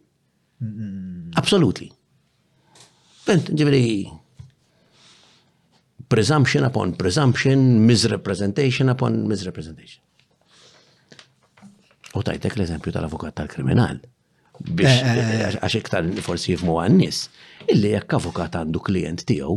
Mhm. 0.66 0.92
Absolutely. 1.42 1.90
Bent, 3.24 3.50
ġiviri, 3.56 3.86
presumption 6.12 6.66
upon 6.68 6.94
presumption, 7.00 7.62
misrepresentation 7.88 8.92
upon 8.92 9.22
misrepresentation. 9.32 10.02
U 12.14 12.22
tajtek 12.24 12.54
l-eżempju 12.60 12.92
tal-avukat 12.94 13.34
tal-kriminal. 13.40 14.00
Biex 14.64 14.92
eh, 14.92 15.06
eh, 15.06 15.32
eh. 15.50 15.56
għax 15.58 15.78
iktar 15.80 16.10
forsi 16.22 16.54
jifmu 16.54 16.76
għannis. 16.82 17.24
Illi 17.74 17.96
jekk 17.96 18.20
avukat 18.20 18.60
għandu 18.60 18.82
klient 18.86 19.24
tiegħu, 19.30 19.56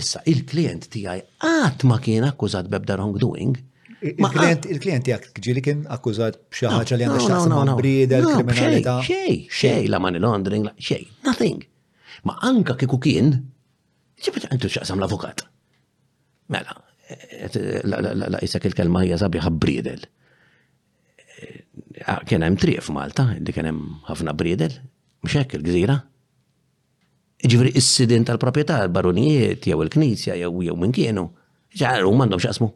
issa 0.00 0.24
il-klient 0.30 0.88
tiegħi 0.90 1.22
qatt 1.44 1.86
ma 1.86 2.00
kien 2.02 2.26
akkużat 2.30 2.72
bebda 2.74 2.98
wrongdoing, 3.00 3.60
Il-klient 4.04 5.06
jgħak 5.08 5.38
ġili 5.40 5.62
kien 5.64 5.84
akkużat 5.88 6.34
bxaħġa 6.52 6.96
li 7.00 7.04
għandha 7.06 7.60
ma' 7.70 7.76
brida, 7.78 8.18
kriminalità. 8.26 8.98
Xej, 9.06 9.36
xej, 9.48 9.86
la 9.88 9.96
money 10.02 10.20
laundering, 10.20 10.66
xej, 10.76 11.06
nothing. 11.24 11.62
Ma 12.28 12.34
anka 12.44 12.76
kiku 12.82 12.98
kien, 13.00 13.30
ċibet 14.20 14.50
għantu 14.50 14.68
xtaqsam 14.74 15.00
l-avukat. 15.00 15.46
Mela, 16.52 16.76
la 18.28 18.42
jisak 18.44 18.68
il-kelma 18.68 19.06
hija 19.06 19.16
sabiħa 19.24 19.54
bridel. 19.56 20.04
Ah, 22.04 22.20
kien 22.26 22.42
hemm 22.44 22.56
triq 22.60 22.82
f'Malta, 22.84 23.24
li 23.40 23.52
kien 23.54 23.68
hemm 23.68 24.00
ħafna 24.08 24.34
briedel, 24.36 24.74
mhux 25.24 25.40
il-gżira. 25.56 25.98
Ġifri 27.44 27.72
is-sidin 27.80 28.24
tal-proprjetà, 28.28 28.78
tal-barunijiet 28.82 29.66
jew 29.68 29.80
il-knisja 29.84 30.36
jew 30.40 30.50
jew 30.66 30.76
min 30.80 30.92
kienu, 30.96 31.26
ġar 31.76 32.04
hum 32.06 32.20
m'għandhom 32.20 32.42
x'qasmu. 32.44 32.68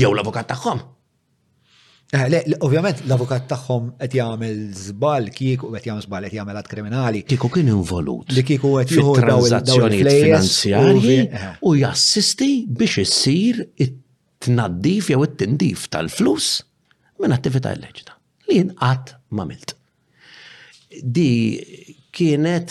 Jew 0.00 0.10
l-avukat 0.14 0.50
tagħhom. 0.52 0.82
Eh, 2.12 2.36
ovvjament 2.64 3.00
l-avukat 3.06 3.46
tagħhom 3.50 3.86
qed 4.00 4.16
jagħmel 4.20 4.58
żball 4.76 5.30
kieku 5.32 5.70
qed 5.72 5.88
jagħmel 5.88 6.04
żball 6.06 6.26
qed 6.28 6.36
jagħmel 6.38 6.60
għad 6.60 6.68
kriminali. 6.72 7.22
Kieku 7.32 7.48
kien 7.56 7.72
involut. 7.72 8.32
Li 8.36 8.44
kieku 8.50 8.74
qed 8.82 8.96
jieħu 8.98 9.14
transazzjonijiet 9.16 10.14
finanzjarji 10.18 11.18
eh. 11.28 11.54
u 11.68 11.72
jassisti 11.80 12.50
biex 12.68 13.00
issir 13.06 13.64
it-tnaddif 13.80 15.08
jew 15.14 15.24
it-tindif 15.28 15.88
tal-flus 15.92 16.58
minn 17.22 17.32
attività 17.36 17.70
illeġita 17.72 18.11
li 18.48 18.60
jinqat 18.60 19.12
mamilt. 19.30 19.74
Di 20.90 21.58
kienet 22.14 22.70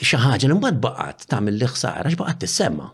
xaħġa 0.00 0.50
imbagħad 0.54 0.78
baqgħet 0.84 1.26
tagħmel 1.32 1.56
li 1.60 1.68
ħsara 1.70 2.12
x'baqgħet 2.14 2.42
tissemma. 2.44 2.88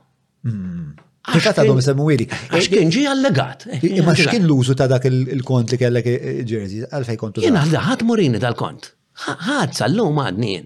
Kif 0.47 0.53
hmm. 0.53 1.51
għadhom 1.53 1.83
semmu 1.85 2.07
wiri. 2.09 2.27
Għax 2.31 2.71
kien 2.73 2.93
ġi 2.95 3.05
allegat. 3.13 3.67
Imma 3.91 4.15
x'kien 4.17 4.47
l-użu 4.47 4.77
ta' 4.79 4.89
dak 4.91 5.09
il-kont 5.11 5.75
li 5.75 5.81
kellek 5.81 6.09
eh, 6.13 6.17
eh, 6.17 6.39
Jersey 6.47 6.87
għalfejn 6.87 7.21
kontu. 7.21 7.45
Jien 7.45 7.59
għadha 7.61 7.85
ħadd 7.91 8.07
morini 8.09 8.41
tal-kont. 8.43 8.93
Ħad 9.27 9.77
sal-lum 9.83 10.23
għadni 10.25 10.57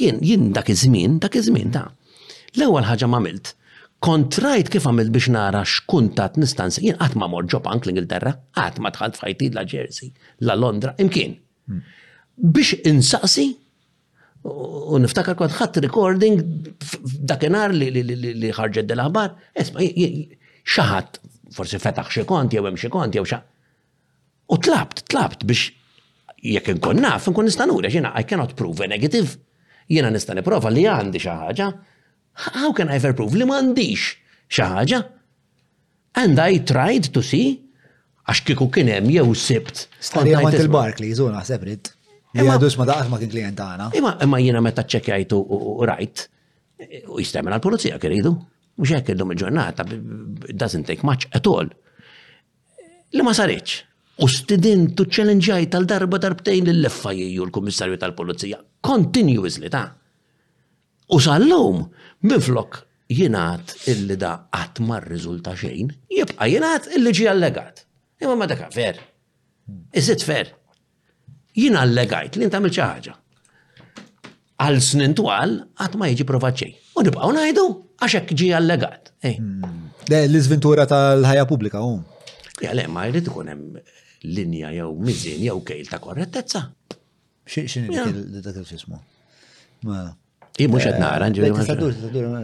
jien. 0.00 0.52
dak 0.56 0.68
iż-żmien, 0.72 1.18
dak 1.22 1.40
iż-żmien 1.40 1.72
ta' 1.74 1.88
l-ewwel 2.58 2.82
ħaġa 2.88 3.06
ma' 3.10 3.20
milt 3.22 3.54
kontrajt 4.04 4.70
kif 4.72 4.86
għamil 4.88 5.10
biex 5.12 5.26
nara 5.32 5.60
x'kuntat 5.68 6.38
nistan 6.40 6.72
jien 6.72 6.96
qatt 6.98 7.16
ma 7.20 7.26
mor 7.30 7.44
ġopank 7.50 7.84
l-Ingilterra, 7.86 8.32
qatt 8.56 8.78
ma 8.80 8.88
dħalt 8.94 9.18
fajti 9.20 9.50
la 9.54 9.64
Jersey, 9.68 10.10
la 10.48 10.56
Londra, 10.56 10.94
imkien. 11.02 11.36
Biex 12.40 12.78
insaqsi 12.88 13.44
u 14.48 15.00
niftakar 15.02 15.36
kont 15.36 15.52
ħadd 15.58 15.82
recording 15.84 16.40
f'dakinhar 16.90 17.74
li 17.76 18.52
ħarġet 18.56 18.88
del 18.88 19.04
aħbar 19.04 19.34
esma' 19.64 19.84
xi 19.84 20.86
ħadd 20.92 21.20
forsi 21.52 21.80
fetaħ 21.82 22.12
xi 22.14 22.24
kont 22.30 22.56
jew 22.56 22.64
hemm 22.64 22.80
xi 22.80 22.88
kont 22.94 23.18
jew 23.18 23.26
xa. 23.28 23.42
U 24.50 24.56
tlabt, 24.58 25.04
tlabt 25.12 25.44
biex 25.44 25.74
jekk 26.40 26.72
nkun 26.78 27.02
naf, 27.04 27.28
inkun 27.28 27.44
nista' 27.50 27.68
nura, 27.68 27.92
jiena 27.92 28.14
I 28.16 28.24
cannot 28.24 28.56
prove 28.56 28.80
a 28.80 28.88
negative. 28.88 29.36
Jiena 29.90 30.08
nista' 30.10 30.34
nipprova 30.38 30.70
li 30.72 30.88
għandi 30.88 31.20
xi 31.20 31.36
ħaġa 31.44 31.68
How 32.40 32.72
can 32.72 32.88
I 32.88 32.96
ever 32.98 33.12
prove 33.18 33.36
li 33.40 33.44
m'għandix 33.48 34.06
xi 34.48 34.66
ħaġa? 34.72 35.00
And 36.24 36.40
I 36.42 36.60
tried 36.66 37.10
to 37.16 37.22
see 37.30 37.42
għax 38.30 38.44
kieku 38.48 38.70
kien 38.74 38.88
hemm 38.92 39.12
jew 39.12 39.34
sibt. 39.36 39.84
Starija 40.00 40.40
ma 40.44 40.52
il 40.56 40.70
barkli 40.72 41.12
u 41.20 41.28
naħseb 41.34 41.66
rid. 41.70 41.92
Imma 42.38 42.56
dus 42.62 42.76
ma 42.78 42.86
daqas 42.88 43.10
ma 43.12 43.18
kien 43.20 43.32
klient 43.32 43.58
tagħna. 43.60 43.90
Imma 43.98 44.14
imma 44.24 44.40
jiena 44.42 44.62
meta 44.64 44.86
ċekkjajtu 44.86 45.42
u 45.42 45.76
rajt 45.90 46.24
u 47.12 47.20
jistemmen 47.20 47.52
l 47.56 47.60
pulizija 47.62 48.00
kiridu. 48.02 48.32
Mhux 48.80 48.94
hekk 48.96 49.12
illum 49.12 49.34
il-ġurnata 49.34 49.84
doesn't 50.56 50.88
take 50.88 51.04
much 51.06 51.28
at 51.36 51.46
all. 51.50 51.68
Li 53.12 53.26
ma 53.26 53.36
saritx. 53.36 53.82
U 54.20 54.28
tu 54.28 54.56
ċelenġaj 55.16 55.70
tal-darba 55.72 56.18
darbtejn 56.20 56.66
l-leffa 56.74 57.12
jgħu 57.16 57.46
l-Kummissarju 57.48 57.96
tal-Polizija. 58.02 58.58
Continuously 58.84 59.70
ta' 59.72 59.86
U 61.10 61.18
sal-lum, 61.18 61.82
minflok 62.26 62.80
jinaħt 63.10 63.88
illi 63.90 64.14
da 64.16 64.32
għat 64.54 64.80
rizulta 65.10 65.56
xejn, 65.58 65.88
jibqa 66.18 66.46
jinaħt 66.46 66.92
illi 66.98 67.12
ġi 67.18 67.26
allegat. 67.32 67.82
Imma 68.22 68.36
ma 68.38 68.46
daka 68.46 68.68
fer. 68.70 69.00
Iżit 69.94 70.22
fer. 70.22 70.52
Jina 71.56 71.82
allegajt 71.82 72.38
li 72.38 72.46
ntamil 72.46 72.70
ċaħġa. 72.70 73.16
Għal 74.60 74.78
snin 74.84 75.14
twal 75.18 75.56
għatma 75.82 76.04
ma 76.04 76.12
jġi 76.12 76.26
provat 76.28 76.60
xejn. 76.62 76.78
U 76.94 77.02
nibqa 77.08 77.30
unajdu, 77.32 77.64
għaxek 78.06 78.32
ġi 78.38 78.52
allegat. 78.54 79.10
Eh. 79.26 79.34
Hmm. 79.40 79.90
Le, 80.06 80.22
l-izventura 80.30 80.86
tal-ħajja 80.86 81.46
publika, 81.50 81.82
Ja, 82.60 82.74
le, 82.76 82.82
ma 82.92 83.06
jrid 83.08 83.24
ikun 83.30 83.46
hemm 83.48 83.76
linja 84.36 84.68
jew 84.76 84.90
mizin 85.00 85.38
jew 85.46 85.62
kejl 85.64 85.86
ta' 85.88 85.96
korrettezza. 85.98 86.60
X'inhi 87.48 87.88
dak 88.44 88.58
il-fismu? 88.60 88.98
Mux 90.68 90.84
għed 90.84 91.00
naqra, 91.00 92.40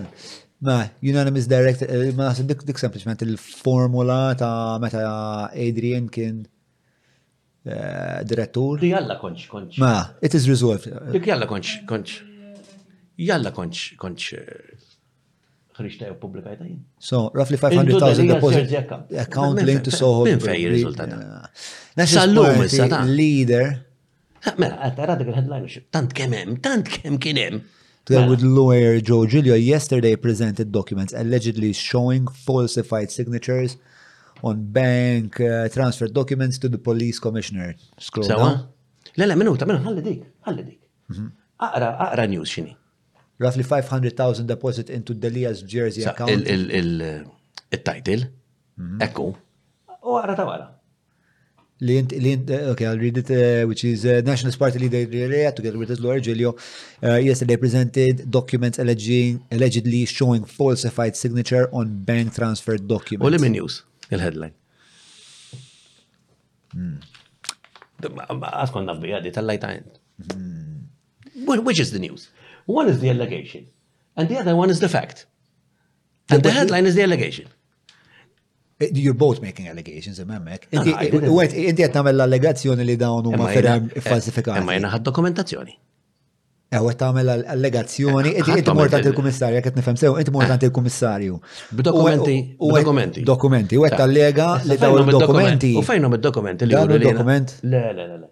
Ma, 0.67 0.79
unanimous 1.05 1.45
direct, 1.53 1.83
eh, 1.85 2.13
ma 2.17 2.31
nasib 2.31 2.47
dik 2.49 2.63
dik 2.65 2.79
sempliciment 2.81 3.21
il-formula 3.27 4.35
ta' 4.41 4.79
meta 4.81 5.51
Adrian 5.53 6.07
kien 6.09 6.47
eh, 7.67 8.23
direttur. 8.25 8.79
Di 8.81 8.89
jalla 8.89 9.19
konċ, 9.21 9.51
konċ. 9.53 9.77
Ma, 9.83 10.15
it 10.25 10.33
is 10.35 10.47
resolved. 10.49 10.89
Dik 11.13 11.29
jalla 11.29 11.45
konċ, 11.45 11.85
konċ. 11.93 12.15
Jalla 13.27 13.53
konċ, 13.53 13.85
konċ. 14.01 14.33
Eh, 14.33 14.75
Ħriċta 15.77 16.09
jew 16.09 16.17
publika 16.17 16.57
jien. 16.57 16.81
So, 16.97 17.27
roughly 17.35 17.61
500,000 17.61 18.33
deposit 18.33 19.15
account 19.27 19.61
linked 19.61 19.85
to 19.85 19.93
Soho. 19.93 20.25
Min 20.25 20.41
fej 20.41 20.63
il-rizultat. 20.71 21.13
Sallum, 22.09 22.65
leader. 23.13 23.75
Mela, 24.57 24.81
għatta 24.89 25.19
dik 25.21 25.35
il-headline, 25.35 25.85
tant 25.93 26.17
kemem, 26.17 26.57
tant 26.65 26.89
kem 26.89 27.21
kienem. 27.21 27.61
Together 28.07 28.31
with 28.31 28.43
lawyer 28.43 29.01
Joe 29.01 29.27
Giulio, 29.27 29.57
yesterday 29.57 30.15
presented 30.15 30.71
documents 30.71 31.13
allegedly 31.13 31.73
showing 31.73 32.29
falsified 32.29 33.11
signatures 33.11 33.79
on 34.45 34.63
bank 34.71 35.41
uh, 35.41 35.69
transfer 35.69 36.07
documents 36.07 36.57
to 36.59 36.69
the 36.69 36.79
police 36.79 37.19
commissioner. 37.19 37.75
Scroll 37.99 38.23
Sawa? 38.29 38.39
down. 38.39 38.69
Le, 39.19 39.25
le, 39.27 39.35
minuta, 39.35 39.67
minuta, 39.67 39.89
ħalli 39.89 40.05
dik, 40.07 40.23
ħalli 40.47 40.63
dik. 40.69 40.79
Mhm. 41.17 41.27
Aqra, 41.67 41.89
aqra 42.07 42.29
news 42.31 42.47
xini. 42.55 42.77
Roughly 43.41 43.65
500,000 43.67 44.47
deposit 44.53 44.89
into 44.99 45.13
Delia's 45.13 45.63
Jersey 45.65 46.05
account. 46.07 46.31
Il-title, 46.47 48.23
uh, 48.23 48.83
mhm. 48.87 48.99
ekku, 49.03 49.33
u 49.99 50.15
aqra 50.23 50.37
ta' 50.39 50.47
wara. 50.47 50.76
Lint, 51.79 52.11
Lint, 52.13 52.51
uh, 52.51 52.71
okay, 52.73 52.87
I'll 52.87 52.99
read 52.99 53.19
it, 53.19 53.31
uh, 53.31 53.67
which 53.69 53.85
is 53.85 54.07
uh, 54.07 54.23
Nationalist 54.25 54.59
Party 54.59 54.79
leader 54.79 55.07
Rea, 55.11 55.51
together 55.55 55.77
with 55.79 55.91
his 55.91 56.01
lawyer 56.01 56.21
Giulio, 56.21 56.57
uh, 57.03 57.17
yesterday 57.17 57.57
presented 57.57 58.31
documents 58.31 58.79
alleging, 58.79 59.45
allegedly 59.53 60.07
showing 60.07 60.45
falsified 60.45 61.17
signature 61.17 61.69
on 61.75 62.03
bank 62.03 62.35
transfer 62.35 62.79
documents. 62.79 63.43
Only 63.43 63.51
news, 63.51 63.83
the 64.09 64.19
headline. 64.19 64.55
Askon 68.01 68.85
nafbi 68.85 69.15
għaddi 69.17 69.31
tal-lajt 69.33 69.85
Which 71.65 71.79
is 71.81 71.91
the 71.93 71.99
news? 71.99 72.31
One 72.65 72.89
is 72.89 73.01
the 73.01 73.11
allegation, 73.11 73.67
and 74.17 74.31
the 74.31 74.39
other 74.39 74.57
one 74.57 74.71
is 74.71 74.81
the 74.81 74.89
fact. 74.89 75.27
And 76.31 76.43
the 76.43 76.51
headline 76.53 76.87
is 76.87 76.95
the 76.95 77.03
allegation. 77.03 77.47
You're 78.79 79.15
both 79.15 79.41
making 79.41 79.69
allegations, 79.73 80.19
emmek. 80.21 80.67
Inti 80.77 81.81
għet 81.83 81.95
namel 81.97 82.19
l-allegazzjoni 82.21 82.85
li 82.85 82.97
dawn 83.01 83.25
huma 83.31 83.47
ferem 83.49 83.87
falsifikati. 84.05 84.59
Eh, 84.59 84.63
imma 84.63 84.75
jena 84.77 84.91
ħad 84.93 85.07
dokumentazzjoni. 85.07 85.73
Għet 86.77 86.93
eh, 86.93 86.97
tamel 87.01 87.31
allegazzjoni, 87.55 88.35
eh, 88.37 88.51
inti 88.59 88.75
mortant 88.77 89.09
il-komissarju, 89.09 89.63
għet 89.63 89.79
nifem 89.81 89.97
sew, 90.01 90.19
inti 90.21 90.35
mortant 90.35 90.67
il-komissarju. 90.69 91.39
Dokumenti, 91.89 92.37
dokumenti. 92.69 93.23
Dokumenti, 93.31 93.81
u 93.81 93.87
għet 93.89 94.05
allega 94.05 94.51
li 94.69 94.77
dawn 94.85 95.09
dokumenti. 95.17 95.73
U 95.81 95.87
fejnum 95.87 96.19
il-dokumenti 96.19 96.69
li 96.69 96.77
juru 96.77 96.99
li. 97.01 97.09
dokument 97.09 97.57
Le, 97.63 97.83
le, 97.97 98.07
le, 98.13 98.23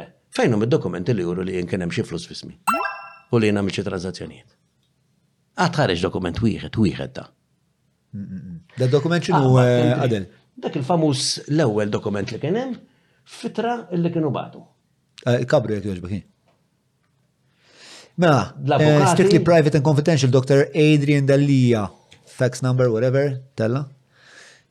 le. 0.00 0.04
Fejnum 0.34 0.66
il-dokumenti 0.66 1.14
li 1.14 1.22
juru 1.22 1.46
li 1.46 1.54
jinkenem 1.60 1.94
xie 1.94 2.02
flus 2.02 2.26
fismi. 2.26 2.56
U 3.30 3.38
li 3.38 3.52
jina 3.54 3.62
miċi 3.62 3.86
transazzjoniet. 3.86 4.48
Għatħarġ 5.62 5.96
ah, 6.00 6.02
dokument 6.08 6.42
wieħed, 6.42 6.74
wieħed 6.74 7.14
ta'. 7.14 7.28
Mm, 8.14 8.24
mm, 8.24 8.42
mm. 8.42 8.53
Da 8.78 8.86
dokument 8.90 9.22
xinu 9.24 9.52
għaden? 9.62 10.26
Ah, 10.26 10.26
eh, 10.26 10.60
Dak 10.64 10.76
il-famus 10.78 11.24
l-ewel 11.50 11.90
dokument 11.90 12.30
li 12.30 12.38
kienem, 12.42 12.74
fitra 13.26 13.76
li 13.94 14.10
kienu 14.14 14.30
batu. 14.34 14.60
Eh, 15.26 15.40
il-kabri 15.42 15.80
joġbaki. 15.82 16.22
Mela, 18.22 18.54
eh, 18.78 19.06
strictly 19.12 19.38
private 19.42 19.74
and 19.76 19.84
confidential, 19.84 20.30
Dr. 20.30 20.68
Adrian 20.74 21.26
Dallija, 21.26 21.88
fax 22.26 22.62
number, 22.62 22.90
whatever, 22.90 23.40
tella. 23.56 23.88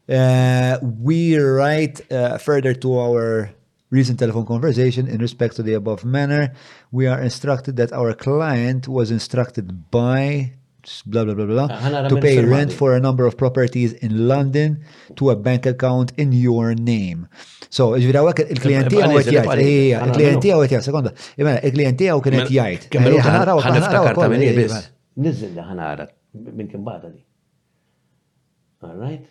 Uh, 0.07 0.77
we 0.99 1.37
write 1.39 2.01
uh, 2.11 2.37
further 2.37 2.73
to 2.73 2.97
our 2.99 3.51
recent 3.89 4.19
telephone 4.19 4.45
conversation 4.45 5.07
in 5.07 5.17
respect 5.19 5.55
to 5.55 5.63
the 5.63 5.71
above 5.73 6.03
manner. 6.05 6.51
We 6.91 7.07
are 7.07 7.21
instructed 7.21 7.75
that 7.77 7.93
our 7.93 8.13
client 8.13 8.87
was 8.89 9.11
instructed 9.11 9.89
by 9.91 10.53
blah 11.05 11.23
blah 11.25 11.33
blah 11.39 11.45
blah 11.51 11.67
to 12.11 12.15
pay 12.25 12.35
rent 12.43 12.71
for 12.71 12.89
a 12.95 12.99
number 13.07 13.23
of 13.29 13.33
properties 13.43 13.91
in 14.05 14.11
London 14.27 14.69
to 15.17 15.23
a 15.29 15.35
bank 15.35 15.65
account 15.65 16.11
in 16.17 16.31
your 16.31 16.73
name. 16.91 17.27
So, 17.77 17.89
ġvira 18.03 18.19
għek 18.27 18.39
il-klienti 18.55 18.95
għaw 19.01 19.15
għet 19.19 19.29
jgħajt, 19.35 19.47
il-klienti 20.07 20.47
għaw 20.53 20.61
għet 20.67 20.73
jgħajt, 20.75 20.87
sekonda, 20.89 21.09
imma 21.41 21.51
il-klienti 21.69 22.05
gw 22.11 22.19
kienet 22.27 22.49
jgħajt. 22.57 22.81
Għanara 23.13 23.51
għu 23.53 23.61
għanara 23.67 24.29
minn 24.35 24.45
jibis. 24.49 24.73
Nizzil 25.25 25.51
li 25.55 25.61
għanara 25.63 26.05
minn 26.51 26.67
kim 26.69 26.83
bada 26.85 27.07
li. 27.13 27.21
All 28.83 28.97
right? 28.99 29.25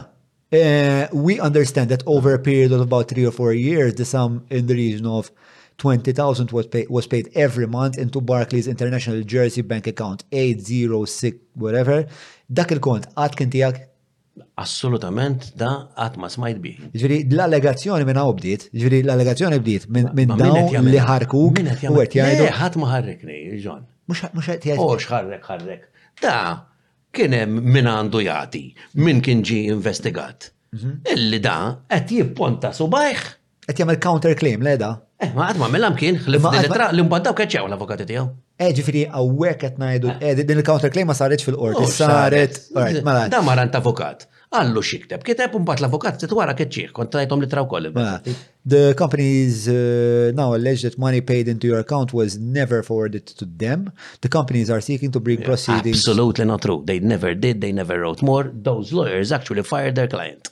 eh, 0.51 1.05
we 1.12 1.39
understand 1.41 1.91
that 1.95 2.03
over 2.07 2.35
a 2.35 2.39
period 2.39 2.73
of 2.73 2.81
about 2.83 3.09
three 3.09 3.25
or 3.27 3.31
four 3.35 3.53
years, 3.53 3.95
the 3.95 4.05
sum 4.05 4.43
in 4.51 4.66
the 4.66 4.75
region 4.75 5.07
of 5.07 5.31
20,000 5.79 6.51
was, 6.51 6.66
pay, 6.66 6.87
was 6.91 7.07
paid 7.07 7.31
every 7.37 7.66
month 7.69 7.97
into 7.99 8.20
Barclays 8.20 8.66
International 8.66 9.23
Jersey 9.23 9.62
Bank 9.62 9.87
account 9.87 10.25
806 10.33 11.39
whatever. 11.55 12.07
Dak 12.51 12.73
il-kont 12.75 13.07
għat 13.15 13.37
kien 13.39 13.53
għak? 13.55 13.85
Assolutament 14.59 15.53
da 15.59 15.69
għat 15.99 16.16
ma 16.19 16.29
smajt 16.33 16.59
bi. 16.65 16.73
Ġviri, 16.95 17.20
l-allegazzjoni 17.31 18.07
minna 18.09 18.25
u 18.27 18.33
bdiet, 18.39 18.66
ġviri, 18.75 19.05
l-allegazzjoni 19.05 19.61
bdiet 19.62 19.87
minn 19.93 20.35
dawn 20.35 20.89
li 20.91 20.99
ħarku 21.03 21.45
u 21.45 21.55
għet 21.62 22.19
jgħidu. 22.19 22.83
ma 22.83 22.91
ħarrekni, 22.97 23.39
ġon. 23.62 23.87
Mux 24.11 25.07
ħarrek, 25.12 25.47
ħarrek. 25.47 25.87
Da, 26.19 26.39
kien 27.17 27.35
hemm 27.37 27.61
min 27.73 27.89
għandu 27.89 28.23
jagħti, 28.27 28.63
min 29.09 29.23
kien 29.25 29.43
ġi 29.47 29.61
investigat. 29.75 30.51
Mhm. 30.73 31.01
Illi 31.15 31.39
da 31.45 31.57
qed 31.89 32.09
jipponta 32.19 32.73
subajh. 32.77 33.25
Qed 33.69 33.77
jagħmel 33.83 34.01
counter 34.01 34.35
claim 34.37 34.61
le 34.65 34.77
da. 34.81 34.95
Eh, 35.21 35.33
ma 35.35 35.49
qatt 35.53 35.83
am 35.85 35.97
kien, 35.99 36.15
l-imbatta 36.27 36.93
l-imbatta 36.95 37.33
keċċew 37.35 37.69
l-avukati 37.73 38.05
tiegħu. 38.07 38.27
Eh, 38.63 38.73
ġifieri 38.73 39.03
hawnhekk 39.11 39.59
qed 39.67 39.77
ngħidu 39.83 40.09
eh. 40.13 40.27
Eh, 40.27 40.35
din 40.45 40.59
il-counter 40.61 40.91
claim 40.95 41.09
ma 41.09 41.13
oh, 41.13 41.19
saret 41.21 41.41
fil-qorti, 41.43 41.87
saret. 41.91 42.55
Da 43.31 43.41
marant 43.43 43.73
avukat 43.81 44.27
għallu 44.49 44.81
xikteb, 44.81 45.25
kiteb 45.27 45.55
un 45.59 45.65
bat 45.69 45.81
l-avokat 45.83 46.16
t-twara 46.23 46.55
kħedċiħ, 46.57 46.93
kontrajtom 46.97 47.43
li 47.43 47.49
traw 47.53 47.66
kolli. 47.69 47.91
The 48.69 48.95
companies 49.01 49.66
uh, 49.69 50.33
now 50.35 50.55
alleged 50.57 50.85
that 50.87 50.97
money 50.99 51.20
paid 51.20 51.49
into 51.53 51.66
your 51.69 51.79
account 51.81 52.15
was 52.15 52.39
never 52.39 52.83
forwarded 52.83 53.27
to 53.29 53.45
them. 53.45 53.91
The 54.23 54.29
companies 54.31 54.70
are 54.70 54.81
seeking 54.81 55.12
to 55.12 55.20
bring 55.20 55.43
proceedings. 55.43 55.99
Absolutely 55.99 56.45
not 56.47 56.62
true. 56.62 56.83
They 56.85 56.99
never 56.99 57.35
did, 57.35 57.61
they 57.61 57.73
never 57.73 58.01
wrote 58.01 58.23
more. 58.23 58.45
Those 58.53 58.93
lawyers 58.93 59.33
actually 59.33 59.62
fired 59.65 59.95
their 59.97 60.09
client. 60.09 60.49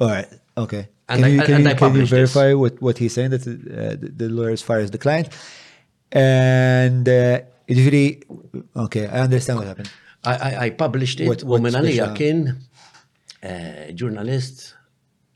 All 0.00 0.08
right, 0.08 0.26
okay. 0.56 0.88
And 1.08 1.22
can 1.22 1.24
I, 1.24 1.28
you, 1.34 1.42
can, 1.42 1.64
you, 1.66 1.74
can 1.74 1.94
you 1.96 2.06
verify 2.06 2.52
what, 2.54 2.80
what 2.80 2.98
he's 2.98 3.14
saying 3.14 3.30
that 3.30 3.42
uh, 3.42 3.96
the, 3.98 4.26
the 4.26 4.28
lawyers 4.28 4.62
fires 4.62 4.90
the 4.92 4.98
client? 4.98 5.28
And 6.12 7.08
uh, 7.08 7.40
it 7.66 7.76
really 7.76 8.22
okay, 8.76 9.06
I 9.08 9.20
understand 9.22 9.58
what 9.58 9.66
happened. 9.68 9.90
I, 10.24 10.32
I, 10.34 10.62
I 10.66 10.70
published 10.70 11.20
it, 11.20 11.28
what, 11.28 11.42
woman 11.44 11.72
Aliyah 11.74 12.14
kien 12.16 12.56
ġurnalist. 13.94 14.74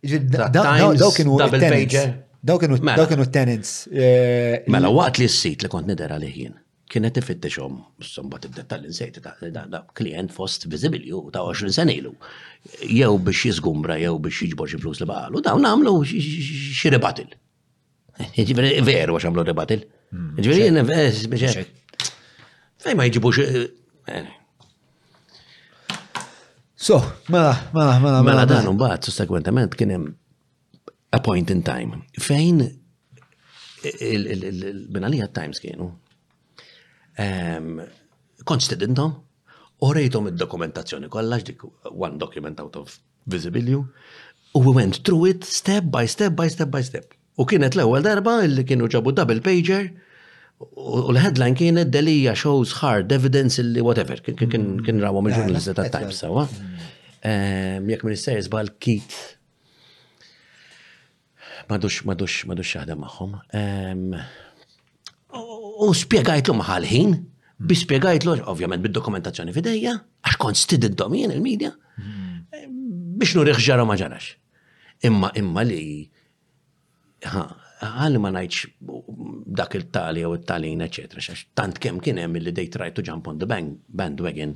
Eh, 0.01 0.19
daw 0.51 0.93
kienu 1.15 1.39
double 1.39 1.59
mela. 1.59 2.15
Daw 2.99 3.07
kienu 3.07 3.29
tenants. 3.31 3.87
Eh, 3.93 4.63
mela 4.67 4.91
waqt 4.91 5.19
li 5.23 5.29
s-sit 5.31 5.63
li 5.63 5.69
kont 5.71 5.87
nidera 5.87 6.17
li 6.19 6.33
jien 6.35 6.55
kienet 6.93 7.15
tifittixhom 7.17 7.79
somba 8.05 8.37
t 8.37 8.51
detall 8.53 8.83
n-sejt, 8.85 9.17
klient 9.97 10.29
fost 10.35 10.67
viżibilju 10.69 11.23
ta' 11.33 11.41
20 11.41 11.73
senilu. 11.73 12.11
Jew 12.85 13.15
biex 13.17 13.47
jizgumbra, 13.49 13.97
jew 13.97 14.19
biex 14.21 14.43
jġbor 14.51 14.69
xie 14.69 14.77
flus 14.83 15.01
li 15.01 15.09
baqalu, 15.09 15.41
daw 15.41 15.57
namlu 15.57 15.95
xie 16.05 16.93
rebatil. 16.93 17.33
Ġifieri 18.37 18.85
veru 18.85 19.17
għax 19.17 19.25
għamlu 19.25 19.47
rebatil. 19.49 19.87
ribatil. 19.87 19.89
Hmm, 20.13 20.37
Ġifieri 20.37 20.69
eh, 20.69 21.33
biex. 21.33 22.85
Fej 22.85 22.95
ma 23.01 23.09
jġibu 23.09 23.33
xie. 23.39 23.65
So, 26.83 26.99
mela, 27.29 27.55
mela, 27.73 28.01
mela. 28.03 28.23
Mela 28.27 28.45
dan 28.47 28.67
un 28.67 28.77
bat, 28.79 29.05
sussekwentament, 29.07 29.71
kienem 29.79 30.09
a 31.13 31.21
point 31.23 31.51
in 31.55 31.63
time. 31.63 32.01
Fejn 32.19 32.59
il 33.85 34.81
benalija 34.91 35.29
times 35.37 35.61
kienu. 35.63 35.87
Konstedintom, 38.51 39.15
u 39.87 39.93
rejtom 39.95 40.27
id-dokumentazzjoni 40.33 41.07
kollax, 41.13 41.47
dik 41.53 41.63
one 41.95 42.19
document 42.19 42.59
out 42.61 42.75
of 42.83 42.99
visibilju, 43.31 43.85
u 44.55 44.59
we 44.65 44.75
went 44.81 44.99
through 45.07 45.31
it 45.31 45.45
step 45.45 45.85
by 45.89 46.03
step 46.17 46.35
by 46.35 46.49
step 46.51 46.75
by 46.79 46.83
step. 46.91 47.15
U 47.39 47.47
kienet 47.47 47.79
l-ewwel 47.79 48.03
darba 48.09 48.41
li 48.57 48.67
kienu 48.73 48.91
ġabu 48.91 49.15
double 49.15 49.39
pager, 49.41 49.93
U 50.71 51.13
l-headline 51.13 51.55
kienet 51.59 51.89
Delija 51.93 52.35
shows 52.39 52.73
hard 52.83 53.13
evidence 53.15 53.59
illi 53.63 53.81
whatever, 53.85 54.19
kien 54.25 55.01
rawa 55.03 55.23
mill 55.25 55.35
ġurnalista 55.37 55.73
mm. 55.73 55.79
ta' 55.81 55.89
Times, 55.97 56.21
sawa. 56.23 56.47
Jek 57.93 58.05
minister 58.07 58.37
jizbal 58.39 58.71
kit. 58.83 59.17
Madux, 61.71 62.01
madux, 62.09 62.39
madux 62.51 62.73
xaħda 62.75 62.97
maħħom. 62.99 63.35
U 65.37 65.91
l-um 65.95 66.63
maħalħin, 66.63 67.15
bi 67.63 67.79
l-um, 67.79 68.45
ovvjament, 68.53 68.83
bid-dokumentazzjoni 68.85 69.55
fidejja, 69.57 69.97
għax 70.27 70.41
kont 70.43 70.77
id 70.77 70.91
domin 71.01 71.33
il-medja, 71.37 71.73
biex 73.19 73.37
nurriħġara 73.39 73.87
maġarax. 73.89 74.29
ma 74.35 74.87
ġarax. 75.01 75.03
Imma, 75.11 75.31
imma 75.39 75.63
li, 75.67 75.83
għal 77.83 78.19
ma 78.23 78.31
najċ 78.35 78.67
dak 79.59 79.75
il-tali 79.79 80.23
u 80.27 80.33
il-talin, 80.37 80.83
ecc. 80.87 81.17
Xax 81.19 81.47
tant 81.59 81.79
kem 81.83 81.99
kien 82.03 82.19
hemm 82.23 82.37
li 82.39 82.53
they 82.55 82.69
try 82.71 82.91
to 82.95 83.03
jump 83.03 83.27
on 83.29 83.39
the 83.43 83.47
bandwagon. 83.47 84.55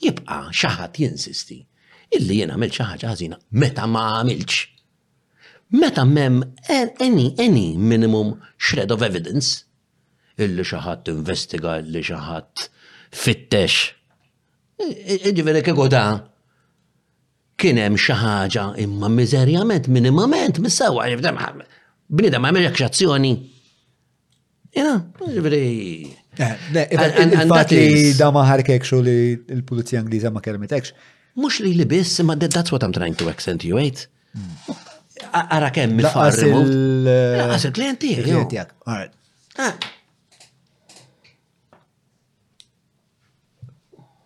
Jibqa 0.00 0.38
xaħat 0.52 1.00
jinsisti 1.00 1.60
illi 2.16 2.40
jien 2.40 2.52
għamil 2.52 2.72
xaħat 2.76 3.04
ħażina 3.08 3.38
meta 3.62 3.86
ma 3.88 4.06
għamilx. 4.18 4.64
Meta 5.76 6.04
mem 6.06 6.42
any, 6.70 7.32
any 7.42 7.62
minimum 7.76 8.36
shred 8.56 8.92
of 8.94 9.02
evidence 9.02 9.64
illi 10.38 10.64
xaħat 10.68 11.10
investiga, 11.12 11.80
illi 11.82 12.04
xaħat 12.04 12.68
fittex. 13.12 13.92
Ġiveri 14.76 15.64
kikoda 15.64 16.04
kien 17.56 17.80
hemm 17.80 17.96
xi 17.96 18.14
ħaġa 18.20 18.70
imma 18.84 19.08
miżerjament 19.08 19.88
minimament 19.88 20.60
mis-sewwa 20.60 21.08
Bnida 22.06 22.38
ma' 22.40 22.52
għamil 22.52 22.68
azzjoni. 22.86 23.32
Jena, 24.76 24.92
ġivri. 25.18 25.60
Eh, 26.36 26.64
Infat 27.34 27.70
li 27.72 28.12
da 28.18 28.28
maħar 28.34 28.62
kekxu 28.66 29.00
li 29.02 29.16
l-pulizija 29.56 30.02
Angliża 30.04 30.30
ma 30.30 30.42
kermetekx. 30.44 30.92
Mux 31.40 31.58
li 31.64 31.74
li 31.76 31.86
biss, 31.88 32.20
ma 32.24 32.36
that's 32.36 32.70
what 32.70 32.84
I'm 32.84 32.92
trying 32.94 33.16
to 33.16 33.28
accentuate. 33.32 34.06
Ara 35.34 35.72
kemm 35.74 35.96
mifarri. 35.98 36.50
Għas 36.54 37.68
il-klienti. 37.72 38.14
Klienti 38.22 38.62
għak. 38.62 39.86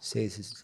Says 0.00 0.56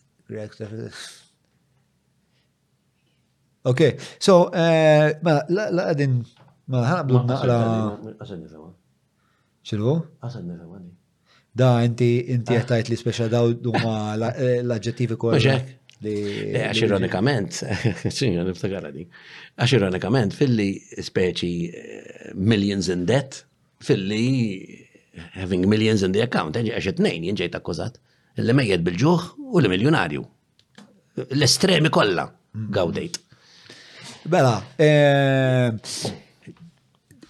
Okay, 3.66 3.96
so, 4.20 4.50
eh, 4.54 5.18
ma, 5.22 5.40
mela, 5.48 5.62
la, 5.70 5.84
la, 5.88 5.92
din 5.94 6.20
Ma 6.70 6.80
ħablu 6.82 7.20
naqra. 7.28 7.56
ċinu? 9.66 9.92
Għasad 10.22 10.46
nifem 10.46 10.70
għaddi. 10.70 10.94
Da, 11.56 11.68
inti 11.86 12.08
inti 12.34 12.52
jħtajt 12.58 12.84
ah. 12.84 12.90
li 12.92 12.98
speċa 13.00 13.26
daw 13.32 13.52
duma 13.60 13.92
eh, 14.34 14.60
l-adġettivi 14.62 15.16
kolla. 15.20 15.38
Ġek. 15.40 15.70
Eh, 16.02 16.32
għax 16.66 16.82
ironikament, 16.88 17.60
niftakar 18.04 18.88
għaddi. 18.90 19.06
Għax 19.56 19.76
ironikament, 19.78 20.34
fil 20.36 20.58
speċi 21.08 21.52
eh, 21.70 22.26
millions 22.34 22.90
in 22.92 23.06
debt, 23.08 23.40
filli 23.86 24.82
having 25.38 25.64
millions 25.70 26.02
in 26.04 26.12
the 26.12 26.20
account, 26.26 26.58
għax 26.60 26.90
it-nejn 26.96 27.30
akkużat. 27.60 28.02
illi 28.36 28.52
mejjed 28.52 28.82
bil-ġuħ 28.84 29.22
u 29.54 29.62
li 29.64 29.68
miljonarju. 29.72 30.22
L-estremi 31.32 31.88
kolla 31.88 32.26
mm. 32.28 32.66
gawdejt. 32.74 33.16
Bela, 34.28 34.58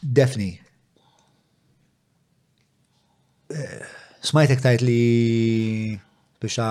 Defni. 0.03 0.51
Smajtek 4.27 4.61
tajt 4.61 4.83
li 4.83 5.95
biexa 6.43 6.69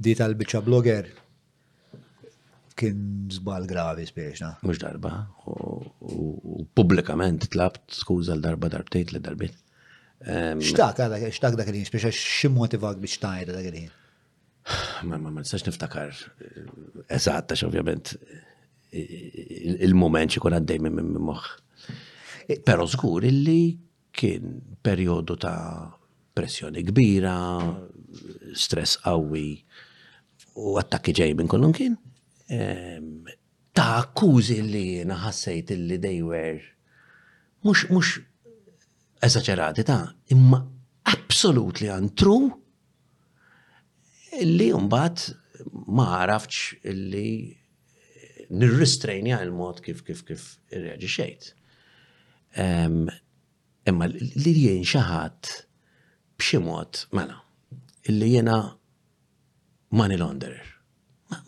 di 0.00 0.14
tal-bicċa 0.16 0.62
blogger 0.66 1.08
kien 2.74 3.00
zbal 3.30 3.66
gravi 3.70 4.06
spiexna. 4.08 4.54
Mux 4.66 4.78
darba, 4.82 5.12
u 5.46 6.62
publikament 6.74 7.46
tlabt 7.54 7.94
skuza 7.98 8.34
l-darba 8.34 8.70
darbtejt 8.72 9.12
l-darbit. 9.14 9.54
Xtaq 10.24 11.02
għadak, 11.04 11.26
xtaq 11.34 11.58
dak 11.58 11.68
il-ħin, 11.70 11.90
biex 11.92 12.14
ximmotivak 12.24 13.02
biex 13.02 13.18
tajt 13.22 13.52
dak 13.54 13.68
il-ħin. 13.70 13.92
Ma 15.10 15.18
ma 15.20 15.28
ma 15.28 15.42
nistax 15.42 15.66
niftakar, 15.66 16.14
eh, 16.40 16.68
eżattax 17.12 17.66
ovvjament, 17.66 18.14
eh, 18.96 19.10
il-moment 19.84 20.32
xikun 20.32 20.56
għaddej 20.56 20.80
minn 20.86 20.96
minn 21.02 21.18
moħ. 21.26 21.50
Pero 22.64 22.86
zgur 22.88 23.24
illi 23.24 23.60
kien 24.12 24.60
periodu 24.84 25.36
ta' 25.42 25.92
pressjoni 26.34 26.82
kbira, 26.88 27.36
stress 28.64 28.96
qawwi 29.04 29.46
u 30.64 30.74
attakki 30.80 31.14
ġej 31.18 31.34
minn 31.38 31.48
kollon 31.50 31.72
kien. 31.76 31.96
Ta' 33.74 33.90
akkużi 34.02 34.58
li 34.66 34.86
naħassejt 35.08 35.72
illi 35.74 35.96
dejwer 36.02 36.58
mux 37.64 37.86
mux 37.90 38.12
eżaċerati 39.28 39.84
ta' 39.88 40.02
imma 40.36 40.60
absolutely 41.14 41.88
untrue 41.94 42.52
li 44.44 44.68
mbagħad 44.74 45.24
ma 45.96 46.06
għarafx 46.18 46.84
li 47.12 47.26
nirristrejnja 48.60 49.40
il-mod 49.46 49.80
kif 49.86 50.04
kif 50.04 50.24
kif 50.28 50.48
irreġi 50.76 51.08
xejt. 51.16 51.52
Imma 52.60 54.06
li 54.10 54.52
jien 54.54 54.84
xaħat 54.86 55.50
b'xi 56.38 56.60
mod, 56.62 57.04
mela, 57.14 57.40
illi 58.08 58.30
jena 58.36 58.58
money 59.94 60.18
launderer. 60.20 60.68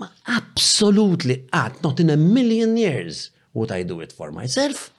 Ma 0.01 0.09
absolutely 0.35 1.45
at 1.55 1.79
not 1.85 2.01
in 2.03 2.11
a 2.11 2.17
million 2.17 2.75
years 2.77 3.31
would 3.55 3.71
I 3.71 3.85
do 3.85 4.01
it 4.01 4.13
for 4.13 4.33
myself 4.33 4.91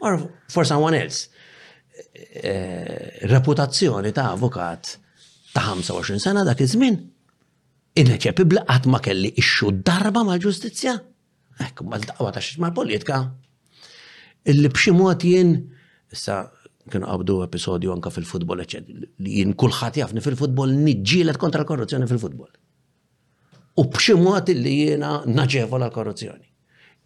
or 0.00 0.30
for 0.48 0.64
someone 0.64 0.94
else. 0.94 1.28
Eh, 2.34 3.26
reputazzjoni 3.28 4.12
ta' 4.16 4.32
avukat 4.32 4.94
ta' 5.54 5.68
25 5.76 6.18
sena 6.18 6.42
dak 6.46 6.60
iż-żmien 6.64 6.96
inneċepibla 8.02 8.64
qatt 8.70 8.88
ma 8.90 8.98
kelli 9.04 9.30
ixxu 9.38 9.70
darba 9.86 10.24
mal-ġustizzja. 10.26 10.96
Ekk, 11.68 11.84
mal-daqwa 11.86 12.32
ta' 12.34 12.42
xiex 12.42 12.58
mal-politika, 12.64 13.20
illi 14.50 14.68
bximot 14.68 15.24
jien, 15.24 15.52
issa 16.12 16.36
kienu 16.92 17.08
qabdu 17.08 17.38
episodju 17.46 17.92
anka 17.94 18.10
fil-futbol, 18.14 18.60
li 18.60 19.36
jien 19.38 19.54
kullħat 19.60 20.00
jafni 20.02 20.20
fil-futbol 20.24 20.74
nidġilet 20.84 21.38
kontra 21.40 21.62
l-korruzzjoni 21.64 22.08
fil-futbol. 22.10 22.50
U 23.80 23.86
bximot 23.92 24.50
illi 24.54 24.74
jiena 24.82 25.16
naġevo 25.26 25.78
l-korruzzjoni. 25.80 26.50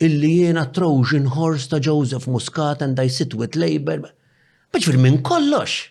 Illi 0.06 0.32
jiena 0.44 0.66
Trojan 0.70 1.26
Horse 1.36 1.70
ta' 1.72 1.80
Joseph 1.82 2.26
Muscat 2.30 2.82
and 2.86 2.98
I 3.02 3.08
sit 3.10 3.34
with 3.34 3.56
Labour. 3.58 4.04
Bħiġ 4.74 4.96
minn 5.00 5.22
kollox. 5.26 5.86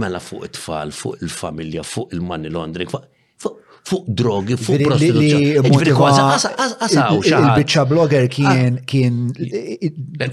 Mela 0.00 0.18
fuq 0.24 0.48
it-tfal, 0.48 0.90
fuq 0.96 1.20
il-familja, 1.22 1.84
fuq 1.86 2.14
il-money 2.16 2.50
laundering, 2.50 2.90
fuq 2.90 3.04
fuq 3.88 4.04
drogi, 4.08 4.56
fuq 4.56 4.76
jiġifieri 4.76 4.86
prostituzzjoni. 4.88 5.46
Jiġifieri 5.58 5.94
kważi 5.96 6.24
għasaw 6.84 7.18
Il-bicċa 7.30 7.84
blogger 7.90 8.26
ah. 8.26 8.34
kien 8.36 8.76
kien 8.88 9.16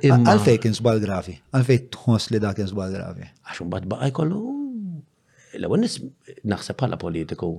Għalfej 0.04 0.58
kien 0.60 0.74
zbal 0.76 1.00
grafi, 1.00 1.38
għalfej 1.54 1.82
tħos 1.94 2.30
li 2.34 2.42
da 2.42 2.52
kien 2.58 2.68
zbal 2.68 2.92
grafi. 2.92 3.28
Għaxum 3.48 3.70
bad 3.72 3.86
baqaj 3.92 4.12
kollu, 4.18 4.42
l-għu 5.56 5.80
nis 5.82 6.00
naħseb 6.52 6.80
bħala 6.82 6.98
politiku 7.00 7.52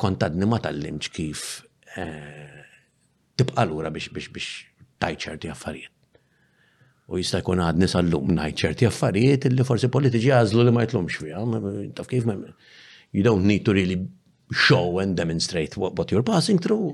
kontad 0.00 0.38
ma 0.40 0.60
tal-limċ 0.64 1.10
kif 1.12 1.42
eh, 2.00 2.60
tibqa 3.36 3.66
l-ura 3.66 3.90
biex 3.92 4.08
biex 4.16 4.32
biex 4.32 4.68
tajċerti 5.02 5.50
affarijiet. 5.52 5.94
U 7.10 7.18
jista' 7.18 7.40
jkun 7.42 7.58
għadni 7.60 7.88
sal-lum 7.90 8.30
najċerti 8.36 8.86
affarijiet 8.86 9.48
illi 9.50 9.64
forsi 9.66 9.90
politiċi 9.92 10.30
għazlu 10.38 10.64
li 10.68 10.72
ma 10.76 10.86
jitlumx 10.86 11.18
fija, 11.20 11.42
taf 11.98 12.08
kif 12.12 12.24
ma' 12.30 12.38
you 13.12 13.22
don't 13.22 13.44
need 13.44 13.64
to 13.64 13.72
really 13.72 14.08
show 14.52 14.98
and 14.98 15.16
demonstrate 15.16 15.76
what, 15.76 15.96
what 15.98 16.08
you're 16.12 16.22
passing 16.32 16.58
through. 16.64 16.84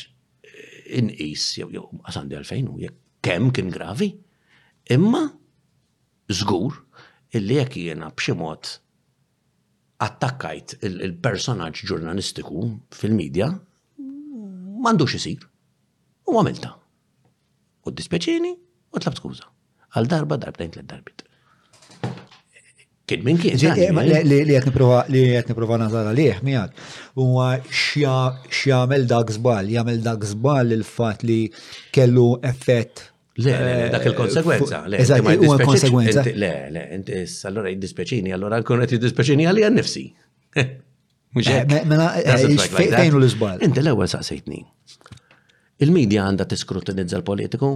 inqis, 0.98 1.44
jew 1.60 1.84
għasandi 2.04 2.36
għalfejn 2.38 2.68
u 2.72 2.78
kemm 3.26 3.50
kien 3.56 3.70
gravi. 3.74 4.10
Imma 4.96 5.20
żgur 6.34 6.80
illi 7.36 7.58
jekk 7.60 7.78
jiena 7.80 8.08
b'xi 8.14 8.34
mod 8.38 8.70
attakkajt 10.06 10.76
il-personaġġ 10.88 11.86
ġurnalistiku 11.90 12.64
fil-medja 12.96 13.50
m'għandux 14.00 15.16
isir. 15.20 15.44
U 16.26 16.38
għamilta. 16.40 16.72
U 17.86 17.92
dispjaċini 17.92 18.54
u 18.90 18.98
tlab 19.02 19.18
skuża. 19.18 19.46
Għal 19.90 20.10
darba 20.12 20.38
darbtejn 20.42 20.74
tliet 20.78 20.88
darbit. 20.90 21.29
Kien 23.10 23.24
minn 23.26 23.38
kien. 23.42 23.58
Eh, 23.58 23.88
eh? 23.90 24.18
Li 24.22 24.40
għet 24.54 24.66
niprofa 24.70 25.00
li 25.10 25.24
għet 25.34 25.48
niprofa 25.50 25.78
nazar 25.82 26.06
għalih 26.12 26.44
miegħek. 26.46 26.84
Huwa 27.18 27.46
x'jagħmel 27.66 29.06
dak 29.10 29.32
żball, 29.34 29.70
jagħmel 29.74 29.98
dak 30.04 30.26
żball 30.30 30.74
il-fatt 30.78 31.26
li 31.26 31.40
kellu 31.94 32.36
effett 32.52 33.08
Le, 33.40 33.52
dak 33.88 34.04
il-konsekwenza. 34.10 34.82
Eżatt, 35.00 35.22
huwa 35.40 35.54
konsegwenza. 35.62 36.20
Le, 36.28 36.50
le, 36.74 37.20
allora 37.48 37.70
jiddispeċini, 37.72 38.34
allora 38.36 38.58
nkun 38.60 38.82
qed 38.84 38.98
jiddispeċini 38.98 39.46
għalija 39.50 39.70
nnifsi. 39.74 40.06
Eh, 41.30 41.60
mela, 41.86 42.08
l-iżball. 42.40 43.60
Inti 43.62 43.78
l-ewwel 43.84 44.08
saqsejtni. 44.10 44.64
Il-medja 45.86 46.24
għandha 46.26 46.46
tiskrutinizza 46.50 47.20
l-politiku? 47.20 47.68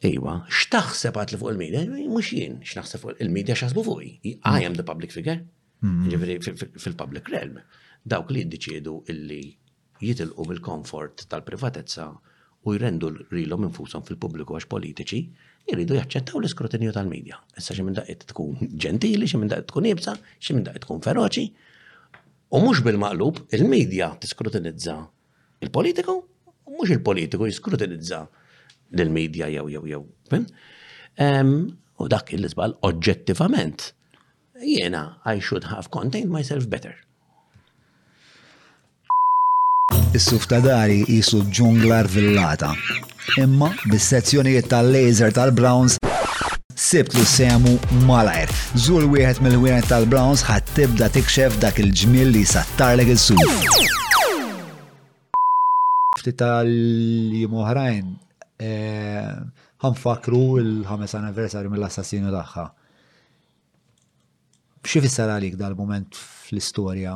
Ejwa, 0.00 0.34
x'taħseb 0.48 1.16
għat 1.20 1.32
li 1.34 1.38
fuq 1.40 1.50
il-medja? 1.52 1.80
Mux 2.08 2.30
jien, 2.32 2.54
x'naħseb 2.64 3.02
fuq 3.02 3.16
il-medja 3.20 3.52
x'asbu 3.58 3.82
fuq. 3.84 4.06
I 4.50 4.62
am 4.64 4.76
the 4.78 4.84
public 4.84 5.12
figure. 5.12 5.42
Hmm. 5.80 6.06
fil-public 6.84 7.28
realm. 7.32 7.58
Dawk 8.04 8.28
li 8.32 8.42
jiddiċedu 8.44 8.92
illi 9.12 9.40
jitilqu 10.04 10.44
bil 10.50 10.60
komfort 10.64 11.24
tal-privatezza 11.32 12.06
u 12.68 12.74
jrendu 12.76 13.08
l-rilom 13.12 13.64
infusom 13.68 14.04
fil-pubbliku 14.04 14.56
għax 14.58 14.68
politiċi, 14.72 15.20
jiridu 15.70 15.96
jaċċettaw 15.96 16.40
l-iskrutinju 16.42 16.92
tal-medja. 16.96 17.38
Issa 17.56 17.72
xi 17.76 17.84
minn 17.86 17.96
daqqiet 17.96 18.26
tkun 18.32 18.60
ġentili, 18.84 19.24
xi 19.28 19.40
minn 19.40 19.52
daqqiet 19.54 19.68
tkun 19.72 19.88
ibsa, 19.92 20.14
xi 20.40 20.56
minn 20.58 20.66
daqqet 20.68 20.84
tkun 20.86 21.00
feroċi. 21.04 21.46
U 22.56 22.60
mhux 22.64 22.80
bil-maqlub 22.84 23.42
il-medja 23.56 24.10
tiskrutinizza 24.20 24.96
il-politiku 25.64 26.16
u 26.20 26.76
mhux 26.76 26.92
il-politiku 26.98 27.48
jiskrutinizza 27.48 28.26
lill-medja 28.98 29.46
jew 29.56 29.68
jew 29.74 29.84
jew. 29.92 31.70
U 32.00 32.08
dak 32.08 32.32
il 32.34 32.40
lisbal 32.46 32.72
oġġettivament. 32.86 33.90
Jiena, 34.60 35.20
I 35.26 35.38
should 35.38 35.64
have 35.64 35.90
contained 35.90 36.30
myself 36.32 36.64
better. 36.74 36.94
Is-suf 40.16 40.46
ta' 40.50 40.60
dari 40.64 41.02
jisu 41.08 41.42
ġunglar 41.58 42.08
villata. 42.14 42.72
Imma 43.42 43.68
bis-sezzjonijiet 43.92 44.70
tal-laser 44.72 45.30
tal-Browns 45.38 45.98
sibt 46.86 47.12
semu 47.34 47.76
malajr. 48.08 48.48
Zul 48.86 49.04
wieħed 49.12 49.42
mill-wieħed 49.44 49.90
tal-Browns 49.92 50.44
ħad 50.48 50.72
tibda 50.78 51.10
tikxef 51.14 51.60
dak 51.62 51.82
il-ġmil 51.84 52.32
li 52.36 52.46
sattarlek 52.54 53.12
il-suf. 53.14 53.44
Ftit 56.20 56.36
tal-jim 56.40 57.56
Eh, 58.60 59.96
fakru 59.96 60.58
il-ħames 60.60 61.14
anniversarju 61.16 61.70
mill-assassinu 61.72 62.28
tagħha. 62.34 62.64
Bxie 64.84 65.00
fissar 65.04 65.30
għalik 65.32 65.56
dal-moment 65.60 66.16
fl-istorja 66.20 67.14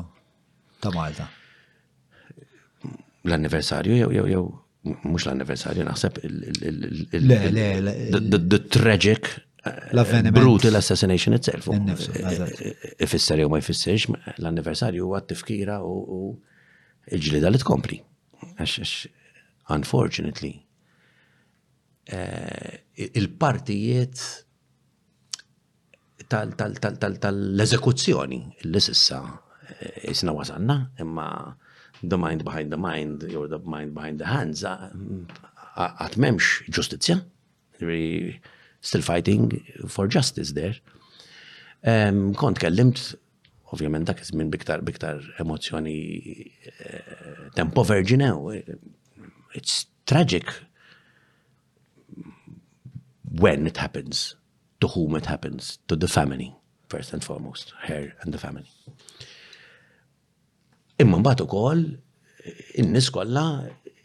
ta' 0.80 0.92
Malta? 0.94 1.26
L-anniversarju 3.28 3.98
jew 4.00 4.08
jew 4.16 4.24
jew 4.32 4.42
mhux 5.08 5.24
l-anniversarju 5.26 5.84
naħseb 5.88 6.18
the 7.12 8.60
tragic 8.76 9.28
eh, 9.68 10.32
Brutal 10.32 10.80
assassination 10.80 11.32
itself. 11.36 11.68
Eh, 11.68 13.04
Ifissar 13.04 13.36
jew 13.40 13.52
ma 13.52 13.60
jfissirx, 13.60 14.08
l-anniversarju 14.40 15.08
huwa 15.10 15.20
t-tifkira 15.24 15.82
u 15.84 16.30
l-ġlida 17.12 17.52
li 17.52 17.60
tkompli. 17.60 18.00
unfortunately, 19.74 20.63
Eh, 22.12 22.81
il-partijiet 23.16 24.18
tal-eżekuzzjoni 26.28 28.40
li 28.66 28.76
issa 28.78 29.20
jisna 30.05 30.32
eh, 30.32 30.36
wasanna, 30.36 30.90
imma 31.01 31.56
the 32.06 32.18
mind 32.18 32.43
behind 32.44 32.70
the 32.70 32.76
mind, 32.76 33.22
or 33.35 33.48
the 33.48 33.59
mind 33.64 33.94
behind 33.94 34.18
the 34.20 34.26
hands, 34.28 34.62
għatmemx 35.76 36.68
ġustizja 36.68 37.16
ġustizja, 37.22 37.89
still 38.85 39.02
fighting 39.02 39.48
for 39.89 40.06
justice 40.09 40.52
there. 40.52 40.76
Kont 42.36 42.59
kellimt, 42.60 43.01
ovvjament 43.72 44.06
dak 44.10 44.20
minn 44.36 44.51
biktar 44.52 44.82
biktar 44.85 45.24
emozjoni 45.40 45.97
eh, 46.44 47.48
tempo 47.56 47.82
vergine 47.89 48.28
it's 49.56 49.86
tragic 50.05 50.44
when 53.39 53.66
it 53.66 53.77
happens, 53.77 54.36
to 54.81 54.86
whom 54.89 55.16
it 55.16 55.27
happens, 55.27 55.78
to 55.89 55.97
the 55.97 56.06
family, 56.09 56.55
first 56.89 57.12
and 57.12 57.23
foremost, 57.24 57.73
her 57.82 58.12
and 58.23 58.32
the 58.35 58.39
family. 58.39 58.70
Imma 61.01 61.19
mbagħad 61.19 61.43
ukoll 61.43 61.81
in-nies 62.81 63.09
kollha 63.15 63.43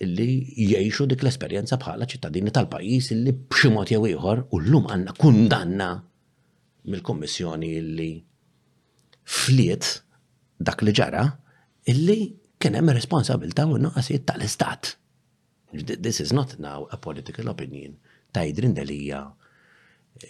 illi 0.02 0.30
jgħixu 0.58 1.06
dik 1.12 1.22
l-esperjenza 1.22 1.78
bħala 1.82 2.08
ċittadini 2.10 2.54
tal-pajjiż 2.56 3.12
illi 3.18 3.34
b'xi 3.38 3.70
jawiħor 3.70 4.00
u 4.00 4.10
ieħor 4.14 4.42
u 4.58 4.62
llum 4.66 4.90
għandna 4.96 5.14
kundanna 5.20 5.90
mill-Kummissjoni 6.90 7.70
illi 7.82 8.10
fliet 9.30 9.92
dak 10.58 10.82
li 10.88 10.96
ġara 10.98 11.28
illi 11.94 12.18
kien 12.60 12.80
hemm 12.80 12.96
responsabilta 12.96 13.68
u 13.70 13.78
nuqqasiet 13.78 14.26
tal-Istat. 14.32 14.96
This 16.00 16.20
is 16.20 16.34
not 16.34 16.58
now 16.58 16.88
a 16.92 16.98
political 16.98 17.50
opinion 17.50 18.00
ta' 18.32 18.46
delija, 18.52 19.22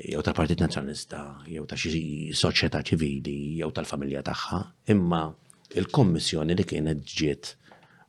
jew 0.10 0.22
ta' 0.22 0.34
Partit 0.34 0.60
nazjonista, 0.62 1.44
jew 1.48 1.66
ta' 1.68 1.76
xi 1.76 2.32
soċjetà 2.36 2.82
ċivili, 2.88 3.60
jew 3.60 3.72
tal-familja 3.72 4.22
tagħha, 4.24 4.60
imma 4.94 5.24
il-kommissjoni 5.76 6.56
li 6.56 6.64
kienet 6.66 7.04
ġiet 7.04 7.56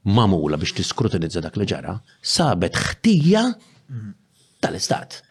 mamula 0.05 0.57
biex 0.57 0.75
tiskrutinizza 0.81 1.41
dak 1.45 1.59
li 1.61 1.67
ġara, 1.69 1.97
sabet 2.23 2.79
ħtija 2.79 3.45
tal-istat. 4.65 5.23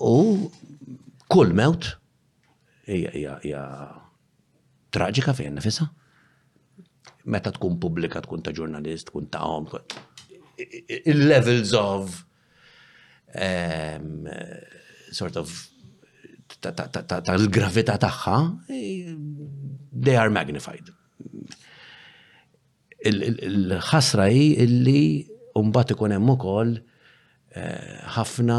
U 0.00 0.50
kull 1.30 1.52
mewt 1.54 1.92
hija 2.90 3.64
traġika 4.90 5.34
fejn 5.36 5.58
nifisa. 5.60 5.86
Meta 7.30 7.52
tkun 7.52 7.76
pubblika, 7.78 8.22
tkun 8.24 8.40
ta' 8.42 8.54
ġurnalist, 8.56 9.10
tkun 9.10 9.28
ta' 9.30 9.44
il-levels 11.06 11.72
of 11.78 12.16
sort 15.12 15.36
of 15.38 15.52
tal-gravità 16.62 17.96
tagħha, 18.00 18.38
they 18.68 20.16
are 20.16 20.30
magnified. 20.30 20.90
Il-ħasra 23.00 24.26
hi 24.30 24.42
illi 24.60 25.00
mbagħad 25.56 25.94
ikun 25.94 26.12
hemm 26.14 26.32
ukoll 26.34 26.74
eh, 26.78 28.00
ħafna 28.16 28.56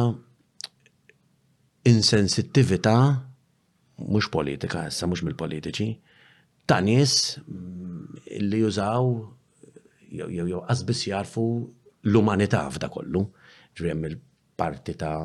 insensittività 1.89 2.95
mhux 4.01 4.29
politika 4.33 4.85
issa 4.89 5.05
mhux 5.09 5.23
mill-politiċi 5.27 5.87
ta' 6.69 6.79
nies 6.85 7.13
mm, 7.41 8.21
illi 8.37 8.61
jużaw 8.63 9.11
jew 10.21 10.27
jew 10.51 10.61
qasbis 10.67 11.05
jarfu 11.11 11.45
l-umanità 12.09 12.65
f'da 12.73 12.89
kollu. 12.91 13.27
Ġriem 13.77 14.05
parti 14.61 14.93
ta' 15.01 15.15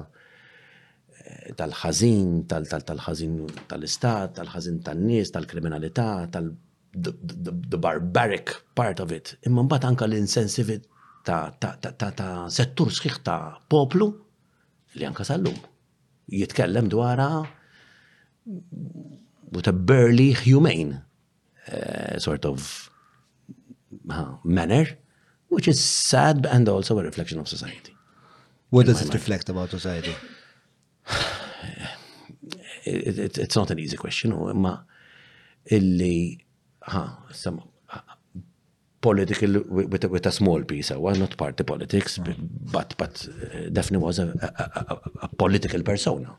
tal-ħazin, 1.59 2.29
tal-ħazin 2.51 3.33
tal-istat, 3.71 4.31
tal-ħazin 4.39 4.77
tan-nies, 4.87 5.29
tal-kriminalità, 5.35 6.09
tal-barbaric 6.31 8.47
the 8.51 8.61
part 8.79 8.99
of 9.05 9.09
it. 9.17 9.27
Imma 9.49 9.61
mbagħad 9.67 9.85
anka 9.91 10.05
l-insensivit 10.09 10.83
ta' 11.27 11.69
settur 12.57 12.91
sħiħ 13.01 13.15
ta' 13.27 13.41
poplu 13.73 14.07
li 15.01 15.05
anka 15.11 15.23
sal-lum. 15.27 15.59
Jitkellem 16.39 16.87
dwara 16.93 17.29
with 19.53 19.67
a 19.67 19.69
burly 19.75 20.31
humane 20.45 20.95
uh, 20.95 21.01
sort 22.23 22.45
of 22.47 22.57
uh, 24.13 24.33
manner, 24.45 24.87
which 25.51 25.69
is 25.75 25.81
sad 25.83 26.47
and 26.47 26.69
also 26.69 26.99
a 26.99 27.03
reflection 27.03 27.39
of 27.43 27.47
society. 27.49 27.93
What 28.71 28.87
does 28.87 29.01
it 29.03 29.13
reflect 29.15 29.49
about 29.49 29.71
society? 29.71 30.15
it, 32.85 33.19
it, 33.27 33.39
it's 33.39 33.57
not 33.57 33.71
an 33.71 33.79
easy 33.79 33.97
question, 33.97 34.33
Ma 34.61 34.81
illi, 35.71 36.39
ha, 36.83 37.19
some 37.33 37.63
political 39.01 39.63
with, 39.69 40.05
with 40.07 40.27
a 40.27 40.33
small 40.33 40.63
piece, 40.65 40.91
I 40.91 40.97
uh, 40.97 40.99
was 40.99 41.17
not 41.19 41.37
party 41.37 41.63
politics, 41.63 42.19
mm. 42.19 42.35
but, 42.73 42.93
but 42.99 43.29
uh, 43.55 43.69
Daphne 43.71 43.99
was 43.99 44.19
a, 44.19 44.31
a, 44.43 44.95
a, 44.95 45.01
a 45.23 45.29
political 45.37 45.83
persona. 45.83 46.35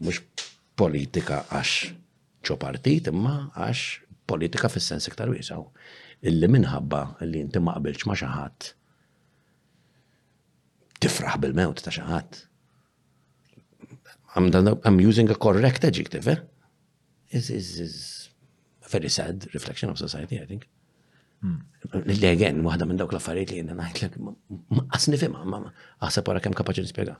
Mux 0.00 0.18
politika 0.80 1.42
għax 1.52 1.70
ċo 2.48 2.56
partit, 2.62 3.10
imma 3.12 3.34
għax 3.52 3.80
politika 4.32 4.70
fis-sens 4.72 5.04
iktar 5.12 5.28
wisaw. 5.28 5.66
Illi 6.24 6.48
minħabba 6.48 7.02
illi 7.26 7.42
inti 7.44 7.60
ma 7.60 7.74
qbilx 7.76 8.08
ma 8.08 8.16
ħadd 8.16 8.70
tifraħ 11.00 11.40
bil-mewt 11.44 11.82
ta' 11.84 11.94
xaħat. 11.96 12.40
I'm, 14.36 14.50
I'm 14.86 15.00
using 15.02 15.28
a 15.32 15.38
correct 15.46 15.84
adjective, 15.88 16.28
eh? 16.30 16.40
Is, 17.34 17.48
is, 17.50 17.70
is 17.88 17.96
a 18.84 18.88
very 18.88 19.08
sad 19.08 19.48
reflection 19.54 19.90
of 19.90 19.98
society, 19.98 20.38
I 20.38 20.46
think. 20.46 20.68
Lilli 21.40 22.28
hmm. 22.28 22.42
għen, 22.46 22.60
wahda 22.66 22.86
minn 22.86 23.00
dawk 23.00 23.14
laffariet 23.16 23.50
li 23.54 23.62
jenna 23.62 23.72
najt 23.80 24.02
għasni 24.12 25.20
fima, 25.22 25.40
ma 25.48 25.62
għasab 26.04 26.28
għara 26.30 26.42
kem 26.44 26.56
kapaxi 26.58 26.84
nispiega. 26.84 27.16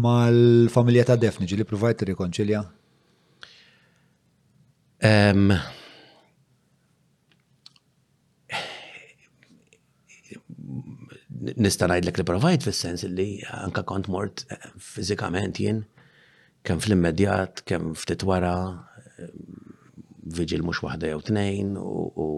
Ma 0.00 0.14
l-familja 0.32 1.04
ta' 1.12 1.18
Defni 1.20 1.46
ġili 1.50 1.66
provajt 1.68 2.06
rekonċilja? 2.10 2.62
nista' 11.54 11.86
ngħidlek 11.88 12.18
li 12.20 12.24
provajt 12.28 12.64
fis-sens 12.66 13.04
li 13.12 13.26
anka 13.54 13.82
kont 13.86 14.08
mort 14.12 14.44
eh, 14.50 14.58
fiżikament 14.92 15.60
jien 15.62 15.82
kemm 16.66 16.82
fl-immedjat, 16.82 17.62
kemm 17.70 17.92
ftit 17.94 18.24
wara, 18.26 18.52
eh, 19.20 19.28
viġil 20.38 20.64
mhux 20.66 20.80
waħda 20.82 21.12
jew 21.12 21.20
tnejn 21.30 21.74
u 21.78 22.28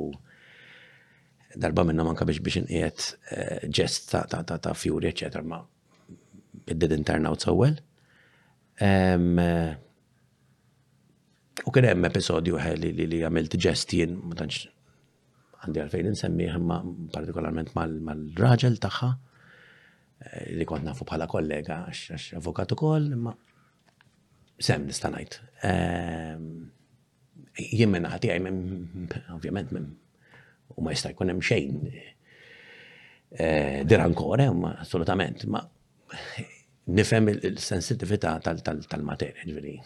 darba 1.58 1.86
minnhom 1.88 2.10
anka 2.12 2.26
biex 2.28 2.42
biex 2.44 2.60
inqiegħed 2.62 3.04
eh, 3.08 3.66
ġest 3.80 4.12
ta' 4.12 4.26
ta' 4.44 4.58
ta' 4.68 4.76
fjuri, 4.76 5.12
eċetera, 5.14 5.44
ma' 5.48 5.62
id-did 6.68 6.92
interna 6.98 7.32
u 7.32 7.36
tsowel. 7.40 7.78
U 11.68 11.72
kien 11.74 11.86
hemm 11.88 12.06
episodju 12.06 12.60
li 12.78 12.90
li 13.08 13.22
għamilt 13.26 13.56
ġestien, 13.64 14.18
ma 14.20 14.36
tantx 14.38 14.66
għandi 15.64 15.80
għalfejn 15.82 16.08
nsemmi 16.14 16.46
ma 16.62 16.76
partikolarment 17.14 17.72
mal-raġel 17.74 18.76
tagħha 18.82 19.08
eh, 19.12 20.42
li 20.58 20.66
kont 20.68 20.86
nafu 20.86 21.06
bħala 21.08 21.28
kollega 21.30 21.80
għax 21.90 22.28
avokatu 22.40 22.76
ukoll 22.78 23.08
ma 23.18 23.32
sem 24.60 24.82
nista' 24.88 25.08
ngħid. 25.14 25.34
Ehm, 25.68 26.46
jien 27.78 27.92
minn 27.92 28.08
ħati 28.10 28.32
għaj 28.34 28.54
ovvjament 29.36 29.70
u 29.78 30.84
ma 30.84 30.94
jista' 30.94 31.12
jkun 31.14 31.30
hemm 31.32 31.44
xejn 31.46 31.78
eh, 31.86 33.78
dirankore, 33.86 34.48
ma 34.58 34.72
assolutament, 34.82 35.46
ma 35.46 35.62
nifhem 36.90 37.32
il-sensitività 37.36 38.36
tal-materja, 38.42 39.46
ġveri. 39.50 39.76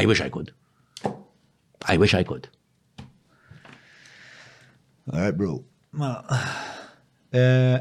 I 0.00 0.06
wish 0.08 0.24
I 0.24 0.30
could. 0.32 0.54
I 1.88 1.96
wish 2.00 2.14
I 2.16 2.24
could. 2.24 2.48
Alright, 5.12 5.36
bro. 5.36 5.64
Ma. 5.90 6.20
Eh, 7.32 7.78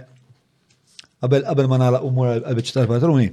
qabel 1.19 1.43
qabel 1.47 1.67
ma 1.67 1.79
nagħlaq 1.81 2.05
umur 2.07 2.29
għal-biċċ 2.37 2.75
tal-patruni, 2.77 3.27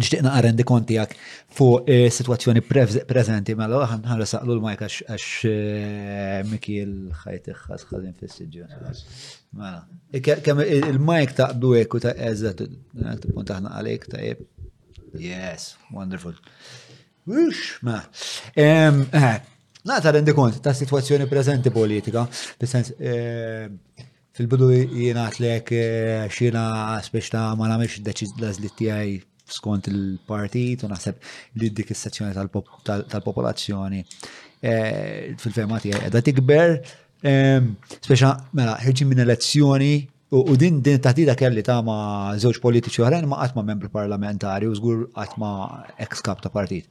nixtieq 0.00 0.22
naqaren 0.24 0.56
di 0.56 0.64
kontijak 0.66 1.12
fuq 1.56 1.88
eh, 1.90 2.06
situazzjoni 2.14 2.62
preżenti 2.64 3.56
mela 3.58 3.82
ħanħalla 3.92 4.28
saqlu 4.30 4.56
l-majk 4.56 4.86
għax 4.86 5.28
eh, 5.52 6.40
Miki 6.48 6.78
l-ħajt 6.86 7.50
iħħas 7.54 7.86
ħallin 7.90 8.16
fis-siġġun. 8.22 9.04
Mela. 9.60 9.84
Kemm 10.30 10.64
il-majk 10.68 11.36
taqbdu 11.42 11.74
hekk 11.82 12.00
u 12.00 12.04
ta' 12.08 12.16
eżat 12.32 12.64
tippunt 13.26 13.54
aħna 13.58 13.76
tajjeb. 14.16 14.44
Yes, 15.20 15.74
wonderful. 15.92 16.36
Wux, 17.28 17.74
ma. 17.84 18.00
Nata 19.82 20.10
rendi 20.10 20.32
kont 20.32 20.60
ta' 20.60 20.72
situazzjoni 20.76 21.24
prezenti 21.26 21.70
politika, 21.72 22.26
bis-sens 22.60 22.90
eh, 23.00 23.70
fil-bidu 24.36 24.68
jiena 24.74 25.22
għatlek 25.30 25.72
eh, 25.72 26.26
xina 26.28 26.64
spiex 27.04 27.30
ta' 27.32 27.46
ma 27.56 27.68
namiex 27.70 28.00
deċiż 28.04 28.34
lażlit 28.42 28.82
skont 29.50 29.88
il-partit 29.90 30.84
u 30.84 30.88
naħseb 30.92 31.16
li 31.58 31.70
dik 31.74 31.88
is-sezzjoni 31.90 32.36
tal-popolazzjoni 32.36 34.02
eh, 34.62 35.34
fil 35.40 35.56
fema 35.56 35.80
tiegħi 35.82 36.02
qiegħda 36.04 36.22
tikber. 36.28 36.76
Ehm, 37.32 37.72
speċa 38.04 38.28
mela 38.56 38.76
ħirġin 38.84 39.06
minn 39.10 39.20
elezzjoni 39.26 39.94
U 40.30 40.54
din 40.54 40.76
din 40.80 41.00
taħdida 41.02 41.34
kelli 41.34 41.58
ta' 41.66 41.80
ma' 41.82 42.36
żewġ 42.38 42.60
politiċi 42.62 43.02
oħrajn 43.02 43.24
ma' 43.26 43.40
qatt 43.40 43.56
ma' 43.56 43.64
membri 43.66 43.88
parlamentari 43.90 44.68
u 44.70 44.76
żgur 44.78 45.08
qatt 45.16 45.34
ma' 45.42 45.88
ex 46.04 46.22
kap 46.22 46.38
ta' 46.44 46.52
partit. 46.54 46.86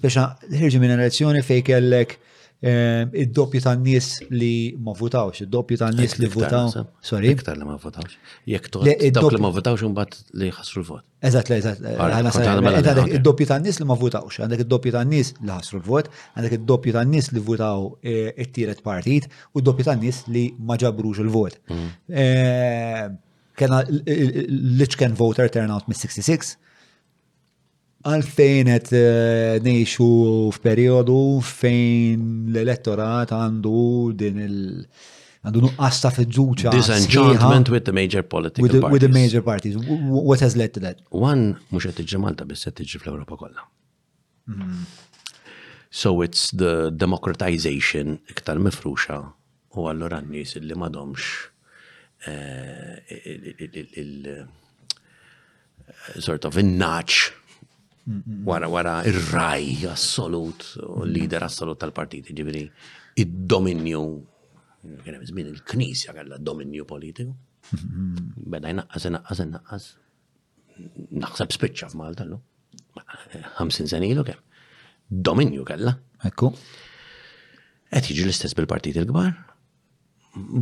Speċa 0.00 0.26
ħirġi 0.56 0.80
minn 0.80 0.94
elezzjoni 0.94 1.40
fej 1.42 1.62
kellek 1.70 2.18
id-doppju 2.60 3.62
tan 3.64 3.78
nies 3.80 4.06
li 4.30 4.76
ma 4.76 4.92
votawx, 4.92 5.42
id-doppju 5.46 5.78
tan 5.80 5.94
nies 5.96 6.18
li 6.20 6.28
votaw. 6.28 6.68
Sorry. 7.02 7.30
Iktar 7.32 7.56
li 7.56 7.64
ma 7.64 7.78
votawx. 7.80 8.18
Jek 8.46 8.68
dawk 8.74 9.32
li 9.32 9.40
ma 9.40 9.48
votawx 9.54 9.86
bat 9.96 10.18
li 10.36 10.50
ħasru 10.52 10.82
l-vot. 10.82 11.02
Eżatt, 11.24 11.52
eżat. 11.56 11.80
Għandek 11.96 13.16
id-doppju 13.16 13.48
tan 13.48 13.64
nies 13.64 13.80
li 13.80 13.88
ma 13.88 13.96
votawx, 13.96 14.42
għandek 14.44 14.64
id-doppju 14.66 14.94
tan 14.98 15.08
nies 15.12 15.32
li 15.40 15.48
ħassru 15.54 15.80
l-vot, 15.80 16.12
għandek 16.36 16.58
id-doppju 16.60 16.96
tan 16.98 17.10
nies 17.16 17.32
li 17.34 17.44
votaw 17.50 17.88
it 18.04 18.52
tiret 18.58 18.84
partit 18.84 19.28
u 19.54 19.60
id 19.62 19.66
doppju 19.70 19.88
tan 19.88 20.00
nies 20.04 20.22
li 20.28 20.46
ma 20.60 20.76
ġabrux 20.80 21.24
il-vot. 21.24 21.58
Kena 23.58 23.82
l-ċken 23.88 25.16
voter 25.20 25.50
turnout 25.52 25.88
mis-66 25.90 26.54
għalfejn 28.06 28.66
qed 28.66 29.62
ngħixu 29.66 30.06
f'perjodu 30.56 31.18
fejn 31.44 32.28
l-elettorat 32.50 33.30
għandu 33.36 33.82
din 34.20 34.38
il- 34.40 34.86
għandu 35.42 35.60
nuqqas 35.66 36.00
ta' 36.04 36.12
fiduċa. 36.12 36.70
Disenchantment 36.72 37.68
with 37.72 37.84
the 37.84 37.92
major 37.92 38.22
political 38.22 38.62
with 38.64 38.72
the, 38.72 38.80
parties. 38.80 38.92
With 38.94 39.02
the 39.02 39.08
major 39.12 39.42
parties. 39.42 39.76
What 39.76 40.40
has 40.40 40.56
led 40.56 40.72
to 40.74 40.80
that? 40.80 41.00
One, 41.10 41.58
mux 41.72 41.84
qed 41.88 41.94
tiġi 42.00 42.18
Malta 42.20 42.44
biss 42.48 42.64
qed 42.70 42.86
fl 43.00 43.10
europa 43.12 43.36
kollha. 43.40 43.68
So 45.90 46.22
it's 46.22 46.50
the 46.50 46.90
democratization 46.90 48.18
iktar 48.30 48.58
mifruxa 48.58 49.20
u 49.76 49.88
allura 49.90 50.20
n 50.20 50.34
il, 50.34 50.48
li 50.64 50.74
il 54.00 54.10
sort 56.20 56.44
of 56.44 56.56
in-naċ 56.56 57.39
wara 58.44 58.68
wara 58.68 59.04
ir-raj 59.06 59.84
assolut, 59.92 60.64
leader 61.04 61.42
assolut 61.44 61.78
tal-partit, 61.78 62.30
ġibri 62.34 62.64
id-dominju, 63.20 64.02
kienem 65.04 65.24
żmien 65.28 65.50
il-Knisja 65.52 66.14
kellha 66.16 66.38
dominju 66.40 66.86
politiku. 66.88 67.34
Beda 67.70 68.72
jnaqqas, 68.72 69.06
jnaqqas, 69.08 69.40
jnaqqas. 69.46 69.90
Naħseb 71.20 71.50
spiċċa 71.52 71.90
f'Malta 71.92 72.24
l 72.24 72.38
50 73.58 73.88
sen 73.90 74.04
ilu 74.06 74.22
kemm. 74.24 74.40
Dominju 75.10 75.64
kellha. 75.68 75.92
Ekku. 76.26 76.48
Qed 77.92 78.08
jiġu 78.10 78.24
l-istess 78.26 78.56
bil 78.56 78.68
partiti 78.70 79.00
il-kbar. 79.02 79.28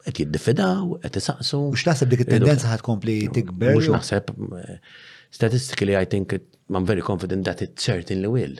qed 0.08 0.18
jiddifidaw, 0.26 0.96
qed 1.04 1.18
jisaqsu. 1.20 1.60
Mux 1.74 1.84
naħseb 1.88 2.12
dik 2.14 2.24
it-tendenza 2.26 2.70
ħad 2.72 2.84
kompli 2.86 3.16
tikber. 3.34 3.76
Mhux 3.78 3.90
naħseb 3.96 4.34
eh, 4.62 4.76
statistically 5.38 5.96
I 6.00 6.04
think 6.10 6.36
I'm 6.72 6.86
very 6.90 7.04
confident 7.06 7.46
that 7.50 7.64
it 7.66 7.80
certainly 7.84 8.30
will. 8.32 8.58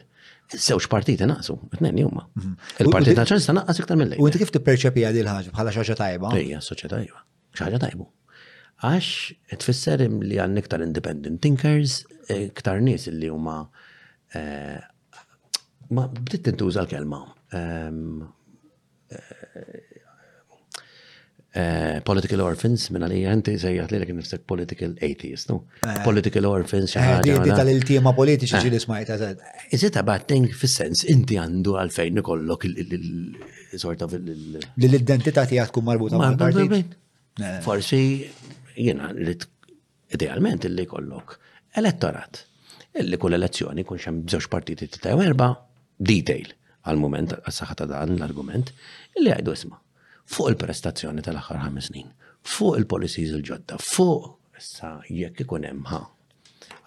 Sewx 0.52 0.90
partiti 0.92 1.24
naqsu, 1.24 1.54
t 1.72 1.78
jumma. 2.02 2.26
Mhm. 2.36 2.56
il 2.84 2.90
partita 2.92 3.24
ta' 3.24 3.54
naqqas 3.56 3.80
iktar 3.86 3.96
mill 3.98 4.16
U 4.20 4.28
inti 4.28 4.42
kif 4.42 4.52
t-perċepi 4.52 5.06
għadil 5.08 5.30
ħagġa 5.32 5.54
bħala 5.56 5.72
xaġa 5.78 5.96
tajba? 6.04 6.32
Ija, 6.42 6.60
soċa 6.62 6.90
tajba. 6.96 7.20
Xaġa 7.60 7.80
tajba. 7.86 8.08
Għax 8.82 9.62
tfisser 9.62 10.04
li 10.28 10.40
għan 10.42 10.58
iktar 10.60 10.84
independent 10.84 11.40
thinkers, 11.44 12.02
iktar 12.34 12.82
nies 12.84 13.06
li 13.14 13.30
huma 13.32 13.62
eh, 14.36 14.82
ma 15.96 16.06
bditt 16.10 16.44
tintuża 16.50 16.84
l-kelma 16.84 17.22
ehm, 17.56 18.22
eh, 19.12 19.82
Eh, 21.54 22.00
political 22.08 22.40
orphans 22.46 22.86
minna 22.96 23.10
li 23.12 23.26
jenti 23.26 23.58
sejjaħt 23.60 23.92
li 23.92 23.98
l-għin 24.00 24.20
nifsek 24.22 24.44
political 24.48 24.92
atheist, 25.04 25.50
no? 25.52 25.58
Eh. 25.84 25.98
Political 26.06 26.46
orphans. 26.48 26.94
Eh, 26.96 27.18
di 27.26 27.50
tal-iltima 27.52 28.14
politiċi 28.16 28.62
ġili 28.70 28.80
smajta. 28.80 29.18
Is 29.76 29.84
it 29.84 29.98
a 30.00 30.04
bad 30.08 30.24
thing 30.32 30.48
fis 30.56 30.78
sens 30.80 31.02
inti 31.12 31.36
għandu 31.42 31.74
għalfejn 31.82 32.22
kollok 32.30 32.64
il-sort 32.70 34.06
of 34.08 34.16
L-identità 34.16 35.44
tijak 35.50 35.74
tkun 35.76 35.88
marbuta 35.92 36.22
ma' 36.24 36.30
partit. 36.40 36.96
Forsi, 37.68 38.00
jena, 38.88 39.12
idealment 40.16 40.64
illi 40.72 40.86
kollok 40.88 41.36
elettorat. 41.84 42.46
Illi 43.04 43.20
kull 43.20 43.36
elezzjoni 43.36 43.84
kun 43.88 44.00
xem 44.00 44.24
bżoċ 44.24 44.48
partiti 44.56 44.88
t-tajw 44.96 45.20
erba, 45.28 45.52
detail 46.00 46.56
għal-moment, 46.88 47.36
għas-saħħata 47.44 47.92
dan 47.92 48.16
l-argument, 48.22 48.72
illi 49.20 49.36
għajdu 49.36 49.60
isma' 49.62 49.88
fuq 50.32 50.50
il-prestazzjoni 50.54 51.24
tal-aħħar 51.26 51.60
ħames 51.66 51.90
snin, 51.90 52.10
fuq 52.48 52.78
il-policies 52.82 53.34
il-ġodda, 53.38 53.80
fuq 53.84 54.36
issa 54.62 54.94
jekk 55.10 55.44
ikun 55.46 55.66
hemm 55.68 55.88
ha 55.92 56.00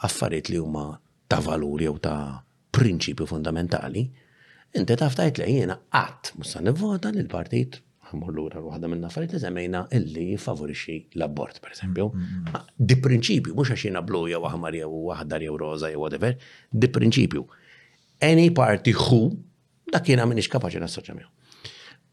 affarijiet 0.07 0.53
li 0.55 0.61
huma 0.62 0.85
ta' 1.31 1.41
valuri 1.45 1.89
jew 1.89 1.97
ta' 2.05 2.16
prinċipju 2.75 3.27
fundamentali, 3.31 4.05
inti 4.79 4.97
taf 5.01 5.16
tajt 5.21 5.41
li 5.43 5.59
jiena 5.59 5.77
qatt 5.93 6.33
musa 6.41 6.62
nivvota 6.65 7.12
lil 7.15 7.29
partit 7.33 7.81
ħamurlura 8.09 8.61
waħda 8.65 8.91
minn 8.93 9.05
affarijiet 9.09 9.37
li 9.37 9.43
żemmejna 9.45 9.85
illi 9.99 10.25
jiffavorixxi 10.33 10.97
l-abort, 11.19 11.59
pereżempju. 11.65 12.09
Mm, 12.12 12.27
mm, 12.33 12.51
mm. 12.51 12.75
Di 12.91 12.99
prinċipju, 13.03 13.55
mhux 13.57 13.73
għax 13.75 13.87
jiena 13.89 14.03
blu 14.07 14.27
jew 14.31 14.43
aħmar 14.51 14.77
jew 14.79 14.91
aħdar 15.19 15.47
jew 15.47 15.57
roża 15.61 15.91
jew 15.93 16.01
whatever, 16.05 16.35
di 16.71 16.91
prinċipju. 16.99 17.45
Any 18.31 18.51
party 18.55 18.93
who 18.99 19.23
dak 19.95 20.07
jiena 20.09 20.27
m'iniex 20.29 20.51
kapaċi 20.53 20.85
nassoċja 20.85 21.16
miegħu. 21.19 21.34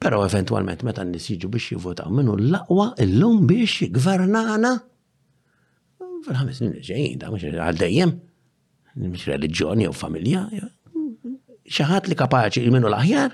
Pero 0.01 0.17
eventualment 0.25 0.81
meta 0.87 1.03
n-nis 1.05 1.27
jiġu 1.29 1.49
biex 1.53 1.67
jivvotaw 1.75 2.09
minnu 2.17 2.33
l-laqwa 2.39 2.87
illum 3.03 3.43
biex 3.51 3.85
gvernana 3.97 4.71
fil 6.25 6.37
ħamis 6.39 6.61
n 6.65 6.71
ġejjin, 6.85 7.19
da 7.21 7.29
mhux 7.33 7.45
għal-dejjem, 7.51 8.11
mux 9.05 9.25
reliġjoni 9.29 9.85
jew 9.87 9.93
familja, 9.97 10.41
xaħat 11.77 12.09
li 12.11 12.17
kapaċi 12.17 12.69
minnu 12.73 12.89
l-aħjar, 12.91 13.33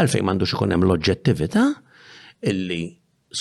għalfejn 0.00 0.26
m'għandux 0.28 0.54
ikun 0.58 0.76
hemm 0.76 0.86
l-oġġettività 0.88 1.64
illi 2.52 2.80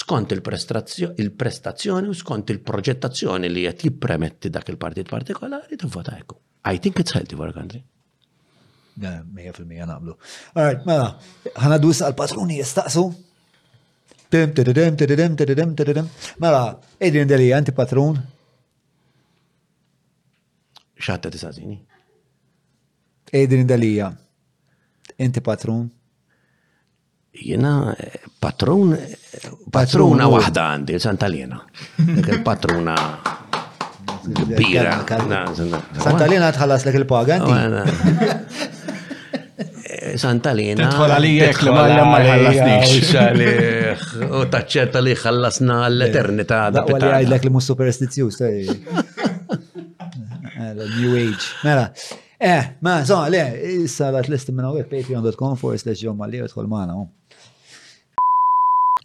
skont 0.03 0.35
il-prestazzjoni 0.35 2.07
u 2.11 2.17
skont 2.23 2.55
il-proġettazzjoni 2.55 3.51
li 3.51 3.67
qed 3.67 3.85
jippremetti 3.89 4.51
dak 4.55 4.71
il-partit 4.71 5.11
partikolari 5.11 5.79
tivvota 5.83 6.15
ekku. 6.23 6.39
I 6.73 6.79
think 6.79 7.03
it's 7.03 7.15
healthy 7.15 7.35
for 7.35 7.47
a 7.47 7.53
country. 7.59 7.83
Mija 9.33 9.53
fil-mija 9.53 9.85
naqblu. 9.85 10.13
Alright, 10.55 10.85
mela, 10.85 11.11
ħana 11.61 11.77
dus 11.81 11.99
għal-patruni 12.01 12.57
jistaqsu. 12.61 13.03
Tim, 14.29 14.53
tididem, 14.57 14.95
tididem, 14.99 15.35
tididem, 15.39 15.75
tididem. 15.77 16.09
Mela, 16.43 16.63
edin 16.99 17.29
deli 17.29 17.51
għanti 17.55 17.75
patrun. 17.77 18.17
Xatta 20.97 21.29
t-sazini. 21.31 21.77
Edin 23.31 23.67
dalija. 23.69 24.09
Inti 25.21 25.41
patrun. 25.45 25.85
Jena 27.37 27.91
patrun, 28.41 28.95
patruna 29.69 30.25
wahda 30.31 30.63
għandi, 30.73 30.97
Santalina. 30.99 31.59
Patruna 32.47 32.95
kbira. 34.27 34.95
Santalina 36.01 36.49
tħallas 36.55 36.87
l-ek 36.89 36.97
il-paganti. 37.03 38.71
Santalina. 40.19 40.83
Tidħol 40.87 41.13
għalija 41.15 41.47
jek 41.51 41.61
li 41.63 41.73
ma 41.75 42.19
ħallasnix. 42.27 42.93
U 44.27 44.41
taċċerta 44.53 45.01
li 45.05 45.15
ħallasna 45.21 45.79
l-eternita. 45.91 46.61
Daqqa 46.75 46.99
li 47.01 47.11
għajdlek 47.19 47.47
li 47.47 47.53
mu 47.55 47.63
superstitjuż. 47.63 48.39
Mela, 50.57 50.87
new 50.99 51.13
Age. 51.15 51.53
Mela. 51.63 51.87
Eh, 52.37 52.73
ma, 52.85 52.99
so, 53.07 53.23
le, 53.33 53.43
issa 53.85 54.11
la 54.13 54.21
t-listi 54.25 54.53
minna 54.53 54.69
web, 54.75 54.89
patreon.com 54.91 55.55
forse 55.57 55.87
leġjom 55.89 56.19
għalija 56.25 56.49
jitħol 56.49 56.67
maħna. 56.69 56.97
Oh. 57.01 57.09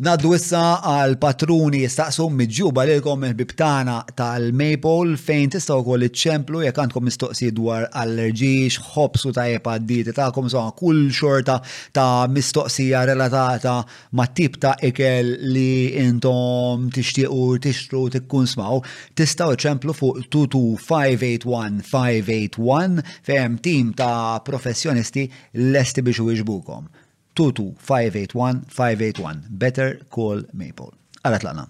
Naddu 0.03 0.33
issa 0.35 0.61
għal 0.83 1.13
patruni 1.23 1.85
jistaqsu 1.85 2.25
miġuba 2.35 2.83
lilkom 2.89 3.23
il-bibtana 3.29 3.93
tal-Maple 4.19 5.15
fejn 5.23 5.53
tistaw 5.55 5.79
kol 5.87 6.03
iċċemplu 6.09 6.63
jek 6.65 6.81
għandkom 6.81 7.05
mistoqsi 7.07 7.53
dwar 7.55 7.85
allerġiex, 8.01 8.81
ħobsu 8.97 9.31
ta' 9.37 9.45
jepa 9.53 9.77
ta' 9.77 9.85
dieti 9.87 10.15
ta'kom 10.17 10.49
kull 10.81 11.05
xorta 11.15 11.57
ta' 11.95 12.27
mistoqsija 12.35 13.05
relatata 13.13 13.77
ma' 14.19 14.31
tip 14.35 14.59
ta' 14.59 14.75
ikel 14.91 15.31
li 15.55 15.95
intom 16.03 16.91
tixtiequ 16.91 17.63
tixtru 17.63 18.03
tikkun 18.17 18.47
smaw 18.57 18.83
tistaw 19.15 19.55
iċċemplu 19.55 19.93
fuq 19.95 20.27
22581 20.35 23.07
fejn 23.31 23.55
tim 23.63 23.95
ta' 23.95 24.43
professjonisti 24.43 25.31
lesti 25.71 26.03
biex 26.03 26.19
u 26.27 26.33
iġbukom. 26.35 26.91
22-581-581. 27.35 29.43
Better 29.63 29.89
call 30.13 30.43
Maple. 30.53 30.91
Għara 31.23 31.39
tlaqna. 31.43 31.67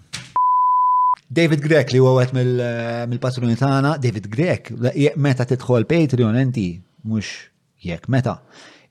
David 1.33 1.61
Grek 1.63 1.91
li 1.93 1.99
għawet 2.01 2.29
eh, 2.37 2.43
mill-patroni 3.09 3.55
tagħna, 3.57 3.91
David 4.03 4.25
Grek, 4.33 4.63
meta 5.21 5.45
tidħol 5.49 5.83
Patreon 5.89 6.35
enti, 6.41 6.67
mhux 7.07 7.27
jek 7.87 8.03
meta. 8.13 8.35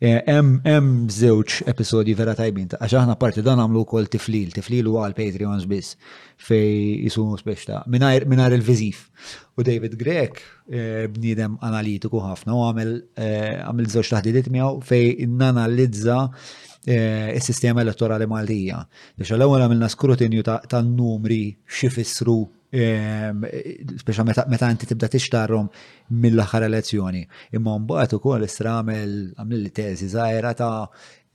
Hemm 0.02 0.56
eh, 0.66 0.80
żewġ 1.14 1.60
episodji 1.70 2.16
vera 2.18 2.32
tajbin, 2.34 2.66
għax 2.74 2.94
aħna 2.98 3.14
parti 3.22 3.42
dan 3.46 3.60
għamlu 3.62 3.84
wkoll 3.84 4.08
tiflil, 4.10 4.48
tiflil 4.50 4.88
huwa 4.90 5.04
għal 5.06 5.14
Patreons 5.14 5.66
biss 5.70 5.94
fej 6.42 7.04
jisumu 7.06 7.36
speċta, 7.38 7.84
mingħajr 7.94 8.56
il-viżif. 8.58 9.04
U 9.54 9.62
David 9.62 9.94
Grek 10.00 10.40
eh, 10.72 11.04
bniedem 11.06 11.54
analitiku 11.62 12.18
ħafna 12.24 12.56
u 12.56 12.64
għamil 12.66 13.92
żewġ 13.92 14.08
eh, 14.08 14.14
taħdidiet 14.16 14.48
miegħu 14.58 14.82
fej 14.90 15.28
nanalizza 15.38 16.18
is-sistema 16.82 17.78
elettorali 17.84 18.26
Maltija. 18.26 18.80
Biex 19.14 19.30
l-ewwel 19.36 19.62
għamilna 19.62 19.86
skrutinju 19.92 20.42
ta' 20.48 20.80
numri 20.82 21.44
xifissru 21.70 22.40
Ehm, 22.72 23.42
speċa 24.00 24.24
meta 24.48 24.68
inti 24.72 24.86
tibda 24.88 25.08
tixtarhom 25.12 25.66
mill-aħħar 26.22 26.64
elezzjoni. 26.70 27.20
Imma 27.58 27.74
mbagħad 27.84 28.14
ukoll 28.16 28.46
issa 28.46 28.70
għamel 28.78 29.12
li 29.60 29.72
teżi 29.76 30.08
żgħira 30.14 30.54
ta' 30.56 30.86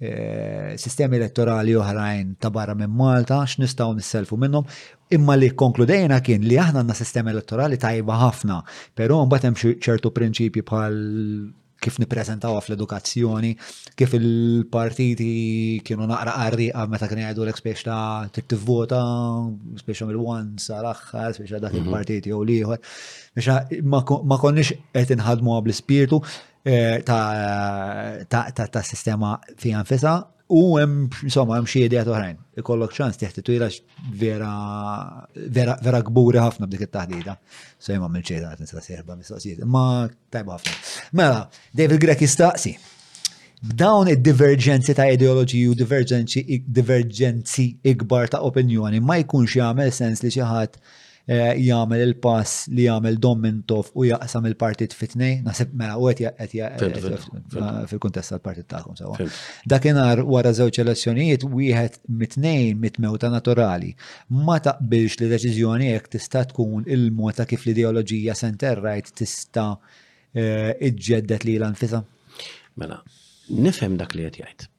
eh, 0.02 0.72
sistemi 0.82 1.20
elettorali 1.20 1.76
oħrajn 1.78 2.34
ta' 2.42 2.50
barra 2.54 2.74
minn 2.80 2.98
Malta, 2.98 3.44
x'nistgħu 3.46 4.00
nisselfu 4.00 4.40
minnhom, 4.48 4.66
imma 5.14 5.38
li 5.38 5.52
konkludejna 5.64 6.24
kien 6.26 6.42
li 6.42 6.58
aħna 6.58 6.82
għandna 6.82 6.98
sistema 7.04 7.30
elettorali 7.36 7.78
tajba 7.86 8.18
ħafna, 8.26 8.58
però 8.98 9.22
mbagħad 9.30 9.52
hemm 9.52 9.76
ċertu 9.86 10.14
prinċipji 10.18 10.66
bħal 10.72 10.98
kif 11.80 11.98
niprezentawa 12.02 12.60
fl-edukazzjoni, 12.62 13.52
kif 13.98 14.14
il-partiti 14.18 15.30
kienu 15.86 16.08
naqra 16.10 16.34
għam 16.50 16.94
meta 16.94 17.10
kien 17.10 17.22
jgħidu 17.24 17.46
l-ek 17.46 17.62
ta' 17.88 18.30
t-tivvota, 18.34 19.02
spiex 19.82 20.08
mill-wan 20.10 20.56
sal-axħar, 20.62 21.36
spiex 21.38 21.56
ta' 21.58 21.64
dak 21.68 21.78
il-partiti 21.82 22.34
u 22.34 22.42
liħor. 22.50 22.82
Ma 23.94 24.40
konniex 24.42 24.74
qed 24.96 25.14
inħadmu 25.18 25.54
għab 25.60 25.70
l-spirtu 25.72 26.22
eh, 26.66 26.98
ta' 27.06 28.84
sistema 28.84 29.36
fijan 29.58 29.86
nfisa, 29.86 30.18
U 30.50 30.76
hemm 30.78 31.08
insomma 31.28 31.58
hemm 31.60 31.68
xi 31.68 31.82
idejat 31.88 32.08
oħrajn. 32.08 32.38
Ikollok 32.62 32.94
ċans 32.96 33.20
teħti 33.20 33.42
twila 33.44 33.68
vera 34.22 34.52
vera 35.58 35.76
vera 35.84 36.00
kburi 36.08 36.40
ħafna 36.40 36.70
b'dik 36.72 36.86
it-taħdida. 36.88 37.36
So 37.80 37.92
jemma 37.92 38.08
minn 38.12 38.24
ċejda 38.28 38.54
qed 38.54 38.64
nista' 38.64 38.84
serba 38.86 39.18
mistoqsijiet. 39.20 39.66
Ma 39.68 39.84
tajba 40.32 40.56
ħafna. 40.56 40.78
Mela, 41.20 41.42
David 41.76 42.00
Grek 42.06 42.24
jistaqsi. 42.24 42.74
B'dawn 43.74 44.08
id-divergenzi 44.14 44.96
ta' 44.96 45.10
ideoloġi 45.18 45.66
u 45.68 45.76
divergenzi 45.76 46.46
divergenzi 46.64 47.68
ikbar 47.92 48.30
ta' 48.32 48.44
opinjoni 48.48 49.02
ma 49.04 49.18
jkunx 49.24 49.58
jagħmel 49.60 49.92
sens 49.92 50.22
li 50.24 50.32
xi 50.32 50.46
ħadd 50.48 50.80
Eh, 51.28 51.58
jagħmel 51.60 52.00
il-pass 52.06 52.70
li 52.72 52.86
jagħmel 52.86 53.18
Domintov 53.20 53.90
u 54.00 54.06
jaqsam 54.08 54.46
il-partit 54.48 54.94
fitnej, 54.96 55.42
naħseb 55.44 55.74
mela 55.76 55.98
u 56.00 56.08
qed 56.16 56.38
eh, 56.40 57.82
fil-kuntest 57.92 58.32
tal-partit 58.32 58.68
tagħkom 58.72 58.96
sewa. 58.96 59.18
Dakinhar 59.68 60.22
wara 60.24 60.54
żewġ 60.56 60.80
elezzjonijiet 60.86 61.44
wieħed 61.52 61.98
mitnejn 62.22 62.80
mitmewta 62.80 63.28
naturali 63.34 63.92
ma 64.40 64.56
taqbilx 64.64 65.20
li 65.26 65.30
deċiżjoni 65.34 65.92
jekk 65.92 66.14
tista' 66.16 66.46
tkun 66.54 66.88
il-mod 66.96 67.44
kif 67.52 67.68
l-ideoloġija 67.68 68.38
center-right 68.46 69.12
tista' 69.20 69.68
eh, 70.32 70.72
iġġeddet 70.80 71.44
li 71.44 71.58
l-anfisa. 71.60 72.06
Mela, 72.80 73.02
nifhem 73.52 74.00
dak 74.00 74.16
li 74.16 74.24
qed 74.30 74.40
jgħid. 74.46 74.70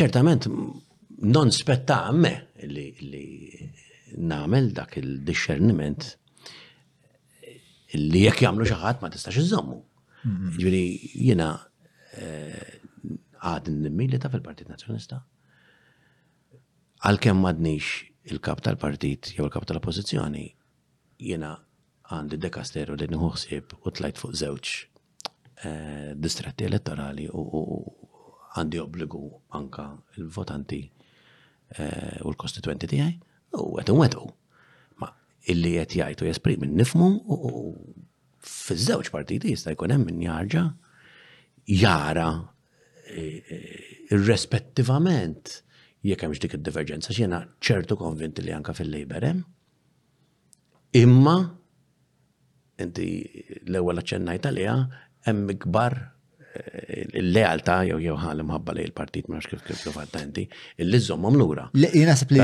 Ċertament 0.00 0.48
non 0.50 1.52
spetta 1.52 2.06
a 2.08 2.20
li 2.64 3.32
namel 4.16 4.72
dak 4.74 4.96
il-discerniment 4.98 6.16
li 7.94 8.22
jekk 8.24 8.42
jagħmlu 8.46 8.64
xi 8.66 8.76
ħadd 8.80 9.02
ma 9.02 9.10
tistax 9.12 9.40
iżommu. 9.42 9.78
Mm-hmm. 10.22 10.54
Ġifieri 10.56 11.12
jiena 11.26 11.48
eh, 12.16 12.78
għad 13.42 13.66
ta' 14.22 14.30
fil-Partit 14.32 14.70
Nazzjonista. 14.70 15.18
Għalkemm 17.02 17.40
m'għadniex 17.42 18.32
il-kap 18.32 18.62
tal-partit 18.62 19.32
jew 19.34 19.42
il-kap 19.44 19.66
tal-oppożizzjoni, 19.66 20.44
jiena 21.18 21.56
għandi 22.14 22.38
dekasteru 22.44 22.94
li 23.00 23.08
nħuħsib 23.10 23.76
u 23.82 23.90
tlajt 23.98 24.20
fuq 24.22 24.36
żewġ 24.38 24.70
eh, 25.66 26.12
distretti 26.16 26.64
elettorali 26.68 27.26
u 27.28 27.82
għandi 28.52 28.80
obbligu 28.84 29.20
anka 29.56 29.86
il-votanti 30.18 30.80
eh, 30.86 32.20
u 32.22 32.30
l-kostituenti 32.30 32.88
tiegħi 32.90 33.12
u 33.60 33.76
għedu 33.80 33.96
għedu. 34.06 34.22
Ma 35.02 35.08
illi 35.50 35.74
għet 35.82 35.96
jajtu 35.98 36.28
jesprimi 36.28 36.68
nifmu 36.70 37.08
u 37.26 37.72
fizzewċ 38.46 39.12
partiti 39.14 39.52
jista 39.52 39.74
jkun 39.74 39.92
hemm 39.94 40.08
min 40.08 40.22
jarġa 40.24 40.64
jara 41.78 42.28
e, 43.06 43.22
e, 43.22 43.58
irrespettivament 44.14 45.60
jekk 46.02 46.24
hemmx 46.24 46.40
dik 46.42 46.56
id-diverġenza 46.58 47.14
x'jena 47.14 47.44
ċertu 47.62 47.94
konvinti 48.00 48.42
li 48.42 48.54
anka 48.56 48.74
fil-Labor 48.74 49.26
hemm. 49.30 49.44
Imma 50.98 51.36
inti 52.82 53.08
l-ewwel 53.68 54.02
aċċennajt 54.02 54.48
għaliha 54.48 54.76
hemm 55.28 55.52
ikbar 55.54 56.00
il-lealta 57.12 57.80
jew 57.88 57.98
jew 58.04 58.16
ħalem 58.20 58.50
ħabba 58.54 58.74
li 58.76 58.84
il 58.86 58.92
partit 58.96 59.28
ma 59.32 59.40
kif 59.40 59.62
kif 59.66 59.84
kif 59.86 59.98
attenti, 60.02 60.44
illi 60.82 61.00
żommhom 61.06 61.38
lura. 61.40 61.68
Jien 61.74 62.08
naħseb 62.12 62.36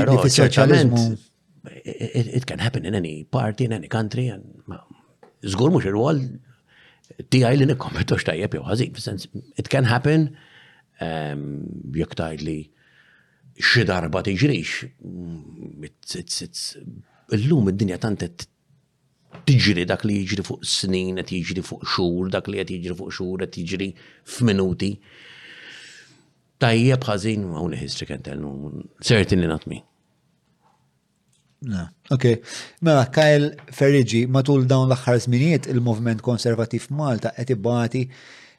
li 0.69 1.17
It 1.83 2.47
can 2.47 2.59
happen 2.59 2.85
in 2.87 2.95
any 2.95 3.25
party, 3.25 3.65
in 3.65 3.73
any 3.75 3.89
country, 3.91 4.29
żgur 5.43 5.73
mhux 5.73 5.85
ir 5.91 5.97
wol 5.99 6.21
tiegħi 7.35 7.57
li 7.59 7.67
nikkompetu 7.69 8.15
x'tajjeb 8.21 8.55
jew 8.55 8.61
ħażin, 8.65 8.93
fis-sens 8.95 9.27
it 9.59 9.67
can 9.73 9.85
happen 9.89 10.29
ehm, 11.03 11.43
jekk 11.99 12.15
tgħid 12.15 12.45
li 12.47 12.55
xi 13.59 13.83
darba 13.89 14.23
tiġrix. 14.25 14.87
Mm, 15.03 15.83
illum 17.37 17.69
id-dinja 17.73 17.99
tant 18.05 18.23
tiġri 19.47 19.83
dak 19.89 20.03
li 20.05 20.15
jiġri 20.21 20.43
fuq 20.47 20.61
snin, 20.77 21.19
qed 21.21 21.33
jiġri 21.35 21.63
fuq 21.65 21.83
xhur, 21.93 22.29
dak 22.33 22.47
li 22.49 22.59
qed 22.61 22.71
jiġri 22.73 22.95
fuq 22.99 23.11
xhur, 23.15 23.37
qed 23.45 23.57
jiġri 23.59 23.89
f'minuti. 24.33 24.91
Tajjeb 26.59 27.05
ħażin 27.07 27.45
hawn 27.57 27.75
iħisri 27.77 28.07
kan 28.09 28.25
tellu, 28.25 28.53
certain 29.09 29.41
li 29.43 29.47
natmi. 29.51 29.81
Ok, 32.15 32.25
mela 32.87 33.03
Kyle 33.15 33.51
Ferriġi 33.75 34.25
matul 34.31 34.65
dawn 34.67 34.89
l-aħħar 34.89 35.21
zminiet 35.27 35.67
il-Movement 35.71 36.21
Konservativ 36.23 36.85
Malta 36.95 37.33
qed 37.35 37.53
ibati 37.57 38.05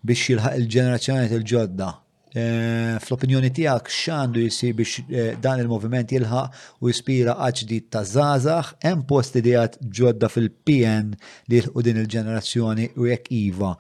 biex 0.05 0.29
jilħaq 0.31 0.59
il-ġenerazzjoniet 0.61 1.33
il-ġodda 1.37 1.87
Eh, 2.31 2.95
fl-opinjoni 3.01 3.49
tiegħek 3.51 3.89
x'għandu 3.91 4.43
jissi 4.45 4.69
biex 4.79 5.03
eh, 5.11 5.31
dan 5.43 5.59
il-moviment 5.65 6.13
jilħaq 6.15 6.61
u 6.85 6.91
jispira 6.93 7.33
ġdid 7.49 7.89
ta' 7.91 8.05
żgħażagħ 8.07 8.69
hemm 8.87 9.03
post 9.11 9.35
idejat 9.41 9.81
ġodda 9.83 10.29
fil-PN 10.31 11.11
li 11.51 11.63
u 11.75 11.83
din 11.83 11.99
il-ġenerazzjoni 12.05 12.91
u 13.03 13.09
jekk 13.11 13.33
iva. 13.35 13.73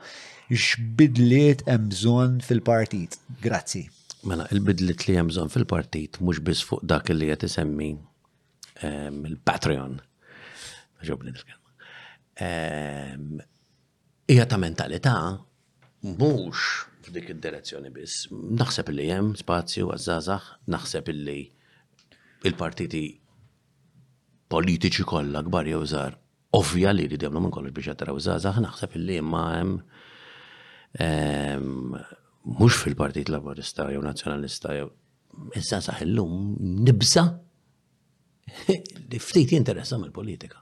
X'bidliet 0.51 1.63
hemm 1.71 1.87
bżonn 1.95 2.41
fil-partit? 2.49 3.21
Grazzi. 3.45 3.85
Mela, 4.27 4.49
il-bidliet 4.51 5.07
li 5.07 5.15
hemm 5.21 5.31
bżonn 5.31 5.53
fil-partit 5.55 6.19
mhux 6.19 6.43
biss 6.49 6.67
fuq 6.67 6.83
dak 6.91 7.13
li 7.15 7.31
qed 7.31 7.47
isemmi 7.47 7.93
ehm, 8.83 9.23
il-Patreon. 9.31 9.99
Ehm, 12.41 13.31
hija 14.29 14.45
ta' 14.51 14.59
mentalità 14.61 15.15
mhux 16.19 16.90
f'dik 17.05 17.31
id-direzzjoni 17.35 17.91
biss. 17.95 18.27
Naħseb 18.33 18.91
li 18.93 19.07
hemm 19.11 19.35
spazju 19.41 19.89
għaż-żgħażagħ, 19.93 20.47
naħseb 20.75 21.11
illi 21.15 21.39
il-partiti 22.49 23.03
politiċi 24.51 25.07
kollha 25.09 25.43
kbar 25.47 25.69
jew 25.71 25.81
żgħar 25.87 26.17
ovvja 26.59 26.93
li 26.95 27.07
jridu 27.07 27.27
jagħmlu 27.29 27.45
minn 27.47 27.55
kollox 27.55 27.77
biex 27.77 27.93
jattaraw 27.93 28.21
żgħażagħ, 28.25 28.61
naħseb 28.67 28.97
illi 29.01 29.19
ma' 29.25 29.49
hemm 29.57 29.83
ehm, 31.01 31.99
mhux 32.59 32.81
fil-Partit 32.83 33.31
Laburista 33.33 33.87
jew 33.93 34.01
Nazzjonalista 34.05 34.75
jew 34.77 34.89
iż-żgħażagħ 35.55 36.03
illum 36.09 36.37
nibża 36.89 37.27
li 38.75 39.21
ftit 39.23 39.53
jinteressa 39.55 39.97
mill-politika. 40.01 40.61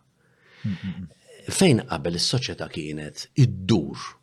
Fejn 1.48 1.80
qabel 1.88 2.18
is-soċjetà 2.18 2.66
kienet 2.68 3.28
iddur 3.40 4.17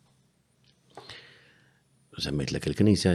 semmejt 2.20 2.52
l 2.52 2.56
il-knisja, 2.70 3.12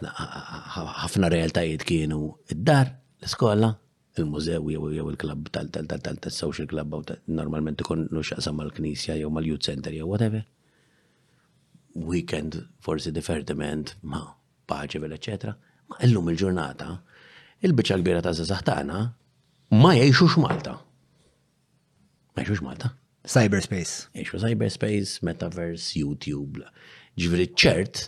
ħafna 0.00 1.30
realtajiet 1.32 1.82
kienu 1.86 2.20
id-dar, 2.52 2.90
l-iskola, 3.22 3.70
il-mużew 4.18 4.88
jew 4.94 5.06
il-klab 5.12 5.48
tal-social 5.54 6.68
tal 6.70 6.90
tal 6.90 7.02
club, 7.02 7.12
normalment 7.26 7.82
ikonnu 7.82 8.22
xaqsam 8.24 8.58
mal-knisja 8.60 9.16
jew 9.18 9.30
mal-youth 9.30 9.66
center 9.66 9.90
jew 9.94 10.06
whatever. 10.08 10.44
Weekend, 11.94 12.58
forsi 12.82 13.12
divertiment, 13.14 13.94
ma 14.02 14.22
paċevel, 14.70 15.12
eccetera. 15.14 15.54
Ma 15.90 15.98
illum 16.06 16.30
il-ġurnata, 16.32 16.88
il-bicċa 17.66 17.98
kbira 18.00 18.22
ta' 18.22 18.32
zazahtana, 18.34 19.02
ma 19.78 19.92
jiexux 19.94 20.38
Malta. 20.42 20.74
Ma 22.34 22.42
jiexux 22.42 22.62
Malta. 22.64 22.90
Cyberspace. 23.24 24.08
Jiexu 24.12 24.38
cyberspace, 24.42 25.20
metaverse, 25.24 25.94
YouTube 25.96 26.60
ġivri 27.20 27.48
ċert, 27.54 28.02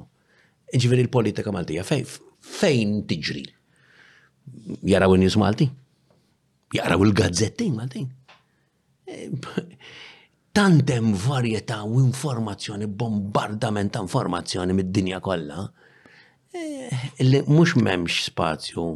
Ġivri 0.70 1.02
il-politika 1.06 1.52
Maltija 1.56 1.86
fejn 1.88 3.00
tiġri? 3.10 3.46
Jaraw 4.92 5.16
in-nies 5.18 5.38
Malti? 5.42 5.66
Jaraw 6.78 7.02
il-gazzettin 7.08 7.74
Malti. 7.78 8.04
E, 9.10 9.32
tantem 10.56 11.14
varjetà 11.24 11.80
u 11.90 11.98
informazzjoni, 12.04 12.86
bombardament 12.86 13.94
ta' 13.96 14.04
informazzjoni 14.06 14.78
mid-dinja 14.78 15.22
kollha, 15.26 15.66
e, 16.54 16.64
li 17.26 17.42
mhux 17.48 17.76
m'hemmx 17.82 18.28
spazju 18.30 18.90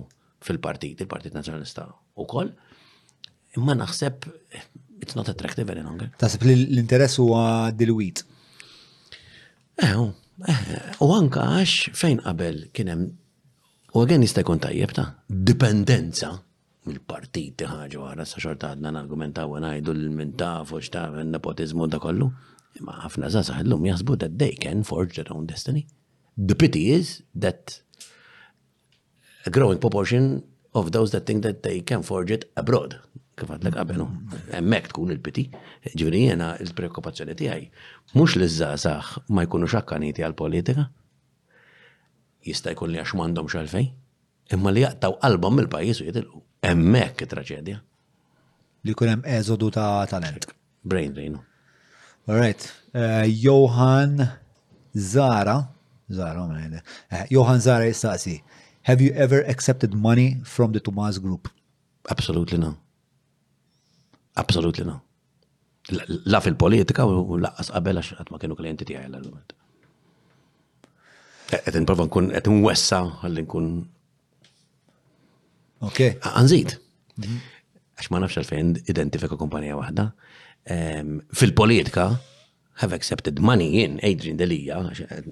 fil-partit, 0.43 1.01
il-Partit 1.03 1.33
Nazjonalista 1.35 1.87
u 2.19 2.25
koll. 2.29 2.51
Imma 3.57 3.75
naħseb 3.79 4.27
it's 5.03 5.17
not 5.19 5.29
attractive 5.31 5.71
any 5.73 5.83
longer. 5.83 6.09
Tasib 6.21 6.43
li 6.47 6.55
l-interess 6.59 7.17
huwa 7.21 7.69
diluit. 7.75 8.21
Eh, 9.83 9.93
u 9.97 10.05
eh, 10.09 11.03
anka 11.03 11.45
għax 11.57 11.93
fejn 11.99 12.21
qabel 12.25 12.65
kienem 12.75 13.05
u 13.93 14.01
għagħen 14.03 14.23
jista' 14.25 14.41
jkun 14.45 14.61
tajjeb 14.63 14.95
ta' 14.97 15.07
dipendenza 15.29 16.31
mill-partit 16.87 17.63
ħaġa 17.63 18.07
għara 18.11 18.25
sa 18.27 18.41
xorta 18.43 18.73
għadna 18.73 18.91
n-argumentaw 18.93 19.57
għanajdu 19.57 19.95
l-mintaf 19.97 20.73
u 20.77 20.81
xta' 20.83 21.07
nepotizmu 21.31 21.89
da 21.93 22.01
kollu. 22.03 22.31
Imma 22.81 22.97
ħafna 23.03 23.29
zazax 23.33 23.63
l-lum 23.65 23.85
jasbu 23.91 24.17
that 24.23 24.37
they 24.41 24.55
can 24.59 24.81
forge 24.87 25.15
their 25.19 25.29
own 25.35 25.45
destiny. 25.49 25.85
The 26.35 26.55
pity 26.57 26.87
is 26.95 27.19
that 27.37 27.82
a 29.45 29.49
growing 29.49 29.79
proportion 29.79 30.43
of 30.73 30.91
those 30.91 31.11
that 31.11 31.25
think 31.25 31.41
that 31.43 31.63
they 31.63 31.81
can 31.81 32.01
forge 32.03 32.31
it 32.31 32.45
abroad. 32.57 32.99
Kif 33.33 33.49
għadlek 33.49 33.75
għabenu, 33.81 34.03
mm-hmm. 34.05 34.49
emmek 34.59 34.91
tkun 34.91 35.09
il-piti, 35.13 35.47
ġivri 35.97 36.19
jena 36.27 36.51
il-preokkupazzjoni 36.61 37.33
tijaj. 37.39 37.63
Mux 38.19 38.35
li 38.37 38.45
zazax 38.47 39.15
ma 39.33 39.41
jkunu 39.47 39.65
xakkaniti 39.73 40.21
għal-politika, 40.23 40.83
jista 42.45 42.75
jkun 42.75 42.93
li 42.93 43.01
għax 43.01 43.15
mandom 43.17 43.49
xalfej, 43.49 43.87
imma 44.53 44.73
li 44.75 44.83
jaqtaw 44.85 45.15
qalbom 45.23 45.63
il-pajis 45.65 46.03
u 46.05 46.11
jitilqu. 46.11 46.43
Emmek 46.63 47.25
traċedja. 47.31 47.79
Li 48.85 48.93
kunem 48.99 49.25
eżodu 49.25 49.71
ta' 49.73 50.05
talent. 50.13 50.45
Brain 50.85 51.15
drain. 51.15 51.39
All 52.29 52.37
right. 52.37 52.61
Eh, 52.93 53.25
Johan 53.43 54.21
Zara, 54.93 55.57
Zara, 56.07 56.43
eh, 56.69 57.25
Johan 57.33 57.59
Zara 57.65 57.89
jistaqsi. 57.89 58.37
Have 58.89 58.99
you 58.99 59.11
ever 59.15 59.41
accepted 59.53 59.93
money 59.95 60.41
from 60.43 60.71
the 60.75 60.79
Tomas 60.79 61.17
Group? 61.17 61.49
Absolutely 62.09 62.57
no. 62.59 62.75
Absolutely 64.35 64.83
no. 64.85 64.99
La 66.27 66.39
fil-politika 66.43 67.03
u 67.07 67.39
laqqas 67.43 67.69
qabel 67.75 67.99
għax 68.01 68.13
għatma 68.23 68.39
kienu 68.41 68.55
klienti 68.59 68.87
tiegħi 68.89 69.07
l-argument. 69.09 69.55
E-, 71.51 71.61
qed 71.63 71.79
nipprova 71.79 72.05
nkun 72.09 72.29
qed 72.33 72.49
nwessa 72.51 72.99
ħalli 73.21 73.43
nkun. 73.47 73.67
Ok. 75.87 76.01
Anżid. 76.35 76.75
Mhm. 77.23 77.39
Għax 77.99 78.11
ma 78.11 78.21
nafx 78.23 78.41
għalfejn 78.41 78.73
identifika 78.91 79.39
kumpanija 79.39 79.79
waħda. 79.79 80.09
Ehm, 80.75 81.17
fil-politika 81.31 82.09
have 82.75 82.93
accepted 82.93 83.39
money 83.39 83.83
in 83.83 83.99
Adrian 84.03 84.37
Delia, 84.37 84.79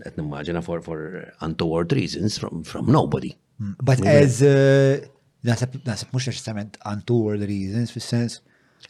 at 0.05 0.17
nimmaġina 0.17 0.61
for, 0.63 0.81
for 0.81 1.31
untoward 1.41 1.91
reasons 1.93 2.37
from, 2.37 2.63
from 2.63 2.85
nobody. 2.85 3.35
Hmm. 3.57 3.73
But 3.81 3.99
we 3.99 4.07
as, 4.07 4.41
uh, 4.43 5.01
nasab 5.47 5.81
mux 6.13 6.27
eċistament 6.29 6.77
untoward 6.85 7.41
reasons, 7.41 7.89
for 7.91 7.99
sense 8.03 8.41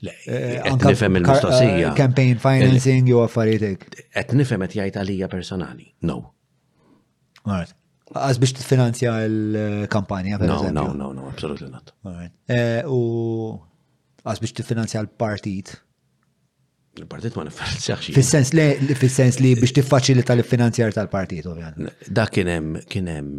uh, 0.03 0.73
nifem 0.83 1.21
il-mistoqsija. 1.21 1.91
Uh, 1.91 1.95
campaign 1.95 2.39
financing, 2.43 3.07
jew 3.07 3.21
affarijiet. 3.23 4.01
Għet 4.19 4.33
nifem 4.35 4.65
għet 4.67 4.75
jgħajt 4.81 4.99
għalija 5.01 5.31
personali. 5.31 5.87
No. 6.11 6.19
Alright. 7.45 7.75
Għaz 8.11 8.41
biex 8.43 8.57
t-finanzja 8.57 9.13
l-kampanja, 9.29 10.41
per 10.41 10.51
eżempju. 10.51 10.75
No, 10.75 10.87
no, 10.91 11.13
no, 11.13 11.21
no, 11.21 11.29
absolutely 11.31 11.71
not. 11.71 11.93
Alright. 12.03 12.33
Eh, 12.51 12.81
u 12.83 12.99
għaz 14.27 14.43
biex 14.43 14.59
t-finanzja 14.59 14.99
l-partit. 15.05 15.77
Il-partit 16.99 17.35
ma 17.39 17.43
nifferenzjax. 17.47 18.09
Fis-sens 18.11 18.49
li 18.51 18.95
fis-sens 18.99 19.37
li 19.39 19.53
biex 19.55 19.71
tiffaċilita 19.77 20.35
l-finanzjar 20.35 20.91
tal-partit 20.97 21.45
ovvjament. 21.47 22.07
Da 22.11 22.25
kien 22.27 22.49
hemm 22.51 22.81
kien 22.91 23.07
hemm 23.07 23.37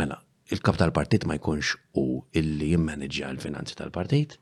mela 0.00 0.18
il-kap 0.52 0.76
tal-partit 0.80 1.24
ma 1.28 1.38
jkunx 1.38 1.70
u 1.96 2.04
illi 2.36 2.74
jimmaneġġja 2.74 3.30
l-finanzi 3.32 3.78
tal-partit, 3.78 4.34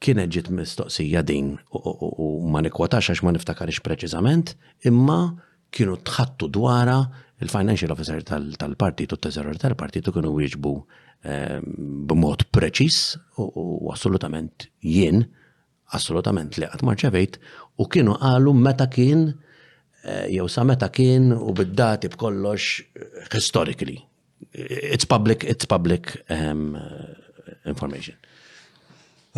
kienet 0.00 0.32
ġiet 0.32 0.48
mistoqsija 0.56 1.20
din 1.28 1.50
u 1.76 2.30
ma 2.48 2.62
nikwotax 2.64 3.10
għax 3.12 3.20
ma 3.28 3.34
niftakarix 3.36 3.82
preċiżament, 3.84 4.54
imma 4.88 5.18
kienu 5.76 5.98
tħattu 6.08 6.48
dwara 6.56 6.96
il-financial 7.44 7.92
officer 7.92 8.24
tal-partit 8.24 9.12
u 9.12 9.20
t-teżerur 9.20 9.60
tal-partit 9.60 10.08
u 10.08 10.16
kienu 10.16 10.32
wieġbu 10.38 10.72
eh, 11.28 11.60
b'mod 12.08 12.48
preċis 12.56 13.02
u 13.36 13.92
assolutament 13.92 14.70
jien 14.80 15.26
assolutament 15.96 16.56
li 16.58 16.66
għat 16.66 16.84
marċevejt 16.84 17.38
u 17.80 17.86
kienu 17.92 18.16
għalu 18.20 18.54
meta 18.58 18.88
kien 18.92 19.22
eh, 19.30 20.26
jew 20.36 20.48
sa 20.52 20.64
meta 20.68 20.90
kien 20.92 21.30
u 21.34 21.54
bid-dati 21.56 22.10
b'kollox 22.12 22.66
eh, 22.68 23.16
historically. 23.32 23.98
It's 24.54 25.04
public, 25.04 25.44
it's 25.44 25.66
public 25.66 26.14
um, 26.30 26.74
eh, 26.76 27.60
information. 27.66 28.16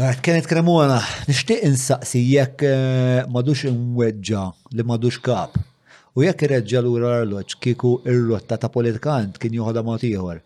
Għat 0.00 0.20
kienet 0.24 0.46
għana, 0.54 1.00
nishtiq 1.28 1.64
insaqsi 1.66 2.20
jekk 2.36 2.64
madux 3.28 3.66
imweġġa 3.68 4.44
li 4.78 4.86
madux 4.86 5.18
kap 5.22 5.58
U 6.18 6.24
jekk 6.24 6.42
irreġġa 6.48 6.80
lura 6.82 7.10
l 7.12 7.18
arloġ 7.22 7.52
kieku 7.62 7.92
ir-rotta 8.10 8.56
ta' 8.58 8.70
politikant 8.74 9.36
kien 9.40 9.54
joħodha 9.54 9.84
mod 9.86 10.02
ieħor. 10.08 10.40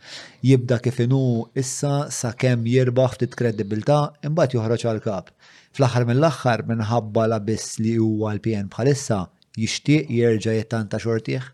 Jibda 0.45 0.77
kif 0.85 0.99
inhu 1.07 1.21
issa 1.61 2.11
sakemm 2.13 2.67
jirbaħ 2.69 3.15
ftit 3.15 3.33
kredibilità 3.39 3.99
imbagħad 4.29 4.59
joħroġ 4.59 4.85
għal 4.91 5.01
kap. 5.07 5.31
Fl-aħħar 5.75 6.05
mill-aħħar 6.11 6.65
minħabba 6.69 7.27
la 7.33 7.39
biss 7.49 7.81
li 7.81 7.95
huwa 7.97 8.35
l-PN 8.37 8.69
bħalissa 8.75 9.23
jixtieq 9.57 10.13
jerġa' 10.13 10.59
jittanta 10.61 11.01
xortieħ. 11.01 11.49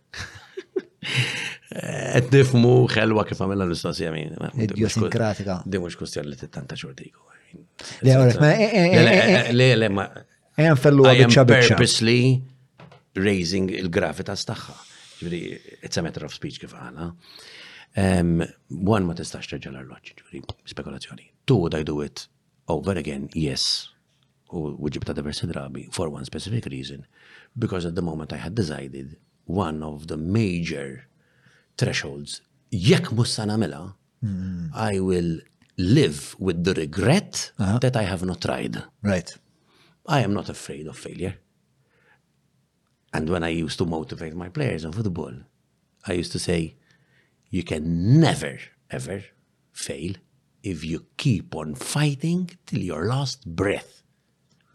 Et 2.19 2.35
nifmu 2.35 2.75
xelwa 2.91 3.25
kif 3.31 3.39
għamilna 3.47 3.71
l 3.71 3.79
istans 3.79 4.03
jamin. 4.03 4.35
Idiosinkratika. 4.59 5.61
Di 5.65 5.79
kustjar 5.95 6.27
li 6.27 6.35
tittanta 6.37 6.75
xortiku. 6.77 7.23
Le, 8.03 8.11
le, 8.11 8.27
le, 8.27 8.53
Le, 8.59 8.59
le, 8.59 8.75
le, 8.75 9.15
le, 9.55 9.91
le, 10.67 11.27
le, 11.31 11.65
le, 11.65 12.09
le 12.11 12.23
raising 13.17 13.71
il 13.71 13.89
grafita 13.91 14.37
staħħa. 14.37 14.75
Ġviri, 15.21 15.61
it's 15.83 15.99
a 15.99 16.03
matter 16.03 16.25
of 16.25 16.33
speech 16.35 16.61
kif 16.61 16.73
għana. 16.77 17.11
One 17.99 19.05
ma 19.05 19.15
testax 19.19 19.51
terġa 19.51 19.73
l-arloċ, 19.75 20.15
ġviri, 20.21 20.43
spekulazzjoni. 20.71 21.27
Two, 21.45 21.57
would 21.65 21.75
I 21.75 21.83
do 21.83 22.01
it 22.01 22.29
over 22.69 22.95
again? 22.97 23.29
Yes. 23.35 23.91
U 24.51 24.75
ġibta 24.91 25.15
diversi 25.15 25.47
drabi, 25.47 25.87
for 25.93 26.09
one 26.09 26.25
specific 26.25 26.67
reason. 26.67 27.07
Because 27.59 27.85
at 27.85 27.95
the 27.95 28.03
moment 28.03 28.33
I 28.33 28.37
had 28.39 28.55
decided 28.55 29.17
one 29.47 29.83
of 29.83 30.07
the 30.07 30.17
major 30.17 31.07
thresholds, 31.77 32.41
jekk 32.73 33.11
mussa 33.13 33.45
namela, 33.47 33.95
hmm. 34.23 34.71
I 34.75 35.01
will 35.01 35.41
live 35.79 36.37
with 36.39 36.63
the 36.65 36.75
regret 36.75 37.53
uh 37.59 37.67
-huh. 37.67 37.79
that 37.81 37.97
I 37.97 38.05
have 38.07 38.25
not 38.25 38.41
tried. 38.41 38.77
Right. 39.03 39.31
I 40.07 40.23
am 40.25 40.33
not 40.33 40.49
afraid 40.49 40.87
of 40.89 40.99
failure. 40.99 41.39
And 43.13 43.29
when 43.29 43.43
I 43.43 43.49
used 43.49 43.79
to 43.79 43.87
motivate 43.87 44.35
my 44.35 44.49
players 44.49 44.85
in 44.85 44.93
football, 44.93 45.33
I 46.07 46.13
used 46.13 46.33
to 46.33 46.39
say, 46.39 46.77
you 47.51 47.63
can 47.65 48.21
never, 48.21 48.59
ever 48.91 49.25
fail 49.73 50.13
if 50.63 50.85
you 50.85 51.07
keep 51.17 51.55
on 51.55 51.75
fighting 51.75 52.51
till 52.67 52.81
your 52.91 53.03
last 53.13 53.41
breath. 53.47 53.97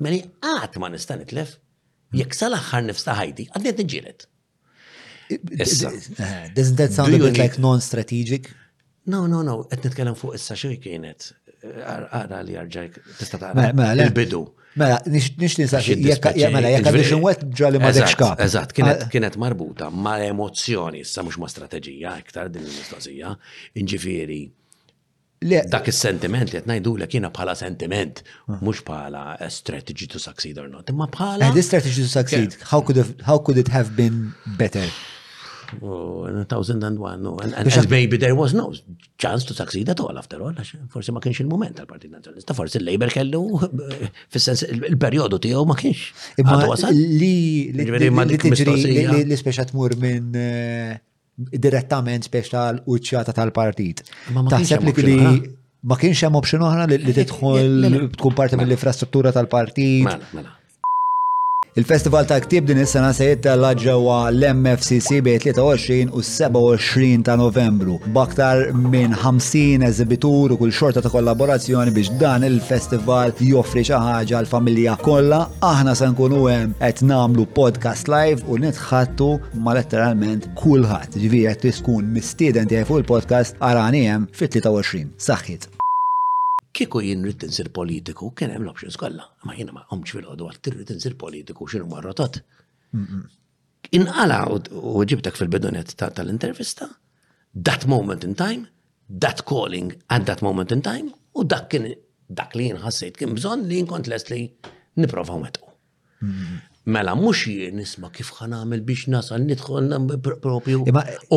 Meni 0.04 0.20
għat 0.44 0.76
ma 0.84 0.90
nistan 0.92 1.22
itlef, 1.24 1.54
jek 2.20 2.36
sal-axħar 2.36 2.84
nifsta 2.90 3.14
ħajti, 3.16 3.46
għadnet 3.56 3.78
nġilet. 3.86 4.26
Does 5.30 6.74
that 6.76 6.92
sound 6.92 7.16
a 7.16 7.18
bit 7.30 7.38
like 7.40 7.58
non-strategic? 7.64 8.52
No, 9.08 9.24
no, 9.32 9.42
no, 9.48 9.62
għet 9.72 9.88
nitkellem 9.88 10.18
fuq 10.20 10.36
issa 10.36 10.58
xej 10.60 10.82
kienet 10.84 11.32
għara 11.74 12.42
li 12.46 12.56
għarġajk, 12.60 13.00
tista 13.20 13.40
taqra 13.42 13.70
mela, 13.78 14.06
il-bidu. 14.08 14.44
Mela, 14.80 14.98
nix 15.08 15.32
nisa, 15.38 15.80
mela, 15.92 16.74
jekk 16.76 16.84
għadix 16.84 17.16
nwet 17.16 17.46
ġali 17.60 17.80
ma 17.82 17.94
deċka. 17.96 18.34
Eżat, 18.46 18.76
kienet 18.76 19.38
marbuta 19.42 19.88
ma 19.92 20.18
emozjoni, 20.28 21.06
sa 21.08 21.24
mux 21.26 21.40
ma 21.42 21.48
strategija, 21.52 22.18
iktar 22.24 22.52
din 22.54 22.66
il-mistoqsija, 22.68 23.34
inġifiri. 23.82 24.44
Dak 25.46 25.90
il-sentiment 25.92 26.50
li 26.54 26.58
għetnajdu 26.58 26.92
li 27.04 27.08
kiena 27.12 27.30
bħala 27.34 27.54
sentiment, 27.60 28.24
mux 28.66 28.82
bħala 28.88 29.36
strategy 29.54 30.08
to 30.12 30.20
succeed 30.22 30.58
or 30.62 30.70
not, 30.72 30.90
imma 30.90 31.10
bħala. 31.12 31.52
Eh, 31.52 31.58
this 31.58 31.70
strategy 31.72 32.06
to 32.06 32.12
succeed, 32.12 32.56
how 32.72 32.82
could 33.46 33.60
it 33.62 33.70
have 33.74 33.96
been 33.98 34.32
better? 34.60 34.84
in 35.74 35.80
2001. 35.82 36.46
And 37.42 37.54
as 37.56 37.88
maybe 37.90 38.18
there 38.18 38.36
was 38.36 38.54
no 38.54 38.72
chance 39.18 39.44
to 39.46 39.54
succeed 39.54 39.88
at 39.90 40.00
all 40.00 40.16
after 40.18 40.38
all, 40.44 40.54
forse 40.94 41.12
ma 41.16 41.20
kienx 41.24 41.40
il-moment 41.44 41.76
tal-Partit 41.78 42.10
Nazjonalista, 42.12 42.54
forse 42.60 42.78
il-Labor 42.82 43.10
kellu 43.18 43.42
fis-sens 44.36 44.62
il-perjodu 44.92 45.38
tiegħu 45.46 45.66
ma 45.72 45.76
kienx. 45.82 46.00
Imma 46.42 46.56
li 46.94 47.38
li 49.32 49.38
speċa 49.46 49.64
tmur 49.72 49.92
minn 50.04 50.28
eh, 50.36 50.92
direttament 51.68 52.24
speċ 52.30 52.46
tal 52.56 52.76
uċċata 52.86 53.32
tal-partit. 53.40 53.98
Taħseb 54.36 54.82
li 55.02 55.20
ma 55.86 55.96
kienx 56.02 56.18
hemm 56.26 56.36
option 56.42 56.60
oħra 56.68 56.84
li 56.92 56.98
eh, 57.02 57.06
eh, 57.10 57.16
tidħol 57.24 57.68
mela. 57.88 57.98
tkun 58.20 58.34
parti 58.38 58.54
mill-infrastruttura 58.62 59.30
tal-partit. 59.38 60.06
Mela, 60.10 60.20
mela. 60.34 60.52
Il-Festival 61.80 62.24
ta' 62.26 62.40
Ktib 62.40 62.64
din 62.68 62.78
is-sena 62.82 63.12
se 63.14 63.26
jittella 63.30 63.74
ġewwa 63.84 64.20
l-MFCC 64.32 65.18
b 65.26 65.34
23 65.46 66.06
u 66.18 66.22
27 66.28 67.24
ta' 67.28 67.36
Novembru. 67.42 67.98
Baktar 68.16 68.72
minn 68.94 69.12
50 69.26 69.84
eżibitur 69.90 70.56
u 70.56 70.60
kull 70.62 70.72
xorta 70.78 71.04
ta' 71.04 71.12
kollaborazzjoni 71.18 71.92
biex 71.98 72.14
dan 72.24 72.48
il-festival 72.48 73.36
joffri 73.52 73.84
xi 73.84 74.00
ħaġa 74.08 74.46
l-familja 74.46 74.96
kollha. 75.04 75.42
Aħna 75.74 75.98
se 76.00 76.08
nkunu 76.14 76.46
hemm 76.48 76.78
qed 76.80 77.04
nagħmlu 77.12 77.50
podcast 77.60 78.08
live 78.16 78.48
u 78.48 78.56
nitħattu 78.64 79.30
ma' 79.64 79.76
letteralment 79.76 80.48
kulħadd. 80.64 81.20
Ġifieri 81.26 81.58
qed 81.60 81.76
tkun 81.84 82.08
mistieden 82.16 82.72
tiegħi 82.72 82.88
fuq 82.88 83.04
il-podcast 83.04 83.60
arani 83.60 84.08
hemm 84.08 84.30
fit-23. 84.32 85.10
Saħħit. 85.28 85.75
Kiku 86.76 87.00
jien 87.00 87.22
rrit 87.24 87.44
insir 87.48 87.70
politiku, 87.72 88.30
kien 88.36 88.52
hemm 88.52 88.66
l-options 88.68 88.98
kollha, 89.00 89.24
ma 89.48 89.54
jiena 89.56 89.72
ma 89.72 89.86
omx 89.96 90.12
fil-ħodu 90.16 90.48
għal 90.50 90.58
tirrit 90.66 90.90
insir 90.92 91.14
politiku 91.22 91.64
x'inhu 91.72 91.88
marrotot. 91.92 92.42
Inqala 93.96 94.40
u 94.58 95.06
ġibtek 95.08 95.40
fil-bidunet 95.40 95.94
tal-intervista, 96.02 96.90
that 97.70 97.88
moment 97.88 98.28
in 98.28 98.36
time, 98.42 98.68
that 99.28 99.46
calling 99.54 99.94
at 100.18 100.28
that 100.28 100.44
moment 100.50 100.76
in 100.76 100.84
time, 100.90 101.14
u 101.32 101.48
dak 101.56 101.70
kien 101.72 101.88
dak 102.28 102.58
li 102.60 102.68
jien 102.74 102.82
ħassejt 102.84 103.22
kien 103.22 103.38
bżonn 103.40 103.70
li 103.70 103.80
jien 103.80 103.88
kont 103.94 104.12
lest 104.12 104.34
li 104.36 104.42
niprofaw 105.00 105.40
metqu. 105.48 105.72
Mela, 106.92 107.16
mhux 107.16 107.46
jien 107.56 107.80
nisma 107.80 108.12
kif 108.12 108.34
ħanamel 108.42 108.84
biex 108.88 109.08
nasal 109.16 109.48
nidħol 109.48 109.94
propju. 110.44 110.84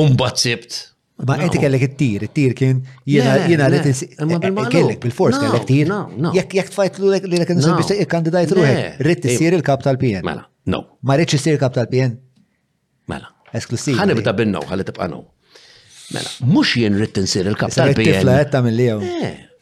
Umbat 0.03 0.43
sibt. 0.49 0.83
Ma 1.27 1.35
inti 1.43 1.59
kellek 1.59 1.83
it-tir, 1.83 2.23
it-tir 2.29 2.53
kien 2.55 2.77
jiena 3.11 3.33
li 3.69 3.79
eh, 3.79 4.37
eh, 4.39 4.69
Kellek 4.71 5.01
bil-fors 5.03 5.41
kellek 5.43 5.65
tir. 5.67 5.91
Jekk 6.37 6.55
jekk 6.61 6.71
tfajt 6.77 7.01
l 7.03 7.09
li 7.11 7.41
l 7.41 7.43
nisib 7.43 7.75
biex 7.81 8.53
ruħek, 8.55 9.01
rrid 9.03 9.23
tisir 9.25 9.57
il-kap 9.57 9.83
tal-PN. 9.83 10.23
Mela, 10.27 10.45
no. 10.71 10.81
Ma 11.03 11.19
rridx 11.19 11.35
isir 11.41 11.57
il-kap 11.57 11.75
tal-PN. 11.75 12.15
Mela. 13.11 13.33
Esklusiv. 13.51 13.99
Ħani 13.99 14.15
bita 14.21 14.35
bin-no, 14.39 14.63
ħalli 14.71 14.87
tibqa' 14.93 15.09
no. 15.11 15.25
Mela, 16.15 16.31
mhux 16.53 16.77
jien 16.85 16.95
rrid 17.01 17.15
tinsir 17.19 17.51
il-kap 17.51 17.75
tal-PN. 17.75 18.23
Tifla 18.23 18.37
qed 18.45 18.53
tagħmel 18.55 18.79
li 18.79 18.91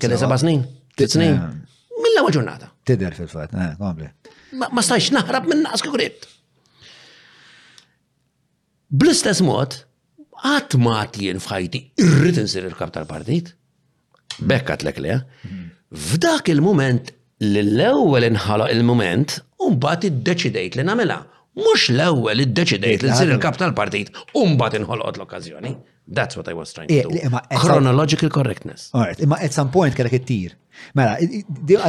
Kelli 0.01 0.19
seba' 0.21 0.39
snin, 0.41 0.63
tliet 0.97 1.13
snin. 1.15 1.37
Mill-ewwel 2.03 2.33
ġurnata. 2.39 2.71
Tidher 2.89 3.13
fil-fatt, 3.19 3.53
eh, 3.61 3.73
kompli. 3.81 4.09
Ma 4.57 4.83
stajx 4.87 5.11
naħrab 5.17 5.49
minn 5.53 5.65
naqas 5.67 5.83
kukurit. 5.85 6.25
Bl-istess 8.91 9.45
mod, 9.49 9.77
għat 10.45 10.79
mat 10.87 11.21
jien 11.23 11.39
fħajti 11.45 11.81
irrit 12.07 12.41
insir 12.43 12.65
il-kap 12.69 12.95
tal-partit. 12.97 13.53
Bekkat 14.41 14.85
lek 14.87 14.99
le. 15.05 15.17
Eh? 15.17 15.53
F'dak 15.93 16.49
il-moment 16.51 17.13
l-ewwel 17.53 18.25
inħala 18.33 18.71
il-moment 18.75 19.37
u 19.61 19.75
mbagħad 19.77 20.09
iddeċidejt 20.11 20.81
li 20.81 20.89
nagħmilha 20.89 21.21
Mux 21.59 21.89
l-ewel 21.91 22.45
id-deċidejt 22.45 23.03
li 23.03 23.09
eh, 23.11 23.13
nsir 23.13 23.31
eh, 23.31 23.35
il-kap 23.35 23.57
tal-partit 23.59 24.13
umbat 24.39 24.77
inħolqot 24.79 25.19
l-okkazjoni. 25.19 25.73
That's 26.11 26.39
what 26.39 26.47
I 26.51 26.55
was 26.55 26.73
trying 26.75 26.91
to 26.91 26.95
eh, 26.95 27.25
do. 27.27 27.59
Chronological 27.59 28.31
correctness. 28.35 28.91
Alright, 28.95 29.19
imma 29.25 29.39
at 29.43 29.53
some 29.57 29.71
point 29.75 29.97
kellek 29.99 30.15
it-tir. 30.21 30.55
Mela, 30.99 31.17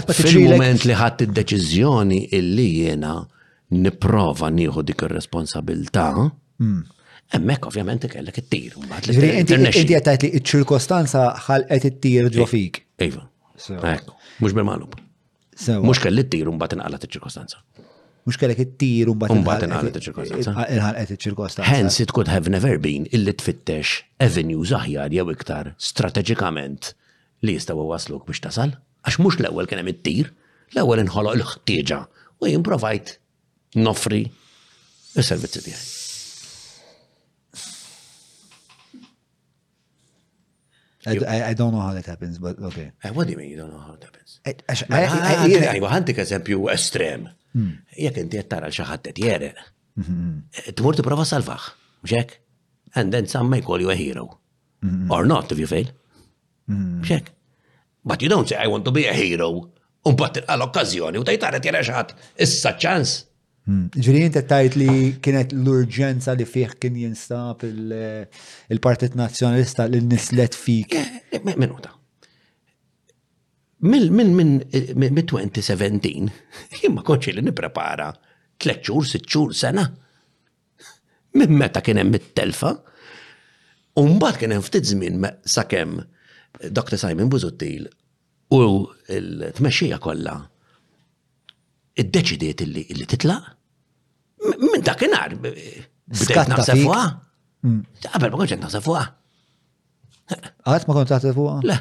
fil-moment 0.10 0.86
li 0.90 0.96
ħadd 0.98 1.28
id-deċiżjoni 1.28 2.24
illi 2.40 2.66
jiena 2.80 3.14
niprova 3.78 4.50
nieħu 4.52 4.84
dik 4.88 5.06
ir-responsabilità, 5.08 6.10
hmm. 6.18 6.82
Emmek 7.38 7.64
ovvjament 7.70 8.10
kellek 8.12 8.42
it-tir. 8.42 8.74
Inti 8.82 9.56
għattajt 9.56 10.26
li 10.26 10.30
iċ-ċirkostanza 10.42 11.30
ħalqet 11.46 11.86
it-tir 11.94 12.28
ġo 12.34 12.48
fik. 12.50 12.82
Iva. 13.08 13.24
Mux 14.44 14.58
bil-malub. 14.58 14.98
Mux 15.86 16.02
kelli 16.04 16.26
it-tir 16.26 16.50
un 16.52 16.58
bat 16.60 16.74
inqalat 16.76 17.06
ċirkostanza 17.08 17.62
mux 18.28 18.36
kellek 18.38 18.58
it-tir 18.62 19.08
un 19.12 19.18
bat 19.22 19.32
inħalqet 19.34 19.98
il-ċirkostanza. 19.98 21.66
Hence, 21.68 22.00
it 22.04 22.14
could 22.14 22.30
have 22.32 22.50
never 22.52 22.78
been 22.82 23.08
illi 23.12 23.34
tfittex 23.34 24.02
avenues 24.22 24.74
aħjar 24.78 25.10
jew 25.16 25.26
iktar 25.34 25.72
strategikament 25.82 26.94
li 27.46 27.56
jistaw 27.58 27.82
wasluk 27.88 28.28
biex 28.30 28.44
tasal. 28.46 28.76
Għax 29.08 29.18
mux 29.26 29.40
l-ewel 29.42 29.70
kienem 29.70 29.90
it-tir, 29.94 30.30
l-ewel 30.76 31.02
inħolo 31.06 31.34
l-ħtieġa 31.40 32.02
u 32.42 32.52
jimprovajt 32.52 33.16
nofri 33.82 34.28
il-servizzi 35.18 35.64
tiegħi. 35.66 35.90
I, 41.10 41.18
don't 41.56 41.72
know 41.74 41.80
how 41.82 41.94
that 41.96 42.06
happens, 42.06 42.38
but 42.38 42.60
okay. 42.62 42.92
Eh, 43.04 43.10
what 43.10 43.26
do 43.26 43.32
you 43.32 43.38
mean 43.40 43.50
you 43.50 43.58
don't 43.58 43.72
know 43.72 43.80
how 43.80 43.94
it 43.96 44.04
happens? 44.04 44.38
Eh, 44.46 44.54
mela, 44.88 45.74
eh, 45.74 45.82
Għantik 45.82 46.20
eżempju 46.22 46.68
estrem. 46.70 47.24
Hmm. 47.52 47.76
jek 48.00 48.16
inti 48.24 48.40
qed 48.40 48.48
tara 48.52 48.70
xi 48.72 48.84
ħadd 48.88 49.10
qed 49.10 49.22
jereq. 49.26 49.64
Hmm. 50.00 50.44
Eh, 50.56 50.72
tmur 50.78 50.96
tipprova 50.96 51.26
salvaħ, 51.28 51.66
mxek? 52.06 52.38
And 52.96 53.12
then 53.16 53.28
some 53.32 53.50
may 53.52 53.62
call 53.66 53.84
you 53.84 53.92
a 53.92 53.96
hero. 54.00 54.28
Hmm. 54.84 55.12
Or 55.12 55.26
not 55.28 55.52
if 55.52 55.60
you 55.60 55.68
fail. 55.68 55.90
Mxek? 56.70 57.34
But 58.06 58.22
you 58.24 58.30
don't 58.30 58.48
say 58.48 58.56
I 58.58 58.68
want 58.68 58.86
to 58.88 58.92
be 58.96 59.06
a 59.08 59.14
hero. 59.16 59.50
Un 60.08 60.16
bat 60.18 60.40
l-okkazjoni 60.48 61.20
u 61.20 61.26
tajtara 61.28 61.60
tjera 61.62 61.84
xaħat, 61.86 62.16
issa 62.42 62.72
ċans. 62.82 63.18
Ġiri 63.94 64.24
jinti 64.24 64.42
tajt 64.50 64.76
li 64.80 64.94
kienet 65.24 65.52
l-urġenza 65.54 66.34
li 66.36 66.48
fih 66.50 66.72
kien 66.82 66.96
jinstab 67.04 67.62
eh, 67.68 68.24
il-Partit 68.74 69.14
Nazjonalista 69.20 69.86
li 69.92 70.00
nislet 70.02 70.56
fik. 70.58 70.96
Eh, 70.98 71.44
minuta 71.60 71.92
mill-2017 73.82 76.06
eh, 76.06 76.30
jien 76.84 76.94
ma 76.94 77.02
konċi 77.06 77.32
li 77.36 77.42
niprepara 77.48 78.08
tliet 78.62 78.82
xhur, 78.86 79.04
sitt 79.10 79.26
xhur 79.28 79.52
sena. 79.58 79.86
Min 81.38 81.54
meta 81.58 81.82
kien 81.82 81.98
hemm 82.02 82.14
it-telfa. 82.18 82.72
U 83.98 84.00
mbagħad 84.08 84.38
kien 84.44 84.52
hemm 84.54 84.66
ftit 84.66 84.90
żmien 84.92 85.16
sakemm 85.50 85.94
eh, 86.02 86.06
Dr. 86.70 86.96
Simon 87.02 87.30
Buzuttil 87.34 87.84
u 88.52 88.54
l-tmexxija 89.18 89.98
kollha 90.04 90.36
iddeċidiet 92.02 92.60
illi 92.68 92.84
illi 92.94 93.06
titlaq. 93.10 93.44
Minn 94.62 94.84
kienar 94.86 95.30
eh, 95.50 95.78
bdejt 96.08 96.50
naħseb 96.54 96.78
fuqha. 96.86 97.06
Qabel 97.62 97.72
hmm. 97.72 97.82
ma 98.30 98.36
kontx 98.38 98.52
qed 98.56 98.62
naħseb 98.64 98.86
fuqha. 98.86 99.06
Għad 100.70 100.84
ma 100.88 100.94
kontx 101.00 101.12
naħseb 101.16 101.36
fuqha? 101.38 101.56
Le, 101.66 101.78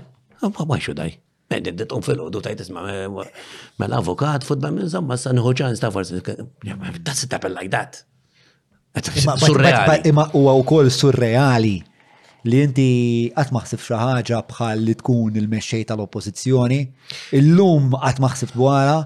ma 0.71 0.79
xu 0.81 0.93
daj. 0.99 1.13
Għedin 1.51 1.81
tqum 1.83 2.03
fil-ħodu 2.07 2.41
tajt 2.47 2.61
isma 2.63 2.83
eh, 2.93 3.31
mela 3.83 3.99
avokat, 3.99 4.45
futbol 4.47 4.73
minn 4.77 4.91
zamma 4.93 5.17
sa 5.19 5.33
nħu 5.35 5.53
ċans 5.59 5.81
ta' 5.83 5.91
forsi. 5.91 6.21
Doesn't 6.23 7.33
happen 7.35 7.57
like 7.57 7.73
that. 7.75 8.05
Surreali. 9.45 10.03
Imma 10.11 10.29
huwa 10.33 10.55
wkoll 10.63 10.91
surreali 10.95 11.81
li 12.49 12.61
inti 12.65 12.87
qatt 13.37 13.51
maħsib 13.55 13.83
xi 13.83 13.99
ħaġa 14.01 14.39
bħal 14.53 14.81
li 14.87 14.95
tkun 15.03 15.35
il-mexxej 15.43 15.89
tal-oppożizzjoni, 15.91 16.79
illum 17.39 17.91
qatt 18.01 18.23
maħsib 18.25 18.55
dwarha, 18.55 18.97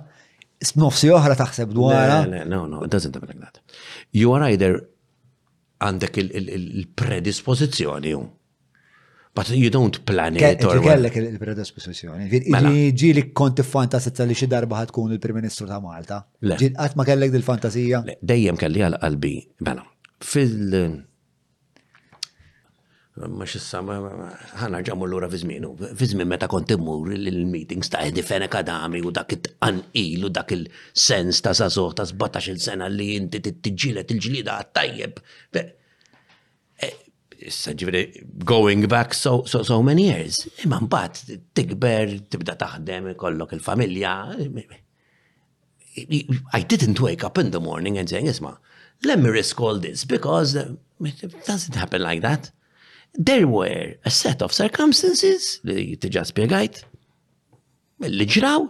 b'nofsi 0.68 1.10
oħra 1.16 1.38
taħseb 1.40 1.72
dwarha. 1.74 2.22
No, 2.46 2.62
no, 2.70 2.84
it 2.86 2.92
doesn't 2.94 3.16
happen 3.16 3.32
like 3.34 3.40
that. 3.56 3.80
You 4.12 4.36
are 4.36 4.44
either 4.52 4.82
għandek 5.82 6.20
il-predispożizzjoni 6.26 8.16
But 9.34 9.50
you 9.50 9.68
don't 9.68 9.98
plan 10.06 10.36
it. 10.38 10.62
Kellek 10.62 11.16
il-predisposizjoni. 11.18 12.28
Ġili 12.30 12.52
mela. 12.54 13.24
konti 13.34 13.64
fantasizza 13.66 14.22
li 14.28 14.36
xi 14.38 14.46
darba 14.52 14.84
ħatkun 14.84 15.16
il-Prim 15.16 15.40
Ministru 15.42 15.66
ta' 15.66 15.80
Malta. 15.82 16.20
Qatt 16.38 16.94
ma 16.94 17.02
kellek 17.04 17.32
dil-fantasija? 17.34 18.04
Dejjem 18.22 18.54
kelli 18.60 18.84
għal 18.86 18.98
qalbi. 19.02 19.32
Bena. 19.58 19.82
Mela, 19.82 20.14
fil- 20.22 21.02
ma 23.34 23.44
xissama, 23.46 23.96
ħana 24.62 24.80
ġammu 24.86 25.08
l-ura 25.10 25.26
fizminu. 25.30 25.72
Fizmin 25.98 26.30
meta 26.30 26.46
kont 26.50 26.70
immur 26.76 27.10
il 27.18 27.42
meetings 27.50 27.90
ta' 27.90 28.04
Edi 28.06 28.22
Feneka 28.22 28.62
u 29.02 29.10
dak 29.18 29.32
il 29.32 29.42
anqil 29.72 30.24
u 30.24 30.28
dak 30.30 30.52
il-sens 30.60 31.40
ta' 31.42 31.56
sazoħ 31.58 31.98
ta' 31.98 32.06
17 32.12 32.54
sena 32.70 32.86
li 32.86 33.16
inti 33.18 33.40
t-tġilet 33.42 34.14
il 34.14 34.20
ġilida 34.28 34.60
għattajjeb. 34.62 35.18
tajjeb 35.50 35.80
issa 37.42 37.72
ġivri 37.74 38.00
going 38.44 38.86
back 38.88 39.14
so, 39.14 39.44
so, 39.46 39.62
so 39.66 39.80
many 39.82 40.06
years. 40.08 40.38
Imma 40.64 40.80
mbagħad 40.84 41.44
tikber, 41.56 42.14
tibda 42.32 42.54
taħdem, 42.60 43.10
kollok 43.20 43.54
il-familja. 43.58 44.14
I 45.98 46.62
didn't 46.68 47.00
wake 47.00 47.24
up 47.24 47.38
in 47.38 47.50
the 47.52 47.60
morning 47.60 47.98
and 47.98 48.08
saying, 48.08 48.26
isma, 48.30 48.56
let 49.04 49.18
me 49.18 49.30
risk 49.30 49.60
all 49.60 49.78
this 49.78 50.04
because 50.04 50.54
it 50.54 51.44
doesn't 51.46 51.74
happen 51.74 52.02
like 52.02 52.22
that. 52.22 52.50
There 53.16 53.46
were 53.46 53.94
a 54.04 54.10
set 54.10 54.42
of 54.42 54.52
circumstances 54.52 55.60
li 55.62 55.94
tiġa 56.02 56.24
spiegajt, 56.26 56.80
li 58.10 58.26
ġraw, 58.26 58.64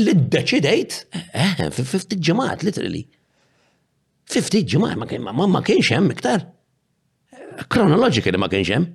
li 0.00 0.14
d-deċidejt, 0.16 0.96
eh, 1.12 1.70
50 1.70 2.18
ġemat, 2.18 2.64
literally. 2.66 3.04
50 4.30 4.66
ġemat, 4.70 4.98
ma 4.98 5.62
kienx 5.62 5.90
hemm 5.94 6.10
iktar 6.14 6.48
kronologika 7.70 8.30
li 8.30 8.38
ma 8.40 8.48
kienx 8.52 8.70
hemm. 8.72 8.88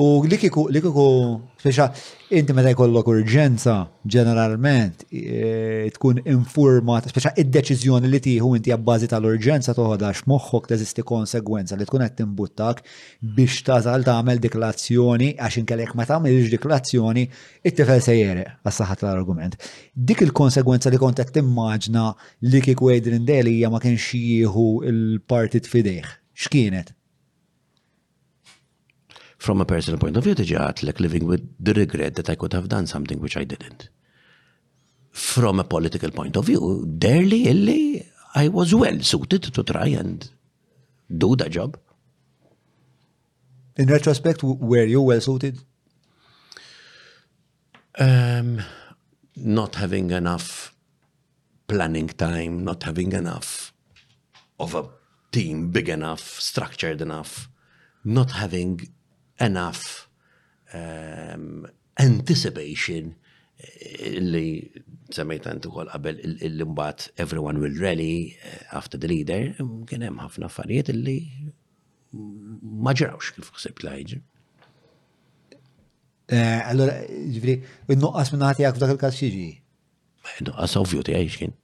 U 0.00 0.22
li 0.24 0.38
kiku, 0.40 0.64
li 0.72 0.80
kiku, 0.80 1.04
speċa, 1.60 1.84
inti 2.32 2.54
meta 2.56 2.70
jkollok 2.72 3.08
urġenza 3.12 3.74
ġeneralment 4.14 5.02
e, 5.12 5.90
tkun 5.94 6.22
infurmat, 6.32 7.10
speċa 7.12 7.34
id-deċiżjoni 7.42 8.08
li 8.08 8.20
tieħu 8.24 8.50
inti 8.56 8.72
abbażi 8.72 9.10
tal-urġenza 9.12 9.74
toħodax 9.76 10.24
moħħok 10.32 10.70
teżisti 10.72 11.04
konsegwenza 11.08 11.76
li 11.76 11.84
tkun 11.88 12.06
qed 12.06 12.16
timbuttak 12.22 12.80
biex 13.36 13.60
tażal 13.68 14.06
tagħmel 14.08 14.40
diklazzjoni 14.46 15.34
għax 15.36 15.60
inkellek 15.62 15.92
ma 15.98 16.08
tagħmilx 16.08 16.52
diklazzjoni 16.56 17.26
it-tifel 17.60 18.00
se 18.02 18.16
jere 18.16 18.46
għas-saħħat 18.64 19.04
l-argument. 19.06 19.60
Dik 19.92 20.24
il-konsegwenza 20.24 20.92
li 20.92 21.02
kont 21.04 21.20
qed 21.20 21.36
timmaġna 21.36 22.08
li 22.48 22.64
kieku 22.64 22.90
Adrian 22.96 23.28
Deli 23.28 23.60
ma 23.68 23.80
kienx 23.80 24.08
jieħu 24.16 24.66
il-partit 24.88 25.68
fidejh. 25.68 26.08
X'kienet? 26.42 26.96
from 29.44 29.60
a 29.60 29.64
personal 29.64 29.98
point 30.02 30.16
of 30.18 30.22
view, 30.26 30.34
tiġi 30.38 30.56
like 30.86 31.00
living 31.00 31.24
with 31.26 31.42
the 31.58 31.74
regret 31.82 32.14
that 32.14 32.30
I 32.30 32.36
could 32.40 32.52
have 32.58 32.68
done 32.68 32.86
something 32.86 33.18
which 33.24 33.36
I 33.42 33.44
didn't. 33.52 33.88
From 35.10 35.58
a 35.60 35.64
political 35.64 36.10
point 36.18 36.36
of 36.36 36.46
view, 36.50 36.60
barely 37.04 37.40
illi 37.50 38.06
I 38.42 38.44
was 38.58 38.72
well 38.82 39.00
suited 39.12 39.42
to 39.58 39.64
try 39.72 39.88
and 40.02 40.28
do 41.24 41.34
the 41.36 41.48
job. 41.48 41.76
In 43.76 43.86
retrospect, 43.96 44.42
were 44.44 44.86
you 44.94 45.02
well 45.10 45.20
suited? 45.20 45.58
Um, 47.98 48.62
not 49.36 49.74
having 49.74 50.10
enough 50.12 50.72
planning 51.66 52.08
time, 52.08 52.62
not 52.64 52.84
having 52.84 53.10
enough 53.12 53.72
of 54.60 54.74
a 54.74 54.84
team 55.32 55.70
big 55.70 55.88
enough, 55.88 56.20
structured 56.50 57.00
enough, 57.00 57.48
not 58.04 58.30
having 58.42 58.74
enough 59.42 60.08
um, 60.72 61.66
anticipation 61.98 63.04
eh, 63.60 64.18
li 64.22 64.72
semmejt 65.12 65.44
għantu 65.50 65.72
kol 65.74 65.90
qabel 65.92 66.20
il-limbat 66.28 67.10
everyone 67.20 67.60
will 67.62 67.76
rally 67.82 68.32
eh, 68.38 68.62
after 68.78 68.96
the 68.98 69.10
leader, 69.10 69.50
um, 69.60 69.82
kien 69.88 70.04
hemm 70.06 70.22
ħafna 70.22 70.48
affarijiet 70.48 70.92
li 70.96 71.18
ma 72.14 72.92
ġrawx 72.96 73.34
kif 73.36 73.50
ħsib 73.56 73.82
lajġi. 73.88 74.20
Eh, 76.32 76.60
allora, 76.70 76.98
ġifri, 77.34 77.58
n-nuqqas 77.92 78.30
minn 78.34 78.46
ħati 78.46 78.64
għak 78.68 78.78
f'dak 78.80 78.94
il-kas 78.96 79.18
xieġi? 79.20 79.46
Nuqqas 80.48 80.78
ovvju 80.80 81.02
ti 81.08 81.16
għajx 81.18 81.40
kien 81.42 81.56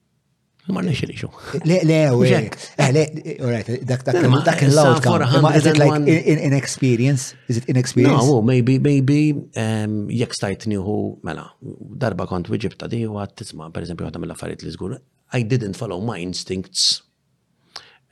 ma 0.72 0.80
nix 0.82 1.00
il-ixu. 1.02 1.28
Le, 1.64 1.80
le, 1.84 1.94
eh, 2.76 2.92
le, 2.92 3.36
alright, 3.42 3.68
dak 3.86 4.02
dak 4.04 4.44
dak 4.44 4.62
il-loud 4.62 5.54
Is 5.56 5.64
it 5.66 5.78
like 5.78 6.00
inexperience? 6.06 7.34
Is 7.48 7.56
it 7.58 7.64
inexperience? 7.68 8.24
No, 8.26 8.38
oh, 8.38 8.42
maybe, 8.42 8.78
maybe, 8.78 9.20
um, 9.56 10.08
jek 10.10 10.32
stajt 10.36 10.66
nieħu, 10.70 10.96
mela, 11.24 11.48
darba 11.62 12.26
kont 12.28 12.48
u 12.50 12.56
di 12.58 13.06
u 13.06 13.16
għat 13.16 13.34
tisma, 13.40 13.70
per 13.72 13.86
eżempju, 13.86 14.08
għatam 14.10 14.26
l-affarijiet 14.28 14.64
li 14.66 14.74
zgur, 14.76 14.98
I 15.34 15.42
didn't 15.44 15.76
follow 15.76 16.00
my 16.00 16.18
instincts 16.20 17.02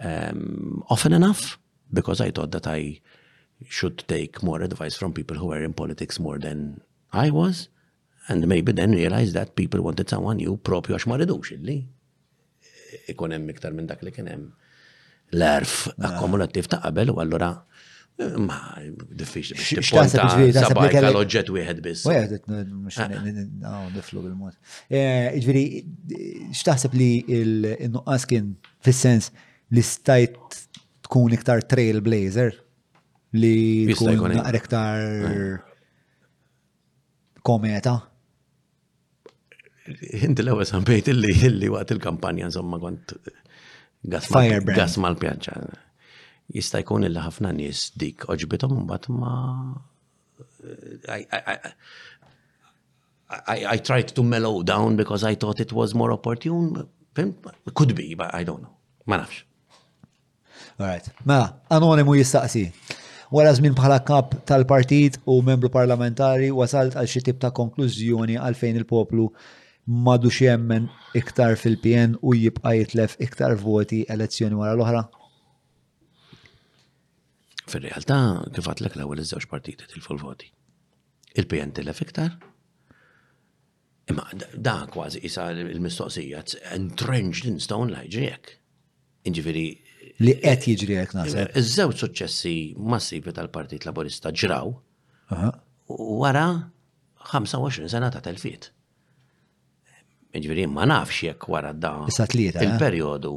um, 0.01 0.85
often 0.91 1.13
enough 1.13 1.59
because 1.93 2.21
I 2.21 2.31
thought 2.31 2.51
that 2.53 2.67
I 2.67 3.01
should 3.67 4.05
take 4.07 4.43
more 4.43 4.61
advice 4.63 4.97
from 4.97 5.13
people 5.13 5.37
who 5.39 5.47
were 5.47 5.63
in 5.63 5.73
politics 5.73 6.21
more 6.21 6.39
than 6.39 6.83
I 7.13 7.31
was. 7.31 7.69
And 8.29 8.45
maybe 8.49 8.73
then 8.73 8.91
realize 8.91 9.33
that 9.35 9.55
people 9.55 9.81
wanted 9.83 10.11
someone 10.11 10.41
you 10.45 10.57
propju 10.59 10.97
għax 10.97 11.07
ma 11.07 11.17
ikun 13.13 13.35
hemm 13.37 13.53
iktar 13.55 13.75
minn 13.77 13.89
dak 13.91 14.03
li 14.07 14.13
kien 14.15 14.29
hemm 14.31 14.49
l-erf 15.37 15.77
akkumulattiv 16.11 16.69
ta' 16.73 16.81
qabel 16.85 17.13
u 17.13 17.17
allura 17.25 17.51
ma 18.47 18.59
diffiċli 19.21 19.59
biex 19.61 19.91
tipponta 19.91 20.29
sabajka 20.57 21.03
l-oġġett 21.11 21.51
wieħed 21.53 21.83
biss. 21.85 22.07
Wieħed 22.09 22.39
ah. 23.67 23.89
niflu 23.93 24.23
bil-mod. 24.25 24.55
Eh, 24.89 25.37
ġifieri, 25.37 25.65
x'taħseb 26.57 26.97
li 26.97 27.09
n-nuqqas 27.43 28.25
kien 28.31 28.49
fis-sens 28.89 29.29
li 29.77 29.85
stajt 29.85 30.39
tkun 31.09 31.37
iktar 31.37 31.61
trail 31.69 32.01
blazer 32.07 32.55
li 33.37 33.93
tkun 33.93 34.15
iktar 34.15 35.09
ah. 35.37 35.65
kometa? 37.45 37.99
Inti 39.95 40.43
l-ewwel 40.43 40.67
sambejt 40.67 41.09
illi 41.13 41.33
illi 41.47 41.69
waqt 41.71 41.91
il-kampanja 41.95 42.45
insomma 42.49 42.79
kont 42.83 43.13
gas 44.11 44.29
mal-pjaċċa. 44.35 45.57
Jista' 46.57 46.81
jkun 46.83 47.07
illi 47.07 47.23
ħafna 47.23 47.51
nies 47.57 47.87
dik 48.03 48.27
oġbitom 48.33 48.75
imbagħad 48.81 49.21
ma 49.21 49.37
I, 53.51 53.79
tried 53.83 54.13
to 54.15 54.23
mellow 54.23 54.63
down 54.63 54.97
because 54.97 55.25
I 55.25 55.35
thought 55.35 55.59
it 55.61 55.73
was 55.73 55.95
more 55.95 56.13
opportune. 56.13 56.87
Could 57.75 57.95
be, 57.97 58.15
but 58.15 58.33
I 58.35 58.45
don't 58.45 58.63
know. 58.63 58.77
Ma 59.07 59.19
nafx. 59.19 59.43
Alright. 60.79 61.09
anone 61.25 61.27
mela, 61.27 61.49
anonimu 61.71 62.15
jistaqsi. 62.21 62.71
Wara 63.35 63.51
żmien 63.57 63.75
bħala 63.75 63.97
kap 64.07 64.37
tal-partit 64.47 65.17
u 65.27 65.41
membru 65.43 65.67
parlamentari 65.73 66.53
wasalt 66.55 66.95
għal 66.95 67.09
xi 67.11 67.25
tip 67.27 67.41
ta' 67.43 67.51
konklużjoni 67.55 68.37
għalfejn 68.39 68.77
il-poplu 68.85 69.25
madu 69.87 70.29
xiemmen 70.31 70.89
iktar 71.15 71.55
fil-PN 71.57 72.19
u 72.23 72.35
jibqa 72.35 72.73
jitlef 72.77 73.15
iktar 73.23 73.55
voti 73.61 74.03
elezzjoni 74.11 74.59
wara 74.59 74.75
l-oħra? 74.75 75.03
Fil-realtà, 77.71 78.19
kifat 78.55 78.83
l 78.83 78.91
l 78.91 79.05
ewwel 79.05 79.23
iż-żewġ 79.23 79.47
partiti 79.51 79.87
tilfu 79.91 80.07
full 80.13 80.21
voti 80.23 80.51
Il-PN 81.39 81.75
tilef 81.77 82.03
iktar? 82.03 82.33
Imma 84.11 84.27
da 84.55 84.75
kważi 84.91 85.23
isa 85.27 85.49
il-mistoqsija 85.51 86.45
entrenched 86.77 87.49
in 87.51 87.59
stone 87.61 87.91
like 87.91 88.13
ġrijek. 88.15 88.53
Inġifiri. 89.27 89.65
Li 90.23 90.35
qed 90.45 90.69
jiġri 90.71 90.95
jek 91.01 91.15
nasib. 91.19 91.51
Iż-żewġ 91.59 91.99
suċċessi 92.05 92.55
massivi 92.79 93.35
tal-Partit 93.35 93.85
Laburista 93.87 94.31
ġraw 94.31 94.71
wara 95.99 96.47
25 97.35 97.91
sena 97.91 98.11
ta' 98.15 98.23
telfiet. 98.23 98.71
Ġviri, 100.45 100.65
ma 100.69 100.85
nafx 100.89 101.21
jekk 101.27 101.47
wara 101.51 101.73
da. 101.73 101.93
Eh? 102.11 102.51
Il-periodu. 102.65 103.37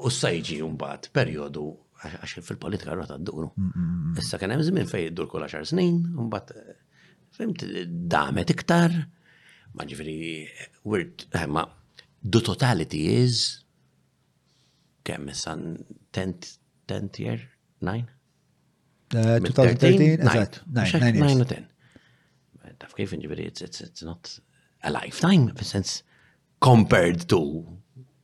U 0.00 0.08
sajġi 0.16 0.58
bat, 0.80 1.10
periodu 1.12 1.62
għax 2.00 2.38
fil-politika 2.48 2.94
rota 2.96 3.18
d-duru. 3.20 3.50
Mm, 3.60 3.64
mm, 3.66 3.96
mm, 4.12 4.20
issa 4.22 4.38
kena 4.40 4.54
hemm 4.56 4.86
fej 4.88 5.10
d 5.10 5.16
dur 5.18 5.26
kull 5.28 5.42
10 5.44 5.68
snin, 5.68 5.98
bat, 6.32 6.48
eh, 6.56 6.78
fimt 7.36 7.66
eh, 7.66 7.84
damet 7.86 8.48
iktar. 8.54 8.94
Ma 9.76 9.84
ġifieri 9.84 10.48
wirt 10.88 11.26
ma 11.48 11.66
the 12.24 12.40
totality 12.40 13.02
is 13.18 13.60
kem 15.04 15.28
issa 15.28 15.54
10 16.12 17.20
year 17.22 17.44
9 17.82 18.08
2013 19.14 20.16
eżatt 20.26 20.58
9 20.66 21.12
9 21.20 21.48
10 21.54 21.68
taf 22.82 22.94
kif 22.96 23.12
it's 23.14 24.02
not 24.02 24.40
a 24.82 24.90
lifetime, 24.90 25.48
fil-sens 25.54 25.90
compared 26.60 27.24
to 27.32 27.40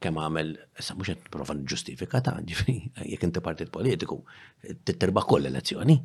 kemm 0.01 0.19
għamel, 0.21 0.51
issa 0.79 0.95
mhux 0.95 1.09
qed 1.15 1.31
prova 1.33 1.55
ġustifika 1.65 2.21
ta' 2.25 2.37
ġifri, 2.49 2.77
jekk 3.11 3.25
inti 3.31 3.43
partit 3.43 3.71
politiku, 3.73 4.21
titterba 4.85 5.23
koll 5.27 5.49
elezzjoni. 5.49 5.97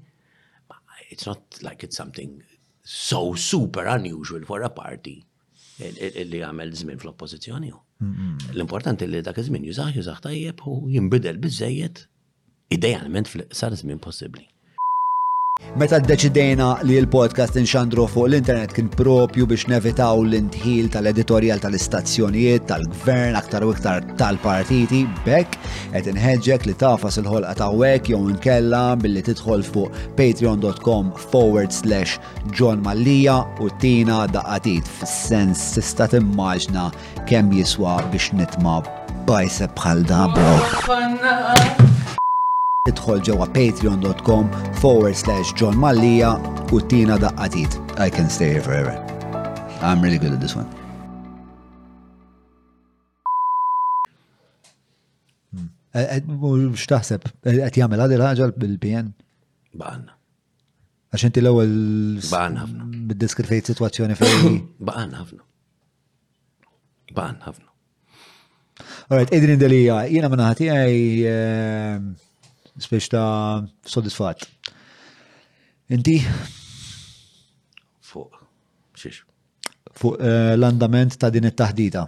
It's 1.11 1.27
not 1.27 1.57
like 1.65 1.83
it's 1.83 1.99
something 1.99 2.39
so 2.83 3.35
super 3.35 3.87
unusual 3.97 4.45
for 4.47 4.63
a 4.63 4.69
party 4.71 5.19
li 5.81 6.39
għamel 6.45 6.71
żmien 6.77 6.99
fl-oppożizzjoni. 7.01 7.71
L-importanti 8.55 9.05
li 9.09 9.21
dak 9.25 9.39
iż-żmien 9.41 9.65
jużaħ 9.69 9.95
jużaħ 9.99 10.21
tajjeb 10.27 10.63
u 10.69 10.75
jinbidel 10.93 11.39
biżejjed 11.41 12.03
idealment 12.77 13.29
fl-sar 13.29 13.75
żmien 13.79 13.99
possibbli. 14.01 14.47
Meta 15.79 15.95
d-deċidejna 16.03 16.67
li 16.83 16.97
l-podcast 16.99 17.55
inxandru 17.61 18.03
fuq 18.09 18.27
l-internet 18.27 18.73
kien 18.75 18.89
propju 18.91 19.45
biex 19.47 19.67
nevitaw 19.71 20.19
l-intħil 20.25 20.89
tal-editorial 20.91 21.61
tal-istazzjonijiet, 21.63 22.65
tal-gvern, 22.67 23.37
aktar 23.39 23.63
u 23.63 23.69
iktar 23.71 24.03
tal-partiti, 24.19 25.03
bekk 25.25 25.55
qed 25.93 26.09
inħeġġek 26.11 26.67
li 26.67 26.75
tafas 26.81 27.21
il-ħolqa 27.21 27.53
ta' 27.61 27.69
wek 27.71 28.11
jew 28.11 28.19
nkella 28.33 28.81
billi 28.99 29.23
tidħol 29.29 29.63
fuq 29.69 30.01
patreon.com 30.19 31.13
forward 31.31 31.71
slash 31.71 32.19
John 32.51 32.83
Mallija 32.83 33.39
u 33.63 33.69
tina 33.79 34.25
daqqatit 34.31 34.87
f 34.99 35.05
sens 35.07 35.63
tista' 35.77 36.09
timmaġna 36.17 36.89
kemm 37.31 37.53
jiswa 37.61 37.95
biex 38.11 38.33
nitma' 38.35 38.81
bajse 39.29 39.69
bħal 39.79 40.03
da 40.09 40.25
bro. 40.33 42.17
Idħol 42.89 43.19
ġewwa 43.27 43.45
patreon.com 43.55 44.47
forward 44.81 45.13
slash 45.17 45.49
John 45.53 45.75
Mallija 45.81 46.29
u 46.73 46.79
tina 46.89 47.13
daqqatit. 47.21 47.75
I 47.93 48.07
can 48.09 48.25
stay 48.27 48.47
here 48.55 48.63
forever. 48.67 48.95
I'm 49.89 50.01
really 50.01 50.17
good 50.17 50.33
at 50.33 50.41
this 50.41 50.55
one. 50.57 50.65
Mux 55.53 55.61
hmm. 55.61 55.67
eh, 55.93 56.07
eh, 56.23 56.85
taħseb, 56.93 57.27
eh, 57.51 57.59
għet 57.67 57.77
jgħamil 57.83 58.03
għadil 58.07 58.25
ħagġa 58.25 58.49
bil-PN? 58.65 59.13
Baqan. 59.77 60.09
Għax 61.13 61.27
inti 61.29 61.43
l-ewel. 61.45 61.77
Baqan 62.31 62.59
ħafna. 62.63 62.89
Bid-diskrivejt 63.13 63.69
situazzjoni 63.75 64.17
fej. 64.23 64.55
Baqan 64.89 65.13
ħafna. 65.19 65.39
Baqan 67.13 67.39
ħafna. 67.45 67.71
Alright, 69.13 69.37
Idrin 69.37 69.61
Dalija, 69.61 70.01
jena 70.17 70.33
minna 70.33 70.49
ħati 70.49 70.73
għaj. 70.73 72.27
Spiex 72.79 73.09
ta' 73.11 73.61
soddisfat. 73.85 74.45
Inti? 75.89 76.19
Fuq, 78.07 78.35
xiex. 78.95 79.23
Fuq 79.91 80.19
eh, 80.23 80.55
l-andament 80.55 81.17
ta' 81.19 81.29
din 81.29 81.49
it-taħdita. 81.49 82.05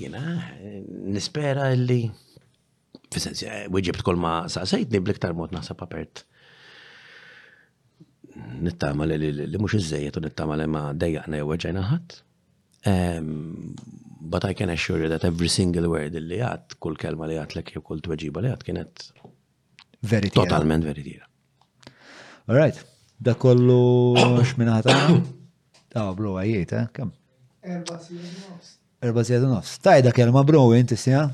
Jena, 0.00 0.24
eh, 0.58 0.80
nispera 1.14 1.70
illi. 1.74 2.00
Fisens, 3.14 3.44
eh, 3.46 3.66
weġibt 3.70 4.02
tkoll 4.02 4.18
ma 4.18 4.40
sejtni 4.50 5.00
bliktar 5.06 5.34
mod 5.38 5.54
naħseb 5.54 5.78
papert. 5.80 6.24
Nittama 8.60 9.06
li 9.08 9.56
mux 9.62 9.78
iżżejjet 9.78 10.18
u 10.18 10.20
nittama 10.20 10.56
li 10.60 10.66
ma 10.68 10.88
dejjaqna 10.92 11.38
jew 11.38 11.78
ħadd 11.94 12.20
but 14.20 14.44
I 14.44 14.52
can 14.54 14.70
assure 14.70 14.98
you 15.02 15.08
that 15.08 15.24
every 15.24 15.48
single 15.48 15.88
word 15.90 16.14
li 16.16 16.38
għat, 16.40 16.76
kull 16.80 16.96
kelma 16.98 17.26
li 17.28 17.36
għat 17.38 17.56
l 17.56 17.60
ekju 17.62 17.82
kull 17.84 18.00
tweġiba 18.04 18.42
li 18.42 18.50
għat 18.50 18.62
kienet 18.64 19.04
veritira. 20.08 20.44
Totalment 20.44 20.84
veritira. 20.86 21.26
All 22.46 22.56
right, 22.56 22.78
da 23.18 23.34
kollu 23.36 24.16
xminata. 24.52 24.94
Ta' 25.92 26.06
bro, 26.16 26.36
għajiet, 26.40 26.72
eh? 26.80 26.86
Kam? 26.96 27.12
Erba 27.66 27.98
nofs. 27.98 28.76
Erba 29.00 29.26
nofs. 29.50 29.76
Ta' 29.82 30.00
da 30.04 30.12
kelma 30.14 30.42
bro, 30.44 30.64
inti 30.76 30.96
sija? 30.96 31.26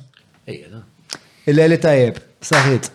Ejja, 0.47 0.73
da. 0.81 1.21
Il-leli 1.47 1.79
tajib, 1.83 2.19
saħit. 2.43 2.91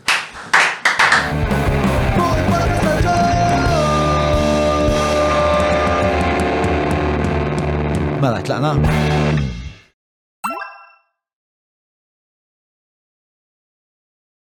Mela, 8.19 8.39
tlaqna. 8.41 9.26